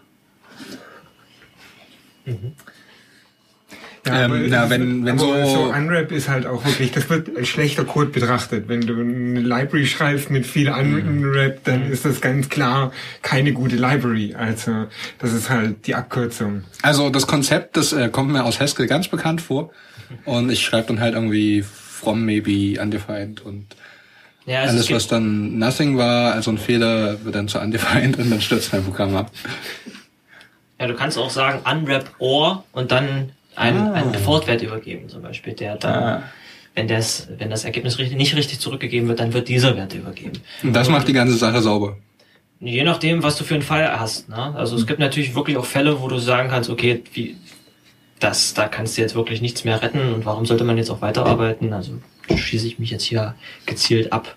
Ja, 4.06 4.24
aber 4.24 4.36
Ähm, 4.36 4.46
na, 4.48 4.64
ist- 4.64 4.70
wenn- 4.70 5.04
wenn 5.04 5.20
aber 5.20 5.44
so- 5.46 5.54
so 5.66 5.72
Unwrap 5.74 6.10
ist 6.10 6.28
halt 6.30 6.46
auch 6.46 6.64
wirklich, 6.64 6.90
das 6.90 7.10
wird 7.10 7.36
als 7.36 7.48
schlechter 7.48 7.84
Code 7.84 8.06
betrachtet. 8.10 8.66
Wenn 8.66 8.80
du 8.80 8.94
eine 8.98 9.40
Library 9.40 9.86
schreibst 9.86 10.30
mit 10.30 10.46
viel 10.46 10.70
Unwrap, 10.70 11.62
dann 11.64 11.90
ist 11.90 12.06
das 12.06 12.22
ganz 12.22 12.48
klar 12.48 12.92
keine 13.20 13.52
gute 13.52 13.76
Library. 13.76 14.34
Also 14.34 14.86
das 15.18 15.34
ist 15.34 15.50
halt 15.50 15.86
die 15.86 15.94
Abkürzung. 15.94 16.62
Also 16.80 17.10
das 17.10 17.26
Konzept, 17.26 17.76
das 17.76 17.92
äh, 17.92 18.08
kommt 18.08 18.32
mir 18.32 18.44
aus 18.44 18.58
Haskell 18.58 18.86
ganz 18.86 19.08
bekannt 19.08 19.42
vor. 19.42 19.70
Und 20.24 20.50
ich 20.50 20.64
schreibe 20.64 20.88
dann 20.88 21.00
halt 21.00 21.14
irgendwie 21.14 21.62
from 21.62 22.24
maybe 22.24 22.80
undefined 22.80 23.42
und 23.42 23.66
Ja, 24.46 24.60
also 24.62 24.78
es 24.78 24.86
alles, 24.86 24.90
was 24.92 25.08
dann 25.08 25.58
nothing 25.58 25.98
war, 25.98 26.32
also 26.32 26.50
ein 26.50 26.56
Fehler, 26.58 27.22
wird 27.22 27.34
dann 27.34 27.48
zu 27.48 27.60
undefined 27.60 28.16
und 28.18 28.30
dann 28.30 28.40
stürzt 28.40 28.72
mein 28.72 28.82
Programm 28.82 29.14
ab. 29.14 29.30
Ja, 30.80 30.86
du 30.86 30.94
kannst 30.94 31.18
auch 31.18 31.28
sagen 31.30 31.60
unwrap 31.70 32.10
or 32.18 32.64
und 32.72 32.90
dann 32.90 33.32
einen, 33.54 33.92
einen 33.92 34.12
Default-Wert 34.12 34.62
übergeben, 34.62 35.08
zum 35.10 35.20
Beispiel, 35.22 35.52
der 35.52 35.76
dann, 35.76 36.02
Ah. 36.02 36.22
wenn 36.74 36.88
das, 36.88 37.28
wenn 37.36 37.50
das 37.50 37.64
Ergebnis 37.64 37.98
richtig, 37.98 38.16
nicht 38.16 38.34
richtig 38.34 38.60
zurückgegeben 38.60 39.06
wird, 39.08 39.20
dann 39.20 39.34
wird 39.34 39.48
dieser 39.48 39.76
Wert 39.76 39.92
übergeben. 39.94 40.40
Und 40.62 40.72
das 40.72 40.88
macht 40.88 41.06
die 41.06 41.12
ganze 41.12 41.34
Sache 41.36 41.60
sauber. 41.60 41.98
Je 42.60 42.82
nachdem, 42.84 43.22
was 43.22 43.36
du 43.36 43.44
für 43.44 43.54
einen 43.54 43.62
Fall 43.62 43.98
hast. 44.00 44.28
Ne? 44.28 44.54
Also 44.56 44.76
es 44.76 44.86
gibt 44.86 45.00
natürlich 45.00 45.34
wirklich 45.34 45.56
auch 45.58 45.64
Fälle, 45.64 46.00
wo 46.00 46.08
du 46.08 46.18
sagen 46.18 46.48
kannst, 46.48 46.70
okay, 46.70 47.02
wie, 47.12 47.36
das, 48.18 48.54
da 48.54 48.68
kannst 48.68 48.96
du 48.96 49.02
jetzt 49.02 49.14
wirklich 49.14 49.40
nichts 49.42 49.64
mehr 49.64 49.82
retten 49.82 50.14
und 50.14 50.24
warum 50.24 50.46
sollte 50.46 50.64
man 50.64 50.76
jetzt 50.78 50.90
auch 50.90 51.00
weiterarbeiten? 51.02 51.72
Also 51.72 51.92
schieße 52.34 52.66
ich 52.66 52.78
mich 52.78 52.90
jetzt 52.90 53.04
hier 53.04 53.34
gezielt 53.66 54.12
ab. 54.12 54.34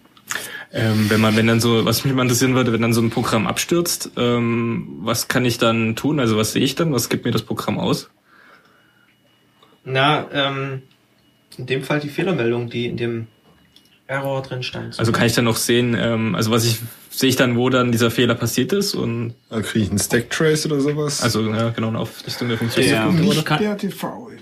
Ähm, 0.76 1.07
wenn 1.09 1.21
man, 1.21 1.35
wenn 1.35 1.45
dann 1.45 1.60
so, 1.60 1.85
was 1.85 2.03
mich 2.03 2.14
mal 2.15 2.23
interessieren 2.23 2.56
würde, 2.56 2.73
wenn 2.73 2.81
dann 2.81 2.93
so 2.93 3.02
ein 3.02 3.11
Programm 3.11 3.45
abstürzt, 3.45 4.10
ähm, 4.18 4.88
was 5.02 5.27
kann 5.27 5.45
ich 5.45 5.60
dann 5.60 5.95
tun? 5.95 6.19
Also 6.19 6.35
was 6.35 6.53
sehe 6.53 6.64
ich 6.64 6.73
dann? 6.73 6.91
Was 6.93 7.10
gibt 7.10 7.26
mir 7.26 7.31
das 7.31 7.43
Programm 7.43 7.77
aus? 7.80 8.10
Na, 9.85 10.26
ähm, 10.31 10.81
in 11.57 11.65
dem 11.68 11.84
Fall 11.84 11.99
die 11.99 12.10
Fehlermeldung, 12.10 12.69
die 12.69 12.88
in 12.88 12.97
dem 12.97 13.27
Error 14.07 14.41
drin 14.41 14.64
stand. 14.64 14.97
Also 14.99 15.11
kann 15.11 15.27
ich 15.27 15.34
dann 15.34 15.45
noch 15.45 15.57
sehen, 15.57 15.95
ähm, 15.97 16.35
also 16.35 16.52
was 16.52 16.65
ich 16.65 16.80
sehe 17.10 17.30
ich 17.30 17.35
dann, 17.35 17.56
wo 17.56 17.69
dann 17.69 17.91
dieser 17.91 18.10
Fehler 18.10 18.34
passiert 18.34 18.73
ist 18.73 18.95
und 18.95 19.35
Da 19.49 19.61
kriege 19.61 19.85
ich 19.85 19.89
einen 19.91 19.99
Stack-Trace 19.99 20.65
oder 20.65 20.80
sowas. 20.81 21.22
also 21.22 21.41
ja, 21.52 21.69
genau 21.69 21.89
eine 21.89 21.99
Auflistung 21.99 22.49
der 22.49 22.57
Funktionen. 22.57 22.89
Ja. 22.89 23.06
Nicht 23.11 23.45
kann- 23.45 23.60
per 23.60 23.76
Default. 23.76 24.32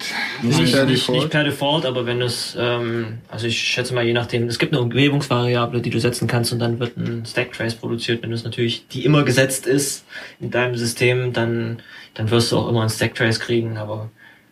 Nicht 0.41 0.60
Nicht, 0.60 0.73
per 0.73 0.86
nicht, 0.86 1.02
Default. 1.02 1.18
nicht 1.19 1.30
per 1.30 1.44
Default, 1.44 1.86
aber 1.86 2.06
wenn 2.06 2.22
es, 2.22 2.56
ähm, 2.60 3.19
also 3.30 3.48
ich 3.48 3.60
schätze 3.60 3.94
mal, 3.94 4.03
je 4.06 4.14
nachdem, 4.14 4.48
es 4.48 4.60
gibt 4.60 4.73
eine 4.73 4.82
Umgebungsvariable, 4.82 5.82
die 5.82 5.90
du 5.90 5.99
setzen 5.99 6.28
kannst 6.28 6.52
und 6.53 6.60
dann 6.60 6.80
wird 6.80 6.98
ein 6.98 7.26
Stack-Trace 7.26 7.76
produziert. 7.76 8.23
Wenn 8.23 8.32
es 8.32 8.44
natürlich, 8.44 8.88
die 8.88 9.06
immer 9.06 9.23
gesetzt 9.23 9.68
ist 9.68 10.06
in 10.40 10.52
deinem 10.52 10.76
System, 10.76 11.34
dann, 11.34 11.82
dann 12.14 12.30
wirst 12.32 12.52
du 12.52 12.57
auch 12.57 12.69
immer 12.69 12.82
einen 12.82 12.90
Stack-Trace 12.90 13.40
kriegen, 13.40 13.78
aber 13.78 14.10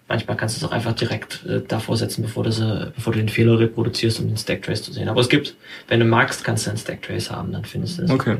manchmal 0.07 0.35
kannst 0.37 0.55
du 0.59 0.65
es 0.65 0.69
auch 0.69 0.73
einfach 0.73 0.93
direkt 0.93 1.45
äh, 1.45 1.61
davor 1.67 1.95
setzen, 1.97 2.21
bevor 2.23 2.43
du, 2.43 2.51
sie, 2.51 2.91
bevor 2.95 3.13
du 3.13 3.19
den 3.19 3.29
Fehler 3.29 3.59
reproduzierst, 3.59 4.19
um 4.19 4.27
den 4.27 4.37
Stack-Trace 4.37 4.83
zu 4.83 4.91
sehen. 4.91 5.07
Aber 5.09 5.21
es 5.21 5.29
gibt, 5.29 5.55
wenn 5.87 5.99
du 5.99 6.05
magst, 6.05 6.43
kannst 6.43 6.65
du 6.65 6.71
einen 6.71 6.79
Stack-Trace 6.79 7.31
haben, 7.31 7.51
dann 7.51 7.65
findest 7.65 7.99
du 7.99 8.03
es. 8.03 8.09
Okay. 8.11 8.37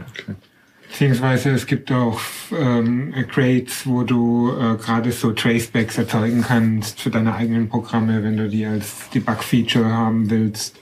Beziehungsweise 0.89 1.51
es 1.51 1.65
gibt 1.65 1.91
auch 1.91 2.19
ähm, 2.51 3.13
Crates, 3.31 3.85
wo 3.85 4.03
du 4.03 4.51
äh, 4.51 4.75
gerade 4.75 5.11
so 5.11 5.31
Tracebacks 5.31 5.97
erzeugen 5.97 6.41
kannst 6.41 6.99
für 6.99 7.11
deine 7.11 7.35
eigenen 7.35 7.69
Programme, 7.69 8.23
wenn 8.23 8.37
du 8.37 8.49
die 8.49 8.65
als 8.65 9.09
Debug-Feature 9.13 9.85
haben 9.85 10.29
willst. 10.29 10.77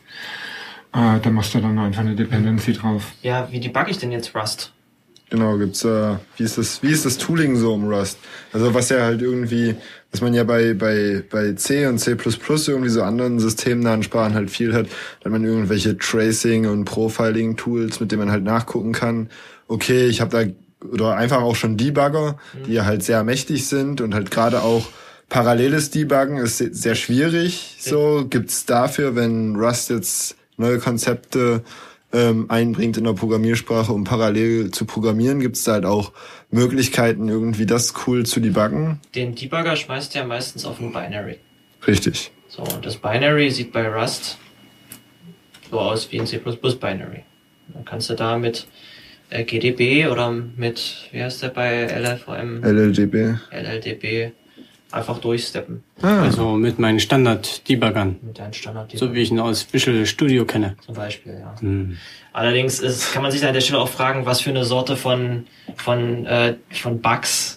Äh, 0.93 1.19
da 1.21 1.29
machst 1.29 1.53
du 1.53 1.59
dann 1.59 1.77
einfach 1.77 2.01
eine 2.01 2.15
Dependency 2.15 2.73
drauf. 2.73 3.11
Ja, 3.21 3.47
wie 3.51 3.59
debugge 3.59 3.91
ich 3.91 3.97
denn 3.97 4.11
jetzt 4.11 4.33
Rust? 4.33 4.73
Genau, 5.29 5.57
gibt's 5.57 5.81
da, 5.81 6.21
wie 6.37 6.43
ist 6.43 6.57
das, 6.57 6.81
wie 6.81 6.91
ist 6.91 7.05
das 7.05 7.17
Tooling 7.17 7.57
so 7.57 7.73
um 7.73 7.91
Rust? 7.91 8.17
Also 8.53 8.73
was 8.73 8.87
ja 8.87 9.01
halt 9.01 9.21
irgendwie, 9.21 9.75
was 10.11 10.21
man 10.21 10.33
ja 10.33 10.45
bei, 10.45 10.73
bei, 10.73 11.21
bei 11.29 11.51
C 11.51 11.85
und 11.85 11.97
C++ 11.99 12.11
irgendwie 12.11 12.89
so 12.89 13.03
anderen 13.03 13.39
systemnahen 13.39 14.03
Sprachen 14.03 14.35
halt 14.35 14.49
viel 14.49 14.73
hat, 14.73 14.87
dann 15.21 15.33
man 15.33 15.43
irgendwelche 15.43 15.97
Tracing 15.97 16.65
und 16.65 16.85
Profiling 16.85 17.57
Tools, 17.57 17.99
mit 17.99 18.13
denen 18.13 18.21
man 18.21 18.31
halt 18.31 18.45
nachgucken 18.45 18.93
kann. 18.93 19.29
Okay, 19.67 20.07
ich 20.07 20.21
habe 20.21 20.31
da, 20.31 20.87
oder 20.87 21.15
einfach 21.15 21.41
auch 21.41 21.55
schon 21.55 21.77
Debugger, 21.77 22.37
die 22.65 22.73
ja 22.73 22.85
halt 22.85 23.03
sehr 23.03 23.23
mächtig 23.23 23.67
sind 23.67 24.01
und 24.01 24.13
halt 24.13 24.31
gerade 24.31 24.61
auch 24.61 24.87
paralleles 25.29 25.89
Debuggen 25.91 26.37
ist 26.37 26.57
se- 26.57 26.73
sehr 26.73 26.95
schwierig. 26.95 27.75
So 27.79 28.25
gibt's 28.29 28.65
dafür, 28.65 29.15
wenn 29.15 29.55
Rust 29.57 29.89
jetzt 29.89 30.37
neue 30.57 30.79
Konzepte 30.79 31.63
ähm, 32.13 32.45
einbringt 32.49 32.95
in 32.97 33.03
der 33.03 33.11
Programmiersprache, 33.13 33.91
um 33.91 34.05
parallel 34.05 34.71
zu 34.71 34.85
programmieren, 34.85 35.41
gibt's 35.41 35.65
da 35.65 35.73
halt 35.73 35.85
auch 35.85 36.13
Möglichkeiten, 36.49 37.27
irgendwie 37.27 37.65
das 37.65 37.93
cool 38.07 38.25
zu 38.25 38.39
debuggen. 38.39 39.01
Den 39.13 39.35
Debugger 39.35 39.75
schmeißt 39.75 40.15
ja 40.15 40.23
meistens 40.23 40.63
auf 40.63 40.79
ein 40.79 40.93
Binary. 40.93 41.39
Richtig. 41.85 42.31
So, 42.47 42.61
und 42.63 42.85
das 42.85 42.95
Binary 42.95 43.51
sieht 43.51 43.73
bei 43.73 43.85
Rust 43.89 44.37
so 45.69 45.79
aus 45.81 46.09
wie 46.11 46.21
ein 46.21 46.25
C++ 46.25 46.37
Binary. 46.37 47.23
Dann 47.73 47.83
kannst 47.83 48.09
du 48.09 48.13
da 48.13 48.37
mit 48.37 48.65
äh, 49.29 49.43
GDB 49.43 50.07
oder 50.07 50.31
mit, 50.31 51.09
wie 51.11 51.21
heißt 51.23 51.43
der 51.43 51.49
bei 51.49 51.85
LLVM, 51.85 52.63
LLDB. 52.63 53.35
LLDB 53.51 54.31
einfach 54.91 55.19
durchsteppen 55.19 55.83
Ah, 56.01 56.21
Also 56.23 56.53
mit 56.53 56.79
meinen 56.79 56.99
Standard-Debuggern. 56.99 58.15
mit 58.21 58.39
deinem 58.39 58.53
Standard 58.53 58.91
So 58.97 59.13
wie 59.13 59.21
ich 59.21 59.31
ihn 59.31 59.39
aus 59.39 59.67
Visual 59.71 60.05
Studio 60.05 60.45
kenne. 60.45 60.75
zum 60.85 60.95
Beispiel, 60.95 61.33
ja. 61.39 61.55
Hm. 61.59 61.97
Allerdings 62.33 62.79
ist, 62.79 63.11
kann 63.13 63.23
man 63.23 63.31
sich 63.31 63.43
an 63.45 63.53
der 63.53 63.61
Stelle 63.61 63.79
auch 63.79 63.89
fragen, 63.89 64.25
was 64.25 64.41
für 64.41 64.51
eine 64.51 64.63
Sorte 64.63 64.95
von, 64.95 65.45
von, 65.75 66.25
äh, 66.25 66.55
von 66.71 67.01
Bugs 67.01 67.56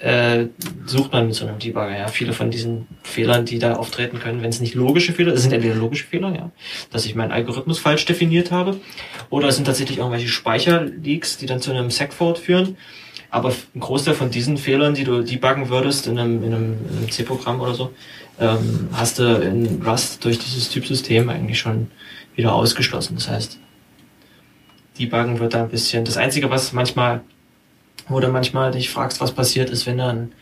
äh, 0.00 0.46
sucht 0.86 1.12
man 1.12 1.26
mit 1.26 1.34
so 1.34 1.46
einem 1.46 1.58
Debugger. 1.58 1.96
Ja? 1.96 2.08
Viele 2.08 2.32
von 2.32 2.50
diesen 2.50 2.88
Fehlern, 3.02 3.44
die 3.44 3.58
da 3.58 3.74
auftreten 3.74 4.18
können, 4.18 4.42
wenn 4.42 4.50
es 4.50 4.60
nicht 4.60 4.74
logische 4.74 5.12
Fehler, 5.12 5.32
es 5.34 5.42
sind 5.42 5.52
entweder 5.52 5.74
logische 5.74 6.06
Fehler, 6.06 6.34
ja, 6.34 6.50
dass 6.90 7.06
ich 7.06 7.14
meinen 7.14 7.32
Algorithmus 7.32 7.78
falsch 7.78 8.06
definiert 8.06 8.50
habe, 8.50 8.80
oder 9.28 9.48
es 9.48 9.56
sind 9.56 9.66
tatsächlich 9.66 9.98
irgendwelche 9.98 10.28
Speicherleaks, 10.28 11.38
die 11.38 11.46
dann 11.46 11.60
zu 11.60 11.70
einem 11.70 11.90
Segfault 11.90 12.38
führen. 12.38 12.76
Aber 13.32 13.52
ein 13.74 13.80
Großteil 13.80 14.14
von 14.14 14.30
diesen 14.30 14.56
Fehlern, 14.56 14.94
die 14.94 15.04
du 15.04 15.22
debuggen 15.22 15.68
würdest 15.68 16.08
in 16.08 16.18
einem, 16.18 16.42
in 16.42 16.52
einem, 16.52 16.76
in 16.90 16.98
einem 16.98 17.10
C-Programm 17.10 17.60
oder 17.60 17.74
so, 17.74 17.92
ähm, 18.40 18.88
hast 18.92 19.20
du 19.20 19.36
in 19.36 19.82
Rust 19.86 20.24
durch 20.24 20.38
dieses 20.38 20.68
Typsystem 20.70 21.28
eigentlich 21.28 21.58
schon 21.58 21.88
wieder 22.34 22.52
ausgeschlossen. 22.54 23.14
Das 23.14 23.28
heißt, 23.28 23.58
Debuggen 24.98 25.38
wird 25.38 25.54
da 25.54 25.62
ein 25.62 25.68
bisschen. 25.68 26.04
Das 26.04 26.16
Einzige, 26.16 26.50
was 26.50 26.72
manchmal, 26.72 27.20
wo 28.10 28.20
du 28.20 28.28
manchmal 28.28 28.72
dich 28.72 28.90
fragst, 28.90 29.20
was 29.20 29.32
passiert 29.32 29.70
ist, 29.70 29.86
wenn 29.86 29.98
da 29.98 30.08
ein 30.10 30.32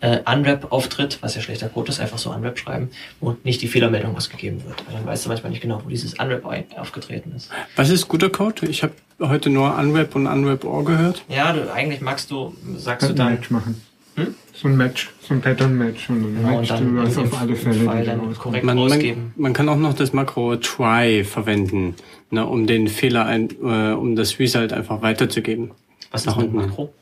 äh, 0.00 0.18
Unwrap 0.30 0.70
auftritt, 0.70 1.18
was 1.22 1.34
ja 1.34 1.40
schlechter 1.40 1.68
Code 1.68 1.90
ist, 1.90 2.00
einfach 2.00 2.18
so 2.18 2.30
Unwrap 2.30 2.58
schreiben 2.58 2.90
und 3.20 3.44
nicht 3.44 3.62
die 3.62 3.68
Fehlermeldung 3.68 4.16
ausgegeben 4.16 4.62
wird. 4.66 4.84
Weil 4.86 4.96
dann 4.96 5.06
weißt 5.06 5.24
du 5.24 5.28
manchmal 5.30 5.50
nicht 5.50 5.62
genau, 5.62 5.80
wo 5.82 5.88
dieses 5.88 6.14
Unwrap 6.14 6.44
aufgetreten 6.76 7.32
ist. 7.34 7.50
Was 7.76 7.88
ist 7.88 8.08
guter 8.08 8.28
Code? 8.28 8.66
Ich 8.66 8.82
habe 8.82 8.92
heute 9.20 9.48
nur 9.48 9.74
Unwrap 9.78 10.14
und 10.14 10.26
Unwrap-Or 10.26 10.84
gehört. 10.84 11.24
Ja, 11.28 11.52
du, 11.52 11.72
eigentlich 11.72 12.00
magst 12.00 12.30
du, 12.30 12.54
sagst 12.76 13.08
du 13.08 13.12
ein 13.12 13.16
dann, 13.16 13.32
Match 13.34 13.50
machen. 13.50 13.80
Hm? 14.16 14.34
So 14.52 14.68
ein 14.68 14.76
Match, 14.76 15.10
so 15.20 15.34
ein 15.34 15.40
Pattern-Match 15.40 16.08
und 16.10 16.22
dann 16.22 16.34
Genau, 16.36 16.48
und 16.48 16.54
matchst 16.56 16.70
dann 16.70 16.96
du 16.96 17.02
das 17.02 17.16
im 17.16 17.22
auf 17.24 17.40
alle 17.40 17.56
Fälle. 17.56 17.78
die 17.78 17.84
Fall 17.84 18.04
dann 18.04 18.34
korrekt 18.34 18.64
Man, 18.64 18.76
man, 18.76 19.32
man 19.36 19.52
kann 19.52 19.68
auch 19.68 19.76
noch 19.76 19.94
das 19.94 20.12
Makro 20.12 20.56
try 20.56 21.24
verwenden, 21.24 21.94
ne, 22.30 22.46
um 22.46 22.66
den 22.66 22.86
Fehler, 22.86 23.26
ein, 23.26 23.48
äh, 23.62 23.92
um 23.92 24.14
das 24.14 24.38
Result 24.38 24.72
einfach 24.72 25.02
weiterzugeben. 25.02 25.72
Was 26.12 26.26
ist 26.26 26.28
ein 26.28 26.44
unten. 26.44 26.56
Makro? 26.56 26.92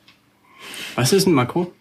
Was 0.96 1.12
ist 1.12 1.26
ein 1.26 1.32
Makro? 1.34 1.72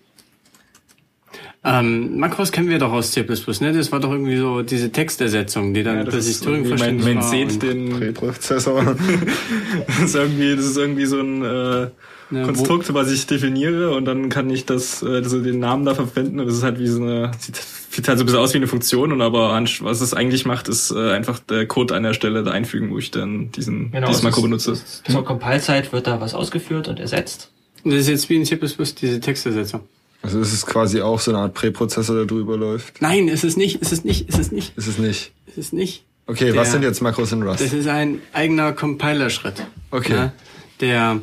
Ähm, 1.64 2.18
Makros 2.18 2.52
kennen 2.52 2.70
wir 2.70 2.80
doch 2.80 2.92
aus 2.92 3.12
C++, 3.12 3.22
ne? 3.22 3.74
Das 3.74 3.92
war 3.92 4.00
doch 4.00 4.12
irgendwie 4.12 4.38
so 4.38 4.64
diese 4.64 4.92
Textersetzung, 4.92 5.76
die 5.76 5.84
dann 5.84 5.98
Ja, 5.98 6.04
das 6.06 6.16
plötzlich 6.16 6.40
Turing-verständlich 6.40 7.06
mein 7.06 7.18
war. 7.18 7.30
Seht, 7.30 7.52
und, 7.52 7.64
den, 7.64 7.90
Präprozessor. 7.92 8.96
das 9.88 10.00
ist 10.00 10.16
irgendwie, 10.16 10.56
das 10.56 10.66
ist 10.66 10.78
irgendwie 10.78 11.06
so 11.06 11.20
ein 11.20 11.44
äh, 11.44 11.88
ne, 12.32 12.46
Konstrukt, 12.46 12.92
was 12.96 13.12
ich 13.12 13.28
definiere 13.28 13.92
und 13.92 14.06
dann 14.06 14.30
kann 14.30 14.50
ich 14.50 14.66
das, 14.66 15.04
äh, 15.04 15.24
so 15.24 15.40
den 15.40 15.60
Namen 15.60 15.86
da 15.86 15.94
verwenden 15.94 16.40
und 16.40 16.48
das 16.48 16.56
ist 16.56 16.64
halt 16.64 16.80
wie 16.80 16.88
so 16.88 17.00
eine, 17.00 17.30
sieht, 17.38 17.58
sieht 17.58 18.08
halt 18.08 18.18
so 18.18 18.24
ein 18.24 18.26
bisschen 18.26 18.40
aus 18.42 18.54
wie 18.54 18.58
eine 18.58 18.68
Funktion 18.68 19.12
und 19.12 19.22
aber 19.22 19.54
ansch- 19.54 19.84
was 19.84 20.02
es 20.02 20.16
eigentlich 20.16 20.46
macht, 20.46 20.68
ist 20.68 20.90
äh, 20.90 21.12
einfach 21.12 21.38
der 21.38 21.68
Code 21.68 21.94
an 21.94 22.02
der 22.02 22.16
Stelle 22.16 22.42
da 22.42 22.50
einfügen, 22.50 22.90
wo 22.90 22.98
ich 22.98 23.12
dann 23.12 23.52
diesen, 23.52 23.92
Genau, 23.92 24.08
dieses 24.08 24.22
es 24.22 24.24
Makro 24.24 24.42
benutze. 24.42 24.74
Zur 25.08 25.24
Compile-Zeit 25.24 25.94
wird 25.94 26.08
da 26.08 26.20
was 26.20 26.34
ausgeführt 26.34 26.88
und 26.88 27.00
ersetzt. 27.00 27.52
Das 27.84 27.94
ist 27.96 28.08
jetzt 28.10 28.30
wie 28.30 28.36
in 28.36 28.46
C++ 28.46 28.58
diese 29.02 29.20
Textersetzung. 29.20 29.82
Also 30.24 30.40
es 30.40 30.54
ist 30.54 30.68
quasi 30.68 31.02
auch 31.02 31.20
so 31.20 31.32
eine 31.32 31.40
Art 31.40 31.54
Präprozessor, 31.56 32.16
der 32.16 32.26
drüber 32.26 32.56
läuft. 32.58 33.02
Nein, 33.02 33.28
ist 33.28 33.44
es 33.44 33.58
nicht, 33.58 33.82
ist 33.82 33.92
es 33.92 34.04
nicht, 34.04 34.30
ist 34.30 34.38
es 34.40 34.52
nicht, 34.52 34.78
Ist 34.78 34.88
es 34.88 34.98
nicht. 35.00 35.32
ist 35.48 35.58
es 35.58 35.74
nicht. 35.74 36.04
Okay, 36.28 36.46
Der- 36.52 36.56
was 36.58 36.72
sind 36.72 36.84
jetzt 36.84 37.02
Makros 37.02 37.32
in 37.32 37.42
Rust? 37.42 37.62
Das 37.62 37.74
ist 37.74 37.88
ein 37.88 38.20
eigener 38.32 38.72
Compiler-Schritt. 38.74 39.66
Okay. 39.90 40.14
Ja, 40.14 40.32
der, 40.80 41.20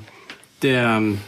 der 0.62 0.96
ähm, 0.98 1.18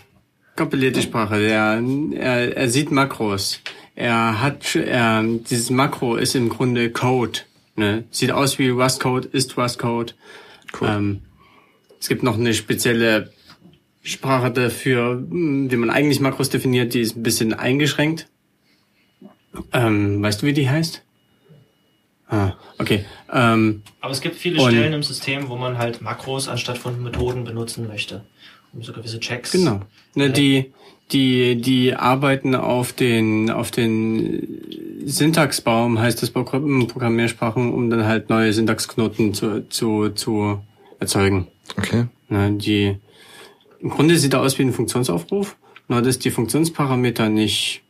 kompiliert 0.56 0.96
die 0.96 1.02
Sprache, 1.02 1.38
der, 1.38 1.80
er, 2.18 2.56
er 2.56 2.68
sieht 2.68 2.90
Makros. 2.90 3.60
Er 3.94 4.40
hat, 4.42 4.74
er, 4.74 5.22
dieses 5.22 5.70
Makro 5.70 6.16
ist 6.16 6.34
im 6.34 6.48
Grunde 6.48 6.90
Code. 6.90 7.40
Ne? 7.76 8.04
Sieht 8.10 8.32
aus 8.32 8.58
wie 8.58 8.68
Rust-Code, 8.70 9.28
ist 9.30 9.56
Rust-Code. 9.56 10.12
Cool. 10.80 10.88
Ähm, 10.88 11.20
es 12.00 12.08
gibt 12.08 12.22
noch 12.24 12.36
eine 12.36 12.52
spezielle 12.54 13.32
Sprache 14.02 14.50
dafür, 14.50 15.12
hm, 15.30 15.70
wie 15.70 15.76
man 15.76 15.90
eigentlich 15.90 16.20
Makros 16.20 16.48
definiert, 16.50 16.94
die 16.94 17.00
ist 17.00 17.16
ein 17.16 17.22
bisschen 17.22 17.52
eingeschränkt. 17.52 18.28
Ähm, 19.72 20.22
weißt 20.22 20.42
du, 20.42 20.46
wie 20.46 20.52
die 20.52 20.70
heißt? 20.70 21.02
Ah, 22.28 22.52
okay. 22.78 23.04
Ähm, 23.32 23.82
Aber 24.00 24.12
es 24.12 24.20
gibt 24.20 24.36
viele 24.36 24.60
Stellen 24.60 24.92
im 24.92 25.02
System, 25.02 25.48
wo 25.48 25.56
man 25.56 25.78
halt 25.78 26.00
Makros 26.00 26.48
anstatt 26.48 26.78
von 26.78 27.02
Methoden 27.02 27.44
benutzen 27.44 27.88
möchte. 27.88 28.24
Um 28.72 28.84
so 28.84 28.92
gewisse 28.92 29.18
Checks. 29.18 29.50
Genau. 29.50 29.80
Ne, 30.14 30.30
die, 30.30 30.72
die, 31.10 31.60
die 31.60 31.92
arbeiten 31.92 32.54
auf 32.54 32.92
den, 32.92 33.50
auf 33.50 33.72
den 33.72 34.60
Syntaxbaum, 35.04 35.98
heißt 35.98 36.22
das 36.22 36.30
bei 36.30 36.44
Pro- 36.44 36.86
Programmiersprachen, 36.86 37.72
um 37.74 37.90
dann 37.90 38.06
halt 38.06 38.30
neue 38.30 38.52
Syntaxknoten 38.52 39.34
zu, 39.34 39.68
zu, 39.68 40.10
zu 40.10 40.60
erzeugen. 41.00 41.48
Okay. 41.76 42.04
Ne, 42.28 42.52
die, 42.52 42.96
im 43.80 43.90
Grunde 43.90 44.16
sieht 44.16 44.34
er 44.34 44.40
aus 44.42 44.58
wie 44.58 44.62
ein 44.62 44.72
Funktionsaufruf, 44.72 45.56
nur 45.88 46.02
dass 46.02 46.18
die 46.18 46.30
Funktionsparameter 46.30 47.28
nicht 47.28 47.82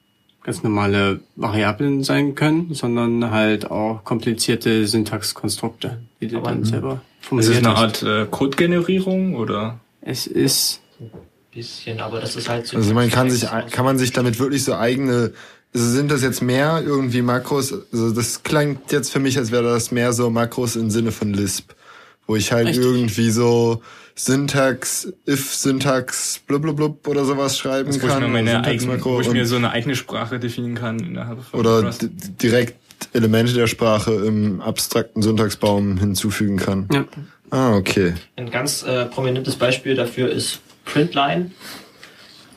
ganz 0.43 0.63
normale 0.63 1.21
Variablen 1.37 2.03
sein 2.03 2.35
können, 2.35 2.73
sondern 2.73 3.31
halt 3.31 3.71
auch 3.71 4.05
komplizierte 4.05 4.87
Syntaxkonstrukte, 4.87 6.01
die 6.21 6.29
du 6.29 6.39
Aber- 6.39 6.51
dann 6.51 6.65
selber 6.65 6.93
Ist 6.93 7.21
es 7.21 7.27
formuliert 7.29 7.67
eine. 7.67 7.77
Art 7.77 8.03
äh, 8.03 8.27
Codegenerierung 8.31 9.35
oder? 9.37 9.81
Es 10.01 10.27
ist 10.27 10.81
Bisschen, 11.53 12.01
aber 12.01 12.21
das 12.21 12.37
ist 12.37 12.49
halt 12.49 12.69
so. 12.69 12.77
Also 12.77 12.95
man 12.95 13.11
kann 13.11 13.29
sich, 13.29 13.45
kann 13.73 13.85
man 13.85 13.99
sich 13.99 14.13
damit 14.13 14.39
wirklich 14.39 14.63
so 14.63 14.77
eigene, 14.77 15.33
also 15.75 15.87
sind 15.91 16.09
das 16.11 16.23
jetzt 16.23 16.43
mehr 16.43 16.81
irgendwie 16.87 17.23
Makros, 17.23 17.75
also 17.93 18.13
das 18.13 18.45
klingt 18.45 18.93
jetzt 18.93 19.11
für 19.11 19.19
mich, 19.19 19.37
als 19.37 19.51
wäre 19.51 19.65
das 19.65 19.91
mehr 19.91 20.13
so 20.13 20.31
Makros 20.31 20.77
im 20.77 20.91
Sinne 20.91 21.11
von 21.11 21.35
Lisp, 21.35 21.73
wo 22.29 22.37
ich 22.37 22.53
halt 22.53 22.69
Richtig. 22.69 22.85
irgendwie 22.85 23.31
so 23.31 23.83
Syntax, 24.15 25.13
if-Syntax, 25.29 26.41
blub 26.47 27.07
oder 27.09 27.25
sowas 27.25 27.57
schreiben 27.59 27.89
Also, 27.89 28.03
wo 28.03 28.07
ich 28.07 28.13
kann. 28.13 28.23
mir 28.23 28.29
meine 28.29 28.65
eigene, 28.65 29.03
wo 29.05 29.21
ich 29.21 29.29
und- 29.29 29.35
mir 29.35 29.47
so 29.47 29.57
eine 29.57 29.71
eigene 29.71 29.97
Sprache 29.97 30.39
definieren 30.39 30.75
kann 30.77 30.99
innerhalb 31.01 31.43
von 31.45 31.61
oder 31.61 31.91
direkt 32.43 32.75
Elemente 33.15 33.55
der 33.55 33.67
Sprache 33.67 34.13
im 34.13 34.61
abstrakten 34.61 35.23
Syntaxbaum 35.23 35.99
hinzufügen 35.99 36.57
kann. 36.59 36.89
ja. 36.93 37.05
Ah, 37.53 37.75
okay. 37.75 38.15
Ein 38.37 38.49
ganz 38.51 38.85
äh, 38.85 39.07
prominentes 39.07 39.57
Beispiel 39.57 39.97
dafür 39.97 40.31
ist 40.31 40.61
Printline. 40.85 41.51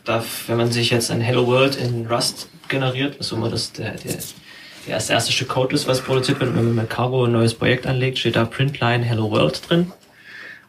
Da, 0.04 0.24
wenn 0.46 0.58
man 0.58 0.72
sich 0.72 0.92
jetzt 0.92 1.10
ein 1.10 1.20
Hello 1.20 1.48
World 1.48 1.76
in 1.78 2.06
Rust 2.06 2.48
generiert, 2.68 3.16
was 3.20 3.32
immer 3.32 3.50
das 3.50 3.72
der, 3.72 3.92
der, 3.96 4.12
der 4.86 4.94
erste, 4.94 5.14
erste 5.14 5.32
Stück 5.32 5.48
Code 5.48 5.74
ist, 5.74 5.88
was 5.88 6.02
produziert 6.02 6.40
wird, 6.42 6.56
wenn 6.56 6.66
man 6.66 6.76
mit 6.76 6.90
Cargo 6.92 7.26
ein 7.26 7.32
neues 7.32 7.56
Projekt 7.56 7.88
anlegt, 7.88 8.20
steht 8.20 8.36
da 8.36 8.46
Printline 8.46 9.04
Hello 9.04 9.32
World 9.32 9.68
drin. 9.68 9.92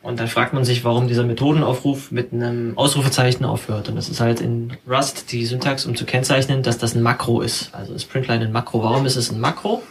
Und 0.05 0.21
dann 0.21 0.29
fragt 0.29 0.53
man 0.53 0.67
sich, 0.67 0.85
warum 0.85 1.09
dieser 1.09 1.25
Methodenaufruf 1.25 2.11
mit 2.11 2.31
einem 2.31 2.77
Ausrufezeichen 2.77 3.47
aufhört. 3.47 3.89
Und 3.89 3.97
das 3.97 4.11
ist 4.11 4.21
halt 4.21 4.43
in 4.43 4.77
Rust 4.87 5.33
die 5.33 5.47
Syntax, 5.47 5.87
um 5.87 5.97
zu 5.97 6.05
kennzeichnen, 6.05 6.63
dass 6.63 6.77
das 6.77 6.95
ein 6.95 7.01
Makro 7.01 7.41
ist. 7.41 7.71
Also 7.73 7.95
ist 7.95 8.11
Printline 8.11 8.45
ein 8.45 8.53
Makro. 8.53 8.83
Warum 8.83 9.07
ist 9.07 9.17
es 9.17 9.33
ein 9.33 9.41
Makro? 9.41 9.83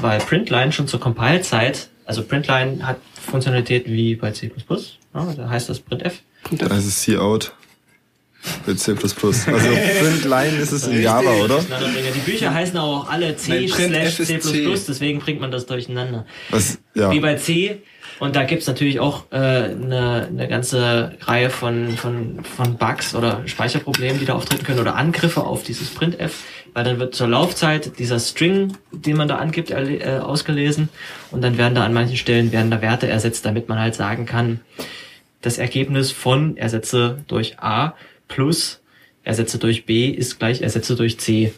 Weil 0.00 0.20
Printline 0.20 0.72
schon 0.72 0.88
zur 0.88 1.00
Compile-Zeit, 1.00 1.90
also 2.06 2.22
Printline 2.22 2.86
hat 2.86 2.96
Funktionalitäten 3.20 3.92
wie 3.92 4.14
bei 4.14 4.30
C++, 4.30 4.50
ja, 5.14 5.34
da 5.36 5.50
heißt 5.50 5.68
das 5.68 5.80
printf. 5.80 6.20
Da 6.52 6.74
ist 6.78 6.86
es 6.86 7.02
C-Out. 7.02 7.52
Mit 8.66 8.80
C++. 8.80 8.92
Also 8.92 9.12
Printline 9.44 10.56
ist 10.56 10.72
es 10.72 10.86
in 10.86 11.02
Java, 11.02 11.30
oder? 11.44 11.60
Die 11.60 12.20
Bücher 12.20 12.54
heißen 12.54 12.78
auch 12.78 13.10
alle 13.10 13.36
C 13.36 13.50
Nein, 13.50 13.68
printf 13.68 14.14
slash 14.14 14.40
C. 14.42 14.74
deswegen 14.88 15.18
bringt 15.18 15.42
man 15.42 15.50
das 15.50 15.66
durcheinander. 15.66 16.24
Was, 16.48 16.78
ja. 16.94 17.10
Wie 17.10 17.20
bei 17.20 17.34
C 17.34 17.82
Und 18.20 18.36
da 18.36 18.44
gibt's 18.44 18.66
natürlich 18.66 19.00
auch 19.00 19.24
äh, 19.32 19.36
eine, 19.36 20.28
eine 20.28 20.46
ganze 20.46 21.16
Reihe 21.22 21.48
von, 21.48 21.96
von, 21.96 22.44
von 22.44 22.76
Bugs 22.76 23.14
oder 23.14 23.40
Speicherproblemen, 23.46 24.20
die 24.20 24.26
da 24.26 24.34
auftreten 24.34 24.62
können 24.62 24.78
oder 24.78 24.94
Angriffe 24.94 25.42
auf 25.42 25.62
dieses 25.62 25.88
printf, 25.88 26.44
weil 26.74 26.84
dann 26.84 26.98
wird 27.00 27.14
zur 27.14 27.28
Laufzeit 27.28 27.98
dieser 27.98 28.20
String, 28.20 28.76
den 28.92 29.16
man 29.16 29.26
da 29.26 29.36
angibt, 29.36 29.70
äh, 29.70 30.20
ausgelesen 30.22 30.90
und 31.30 31.42
dann 31.42 31.56
werden 31.56 31.74
da 31.74 31.82
an 31.82 31.94
manchen 31.94 32.18
Stellen 32.18 32.52
werden 32.52 32.70
da 32.70 32.82
Werte 32.82 33.08
ersetzt, 33.08 33.46
damit 33.46 33.70
man 33.70 33.80
halt 33.80 33.94
sagen 33.94 34.26
kann, 34.26 34.60
das 35.40 35.56
Ergebnis 35.56 36.12
von 36.12 36.58
Ersetze 36.58 37.24
durch 37.26 37.58
A 37.58 37.94
plus 38.28 38.82
Ersetze 39.24 39.56
durch 39.58 39.86
B 39.86 40.10
ist 40.10 40.38
gleich 40.38 40.60
Ersetze 40.60 40.94
durch 40.94 41.18
C. 41.18 41.54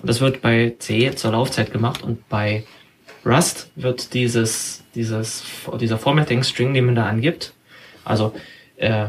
Und 0.00 0.08
das 0.08 0.20
wird 0.20 0.40
bei 0.40 0.74
C 0.78 1.12
zur 1.16 1.32
Laufzeit 1.32 1.72
gemacht 1.72 2.04
und 2.04 2.28
bei 2.28 2.64
Rust 3.26 3.70
wird 3.74 4.14
dieses, 4.14 4.83
dieses, 4.94 5.44
dieser 5.80 5.98
Formatting-String, 5.98 6.74
den 6.74 6.86
man 6.86 6.94
da 6.94 7.06
angibt, 7.06 7.52
also 8.04 8.34
äh, 8.76 9.06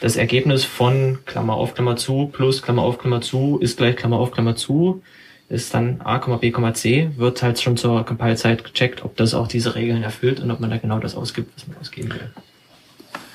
das 0.00 0.16
Ergebnis 0.16 0.64
von 0.64 1.18
Klammer 1.24 1.54
auf 1.54 1.74
Klammer 1.74 1.96
zu 1.96 2.28
plus 2.32 2.62
Klammer 2.62 2.82
auf 2.82 2.98
Klammer 2.98 3.20
zu 3.20 3.58
ist 3.60 3.78
gleich 3.78 3.96
Klammer 3.96 4.18
auf 4.18 4.30
Klammer 4.30 4.54
zu 4.56 5.02
ist 5.48 5.72
dann 5.72 6.00
a, 6.02 6.18
b, 6.18 6.52
c, 6.74 7.10
wird 7.16 7.42
halt 7.42 7.60
schon 7.60 7.76
zur 7.76 8.04
Compile-Zeit 8.04 8.64
gecheckt, 8.64 9.04
ob 9.04 9.16
das 9.16 9.32
auch 9.34 9.48
diese 9.48 9.74
Regeln 9.74 10.02
erfüllt 10.02 10.40
und 10.40 10.50
ob 10.50 10.60
man 10.60 10.70
da 10.70 10.76
genau 10.76 10.98
das 10.98 11.14
ausgibt, 11.14 11.52
was 11.56 11.66
man 11.66 11.78
ausgeben 11.78 12.10
will. 12.10 12.30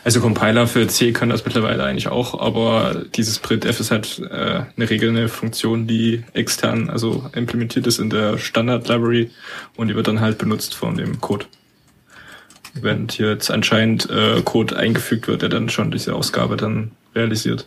Also 0.04 0.20
Compiler 0.20 0.68
für 0.68 0.86
C 0.88 1.14
können 1.14 1.32
das 1.32 1.46
mittlerweile 1.46 1.84
eigentlich 1.84 2.10
auch, 2.10 2.40
aber 2.40 3.06
dieses 3.16 3.40
printf 3.40 3.80
ist 3.80 3.90
halt 3.90 4.20
äh, 4.20 4.64
eine 4.76 4.90
Regel, 4.90 5.10
eine 5.10 5.30
Funktion, 5.30 5.88
die 5.88 6.24
extern, 6.34 6.90
also 6.90 7.30
implementiert 7.34 7.88
ist 7.88 8.00
in 8.00 8.10
der 8.10 8.38
Standard-Library 8.38 9.32
und 9.78 9.88
die 9.88 9.96
wird 9.96 10.10
dann 10.10 10.20
halt 10.20 10.38
benutzt 10.38 10.76
von 10.76 10.98
dem 10.98 11.22
Code. 11.22 11.46
Während 12.74 13.14
hier 13.14 13.30
jetzt 13.30 13.50
anscheinend 13.50 14.10
äh, 14.10 14.42
Code 14.44 14.76
eingefügt 14.76 15.28
wird, 15.28 15.42
der 15.42 15.50
dann 15.50 15.70
schon 15.70 15.90
diese 15.92 16.16
Ausgabe 16.16 16.58
dann 16.58 16.92
realisiert. 17.16 17.66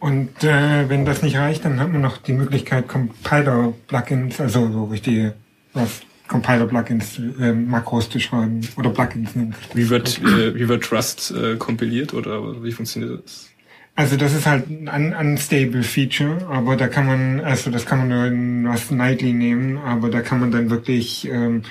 Und 0.00 0.42
äh, 0.42 0.88
wenn 0.88 1.04
das 1.04 1.22
nicht 1.22 1.36
reicht, 1.36 1.64
dann 1.64 1.78
hat 1.78 1.92
man 1.92 2.00
noch 2.00 2.16
die 2.16 2.32
Möglichkeit, 2.32 2.88
Compiler-Plugins, 2.88 4.40
also 4.40 4.72
so 4.72 4.84
richtige 4.84 5.34
Rust 5.76 6.06
Compiler-Plugins, 6.32 7.20
äh, 7.40 7.52
Makros 7.52 8.08
zu 8.08 8.18
schreiben 8.18 8.60
oder 8.76 8.90
Plugins 8.90 9.36
nennen. 9.36 9.54
Wie 9.74 9.90
wird, 9.90 10.18
äh, 10.22 10.54
wie 10.54 10.68
wird 10.68 10.90
Rust 10.90 11.30
äh, 11.30 11.56
kompiliert 11.56 12.14
oder 12.14 12.64
wie 12.64 12.72
funktioniert 12.72 13.22
das? 13.24 13.50
Also 13.94 14.16
das 14.16 14.32
ist 14.32 14.46
halt 14.46 14.64
ein 14.70 15.14
unstable 15.14 15.82
Feature, 15.82 16.48
aber 16.48 16.76
da 16.76 16.88
kann 16.88 17.06
man, 17.06 17.40
also 17.40 17.70
das 17.70 17.84
kann 17.84 17.98
man 17.98 18.08
nur 18.08 18.24
in 18.24 18.66
Rust 18.66 18.90
Nightly 18.90 19.34
nehmen, 19.34 19.76
aber 19.76 20.08
da 20.08 20.22
kann 20.22 20.40
man 20.40 20.50
dann 20.50 20.70
wirklich 20.70 21.28
ähm, 21.30 21.62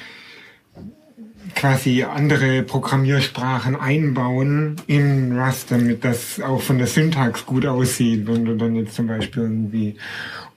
quasi 1.55 2.03
andere 2.03 2.61
Programmiersprachen 2.61 3.75
einbauen 3.75 4.75
in 4.85 5.39
Rust, 5.39 5.71
damit 5.71 6.05
das 6.05 6.39
auch 6.39 6.61
von 6.61 6.77
der 6.77 6.85
Syntax 6.85 7.47
gut 7.47 7.65
aussieht, 7.65 8.27
wenn 8.27 8.45
du 8.45 8.55
dann 8.55 8.75
jetzt 8.75 8.93
zum 8.93 9.07
Beispiel 9.07 9.41
irgendwie 9.41 9.95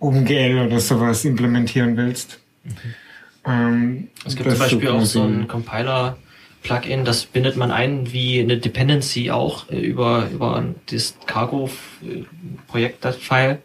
OpenGL 0.00 0.66
oder 0.66 0.80
sowas 0.80 1.24
implementieren 1.24 1.96
willst. 1.96 2.40
Ähm, 3.46 4.08
Es 4.24 4.36
gibt 4.36 4.48
zum 4.50 4.58
Beispiel 4.58 4.88
auch 4.88 5.04
so 5.04 5.22
ein 5.22 5.46
Compiler-Plugin, 5.48 7.04
das 7.04 7.26
bindet 7.26 7.56
man 7.56 7.70
ein 7.70 8.12
wie 8.12 8.40
eine 8.40 8.56
Dependency 8.58 9.30
auch 9.30 9.70
äh, 9.70 9.78
über, 9.78 10.28
über 10.32 10.64
das 10.90 11.16
Cargo-Projektdatei. 11.26 13.58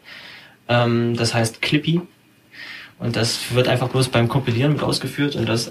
Ähm, 0.68 1.16
das 1.16 1.34
heißt 1.34 1.62
Clippy. 1.62 2.02
Und 3.00 3.16
das 3.16 3.54
wird 3.54 3.66
einfach 3.66 3.88
bloß 3.88 4.08
beim 4.08 4.28
Kompilieren 4.28 4.74
mit 4.74 4.82
ausgeführt 4.82 5.34
und 5.34 5.48
das 5.48 5.70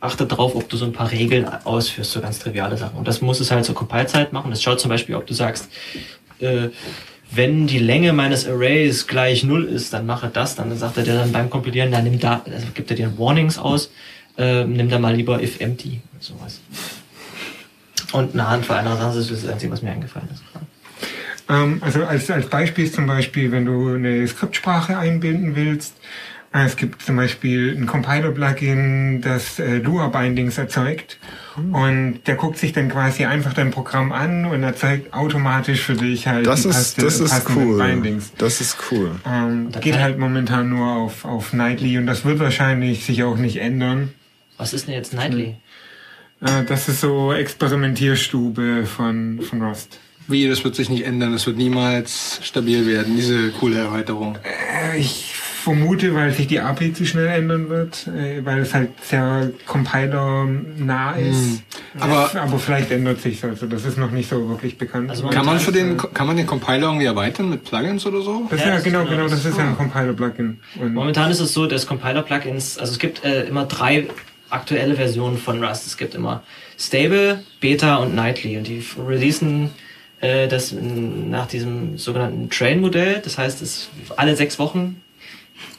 achtet 0.00 0.32
darauf, 0.32 0.56
ob 0.56 0.68
du 0.68 0.76
so 0.76 0.84
ein 0.84 0.92
paar 0.92 1.12
Regeln 1.12 1.46
ausführst, 1.64 2.10
so 2.10 2.20
ganz 2.20 2.40
triviale 2.40 2.76
Sachen. 2.76 2.98
Und 2.98 3.06
das 3.06 3.20
muss 3.20 3.38
es 3.38 3.52
halt 3.52 3.64
zur 3.64 3.76
Compile-Zeit 3.76 4.32
machen. 4.32 4.50
Das 4.50 4.64
schaut 4.64 4.80
zum 4.80 4.88
Beispiel, 4.88 5.14
ob 5.14 5.28
du 5.28 5.32
sagst, 5.32 5.68
äh, 6.40 6.70
wenn 7.30 7.66
die 7.66 7.78
Länge 7.78 8.12
meines 8.12 8.46
Arrays 8.46 9.06
gleich 9.06 9.44
null 9.44 9.64
ist, 9.64 9.92
dann 9.92 10.06
mache 10.06 10.28
das, 10.28 10.54
dann 10.54 10.76
sagt 10.76 10.96
er 10.96 11.02
dir 11.02 11.14
dann 11.14 11.32
beim 11.32 11.50
Kompilieren, 11.50 11.90
dann 11.90 12.04
nimm 12.04 12.20
da, 12.20 12.42
also 12.44 12.68
gibt 12.74 12.90
er 12.90 12.96
dir 12.96 13.18
Warnings 13.18 13.58
aus, 13.58 13.90
äh, 14.38 14.64
nimm 14.64 14.88
da 14.88 14.98
mal 14.98 15.14
lieber 15.14 15.42
if 15.42 15.60
empty 15.60 16.00
und 16.12 16.22
sowas. 16.22 16.60
Und 18.12 18.34
eine 18.34 18.48
Handvoll 18.48 18.76
anderer 18.76 18.96
Sachen, 18.96 19.16
das 19.16 19.30
ist 19.30 19.44
das 19.44 19.50
Einzige, 19.50 19.72
was 19.72 19.82
mir 19.82 19.90
eingefallen 19.90 20.28
ist. 20.32 20.42
Ähm, 21.48 21.78
also 21.80 22.04
als, 22.04 22.30
als 22.30 22.48
Beispiel 22.48 22.84
ist 22.84 22.94
zum 22.94 23.06
Beispiel, 23.06 23.50
wenn 23.52 23.64
du 23.64 23.94
eine 23.94 24.26
Skriptsprache 24.26 24.96
einbinden 24.96 25.56
willst, 25.56 25.94
es 26.64 26.76
gibt 26.76 27.02
zum 27.02 27.16
Beispiel 27.16 27.76
ein 27.76 27.86
Compiler-Plugin, 27.86 29.20
das 29.20 29.58
äh, 29.58 29.78
Lua-Bindings 29.78 30.56
erzeugt. 30.58 31.18
Und 31.56 32.20
der 32.26 32.34
guckt 32.36 32.58
sich 32.58 32.72
dann 32.72 32.90
quasi 32.90 33.24
einfach 33.24 33.52
dein 33.54 33.70
Programm 33.70 34.12
an 34.12 34.44
und 34.44 34.62
erzeugt 34.62 35.12
automatisch 35.14 35.80
für 35.80 35.94
dich 35.94 36.26
halt 36.26 36.46
Das 36.46 36.62
die 36.62 36.68
ist, 36.68 36.74
passte- 36.74 37.02
das 37.02 37.20
ist 37.20 37.42
cool. 37.56 37.78
Bindings. 37.78 38.32
Das 38.38 38.60
ist 38.60 38.76
cool. 38.90 39.12
Ähm, 39.26 39.68
Da 39.72 39.80
geht 39.80 39.98
halt 39.98 40.18
momentan 40.18 40.68
nur 40.68 40.86
auf, 40.86 41.24
auf 41.24 41.52
Nightly 41.52 41.96
und 41.98 42.06
das 42.06 42.24
wird 42.24 42.38
wahrscheinlich 42.40 43.04
sich 43.06 43.22
auch 43.22 43.36
nicht 43.38 43.56
ändern. 43.56 44.12
Was 44.58 44.72
ist 44.74 44.86
denn 44.86 44.94
jetzt 44.94 45.14
Nightly? 45.14 45.56
Äh, 46.42 46.64
das 46.68 46.88
ist 46.88 47.00
so 47.00 47.32
Experimentierstube 47.32 48.84
von, 48.86 49.40
von 49.42 49.62
Rust. 49.62 49.98
Wie, 50.28 50.48
das 50.48 50.64
wird 50.64 50.74
sich 50.74 50.88
nicht 50.90 51.04
ändern, 51.06 51.32
das 51.32 51.46
wird 51.46 51.56
niemals 51.56 52.40
stabil 52.42 52.86
werden, 52.86 53.16
diese 53.16 53.50
coole 53.52 53.78
Erweiterung. 53.78 54.36
Äh, 54.92 54.98
Ich 54.98 55.34
vermute, 55.66 56.14
weil 56.14 56.30
sich 56.32 56.46
die 56.46 56.60
API 56.60 56.92
zu 56.92 57.04
schnell 57.04 57.26
ändern 57.26 57.68
wird, 57.68 58.06
äh, 58.06 58.44
weil 58.44 58.60
es 58.60 58.72
halt 58.72 58.90
sehr 59.02 59.50
Compiler-nah 59.66 61.12
ist. 61.16 61.62
Aber- 61.98 62.30
Ja, 62.32 62.42
aber 62.44 62.58
vielleicht 62.60 62.90
ändert 62.92 63.20
sich 63.20 63.42
also 63.42 63.66
das 63.66 63.84
ist 63.84 63.98
noch 63.98 64.12
nicht 64.12 64.28
so 64.28 64.48
wirklich 64.48 64.78
bekannt. 64.78 65.10
Also 65.10 65.26
Kann 65.28 65.44
man 65.44 65.58
für 65.58 65.72
den, 65.72 65.96
kann 65.96 66.26
man 66.28 66.36
den 66.36 66.46
Compiler 66.46 66.86
irgendwie 66.86 67.06
erweitern 67.06 67.50
mit 67.50 67.64
Plugins 67.64 68.06
oder 68.06 68.20
so? 68.22 68.46
das 68.48 68.60
Ja, 68.60 68.66
ja, 68.68 68.74
das- 68.74 68.84
genau, 68.84 69.04
genau, 69.06 69.26
das- 69.28 69.44
ist 69.44 69.58
ja 69.58 69.64
ein 69.68 69.76
Compiler-Plugin. 69.76 70.58
Und 70.80 70.94
Momentan 70.94 71.30
ist 71.32 71.40
es 71.40 71.52
so, 71.52 71.66
dass 71.66 71.84
Compiler-Plugins, 71.86 72.78
also 72.78 72.92
es 72.92 72.98
gibt 73.00 73.24
äh, 73.24 73.44
immer 73.46 73.64
drei 73.64 74.06
aktuelle 74.50 74.94
Versionen 74.94 75.36
von 75.38 75.62
Rust. 75.64 75.84
Es 75.86 75.96
gibt 75.96 76.14
immer 76.14 76.44
Stable, 76.78 77.42
Beta 77.60 77.96
und 77.96 78.14
Nightly. 78.14 78.56
Und 78.56 78.68
die 78.68 78.84
releasen 79.04 79.70
äh, 80.20 80.46
das 80.48 80.72
nach 80.72 81.46
diesem 81.48 81.98
sogenannten 81.98 82.48
Train-Modell. 82.50 83.20
Das 83.24 83.36
heißt, 83.36 83.60
es 83.62 83.88
alle 84.16 84.36
sechs 84.36 84.58
Wochen 84.60 85.02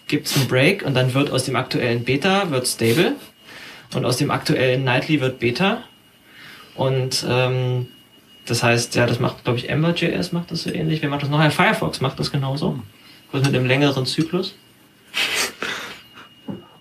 gibt 0.08 0.28
es 0.28 0.36
einen 0.36 0.48
Break 0.48 0.84
und 0.84 0.94
dann 0.94 1.14
wird 1.14 1.32
aus 1.32 1.44
dem 1.44 1.56
aktuellen 1.56 2.04
Beta 2.04 2.50
wird 2.50 2.68
Stable 2.68 3.16
und 3.94 4.06
aus 4.06 4.18
dem 4.18 4.32
aktuellen 4.32 4.84
Nightly 4.84 5.22
wird 5.22 5.40
Beta. 5.40 5.84
Und 6.76 7.26
ähm, 7.28 7.88
das 8.46 8.64
heißt, 8.64 8.96
ja, 8.96 9.06
das 9.06 9.20
macht, 9.20 9.44
glaube 9.44 9.60
ich, 9.60 9.70
Ember.js 9.70 10.32
macht 10.32 10.52
das 10.52 10.64
so 10.64 10.72
ähnlich. 10.72 11.02
Wer 11.02 11.10
macht 11.10 11.24
das 11.24 11.30
noch? 11.30 11.40
Ja, 11.40 11.50
Firefox 11.50 12.02
macht 12.02 12.20
das 12.20 12.32
genauso. 12.32 12.80
Bloß 13.32 13.46
mit 13.46 13.56
einem 13.56 13.66
längeren 13.66 14.06
Zyklus. 14.06 14.56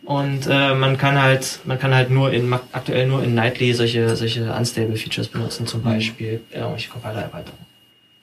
Und 0.04 0.46
äh, 0.48 0.74
man 0.74 0.96
kann 0.96 1.20
halt, 1.20 1.58
man 1.64 1.80
kann 1.80 1.92
halt 1.92 2.10
nur 2.10 2.32
in 2.32 2.52
aktuell 2.52 3.08
nur 3.08 3.24
in 3.24 3.34
Nightly 3.34 3.74
solche 3.74 4.14
solche 4.14 4.52
unstable 4.52 4.96
Features 4.96 5.26
benutzen, 5.26 5.66
zum 5.66 5.82
Beispiel 5.82 6.40
äh, 6.52 6.58
irgendwelche 6.58 6.90
Compiler-Erweiterungen. 6.90 7.66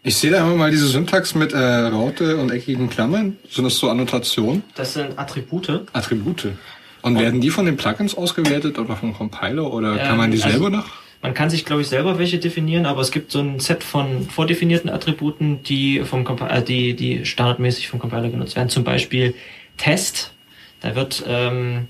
Ich 0.06 0.16
sehe 0.18 0.32
da 0.32 0.40
immer 0.42 0.56
mal 0.56 0.70
diese 0.70 0.88
Syntax 0.88 1.34
mit 1.34 1.54
äh, 1.54 1.58
Raute 1.58 2.36
und 2.38 2.52
eckigen 2.52 2.90
Klammern. 2.90 3.38
Sind 3.50 3.64
das 3.64 3.78
so 3.78 3.90
Annotationen? 3.90 4.64
Das 4.76 4.94
sind 4.96 5.18
Attribute. 5.18 5.70
Attribute. 5.94 6.50
Und 7.02 7.20
werden 7.20 7.40
die 7.40 7.50
von 7.50 7.66
den 7.66 7.78
Plugins 7.78 8.16
ausgewertet 8.16 8.78
oder 8.80 8.96
vom 8.98 9.14
Compiler 9.14 9.72
oder 9.72 9.98
kann 9.98 10.12
Ähm, 10.12 10.18
man 10.18 10.32
die 10.32 10.38
also- 10.42 10.50
selber 10.50 10.70
noch? 10.70 10.86
Man 11.22 11.34
kann 11.34 11.50
sich, 11.50 11.64
glaube 11.64 11.82
ich, 11.82 11.88
selber 11.88 12.20
welche 12.20 12.38
definieren, 12.38 12.86
aber 12.86 13.00
es 13.00 13.10
gibt 13.12 13.32
so 13.32 13.40
ein 13.40 13.62
Set 13.62 13.82
von 13.86 14.28
vordefinierten 14.30 14.90
Attributen, 14.90 15.64
die 15.64 16.02
vom 16.04 16.26
Compi- 16.26 16.50
äh, 16.50 16.62
die, 16.62 16.96
die 16.98 17.26
standardmäßig 17.26 17.88
vom 17.88 18.00
Compiler 18.02 18.28
genutzt 18.30 18.58
werden. 18.58 18.68
Zum 18.68 18.84
Beispiel 18.84 19.34
Test. 19.78 20.34
Da 20.82 20.96
wird, 20.98 21.24
ähm, 21.26 21.88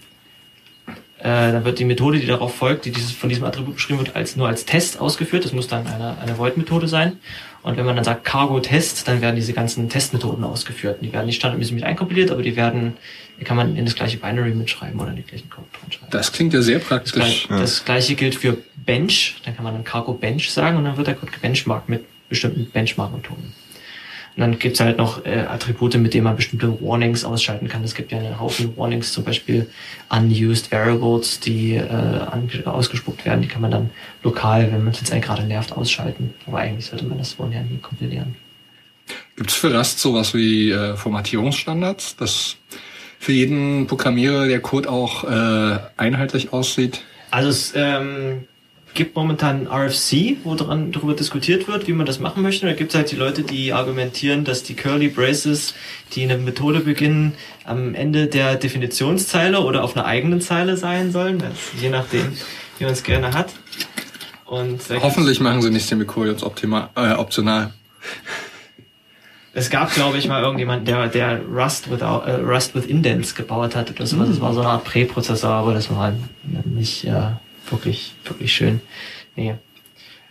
äh, 1.23 1.53
da 1.53 1.63
wird 1.63 1.79
die 1.79 1.85
Methode, 1.85 2.19
die 2.19 2.27
darauf 2.27 2.53
folgt, 2.53 2.83
die 2.83 2.91
dieses, 2.91 3.11
von 3.13 3.29
diesem 3.29 3.45
Attribut 3.45 3.75
beschrieben 3.75 3.99
wird, 3.99 4.15
als 4.15 4.35
nur 4.35 4.47
als 4.49 4.65
Test 4.65 4.99
ausgeführt. 4.99 5.45
Das 5.45 5.53
muss 5.53 5.67
dann 5.67 5.87
eine, 5.87 6.17
eine 6.19 6.37
Void-Methode 6.37 6.89
sein. 6.89 7.13
Und 7.61 7.77
wenn 7.77 7.85
man 7.85 7.95
dann 7.95 8.03
sagt 8.03 8.25
Cargo 8.25 8.59
Test, 8.59 9.07
dann 9.07 9.21
werden 9.21 9.37
diese 9.37 9.53
ganzen 9.53 9.87
Testmethoden 9.87 10.43
ausgeführt. 10.43 10.97
Die 11.01 11.13
werden 11.13 11.27
nicht 11.27 11.37
standardmäßig 11.37 11.75
mit 11.75 11.85
einkompiliert, 11.85 12.29
aber 12.29 12.41
die 12.41 12.57
werden, 12.57 12.97
die 13.39 13.45
kann 13.45 13.55
man 13.55 13.77
in 13.77 13.85
das 13.85 13.95
gleiche 13.95 14.17
Binary 14.17 14.53
mitschreiben 14.53 14.99
oder 14.99 15.11
in 15.11 15.15
den 15.15 15.25
gleichen 15.25 15.49
Code 15.49 15.67
drin 15.71 15.93
schreiben. 15.93 16.11
Das 16.11 16.33
klingt 16.33 16.53
ja 16.53 16.61
sehr 16.61 16.79
Das, 16.79 16.87
praktisch. 16.89 17.13
gleich, 17.13 17.47
das 17.47 17.85
gleiche 17.85 18.15
gilt 18.15 18.35
für 18.35 18.57
Bench. 18.75 19.37
Dann 19.45 19.55
kann 19.55 19.63
man 19.63 19.73
dann 19.75 19.85
Cargo 19.85 20.11
Bench 20.11 20.51
sagen 20.51 20.75
und 20.75 20.83
dann 20.83 20.97
wird 20.97 21.07
der 21.07 21.15
Code 21.15 21.31
gebenchmarkt 21.31 21.87
mit 21.87 22.03
bestimmten 22.27 22.69
Benchmark-Methoden. 22.69 23.53
Und 24.35 24.41
dann 24.41 24.57
gibt's 24.57 24.79
halt 24.79 24.97
noch 24.97 25.25
äh, 25.25 25.41
Attribute, 25.41 25.95
mit 25.97 26.13
denen 26.13 26.23
man 26.23 26.35
bestimmte 26.35 26.81
Warnings 26.81 27.23
ausschalten 27.23 27.67
kann. 27.67 27.83
Es 27.83 27.93
gibt 27.93 28.11
ja 28.11 28.17
einen 28.17 28.39
Haufen 28.39 28.75
Warnings, 28.75 29.13
zum 29.13 29.23
Beispiel 29.23 29.69
Unused 30.09 30.71
Variables, 30.71 31.39
die 31.39 31.75
äh, 31.75 32.65
ausgespuckt 32.65 33.25
werden. 33.25 33.41
Die 33.41 33.47
kann 33.47 33.61
man 33.61 33.69
dann 33.69 33.89
lokal, 34.23 34.71
wenn 34.71 34.83
man 34.83 34.93
es 34.93 35.01
jetzt 35.01 35.11
eigentlich 35.11 35.25
gerade 35.25 35.43
nervt, 35.43 35.71
ausschalten. 35.73 36.33
Aber 36.47 36.57
eigentlich 36.57 36.87
sollte 36.87 37.05
man 37.05 37.19
das 37.19 37.33
vorher 37.33 37.61
nie 37.61 37.77
kompilieren. 37.77 38.35
Gibt 39.35 39.51
es 39.51 39.55
für 39.55 39.75
Rust 39.75 39.99
sowas 39.99 40.33
wie 40.33 40.71
äh, 40.71 40.95
Formatierungsstandards, 40.95 42.15
dass 42.15 42.57
für 43.19 43.33
jeden 43.33 43.87
Programmierer 43.87 44.47
der 44.47 44.61
Code 44.61 44.89
auch 44.89 45.23
äh, 45.25 45.79
einheitlich 45.97 46.53
aussieht? 46.53 47.01
Also 47.29 47.49
es 47.49 47.73
ähm, 47.75 48.45
gibt 48.93 49.15
momentan 49.15 49.67
ein 49.67 49.87
RFC, 49.87 50.37
wo 50.43 50.55
dran, 50.55 50.91
darüber 50.91 51.13
diskutiert 51.13 51.67
wird, 51.67 51.87
wie 51.87 51.93
man 51.93 52.05
das 52.05 52.19
machen 52.19 52.43
möchte. 52.43 52.65
Da 52.65 52.73
gibt 52.73 52.91
es 52.91 52.95
halt 52.95 53.11
die 53.11 53.15
Leute, 53.15 53.43
die 53.43 53.73
argumentieren, 53.73 54.43
dass 54.43 54.63
die 54.63 54.75
Curly 54.75 55.09
Braces, 55.09 55.73
die 56.13 56.23
eine 56.23 56.37
Methode 56.37 56.81
beginnen, 56.81 57.33
am 57.65 57.95
Ende 57.95 58.27
der 58.27 58.55
Definitionszeile 58.55 59.59
oder 59.61 59.83
auf 59.83 59.95
einer 59.95 60.05
eigenen 60.05 60.41
Zeile 60.41 60.77
sein 60.77 61.11
sollen. 61.11 61.39
Das, 61.39 61.51
je 61.81 61.89
nachdem, 61.89 62.33
wie 62.77 62.85
man 62.85 62.93
es 62.93 63.03
gerne 63.03 63.33
hat. 63.33 63.53
Und 64.45 64.81
Hoffentlich 65.01 65.39
machen 65.39 65.61
sie 65.61 65.71
nicht 65.71 65.87
Semikolons 65.87 66.43
optimal, 66.43 66.89
äh, 66.95 67.13
optional. 67.13 67.73
Es 69.55 69.69
gab, 69.69 69.93
glaube 69.93 70.17
ich, 70.17 70.27
mal 70.27 70.41
irgendjemand, 70.41 70.87
der, 70.87 71.07
der 71.07 71.41
Rust, 71.45 71.91
without, 71.91 72.25
äh, 72.25 72.35
Rust 72.35 72.73
with 72.73 72.85
Indents 72.85 73.35
gebaut 73.35 73.75
hat 73.75 73.91
oder 73.91 74.05
sowas. 74.05 74.29
Das 74.29 74.41
war 74.41 74.53
so 74.53 74.61
eine 74.61 74.69
Art 74.69 74.83
Präprozessor, 74.83 75.51
aber 75.51 75.73
das 75.73 75.91
war 75.91 76.13
nicht 76.65 77.05
äh, 77.05 77.31
wirklich, 77.73 78.13
wirklich 78.23 78.53
schön. 78.53 78.79
Nee. 79.35 79.55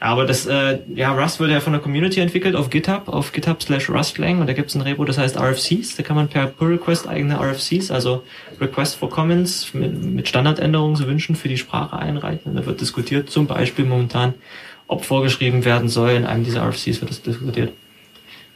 Aber 0.01 0.27
das, 0.27 0.47
äh, 0.47 0.81
ja, 0.97 1.13
Rust 1.13 1.39
wurde 1.39 1.53
ja 1.53 1.61
von 1.61 1.75
der 1.75 1.81
Community 1.81 2.19
entwickelt 2.19 2.57
auf 2.57 2.71
GitHub, 2.71 3.07
auf 3.07 3.31
GitHub 3.31 3.63
slash 3.63 3.89
Rustlang 3.89 4.41
und 4.41 4.49
da 4.49 4.53
gibt 4.53 4.71
es 4.71 4.75
ein 4.75 4.81
Repo, 4.81 5.05
das 5.05 5.17
heißt 5.17 5.39
RFCs. 5.39 5.95
Da 5.95 6.03
kann 6.03 6.17
man 6.17 6.29
per 6.29 6.49
Pull 6.49 6.73
Request 6.73 7.07
eigene 7.07 7.39
RFCs, 7.39 7.93
also 7.93 8.25
Request 8.61 8.97
for 8.97 9.11
Comments 9.11 9.73
mit, 9.75 10.03
mit 10.03 10.29
Standardänderungen, 10.29 10.99
Wünschen 11.07 11.37
für 11.37 11.49
die 11.49 11.57
Sprache 11.57 11.97
einreichen. 11.97 12.51
Und 12.51 12.57
da 12.57 12.67
wird 12.67 12.81
diskutiert, 12.81 13.31
zum 13.31 13.47
Beispiel 13.47 13.85
momentan, 13.85 14.35
ob 14.89 15.05
vorgeschrieben 15.05 15.65
werden 15.65 15.89
soll, 15.89 16.11
in 16.11 16.27
einem 16.27 16.43
dieser 16.43 16.67
RFCs 16.67 17.01
wird 17.01 17.11
das 17.11 17.23
diskutiert 17.23 17.73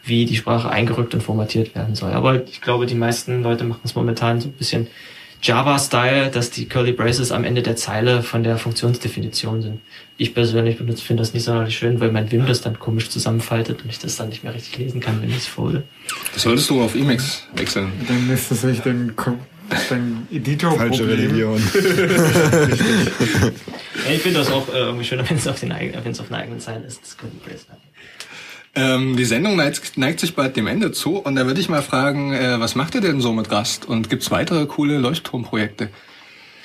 wie 0.06 0.24
die 0.24 0.36
Sprache 0.36 0.70
eingerückt 0.70 1.14
und 1.14 1.22
formatiert 1.22 1.74
werden 1.74 1.94
soll. 1.94 2.12
Aber 2.12 2.44
ich 2.44 2.60
glaube, 2.60 2.86
die 2.86 2.94
meisten 2.94 3.42
Leute 3.42 3.64
machen 3.64 3.80
es 3.84 3.94
momentan 3.94 4.40
so 4.40 4.48
ein 4.48 4.52
bisschen 4.52 4.86
Java-Style, 5.46 6.30
dass 6.30 6.50
die 6.50 6.66
Curly 6.66 6.92
Braces 6.92 7.30
am 7.32 7.44
Ende 7.44 7.62
der 7.62 7.76
Zeile 7.76 8.22
von 8.22 8.42
der 8.42 8.58
Funktionsdefinition 8.58 9.62
sind. 9.62 9.80
Ich 10.16 10.34
persönlich 10.34 10.78
benutze, 10.78 11.04
finde 11.04 11.22
das 11.22 11.34
nicht 11.34 11.44
sonderlich 11.44 11.76
schön, 11.76 12.00
weil 12.00 12.10
mein 12.10 12.30
Vim 12.32 12.46
das 12.46 12.60
dann 12.62 12.78
komisch 12.78 13.08
zusammenfaltet 13.10 13.82
und 13.82 13.90
ich 13.90 13.98
das 13.98 14.16
dann 14.16 14.28
nicht 14.30 14.42
mehr 14.44 14.54
richtig 14.54 14.76
lesen 14.78 15.00
kann, 15.00 15.20
wenn 15.22 15.30
ich 15.30 15.36
es 15.36 15.46
folde. 15.46 15.84
Das 16.34 16.42
solltest 16.42 16.68
du 16.70 16.82
auf 16.82 16.94
Emacs 16.94 17.44
wechseln. 17.54 17.92
Dann 18.08 18.28
ist 18.30 18.50
das 18.50 18.64
echt 18.64 18.86
ein, 18.86 19.14
Ko- 19.14 19.38
ein 19.90 20.26
Editor-Problem. 20.32 20.88
Falsche 20.88 21.08
Religion. 21.08 21.62
Ja, 24.06 24.12
ich 24.12 24.20
finde 24.22 24.38
das 24.40 24.50
auch 24.52 24.68
äh, 24.68 24.78
irgendwie 24.78 25.04
schöner, 25.04 25.28
wenn 25.28 25.36
es 25.38 25.48
auf, 25.48 25.58
den 25.58 25.72
auf 25.72 25.78
einer 26.30 26.38
eigenen 26.38 26.60
Zeile 26.60 26.84
ist. 26.86 27.00
Das 27.02 27.16
Curly 27.16 27.32
Brace. 27.44 27.66
Ähm, 28.76 29.16
die 29.16 29.24
Sendung 29.24 29.56
neigt, 29.56 29.96
neigt 29.96 30.20
sich 30.20 30.34
bald 30.34 30.56
dem 30.56 30.66
Ende 30.66 30.92
zu 30.92 31.16
und 31.16 31.34
da 31.34 31.46
würde 31.46 31.60
ich 31.60 31.70
mal 31.70 31.82
fragen, 31.82 32.34
äh, 32.34 32.60
was 32.60 32.74
macht 32.74 32.94
ihr 32.94 33.00
denn 33.00 33.22
so 33.22 33.32
mit 33.32 33.50
Rust? 33.50 33.86
Und 33.86 34.10
gibt's 34.10 34.30
weitere 34.30 34.66
coole 34.66 34.98
Leuchtturmprojekte? 34.98 35.88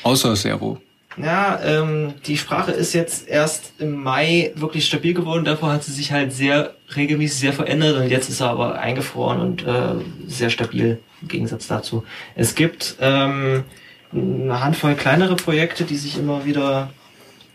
Außer 0.04 0.36
Servo. 0.36 0.78
Ja, 1.18 1.60
ähm, 1.64 2.14
die 2.26 2.38
Sprache 2.38 2.72
ist 2.72 2.94
jetzt 2.94 3.28
erst 3.28 3.74
im 3.80 3.96
Mai 3.96 4.52
wirklich 4.56 4.86
stabil 4.86 5.14
geworden. 5.14 5.46
Davor 5.46 5.72
hat 5.72 5.84
sie 5.84 5.92
sich 5.92 6.12
halt 6.12 6.34
sehr 6.34 6.76
regelmäßig 6.96 7.40
sehr 7.40 7.54
verändert 7.54 7.98
und 7.98 8.10
jetzt 8.10 8.30
ist 8.30 8.38
sie 8.38 8.46
aber 8.46 8.80
eingefroren 8.80 9.40
und 9.40 9.66
äh, 9.66 9.96
sehr 10.28 10.50
stabil 10.50 11.00
im 11.22 11.28
Gegensatz 11.28 11.68
dazu. 11.68 12.04
Es 12.36 12.56
gibt 12.56 12.96
ähm, 13.00 13.64
eine 14.14 14.64
Handvoll 14.64 14.96
kleinere 14.96 15.36
Projekte, 15.36 15.84
die 15.84 15.98
sich 15.98 16.18
immer 16.18 16.46
wieder 16.46 16.92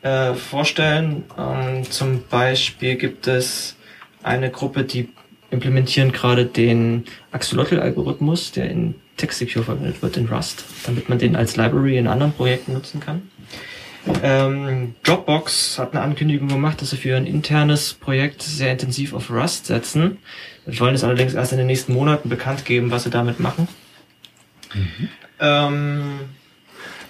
äh, 0.02 0.34
vorstellen. 0.34 1.24
Ähm, 1.38 1.90
zum 1.90 2.24
Beispiel 2.28 2.96
gibt 2.96 3.26
es 3.26 3.75
eine 4.26 4.50
Gruppe, 4.50 4.84
die 4.84 5.08
implementieren 5.50 6.12
gerade 6.12 6.44
den 6.44 7.04
Axolotl-Algorithmus, 7.32 8.52
der 8.52 8.70
in 8.70 8.94
TextSecure 9.16 9.64
verwendet 9.64 10.02
wird 10.02 10.16
in 10.16 10.26
Rust, 10.26 10.64
damit 10.84 11.08
man 11.08 11.18
den 11.18 11.36
als 11.36 11.56
Library 11.56 11.96
in 11.96 12.06
anderen 12.06 12.32
Projekten 12.32 12.72
nutzen 12.72 13.00
kann. 13.00 13.30
Ähm, 14.22 14.94
Dropbox 15.02 15.78
hat 15.78 15.92
eine 15.92 16.02
Ankündigung 16.02 16.48
gemacht, 16.48 16.80
dass 16.80 16.90
sie 16.90 16.96
für 16.96 17.16
ein 17.16 17.26
internes 17.26 17.94
Projekt 17.94 18.42
sehr 18.42 18.72
intensiv 18.72 19.14
auf 19.14 19.30
Rust 19.30 19.66
setzen. 19.66 20.18
Wir 20.64 20.78
wollen 20.80 20.94
es 20.94 21.02
allerdings 21.02 21.34
erst 21.34 21.52
in 21.52 21.58
den 21.58 21.66
nächsten 21.66 21.92
Monaten 21.92 22.28
bekannt 22.28 22.64
geben, 22.64 22.90
was 22.90 23.04
sie 23.04 23.10
damit 23.10 23.40
machen. 23.40 23.68
Ähm, 25.40 26.20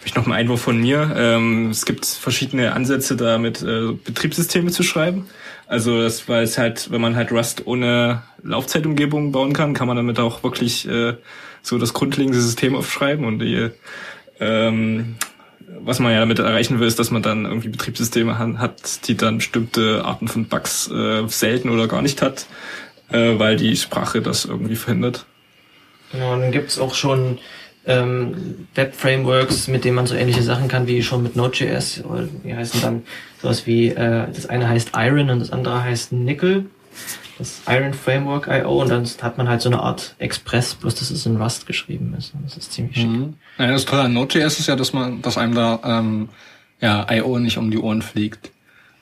Vielleicht 0.00 0.16
noch 0.16 0.26
ein 0.26 0.32
Einwurf 0.32 0.60
von 0.60 0.78
mir. 0.78 1.12
Ähm, 1.16 1.70
es 1.70 1.84
gibt 1.84 2.06
verschiedene 2.06 2.72
Ansätze, 2.72 3.16
damit 3.16 3.60
äh, 3.62 3.92
Betriebssysteme 4.04 4.70
zu 4.70 4.84
schreiben. 4.84 5.26
Also 5.66 6.00
das, 6.00 6.28
weil 6.28 6.44
es 6.44 6.58
halt, 6.58 6.90
wenn 6.92 7.00
man 7.00 7.16
halt 7.16 7.32
Rust 7.32 7.66
ohne 7.66 8.22
Laufzeitumgebung 8.42 9.32
bauen 9.32 9.52
kann, 9.52 9.74
kann 9.74 9.88
man 9.88 9.96
damit 9.96 10.18
auch 10.20 10.42
wirklich 10.44 10.86
äh, 10.88 11.14
so 11.62 11.78
das 11.78 11.92
grundlegende 11.92 12.40
System 12.40 12.76
aufschreiben 12.76 13.24
und 13.24 13.40
die, 13.40 13.70
ähm, 14.38 15.16
was 15.80 15.98
man 15.98 16.12
ja 16.12 16.20
damit 16.20 16.38
erreichen 16.38 16.78
will, 16.78 16.86
ist, 16.86 17.00
dass 17.00 17.10
man 17.10 17.22
dann 17.22 17.44
irgendwie 17.44 17.68
Betriebssysteme 17.68 18.38
hat, 18.38 19.08
die 19.08 19.16
dann 19.16 19.38
bestimmte 19.38 20.04
Arten 20.04 20.28
von 20.28 20.46
Bugs 20.46 20.88
äh, 20.90 21.26
selten 21.26 21.70
oder 21.70 21.88
gar 21.88 22.02
nicht 22.02 22.22
hat, 22.22 22.46
äh, 23.10 23.38
weil 23.38 23.56
die 23.56 23.76
Sprache 23.76 24.22
das 24.22 24.44
irgendwie 24.44 24.76
verhindert. 24.76 25.26
Ja, 26.12 26.32
und 26.34 26.42
dann 26.42 26.52
gibt's 26.52 26.78
auch 26.78 26.94
schon 26.94 27.38
ähm, 27.86 28.66
Web-Frameworks, 28.74 29.68
mit 29.68 29.84
denen 29.84 29.96
man 29.96 30.06
so 30.06 30.14
ähnliche 30.14 30.42
Sachen 30.42 30.68
kann 30.68 30.86
wie 30.86 31.02
schon 31.02 31.22
mit 31.22 31.36
Node.js. 31.36 32.04
Oder 32.04 32.28
wie 32.42 32.54
heißen 32.54 32.80
dann 32.80 33.02
sowas 33.40 33.66
wie, 33.66 33.88
äh, 33.88 34.26
das 34.32 34.46
eine 34.46 34.68
heißt 34.68 34.92
Iron 34.96 35.30
und 35.30 35.40
das 35.40 35.52
andere 35.52 35.82
heißt 35.82 36.12
Nickel. 36.12 36.66
Das 37.38 37.60
Iron 37.68 37.92
Framework 37.92 38.48
I.O. 38.48 38.80
und 38.80 38.88
dann 38.88 39.06
hat 39.20 39.36
man 39.36 39.48
halt 39.48 39.60
so 39.60 39.68
eine 39.68 39.80
Art 39.80 40.14
Express, 40.18 40.74
bloß 40.74 40.94
dass 40.94 41.10
es 41.10 41.26
in 41.26 41.36
Rust 41.36 41.66
geschrieben 41.66 42.14
ist. 42.16 42.32
Das 42.42 42.56
ist 42.56 42.72
ziemlich 42.72 42.96
schick. 42.96 43.06
Mhm. 43.06 43.34
Naja, 43.58 43.72
das 43.72 43.84
Tolle 43.84 44.02
an 44.02 44.14
Node.js 44.14 44.58
ist 44.58 44.66
ja, 44.66 44.76
dass 44.76 44.94
man, 44.94 45.20
dass 45.20 45.36
einem 45.36 45.54
da 45.54 45.78
ähm, 45.84 46.30
ja, 46.80 47.06
I.O. 47.10 47.38
nicht 47.38 47.58
um 47.58 47.70
die 47.70 47.78
Ohren 47.78 48.02
fliegt. 48.02 48.50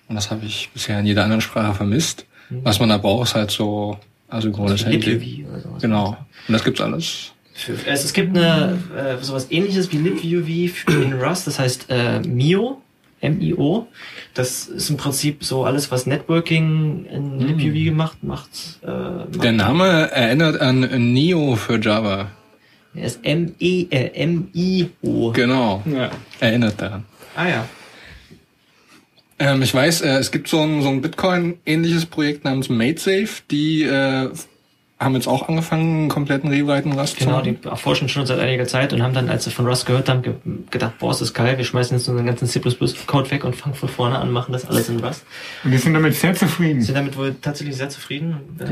Und 0.08 0.16
das 0.16 0.30
habe 0.30 0.44
ich 0.44 0.70
bisher 0.74 0.98
in 0.98 1.06
jeder 1.06 1.22
anderen 1.22 1.40
Sprache 1.40 1.74
vermisst. 1.74 2.26
Was 2.50 2.78
man 2.78 2.88
da 2.90 2.98
braucht, 2.98 3.28
ist 3.28 3.34
halt 3.34 3.50
so 3.50 3.98
asynchrones 4.28 4.84
Handling. 4.84 5.20
LibUV 5.20 5.48
oder 5.50 5.60
sowas. 5.60 5.82
Genau. 5.82 6.08
Und 6.46 6.52
das 6.52 6.64
gibt's 6.64 6.80
alles. 6.80 7.33
Für, 7.56 7.74
es, 7.86 8.04
es 8.04 8.12
gibt 8.12 8.36
eine 8.36 8.78
äh, 8.96 9.22
sowas 9.22 9.46
ähnliches 9.50 9.92
wie 9.92 9.98
LibUV 9.98 10.88
in 10.88 11.12
Rust, 11.14 11.46
das 11.46 11.60
heißt 11.60 11.86
äh, 11.88 12.18
Mio, 12.20 12.82
M-I-O. 13.20 13.86
Das 14.34 14.66
ist 14.66 14.90
im 14.90 14.96
Prinzip 14.96 15.44
so 15.44 15.64
alles, 15.64 15.90
was 15.90 16.06
Networking 16.06 17.06
in 17.06 17.38
LibUV 17.38 17.84
gemacht 17.84 18.18
macht. 18.22 18.50
Äh, 18.82 18.90
macht. 18.90 19.42
Der 19.42 19.52
Name 19.52 20.10
erinnert 20.10 20.60
an 20.60 20.80
Neo 21.12 21.54
für 21.54 21.80
Java. 21.80 22.32
Er 22.94 23.04
ist 23.04 23.20
M-E, 23.24 23.86
äh, 23.90 24.22
M-I-O. 24.22 25.30
Genau. 25.30 25.82
Ja. 25.86 26.10
Erinnert 26.40 26.80
daran. 26.80 27.04
Ah 27.36 27.48
ja. 27.48 27.68
Ähm, 29.38 29.62
ich 29.62 29.74
weiß, 29.74 30.02
äh, 30.02 30.18
es 30.18 30.30
gibt 30.30 30.48
so 30.48 30.60
ein, 30.60 30.82
so 30.82 30.88
ein 30.88 31.02
Bitcoin-ähnliches 31.02 32.06
Projekt 32.06 32.44
namens 32.44 32.68
MadeSafe, 32.68 33.42
die 33.50 33.82
äh, 33.82 34.30
haben 35.04 35.14
jetzt 35.14 35.28
auch 35.28 35.48
angefangen, 35.48 35.82
einen 36.00 36.08
kompletten 36.08 36.50
Rewrite 36.50 36.88
in 36.88 36.92
Rust 36.98 37.14
zu 37.18 37.24
Genau, 37.24 37.38
machen. 37.38 37.58
die 37.62 37.68
erforschen 37.68 38.08
schon 38.08 38.26
seit 38.26 38.38
einiger 38.40 38.66
Zeit 38.66 38.92
und 38.92 39.02
haben 39.02 39.14
dann, 39.14 39.28
als 39.28 39.44
sie 39.44 39.50
von 39.50 39.66
Rust 39.66 39.86
gehört 39.86 40.08
haben, 40.08 40.22
ge 40.22 40.32
gedacht, 40.70 40.98
boah, 40.98 41.10
ist 41.12 41.20
das 41.20 41.32
geil, 41.34 41.56
wir 41.58 41.64
schmeißen 41.64 41.96
jetzt 41.96 42.08
unseren 42.08 42.26
ganzen 42.26 42.46
C++-Code 42.48 43.30
weg 43.30 43.44
und 43.44 43.54
fangen 43.54 43.74
von 43.74 43.88
vorne 43.88 44.18
an, 44.18 44.30
machen 44.30 44.52
das 44.52 44.66
alles 44.68 44.88
in 44.88 44.98
Rust. 45.00 45.24
Und 45.62 45.70
wir 45.72 45.78
sind 45.78 45.94
damit 45.94 46.14
sehr 46.14 46.34
zufrieden. 46.34 46.80
Sind 46.82 46.96
damit 46.96 47.16
wohl 47.16 47.34
tatsächlich 47.40 47.76
sehr 47.76 47.88
zufrieden. 47.88 48.36
Äh, 48.58 48.64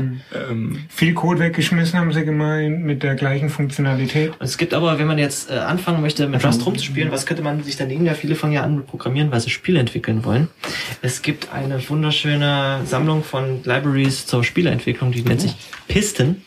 Ähm, 0.51 0.79
Viel 0.89 1.13
Code 1.13 1.39
weggeschmissen 1.39 1.99
haben 1.99 2.11
sie 2.11 2.25
gemeint 2.25 2.83
mit 2.83 3.03
der 3.03 3.15
gleichen 3.15 3.49
Funktionalität. 3.49 4.31
Und 4.31 4.41
Es 4.43 4.57
gibt 4.57 4.73
aber, 4.73 4.97
wenn 4.99 5.07
man 5.07 5.17
jetzt 5.17 5.49
äh, 5.51 5.55
anfangen 5.55 6.01
möchte, 6.01 6.27
mit 6.27 6.43
Rust 6.43 6.65
rumzuspielen, 6.65 7.11
was 7.11 7.25
könnte 7.25 7.43
man 7.43 7.63
sich 7.63 7.77
daneben 7.77 8.05
ja 8.05 8.13
viele 8.13 8.35
fangen 8.35 8.53
ja 8.53 8.63
an 8.63 8.77
mit 8.77 8.87
Programmieren, 8.87 9.31
weil 9.31 9.39
sie 9.39 9.49
Spiele 9.49 9.79
entwickeln 9.79 10.23
wollen. 10.25 10.47
Es 11.01 11.21
gibt 11.21 11.53
eine 11.53 11.87
wunderschöne 11.89 12.81
Sammlung 12.85 13.23
von 13.23 13.61
Libraries 13.63 14.25
zur 14.25 14.43
Spieleentwicklung, 14.43 15.11
die 15.11 15.21
nennt 15.21 15.41
sich 15.41 15.55
Piston. 16.27 16.45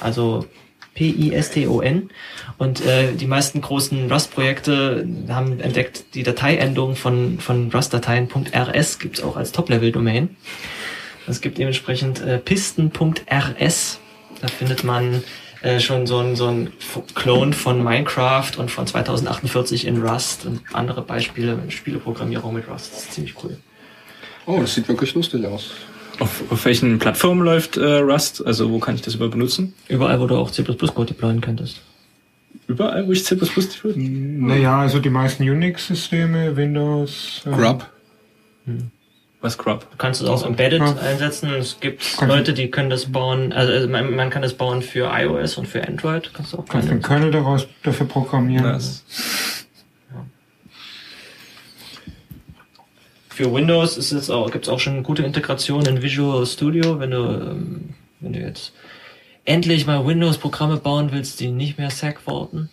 Also 0.00 0.46
P-I-S-T-O-N. 0.94 2.10
Und 2.58 2.84
äh, 2.84 3.12
die 3.12 3.26
meisten 3.26 3.60
großen 3.60 4.10
Rust-Projekte 4.10 5.06
haben 5.28 5.60
entdeckt, 5.60 6.14
die 6.14 6.22
Dateiendung 6.22 6.96
von, 6.96 7.38
von 7.38 7.70
Rust-Dateien 7.70 8.28
.rs 8.28 8.98
gibt's 8.98 9.22
auch 9.22 9.36
als 9.36 9.52
Top-Level-Domain. 9.52 10.36
Es 11.26 11.40
gibt 11.40 11.58
dementsprechend 11.58 12.20
äh, 12.20 12.38
pisten.rs. 12.38 13.98
Da 14.40 14.48
findet 14.48 14.84
man 14.84 15.22
äh, 15.62 15.78
schon 15.78 16.06
so 16.06 16.18
ein, 16.18 16.34
so 16.34 16.48
ein 16.48 16.72
Clone 17.14 17.52
von 17.52 17.84
Minecraft 17.84 18.52
und 18.58 18.70
von 18.70 18.86
2048 18.86 19.86
in 19.86 20.02
Rust 20.02 20.44
und 20.46 20.60
andere 20.72 21.02
Beispiele 21.02 21.58
Spieleprogrammierung 21.68 22.54
mit 22.54 22.68
Rust. 22.68 22.92
Das 22.92 23.02
ist 23.04 23.12
ziemlich 23.12 23.34
cool. 23.44 23.56
Oh, 24.46 24.58
das 24.60 24.74
sieht 24.74 24.88
wirklich 24.88 25.14
lustig 25.14 25.44
aus. 25.44 25.70
Auf, 26.20 26.42
auf 26.50 26.64
welchen 26.64 26.98
Plattformen 26.98 27.42
läuft 27.44 27.76
äh, 27.76 27.84
Rust? 27.98 28.46
Also 28.46 28.70
wo 28.70 28.78
kann 28.78 28.94
ich 28.94 29.02
das 29.02 29.14
über 29.14 29.28
benutzen? 29.28 29.74
Überall, 29.88 30.20
wo 30.20 30.26
du 30.26 30.36
auch 30.36 30.50
C++-Code 30.50 31.06
deployen 31.06 31.40
könntest. 31.40 31.80
Überall, 32.66 33.06
wo 33.06 33.12
ich 33.12 33.24
C++ 33.24 33.34
deploy? 33.34 33.94
Naja, 33.96 34.80
also 34.80 34.98
die 35.00 35.10
meisten 35.10 35.42
Unix-Systeme, 35.48 36.56
Windows. 36.56 37.42
äh, 37.46 37.50
Grub. 37.50 37.86
Was 39.40 39.56
Grub? 39.56 39.90
Du 39.90 39.96
kannst 39.96 40.20
es 40.20 40.28
auch 40.28 40.44
embedded 40.44 40.80
Ja. 40.80 40.96
einsetzen. 40.98 41.50
Es 41.54 41.80
gibt 41.80 42.18
Kann- 42.18 42.28
Leute, 42.28 42.52
die 42.52 42.70
können 42.70 42.90
das 42.90 43.06
bauen, 43.10 43.52
also 43.54 43.72
also 43.72 43.88
man, 43.88 44.14
man 44.14 44.28
kann 44.30 44.42
das 44.42 44.52
bauen 44.52 44.82
für 44.82 45.10
iOS 45.12 45.56
und 45.56 45.66
für 45.66 45.86
Android. 45.86 46.30
Kannst 46.34 46.52
du 46.52 46.58
auch 46.58 46.66
Kannst 46.66 46.90
einen 46.90 47.00
keine, 47.00 47.20
Kernel 47.22 47.32
daraus 47.32 47.66
dafür 47.82 48.06
programmieren. 48.06 48.64
Das. 48.64 49.02
Für 53.40 53.54
Windows 53.54 53.96
ist 53.96 54.12
es 54.12 54.28
auch, 54.28 54.50
gibt 54.50 54.66
es 54.66 54.68
auch 54.68 54.78
schon 54.78 55.02
gute 55.02 55.22
Integration 55.22 55.86
in 55.86 56.02
Visual 56.02 56.44
Studio, 56.44 57.00
wenn 57.00 57.12
du, 57.12 57.16
ähm, 57.16 57.94
wenn 58.20 58.34
du 58.34 58.38
jetzt 58.38 58.74
endlich 59.46 59.86
mal 59.86 60.06
Windows-Programme 60.06 60.76
bauen 60.76 61.10
willst, 61.10 61.40
die 61.40 61.48
nicht 61.48 61.78
mehr 61.78 61.88
SAC 61.88 62.26
worten. 62.26 62.68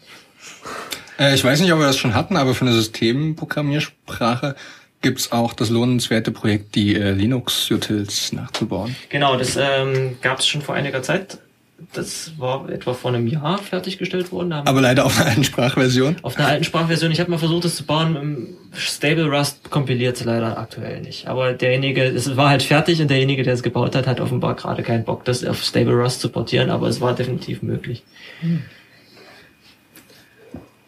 Äh, 1.17 1.35
ich 1.35 1.43
weiß 1.45 1.61
nicht, 1.61 1.71
ob 1.71 1.79
wir 1.79 1.85
das 1.85 1.97
schon 1.97 2.13
hatten, 2.13 2.35
aber 2.35 2.53
für 2.53 2.65
eine 2.65 2.73
Systemprogrammiersprache 2.73 4.57
gibt's 5.01 5.31
auch 5.31 5.53
das 5.53 5.69
lohnenswerte 5.69 6.31
Projekt, 6.31 6.75
die 6.75 6.95
äh, 6.95 7.11
Linux-Utils 7.11 8.33
nachzubauen. 8.33 8.93
Genau, 9.07 9.37
das 9.37 9.55
ähm, 9.55 10.17
gab 10.21 10.39
es 10.39 10.47
schon 10.47 10.61
vor 10.61 10.75
einiger 10.75 11.01
Zeit. 11.01 11.37
Das 11.93 12.33
war 12.37 12.69
etwa 12.69 12.93
vor 12.93 13.13
einem 13.13 13.27
Jahr 13.27 13.57
fertiggestellt 13.57 14.31
worden. 14.31 14.49
Da 14.49 14.57
haben 14.57 14.67
Aber 14.67 14.81
leider 14.81 15.05
auf 15.05 15.19
einer 15.19 15.29
alten 15.29 15.43
Sprachversion. 15.43 16.17
Auf 16.21 16.37
einer 16.37 16.47
alten 16.47 16.63
Sprachversion. 16.63 17.11
Ich 17.11 17.19
habe 17.19 17.31
mal 17.31 17.37
versucht, 17.37 17.65
das 17.65 17.75
zu 17.75 17.85
bauen. 17.85 18.15
Im 18.15 18.47
Stable 18.73 19.25
Rust 19.25 19.69
kompiliert 19.71 20.23
leider 20.23 20.57
aktuell 20.57 21.01
nicht. 21.01 21.27
Aber 21.27 21.53
derjenige, 21.53 22.03
es 22.03 22.35
war 22.35 22.49
halt 22.49 22.61
fertig 22.61 23.01
und 23.01 23.09
derjenige, 23.09 23.43
der 23.43 23.53
es 23.53 23.63
gebaut 23.63 23.95
hat, 23.95 24.05
hat 24.05 24.19
offenbar 24.19 24.55
gerade 24.55 24.83
keinen 24.83 25.05
Bock, 25.05 25.23
das 25.25 25.43
auf 25.45 25.63
Stable 25.63 25.95
Rust 25.95 26.19
zu 26.19 26.29
portieren. 26.29 26.69
Aber 26.69 26.87
es 26.87 27.01
war 27.01 27.15
definitiv 27.15 27.63
möglich. 27.63 28.03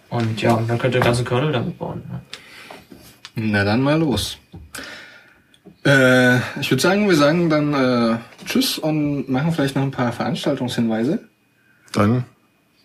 Und 0.09 0.41
ja, 0.41 0.59
man 0.59 0.77
könnte 0.77 0.99
den 0.99 1.03
ganzen 1.03 1.25
Kernel 1.25 1.51
damit 1.51 1.77
bauen. 1.77 2.03
Na 3.35 3.63
dann 3.63 3.81
mal 3.81 3.97
los. 3.97 4.37
Äh, 5.85 6.37
ich 6.59 6.69
würde 6.69 6.81
sagen, 6.81 7.07
wir 7.07 7.15
sagen 7.15 7.49
dann 7.49 7.73
äh, 7.73 8.17
Tschüss 8.49 8.77
und 8.79 9.29
machen 9.29 9.51
vielleicht 9.53 9.75
noch 9.75 9.83
ein 9.83 9.91
paar 9.91 10.11
Veranstaltungshinweise. 10.11 11.19
Dann 11.93 12.25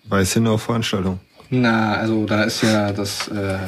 weiß 0.04 0.34
hin 0.34 0.46
auf 0.46 0.62
Veranstaltung. 0.62 1.20
Na, 1.50 1.94
also 1.94 2.26
da 2.26 2.44
ist 2.44 2.62
ja 2.62 2.92
das 2.92 3.28
äh, 3.28 3.58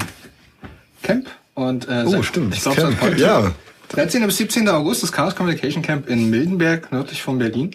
Camp 1.02 1.28
und 1.54 1.88
äh, 1.88 2.04
Oh, 2.06 2.22
stimmt. 2.22 2.54
Ich 2.54 2.62
glaube, 2.62 2.80
Camp. 2.82 3.00
heute. 3.00 3.20
Ja. 3.20 3.52
13. 3.88 4.24
bis 4.26 4.36
17. 4.38 4.68
August 4.68 5.02
das 5.02 5.12
Chaos 5.12 5.34
Communication 5.36 5.82
Camp 5.82 6.08
in 6.08 6.28
Mildenberg, 6.28 6.90
nördlich 6.92 7.22
von 7.22 7.38
Berlin. 7.38 7.74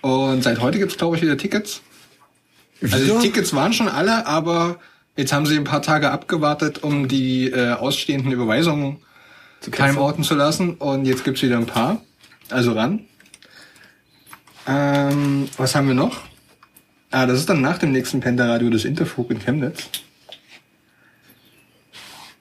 Und 0.00 0.42
seit 0.42 0.60
heute 0.60 0.78
gibt's 0.78 0.96
glaube 0.96 1.16
ich, 1.16 1.22
wieder 1.22 1.36
Tickets. 1.36 1.82
Also 2.82 3.18
die 3.18 3.26
Tickets 3.28 3.54
waren 3.54 3.72
schon 3.72 3.88
alle, 3.88 4.26
aber 4.26 4.78
jetzt 5.16 5.32
haben 5.32 5.44
sie 5.44 5.56
ein 5.56 5.64
paar 5.64 5.82
Tage 5.82 6.10
abgewartet, 6.10 6.82
um 6.82 7.06
die 7.06 7.50
äh, 7.50 7.72
ausstehenden 7.72 8.32
Überweisungen 8.32 8.96
zu 9.60 9.70
timeouten 9.70 10.24
zu 10.24 10.34
lassen. 10.34 10.74
Und 10.74 11.04
jetzt 11.04 11.24
gibt's 11.24 11.42
wieder 11.42 11.58
ein 11.58 11.66
paar. 11.66 12.00
Also 12.48 12.72
ran. 12.72 13.00
Ähm, 14.70 15.48
was 15.56 15.74
haben 15.74 15.88
wir 15.88 15.94
noch? 15.94 16.20
Ah, 17.10 17.26
das 17.26 17.40
ist 17.40 17.48
dann 17.48 17.60
nach 17.60 17.78
dem 17.78 17.90
nächsten 17.90 18.20
Penta-Radio 18.20 18.70
das 18.70 18.84
Interfug 18.84 19.32
in 19.32 19.40
Chemnitz. 19.40 19.88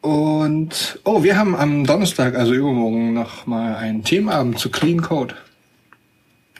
Und, 0.01 0.99
oh, 1.03 1.23
wir 1.23 1.37
haben 1.37 1.55
am 1.55 1.85
Donnerstag, 1.85 2.35
also 2.35 2.53
übermorgen, 2.53 3.13
noch 3.13 3.47
mal 3.47 3.75
einen 3.75 4.03
Themenabend 4.03 4.59
zu 4.59 4.69
Clean 4.69 5.01
Code. 5.01 5.35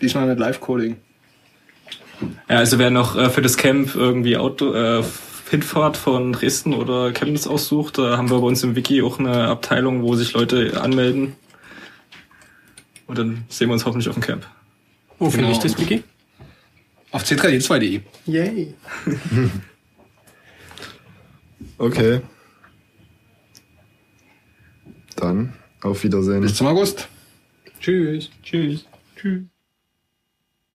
Diesmal 0.02 0.26
mit 0.26 0.40
Live-Coding. 0.40 0.98
Ja, 2.50 2.58
also 2.58 2.80
wer 2.80 2.90
noch 2.90 3.16
äh, 3.16 3.30
für 3.30 3.44
das 3.44 3.56
Camp 3.56 3.96
irgendwie 3.96 4.38
Auto, 4.38 4.74
äh, 4.74 5.04
Hinfahrt 5.52 5.98
von 5.98 6.34
Dresden 6.34 6.74
oder 6.74 7.12
Chemnitz 7.12 7.48
aussucht, 7.48 7.98
da 7.98 8.18
haben 8.18 8.30
wir 8.30 8.40
bei 8.40 8.48
uns 8.48 8.64
im 8.64 8.76
Wiki 8.76 9.02
auch 9.04 9.20
eine 9.20 9.48
Abteilung, 9.48 10.02
wo 10.04 10.16
sich 10.16 10.34
Leute 10.34 10.82
anmelden. 10.82 11.36
Und 13.08 13.18
dann 13.18 13.46
sehen 13.50 13.70
wir 13.70 13.74
uns 13.74 13.86
hoffentlich 13.86 14.10
auf 14.10 14.16
dem 14.16 14.24
Camp. 14.24 14.48
Wo 15.20 15.30
finde 15.30 15.48
Genau. 15.48 15.52
ich 15.58 15.60
das 15.64 15.78
Wiki? 15.80 16.04
Auf 17.12 17.24
c3d2.de. 17.24 18.02
Yay. 18.26 18.74
Okay. 21.78 22.22
Dann 25.16 25.54
auf 25.82 26.04
Wiedersehen. 26.04 26.42
Bis 26.42 26.56
zum 26.56 26.68
August. 26.68 27.08
Tschüss. 27.80 28.30
Tschüss. 28.44 28.86
Tschüss. 29.16 29.46